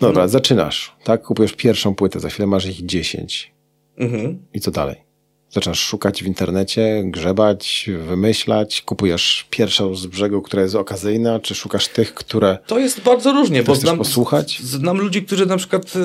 Dobra, 0.00 0.28
zaczynasz. 0.28 0.96
Tak? 1.04 1.22
Kupujesz 1.22 1.52
pierwszą 1.52 1.94
płytę, 1.94 2.20
za 2.20 2.28
chwilę 2.28 2.46
masz 2.46 2.66
ich 2.66 2.86
10. 2.86 3.54
mhm. 3.96 4.38
I 4.54 4.60
co 4.60 4.70
dalej? 4.70 5.05
Zaczynasz 5.50 5.80
szukać 5.80 6.22
w 6.22 6.26
internecie, 6.26 7.02
grzebać, 7.04 7.90
wymyślać, 8.06 8.82
kupujesz 8.82 9.46
pierwszą 9.50 9.94
z 9.94 10.06
brzegu, 10.06 10.42
która 10.42 10.62
jest 10.62 10.74
okazyjna, 10.74 11.40
czy 11.40 11.54
szukasz 11.54 11.88
tych, 11.88 12.14
które 12.14 12.58
To 12.66 12.78
jest 12.78 13.00
bardzo 13.00 13.32
różnie, 13.32 13.62
bo 13.62 13.74
znam, 13.74 13.98
posłuchać? 13.98 14.60
znam 14.62 14.98
ludzi, 14.98 15.22
którzy 15.22 15.46
na 15.46 15.56
przykład 15.56 15.92
y, 15.96 15.98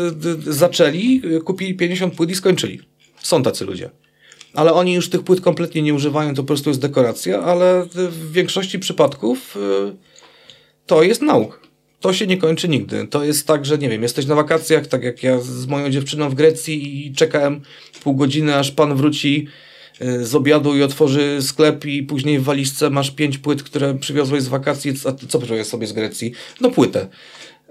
y, 0.49 0.53
zaczęli, 0.53 1.21
y, 1.25 1.41
kupili 1.41 1.75
50 1.75 2.15
płyt 2.15 2.29
i 2.29 2.35
skończyli. 2.35 2.79
Są 3.23 3.43
tacy 3.43 3.65
ludzie. 3.65 3.89
Ale 4.53 4.73
oni 4.73 4.93
już 4.93 5.09
tych 5.09 5.23
płyt 5.23 5.41
kompletnie 5.41 5.81
nie 5.81 5.93
używają, 5.93 6.33
to 6.35 6.43
po 6.43 6.47
prostu 6.47 6.69
jest 6.69 6.81
dekoracja, 6.81 7.41
ale 7.41 7.85
w 7.93 8.31
większości 8.31 8.79
przypadków 8.79 9.57
to 10.85 11.03
jest 11.03 11.21
nauk. 11.21 11.61
To 12.01 12.13
się 12.13 12.27
nie 12.27 12.37
kończy 12.37 12.69
nigdy. 12.69 13.07
To 13.07 13.23
jest 13.23 13.47
tak, 13.47 13.65
że 13.65 13.77
nie 13.77 13.89
wiem, 13.89 14.03
jesteś 14.03 14.25
na 14.25 14.35
wakacjach, 14.35 14.87
tak 14.87 15.03
jak 15.03 15.23
ja 15.23 15.39
z 15.39 15.67
moją 15.67 15.89
dziewczyną 15.89 16.29
w 16.29 16.35
Grecji 16.35 17.07
i 17.07 17.13
czekałem 17.13 17.61
pół 18.03 18.15
godziny, 18.15 18.55
aż 18.55 18.71
pan 18.71 18.95
wróci 18.95 19.47
y, 20.01 20.25
z 20.25 20.35
obiadu 20.35 20.77
i 20.77 20.83
otworzy 20.83 21.37
sklep 21.41 21.85
i 21.85 22.03
później 22.03 22.39
w 22.39 22.43
walizce 22.43 22.89
masz 22.89 23.11
pięć 23.11 23.37
płyt, 23.37 23.63
które 23.63 23.93
przywiozłeś 23.93 24.43
z 24.43 24.47
wakacji. 24.47 24.93
A 25.05 25.11
ty 25.11 25.27
co 25.27 25.39
przywiozłeś 25.39 25.67
sobie 25.67 25.87
z 25.87 25.93
Grecji? 25.93 26.31
No 26.61 26.71
płytę. 26.71 27.07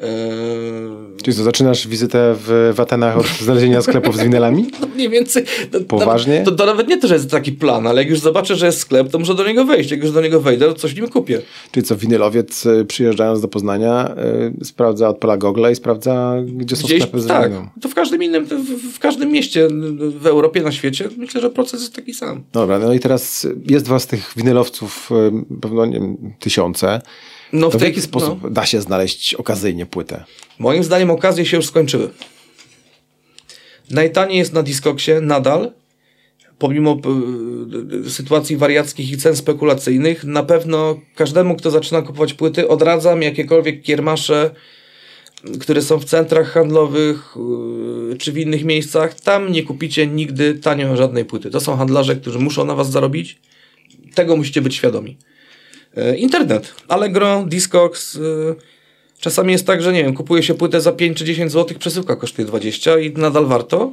Yy, 0.01 1.11
Czyli 1.23 1.37
co, 1.37 1.43
zaczynasz 1.43 1.89
wizytę 1.89 2.35
w, 2.39 2.73
w 2.77 2.81
Atenach 2.81 3.19
od 3.19 3.27
znalezienia 3.27 3.83
sklepów 3.83 4.17
z 4.17 4.23
winylami? 4.23 4.67
no 4.81 4.87
mniej 4.95 5.09
więcej. 5.09 5.45
No, 5.73 5.81
Poważnie? 5.81 6.33
Nawet, 6.33 6.49
to, 6.49 6.53
to 6.53 6.67
nawet 6.67 6.89
nie 6.89 6.99
to, 6.99 7.09
że 7.09 7.15
jest 7.15 7.31
taki 7.31 7.53
plan, 7.53 7.87
ale 7.87 8.03
jak 8.03 8.11
już 8.11 8.21
zobaczę, 8.21 8.57
że 8.57 8.67
jest 8.67 8.79
sklep, 8.79 9.09
to 9.11 9.19
muszę 9.19 9.35
do 9.35 9.47
niego 9.47 9.65
wejść. 9.65 9.91
Jak 9.91 10.03
już 10.03 10.13
do 10.13 10.21
niego 10.21 10.41
wejdę, 10.41 10.67
to 10.67 10.75
coś 10.75 10.95
w 10.95 10.97
nim 10.97 11.09
kupię. 11.09 11.43
Czyli 11.73 11.87
co, 11.87 11.97
winylowiec 11.97 12.67
y, 12.67 12.85
przyjeżdżając 12.85 13.41
do 13.41 13.49
Poznania 13.49 14.15
y, 14.61 14.65
sprawdza, 14.65 15.09
odpala 15.09 15.37
Google 15.37 15.67
i 15.73 15.75
sprawdza, 15.75 16.37
gdzie 16.47 16.77
są 16.77 16.87
Gdzieś, 16.87 17.03
sklepy 17.03 17.21
z 17.21 17.27
tak, 17.27 17.53
to 17.81 17.89
w 17.89 17.95
każdym 17.95 18.23
innym, 18.23 18.45
w, 18.45 18.95
w 18.95 18.99
każdym 18.99 19.33
mieście 19.33 19.69
w 19.99 20.27
Europie, 20.27 20.63
na 20.63 20.73
świecie, 20.73 21.09
myślę, 21.17 21.41
że 21.41 21.51
proces 21.51 21.81
jest 21.81 21.95
taki 21.95 22.15
sam. 22.15 22.43
Dobra, 22.53 22.79
no 22.79 22.93
i 22.93 23.01
teraz 23.01 23.47
jest 23.71 23.89
was 23.89 24.07
tych 24.07 24.33
winylowców 24.37 25.11
y, 25.53 25.59
pewno 25.61 25.87
nie 25.87 26.01
wiem, 26.01 26.17
tysiące. 26.39 27.01
No, 27.53 27.71
To 27.71 27.79
w 27.79 27.81
tej- 27.81 27.89
jaki 27.89 28.03
sposób 28.03 28.43
no. 28.43 28.51
da 28.51 28.67
się 28.67 28.81
znaleźć 28.81 29.35
okazyjnie 29.35 29.87
płytę? 29.87 30.25
Moim 30.59 30.85
zdaniem 30.85 31.11
okazje 31.11 31.47
się 31.47 31.57
już 31.57 31.67
skończyły. 31.67 32.11
Najtaniej 33.91 34.39
jest 34.39 34.53
na 34.53 34.63
Discogsie 34.63 35.11
nadal, 35.23 35.73
pomimo 36.59 37.01
y, 38.07 38.11
sytuacji 38.11 38.57
wariackich 38.57 39.11
i 39.13 39.17
cen 39.17 39.37
spekulacyjnych. 39.37 40.25
Na 40.25 40.43
pewno 40.43 41.01
każdemu, 41.15 41.57
kto 41.57 41.71
zaczyna 41.71 42.03
kupować 42.03 42.35
płyty, 42.35 42.69
odradzam 42.69 43.23
jakiekolwiek 43.23 43.83
kiermasze, 43.83 44.51
które 45.61 45.83
są 45.83 45.99
w 45.99 46.05
centrach 46.05 46.53
handlowych 46.53 47.35
y, 48.13 48.17
czy 48.17 48.33
w 48.33 48.39
innych 48.39 48.65
miejscach. 48.65 49.21
Tam 49.21 49.53
nie 49.53 49.63
kupicie 49.63 50.07
nigdy 50.07 50.55
tanio 50.55 50.97
żadnej 50.97 51.25
płyty. 51.25 51.51
To 51.51 51.61
są 51.61 51.77
handlarze, 51.77 52.17
którzy 52.17 52.39
muszą 52.39 52.65
na 52.65 52.75
was 52.75 52.91
zarobić. 52.91 53.39
Tego 54.15 54.37
musicie 54.37 54.63
być 54.63 54.75
świadomi. 54.75 55.17
E, 55.97 56.17
Internet, 56.17 56.75
Allegro, 56.89 57.45
Discogs. 57.49 58.15
y, 58.17 58.21
Czasami 59.21 59.53
jest 59.53 59.67
tak, 59.67 59.83
że 59.83 59.93
nie 59.93 60.05
wiem, 60.05 60.15
kupuje 60.15 60.43
się 60.43 60.55
płytę 60.55 60.81
za 60.81 60.93
5 60.93 61.19
czy 61.19 61.25
10 61.25 61.53
zł, 61.53 61.79
przesyłka 61.79 62.17
kosztuje 62.17 62.47
20 62.49 62.99
i 62.99 63.13
nadal 63.13 63.47
warto. 63.47 63.93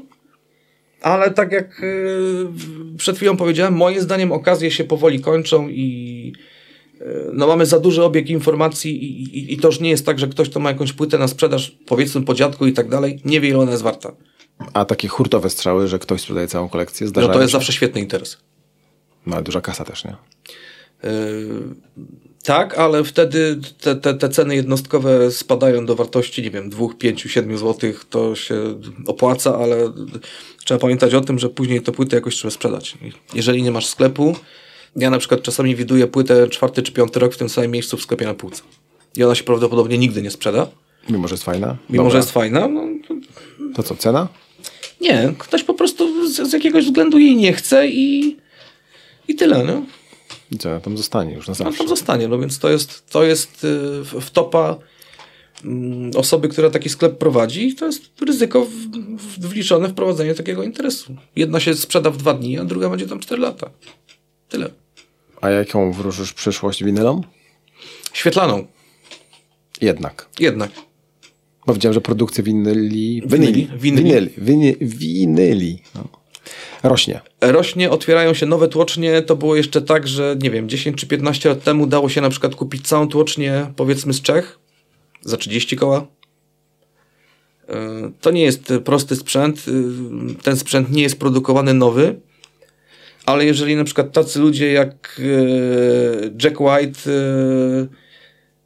Ale 1.02 1.32
tak 1.32 1.52
jak 1.52 1.84
y, 1.84 2.48
przed 2.98 3.16
chwilą 3.18 3.38
powiedziałem, 3.38 3.74
moim 3.74 4.02
zdaniem 4.02 4.32
okazje 4.32 4.72
się 4.72 4.84
powoli 4.84 5.20
kończą 5.20 5.70
i 5.70 6.34
no 7.34 7.48
mamy 7.48 7.66
za 7.66 7.80
duży 7.80 8.04
obieg 8.04 8.30
informacji 8.30 9.04
i, 9.06 9.38
i, 9.40 9.54
i 9.54 9.58
to 9.58 9.68
już 9.68 9.80
nie 9.80 9.90
jest 9.90 10.06
tak, 10.06 10.20
że 10.20 10.28
ktoś, 10.28 10.50
kto 10.50 10.60
ma 10.60 10.70
jakąś 10.70 10.94
płytę 10.94 11.18
na 11.18 11.28
sprzedaż, 11.28 11.78
powiedzmy 11.86 12.22
po 12.22 12.34
dziadku 12.34 12.68
i 12.68 12.74
tak 12.74 12.90
dalej, 12.90 13.22
nie 13.26 13.42
wie 13.42 13.50
ile 13.50 13.60
ona 13.60 13.72
jest 13.72 13.84
warta. 13.84 14.12
A 14.74 14.86
takie 14.86 15.08
hurtowe 15.08 15.50
strzały, 15.50 15.88
że 15.88 16.00
ktoś 16.00 16.22
sprzedaje 16.22 16.48
całą 16.48 16.70
kolekcję, 16.70 17.06
No 17.06 17.10
zdarzają 17.10 17.34
to 17.34 17.42
jest 17.42 17.52
się? 17.52 17.58
zawsze 17.58 17.74
świetny 17.74 18.02
interes. 18.02 18.38
No, 19.26 19.36
ale 19.36 19.44
duża 19.44 19.62
kasa 19.62 19.86
też, 19.86 20.06
nie? 20.06 20.16
Yy, 21.04 21.10
tak, 22.44 22.78
ale 22.78 23.04
wtedy 23.04 23.60
te, 23.82 23.96
te, 23.96 24.14
te 24.14 24.30
ceny 24.30 24.56
jednostkowe 24.56 25.32
spadają 25.32 25.86
do 25.86 25.96
wartości, 25.96 26.42
nie 26.42 26.52
wiem, 26.52 26.70
2, 26.70 26.86
5, 27.00 27.22
7 27.22 27.58
zł. 27.58 27.92
To 28.10 28.36
się 28.36 28.56
opłaca, 29.08 29.56
ale 29.58 29.94
trzeba 30.66 30.80
pamiętać 30.80 31.14
o 31.14 31.22
tym, 31.22 31.40
że 31.40 31.50
później 31.50 31.82
te 31.82 31.92
płyty 31.92 32.16
jakoś 32.16 32.36
trzeba 32.36 32.52
sprzedać. 32.52 32.98
Jeżeli 33.34 33.64
nie 33.64 33.72
masz 33.72 33.86
sklepu, 33.86 34.36
ja 34.96 35.10
na 35.10 35.18
przykład 35.20 35.42
czasami 35.42 35.76
widuję 35.76 36.08
płytę 36.08 36.48
czwarty 36.48 36.84
czy 36.84 36.92
piąty 36.92 37.20
rok 37.20 37.34
w 37.34 37.38
tym 37.38 37.50
samym 37.50 37.72
miejscu 37.72 37.98
w 37.98 38.02
sklepie 38.02 38.26
na 38.26 38.34
półce. 38.34 38.62
I 39.18 39.24
ona 39.24 39.36
się 39.36 39.44
prawdopodobnie 39.44 39.98
nigdy 39.98 40.22
nie 40.22 40.32
sprzeda, 40.32 40.68
Mimo, 41.10 41.28
że 41.28 41.34
jest 41.34 41.44
fajna. 41.44 41.78
mimo 41.90 42.04
Dobra. 42.04 42.12
że 42.12 42.18
jest 42.18 42.32
fajna. 42.32 42.68
No, 42.68 42.82
to 43.08 43.14
To 43.76 43.84
co, 43.84 43.96
cena? 43.96 44.28
nie, 45.02 45.34
ktoś 45.38 45.64
po 45.64 45.74
prostu 45.74 46.28
z, 46.30 46.36
z 46.50 46.54
jakiegoś 46.54 46.86
względu 46.86 47.20
jej 47.20 47.36
nie 47.36 47.54
chce 47.54 47.88
i, 47.88 48.38
i 49.28 49.36
tyle. 49.36 49.64
No. 49.64 49.82
I 50.52 50.58
co, 50.58 50.80
tam 50.80 50.98
zostanie 50.98 51.34
już 51.34 51.48
na 51.48 51.54
zawsze. 51.54 51.78
tam 51.78 51.88
zostanie, 51.88 52.28
no 52.28 52.40
więc 52.40 52.60
to 52.60 52.70
jest, 52.70 53.10
to 53.12 53.24
jest 53.24 53.64
y, 53.64 53.68
w, 54.04 54.14
w 54.22 54.32
topa 54.32 54.78
mm, 55.64 56.12
osoby, 56.16 56.50
która 56.50 56.70
taki 56.70 56.90
sklep 56.90 57.18
prowadzi, 57.18 57.76
to 57.76 57.86
jest 57.86 58.22
ryzyko 58.22 58.66
w, 58.66 58.72
w, 59.18 59.48
wliczone 59.48 59.88
w 59.88 59.94
prowadzenie 59.94 60.36
takiego 60.36 60.64
interesu. 60.64 61.16
Jedna 61.36 61.60
się 61.60 61.74
sprzeda 61.74 62.10
w 62.10 62.18
dwa 62.18 62.34
dni, 62.34 62.60
a 62.60 62.66
druga 62.66 62.90
będzie 62.90 63.08
tam 63.08 63.20
4 63.20 63.42
lata. 63.42 63.70
Tyle. 64.50 64.70
A 65.42 65.50
jaką 65.50 65.92
wróżysz 65.92 66.34
przyszłość 66.34 66.84
winylom? 66.84 67.24
Świetlaną. 68.14 68.68
Jednak. 69.82 70.30
Jednak. 70.40 70.72
Bo 71.66 71.74
widziałem, 71.74 71.94
że 71.94 72.02
produkcja 72.02 72.44
winyli... 72.44 73.22
Winyli. 73.26 73.70
Winyli. 73.78 74.04
Winyli. 74.04 74.30
Winyli. 74.38 74.78
winyli. 74.82 75.82
No. 75.96 76.17
Rośnie. 76.84 77.22
Rośnie, 77.42 77.90
otwierają 77.90 78.34
się 78.34 78.46
nowe 78.46 78.68
tłocznie. 78.68 79.22
To 79.22 79.36
było 79.36 79.56
jeszcze 79.56 79.82
tak, 79.82 80.08
że 80.08 80.36
nie 80.42 80.52
wiem, 80.52 80.70
10 80.70 80.98
czy 80.98 81.08
15 81.08 81.50
lat 81.50 81.64
temu 81.64 81.88
dało 81.88 82.10
się 82.10 82.22
na 82.22 82.30
przykład 82.30 82.56
kupić 82.56 82.88
całą 82.88 83.08
tłocznię, 83.08 83.74
powiedzmy 83.76 84.14
z 84.14 84.22
Czech, 84.22 84.60
za 85.22 85.38
30 85.38 85.76
koła. 85.76 86.08
Y, 87.70 87.74
To 88.22 88.32
nie 88.32 88.44
jest 88.44 88.74
prosty 88.86 89.16
sprzęt. 89.16 89.66
y, 89.68 90.44
Ten 90.44 90.58
sprzęt 90.58 90.92
nie 90.92 91.04
jest 91.04 91.20
produkowany 91.20 91.74
nowy. 91.74 92.20
Ale 93.26 93.46
jeżeli 93.46 93.76
na 93.76 93.84
przykład 93.84 94.12
tacy 94.12 94.40
ludzie 94.40 94.72
jak 94.72 95.20
y, 95.20 96.34
Jack 96.44 96.62
White 96.62 97.00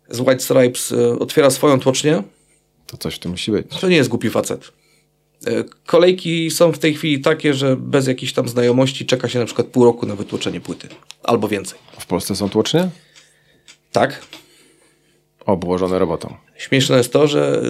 z 0.09 0.19
White 0.19 0.39
Stripes 0.39 0.93
otwiera 1.19 1.49
swoją 1.49 1.79
tłocznię, 1.79 2.23
To 2.87 2.97
coś 2.97 3.19
tym 3.19 3.31
musi 3.31 3.51
być. 3.51 3.67
to 3.81 3.87
nie 3.89 3.95
jest 3.95 4.09
głupi 4.09 4.29
facet. 4.29 4.71
E, 5.47 5.63
Kolejki 5.85 6.51
są 6.51 6.71
w 6.71 6.79
tej 6.79 6.93
chwili 6.93 7.19
takie, 7.19 7.53
że 7.53 7.75
bez 7.75 8.07
jakichś 8.07 8.33
tam 8.33 8.49
znajomości 8.49 9.05
czeka 9.05 9.29
się 9.29 9.39
na 9.39 9.45
przykład 9.45 9.67
pół 9.67 9.85
roku 9.85 10.05
na 10.05 10.15
wytłoczenie 10.15 10.61
płyty. 10.61 10.87
Albo 11.23 11.47
więcej. 11.47 11.79
W 11.99 12.05
Polsce 12.05 12.35
są 12.35 12.49
tłocznie? 12.49 12.89
Tak? 13.91 14.21
Obłożone 15.45 15.99
robotą. 15.99 16.33
Śmieszne 16.57 16.97
jest 16.97 17.13
to, 17.13 17.27
że 17.27 17.61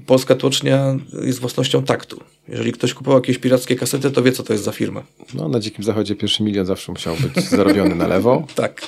y, 0.00 0.04
polska 0.06 0.34
tłocznia 0.34 0.96
jest 1.22 1.40
własnością 1.40 1.82
taktu. 1.82 2.20
Jeżeli 2.48 2.72
ktoś 2.72 2.94
kupował 2.94 3.20
jakieś 3.20 3.38
pirackie 3.38 3.76
kasety, 3.76 4.10
to 4.10 4.22
wie, 4.22 4.32
co 4.32 4.42
to 4.42 4.52
jest 4.52 4.64
za 4.64 4.72
firma. 4.72 5.02
No, 5.34 5.48
na 5.48 5.60
Dzikim 5.60 5.84
Zachodzie 5.84 6.16
pierwszy 6.16 6.42
milion 6.42 6.66
zawsze 6.66 6.92
musiał 6.92 7.16
być 7.16 7.44
zarobiony 7.44 7.94
na 7.94 8.06
lewo. 8.06 8.46
Tak. 8.54 8.82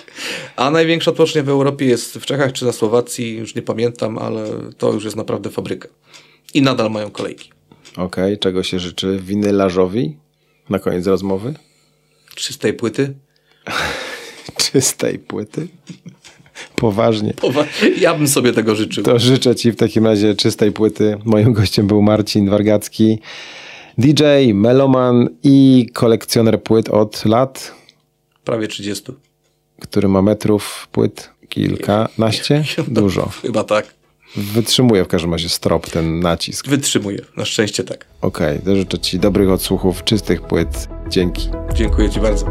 A 0.56 0.70
największa 0.70 1.12
tłocznia 1.12 1.42
w 1.42 1.48
Europie 1.48 1.86
jest 1.86 2.14
w 2.14 2.26
Czechach 2.26 2.52
czy 2.52 2.64
na 2.64 2.72
Słowacji, 2.72 3.36
już 3.36 3.54
nie 3.54 3.62
pamiętam, 3.62 4.18
ale 4.18 4.46
to 4.78 4.92
już 4.92 5.04
jest 5.04 5.16
naprawdę 5.16 5.50
fabryka. 5.50 5.88
I 6.54 6.62
nadal 6.62 6.90
mają 6.90 7.10
kolejki. 7.10 7.50
Okej, 7.96 8.38
czego 8.38 8.62
się 8.62 8.78
życzy 8.78 9.18
winylarzowi 9.22 10.16
na 10.70 10.78
koniec 10.78 11.06
rozmowy? 11.06 11.54
Czystej 12.34 12.74
płyty. 12.74 13.14
Czystej 14.72 15.18
płyty. 15.18 15.68
Poważnie. 16.76 17.34
Powa- 17.34 17.66
Ja 18.00 18.14
bym 18.14 18.28
sobie 18.28 18.52
tego 18.52 18.74
życzył. 18.74 19.04
To 19.04 19.18
życzę 19.18 19.54
Ci 19.56 19.72
w 19.72 19.76
takim 19.76 20.06
razie 20.06 20.34
czystej 20.34 20.72
płyty. 20.72 21.16
Moim 21.24 21.52
gościem 21.52 21.86
był 21.86 22.02
Marcin 22.02 22.50
Wargacki, 22.50 23.18
DJ, 23.98 24.22
meloman 24.54 25.28
i 25.42 25.86
kolekcjoner 25.94 26.62
płyt 26.62 26.88
od 26.88 27.24
lat, 27.24 27.74
Prawie 28.44 28.68
30. 28.68 29.04
który 29.80 30.08
ma 30.08 30.22
metrów 30.22 30.88
płyt 30.92 31.30
kilkanaście. 31.48 32.64
Dużo. 32.88 33.28
Chyba 33.42 33.64
tak. 33.64 33.94
Wytrzymuje 34.36 35.04
w 35.04 35.08
każdym 35.08 35.32
razie 35.32 35.48
strop, 35.48 35.90
ten 35.90 36.20
nacisk. 36.20 36.68
Wytrzymuję. 36.68 37.18
Na 37.36 37.44
szczęście 37.44 37.84
tak. 37.84 38.06
Okej, 38.22 38.58
to 38.64 38.76
życzę 38.76 38.98
Ci 38.98 39.18
dobrych 39.18 39.50
odsłuchów, 39.50 40.04
czystych 40.04 40.42
płyt. 40.42 40.88
Dzięki. 41.08 41.48
Dziękuję 41.74 42.10
Ci 42.10 42.20
bardzo. 42.20 42.46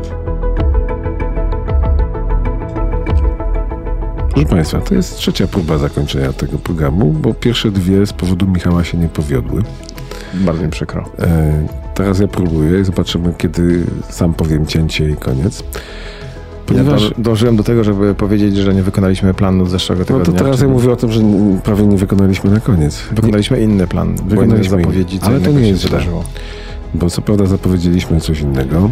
Proszę 4.32 4.50
Państwa, 4.50 4.82
to 4.82 4.96
jest 4.96 5.18
trzecia 5.18 5.48
próba 5.48 5.78
zakończenia 5.78 6.34
tego 6.34 6.58
programu, 6.58 7.06
bo 7.06 7.34
pierwsze 7.34 7.72
dwie 7.72 8.06
z 8.06 8.14
powodu 8.14 8.48
Michała 8.48 8.84
się 8.84 8.98
nie 8.98 9.08
powiodły. 9.08 9.64
Bardzo 10.34 10.64
mi 10.64 10.70
przykro. 10.70 11.10
E, 11.20 11.68
teraz 11.94 12.20
ja 12.20 12.28
próbuję 12.28 12.80
i 12.80 12.86
zobaczymy, 12.86 13.34
kiedy 13.38 13.84
sam 14.10 14.34
powiem 14.34 14.66
cięcie 14.66 15.10
i 15.10 15.16
koniec. 15.16 15.64
Ponieważ, 16.68 17.02
Ja 17.02 17.10
dąży- 17.10 17.14
dążyłem 17.18 17.56
do 17.56 17.64
tego, 17.64 17.84
żeby 17.84 18.16
powiedzieć, 18.16 18.56
że 18.58 18.74
nie 18.74 18.84
wykonaliśmy 18.84 19.34
planu 19.34 19.66
z 19.66 19.70
zeszłego 19.70 20.02
no 20.02 20.06
tygodnia. 20.06 20.26
to 20.40 20.46
teraz 20.46 20.62
ja 20.62 20.68
mówię 20.68 20.92
o 20.92 20.96
tym, 20.96 21.12
że 21.12 21.22
prawie 21.64 21.88
nie 21.88 21.98
wykonaliśmy 21.98 22.50
na 22.52 22.60
koniec. 22.60 23.04
Wykonaliśmy 23.12 23.62
inny 23.62 23.88
plan. 23.88 24.16
Wykonaliśmy 24.28 24.78
zapowiedzi, 24.80 25.20
co. 25.20 25.26
Ale 25.26 25.40
to 25.40 25.52
nie 25.52 25.68
jest 25.68 25.82
źle. 25.82 25.90
wydarzyło. 25.90 26.24
Bo 26.94 27.10
co 27.10 27.22
prawda 27.22 27.46
zapowiedzieliśmy 27.46 28.22
coś 28.22 28.42
innego, 28.42 28.90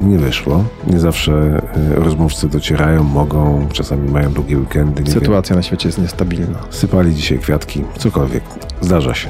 nie 0.00 0.18
wyszło. 0.18 0.64
Nie 0.86 1.00
zawsze 1.00 1.62
e, 1.92 1.94
rozmówcy 1.94 2.48
docierają, 2.48 3.02
mogą, 3.04 3.66
czasami 3.72 4.10
mają 4.10 4.32
długie 4.32 4.58
weekendy. 4.58 5.02
Nie 5.02 5.10
wiem. 5.10 5.20
Sytuacja 5.20 5.56
na 5.56 5.62
świecie 5.62 5.88
jest 5.88 5.98
niestabilna. 5.98 6.58
Sypali 6.70 7.14
dzisiaj 7.14 7.38
kwiatki, 7.38 7.84
cokolwiek. 7.98 8.42
Zdarza 8.80 9.14
się. 9.14 9.28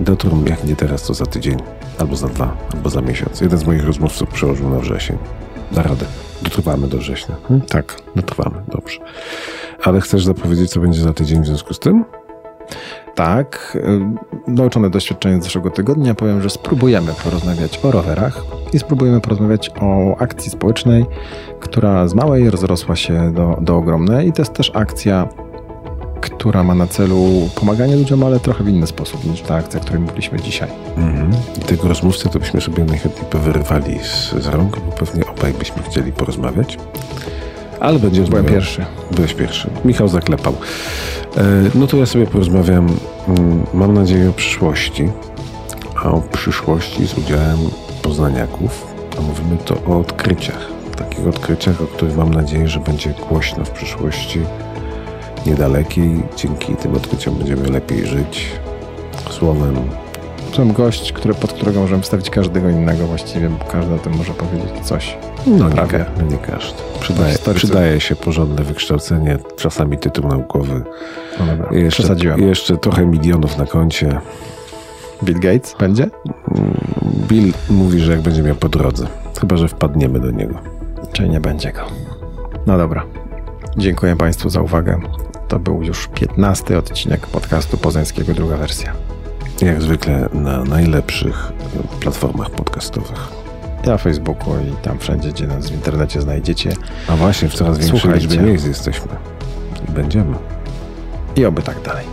Dotrą, 0.00 0.44
jak 0.46 0.64
nie 0.64 0.76
teraz, 0.76 1.02
to 1.02 1.14
za 1.14 1.26
tydzień, 1.26 1.56
albo 1.98 2.16
za 2.16 2.28
dwa, 2.28 2.56
albo 2.74 2.90
za 2.90 3.00
miesiąc. 3.00 3.40
Jeden 3.40 3.58
z 3.58 3.66
moich 3.66 3.84
rozmówców 3.84 4.28
przełożył 4.28 4.70
na 4.70 4.78
wrzesień. 4.78 5.16
Da 5.72 5.82
radę. 5.82 6.06
Dotrwamy 6.42 6.88
do 6.88 6.98
września. 6.98 7.36
Hmm? 7.48 7.66
Tak. 7.66 7.96
Dotrwamy, 8.16 8.62
dobrze. 8.68 9.00
Ale 9.84 10.00
chcesz 10.00 10.24
zapowiedzieć, 10.24 10.70
co 10.70 10.80
będzie 10.80 11.00
za 11.00 11.12
tydzień 11.12 11.42
w 11.42 11.46
związku 11.46 11.74
z 11.74 11.78
tym? 11.78 12.04
Tak, 13.14 13.78
y, 14.46 14.50
nauczone 14.50 14.90
doświadczenie 14.90 15.40
z 15.40 15.44
zeszłego 15.44 15.70
tygodnia 15.70 16.14
powiem, 16.14 16.42
że 16.42 16.50
spróbujemy 16.50 17.12
porozmawiać 17.24 17.80
o 17.84 17.90
rowerach 17.90 18.42
i 18.72 18.78
spróbujemy 18.78 19.20
porozmawiać 19.20 19.70
o 19.80 20.16
akcji 20.18 20.50
społecznej, 20.50 21.06
która 21.60 22.08
z 22.08 22.14
małej 22.14 22.50
rozrosła 22.50 22.96
się 22.96 23.32
do, 23.34 23.58
do 23.60 23.76
ogromnej 23.76 24.28
i 24.28 24.32
to 24.32 24.42
jest 24.42 24.52
też 24.52 24.70
akcja, 24.74 25.28
która 26.20 26.62
ma 26.62 26.74
na 26.74 26.86
celu 26.86 27.48
pomaganie 27.54 27.96
ludziom, 27.96 28.22
ale 28.24 28.40
trochę 28.40 28.64
w 28.64 28.68
inny 28.68 28.86
sposób 28.86 29.24
niż 29.24 29.40
ta 29.40 29.54
akcja, 29.54 29.80
o 29.80 29.82
której 29.82 30.00
mówiliśmy 30.02 30.40
dzisiaj. 30.40 30.68
Mhm. 30.96 31.30
I 31.56 31.60
tego 31.60 31.88
rozmówcę 31.88 32.28
to 32.28 32.38
byśmy 32.38 32.60
sobie 32.60 32.84
najchętniej 32.84 33.26
powyrywali 33.30 33.98
z, 33.98 34.42
z 34.42 34.46
rąk, 34.46 34.76
bo 34.80 34.92
pewnie 34.92 35.26
obaj 35.26 35.52
byśmy 35.52 35.82
chcieli 35.82 36.12
porozmawiać. 36.12 36.78
Ale 37.80 37.98
będzie 37.98 38.22
Byłem 38.22 38.34
rozmawiał- 38.44 38.54
pierwszy. 38.60 38.84
Byłeś 39.10 39.34
pierwszy. 39.34 39.70
Michał 39.84 40.08
zaklepał. 40.08 40.52
E, 41.36 41.42
No 41.74 41.86
to 41.86 41.96
ja 41.96 42.06
sobie 42.06 42.26
porozmawiam, 42.26 42.88
mm, 43.28 43.64
mam 43.74 43.94
nadzieję, 43.94 44.30
o 44.30 44.32
przyszłości. 44.32 45.08
A 46.04 46.10
o 46.10 46.20
przyszłości 46.20 47.06
z 47.06 47.18
udziałem 47.18 47.58
poznaniaków. 48.02 48.86
A 49.18 49.20
mówimy 49.20 49.56
to 49.64 49.74
o 49.86 49.98
odkryciach. 49.98 50.68
Takich 50.96 51.26
odkryciach, 51.26 51.82
o 51.82 51.86
których 51.86 52.16
mam 52.16 52.34
nadzieję, 52.34 52.68
że 52.68 52.80
będzie 52.80 53.14
głośno 53.28 53.64
w 53.64 53.70
przyszłości 53.70 54.40
niedalekiej. 55.48 56.22
Dzięki 56.36 56.76
tym 56.76 56.94
odkryciom 56.94 57.34
będziemy 57.34 57.68
lepiej 57.68 58.06
żyć. 58.06 58.46
Słowem, 59.30 59.74
Sam 60.56 60.72
gość, 60.72 61.12
który, 61.12 61.34
pod 61.34 61.52
którego 61.52 61.80
możemy 61.80 62.02
wstawić 62.02 62.30
każdego 62.30 62.70
innego 62.70 63.06
właściwie, 63.06 63.48
bo 63.48 63.64
każdy 63.64 63.94
o 63.94 63.98
tym 63.98 64.16
może 64.16 64.32
powiedzieć 64.32 64.70
coś. 64.82 65.18
no 65.46 65.68
nie, 65.68 65.74
Prawie. 65.74 66.04
nie 66.30 66.38
każdy. 66.38 66.78
Przydaje, 67.00 67.36
przydaje 67.54 68.00
się 68.00 68.16
porządne 68.16 68.64
wykształcenie, 68.64 69.38
czasami 69.56 69.98
tytuł 69.98 70.28
naukowy. 70.28 70.82
No 71.40 71.46
dobra, 71.46 71.68
Jeszcze, 71.72 72.02
przesadziłem. 72.02 72.40
jeszcze 72.42 72.76
trochę 72.76 73.06
milionów 73.06 73.58
na 73.58 73.66
koncie. 73.66 74.20
Bill 75.24 75.40
Gates 75.40 75.76
będzie? 75.80 76.10
Bill 77.28 77.52
mówi, 77.70 78.00
że 78.00 78.12
jak 78.12 78.20
będzie 78.20 78.42
miał 78.42 78.54
po 78.56 78.68
drodze. 78.68 79.06
Chyba, 79.40 79.56
że 79.56 79.68
wpadniemy 79.68 80.20
do 80.20 80.30
niego. 80.30 80.54
Czy 81.12 81.28
nie 81.28 81.40
będzie 81.40 81.72
go? 81.72 81.80
No 82.66 82.78
dobra. 82.78 83.04
Dziękuję 83.76 84.16
Państwu 84.16 84.50
za 84.50 84.60
uwagę. 84.62 85.00
To 85.48 85.58
był 85.58 85.82
już 85.82 86.08
15 86.14 86.78
odcinek 86.78 87.26
podcastu 87.26 87.76
Poznańskiego, 87.76 88.34
druga 88.34 88.56
wersja. 88.56 88.92
Jak 89.60 89.82
zwykle 89.82 90.28
na 90.32 90.64
najlepszych 90.64 91.52
platformach 92.00 92.50
podcastowych. 92.50 93.28
Na 93.84 93.98
Facebooku 93.98 94.54
i 94.54 94.76
tam 94.82 94.98
wszędzie, 94.98 95.28
gdzie 95.28 95.46
nas 95.46 95.70
w 95.70 95.74
internecie 95.74 96.20
znajdziecie. 96.20 96.72
A 97.08 97.16
właśnie 97.16 97.48
w 97.48 97.54
coraz 97.54 97.78
większej 97.78 98.12
liczbie 98.12 98.38
miejsc 98.38 98.66
jesteśmy. 98.66 99.12
I 99.88 99.92
będziemy. 99.92 100.36
I 101.36 101.44
oby 101.44 101.62
tak 101.62 101.82
dalej. 101.82 102.04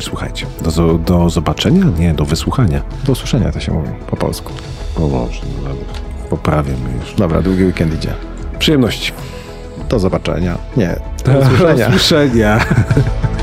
Słuchajcie. 0.00 0.46
Do, 0.62 0.98
do 0.98 1.30
zobaczenia? 1.30 1.84
Nie, 1.98 2.14
do 2.14 2.24
wysłuchania. 2.24 2.82
Do 3.04 3.12
usłyszenia 3.12 3.52
to 3.52 3.60
się 3.60 3.72
mówi 3.72 3.90
po 4.06 4.16
polsku. 4.16 4.52
O 4.96 5.00
Boże, 5.00 5.40
no 5.56 5.68
dobra. 5.68 5.84
Poprawiam 6.30 6.76
już. 7.00 7.14
Dobra, 7.14 7.42
długi 7.42 7.64
weekend 7.64 7.94
idzie. 7.94 8.14
Przyjemności. 8.58 9.12
Do 9.88 9.98
zobaczenia. 9.98 10.58
Nie, 10.76 10.96
do 11.24 11.32
usłyszenia. 11.38 11.88
Do 11.88 11.96
usłyszenia. 11.96 12.58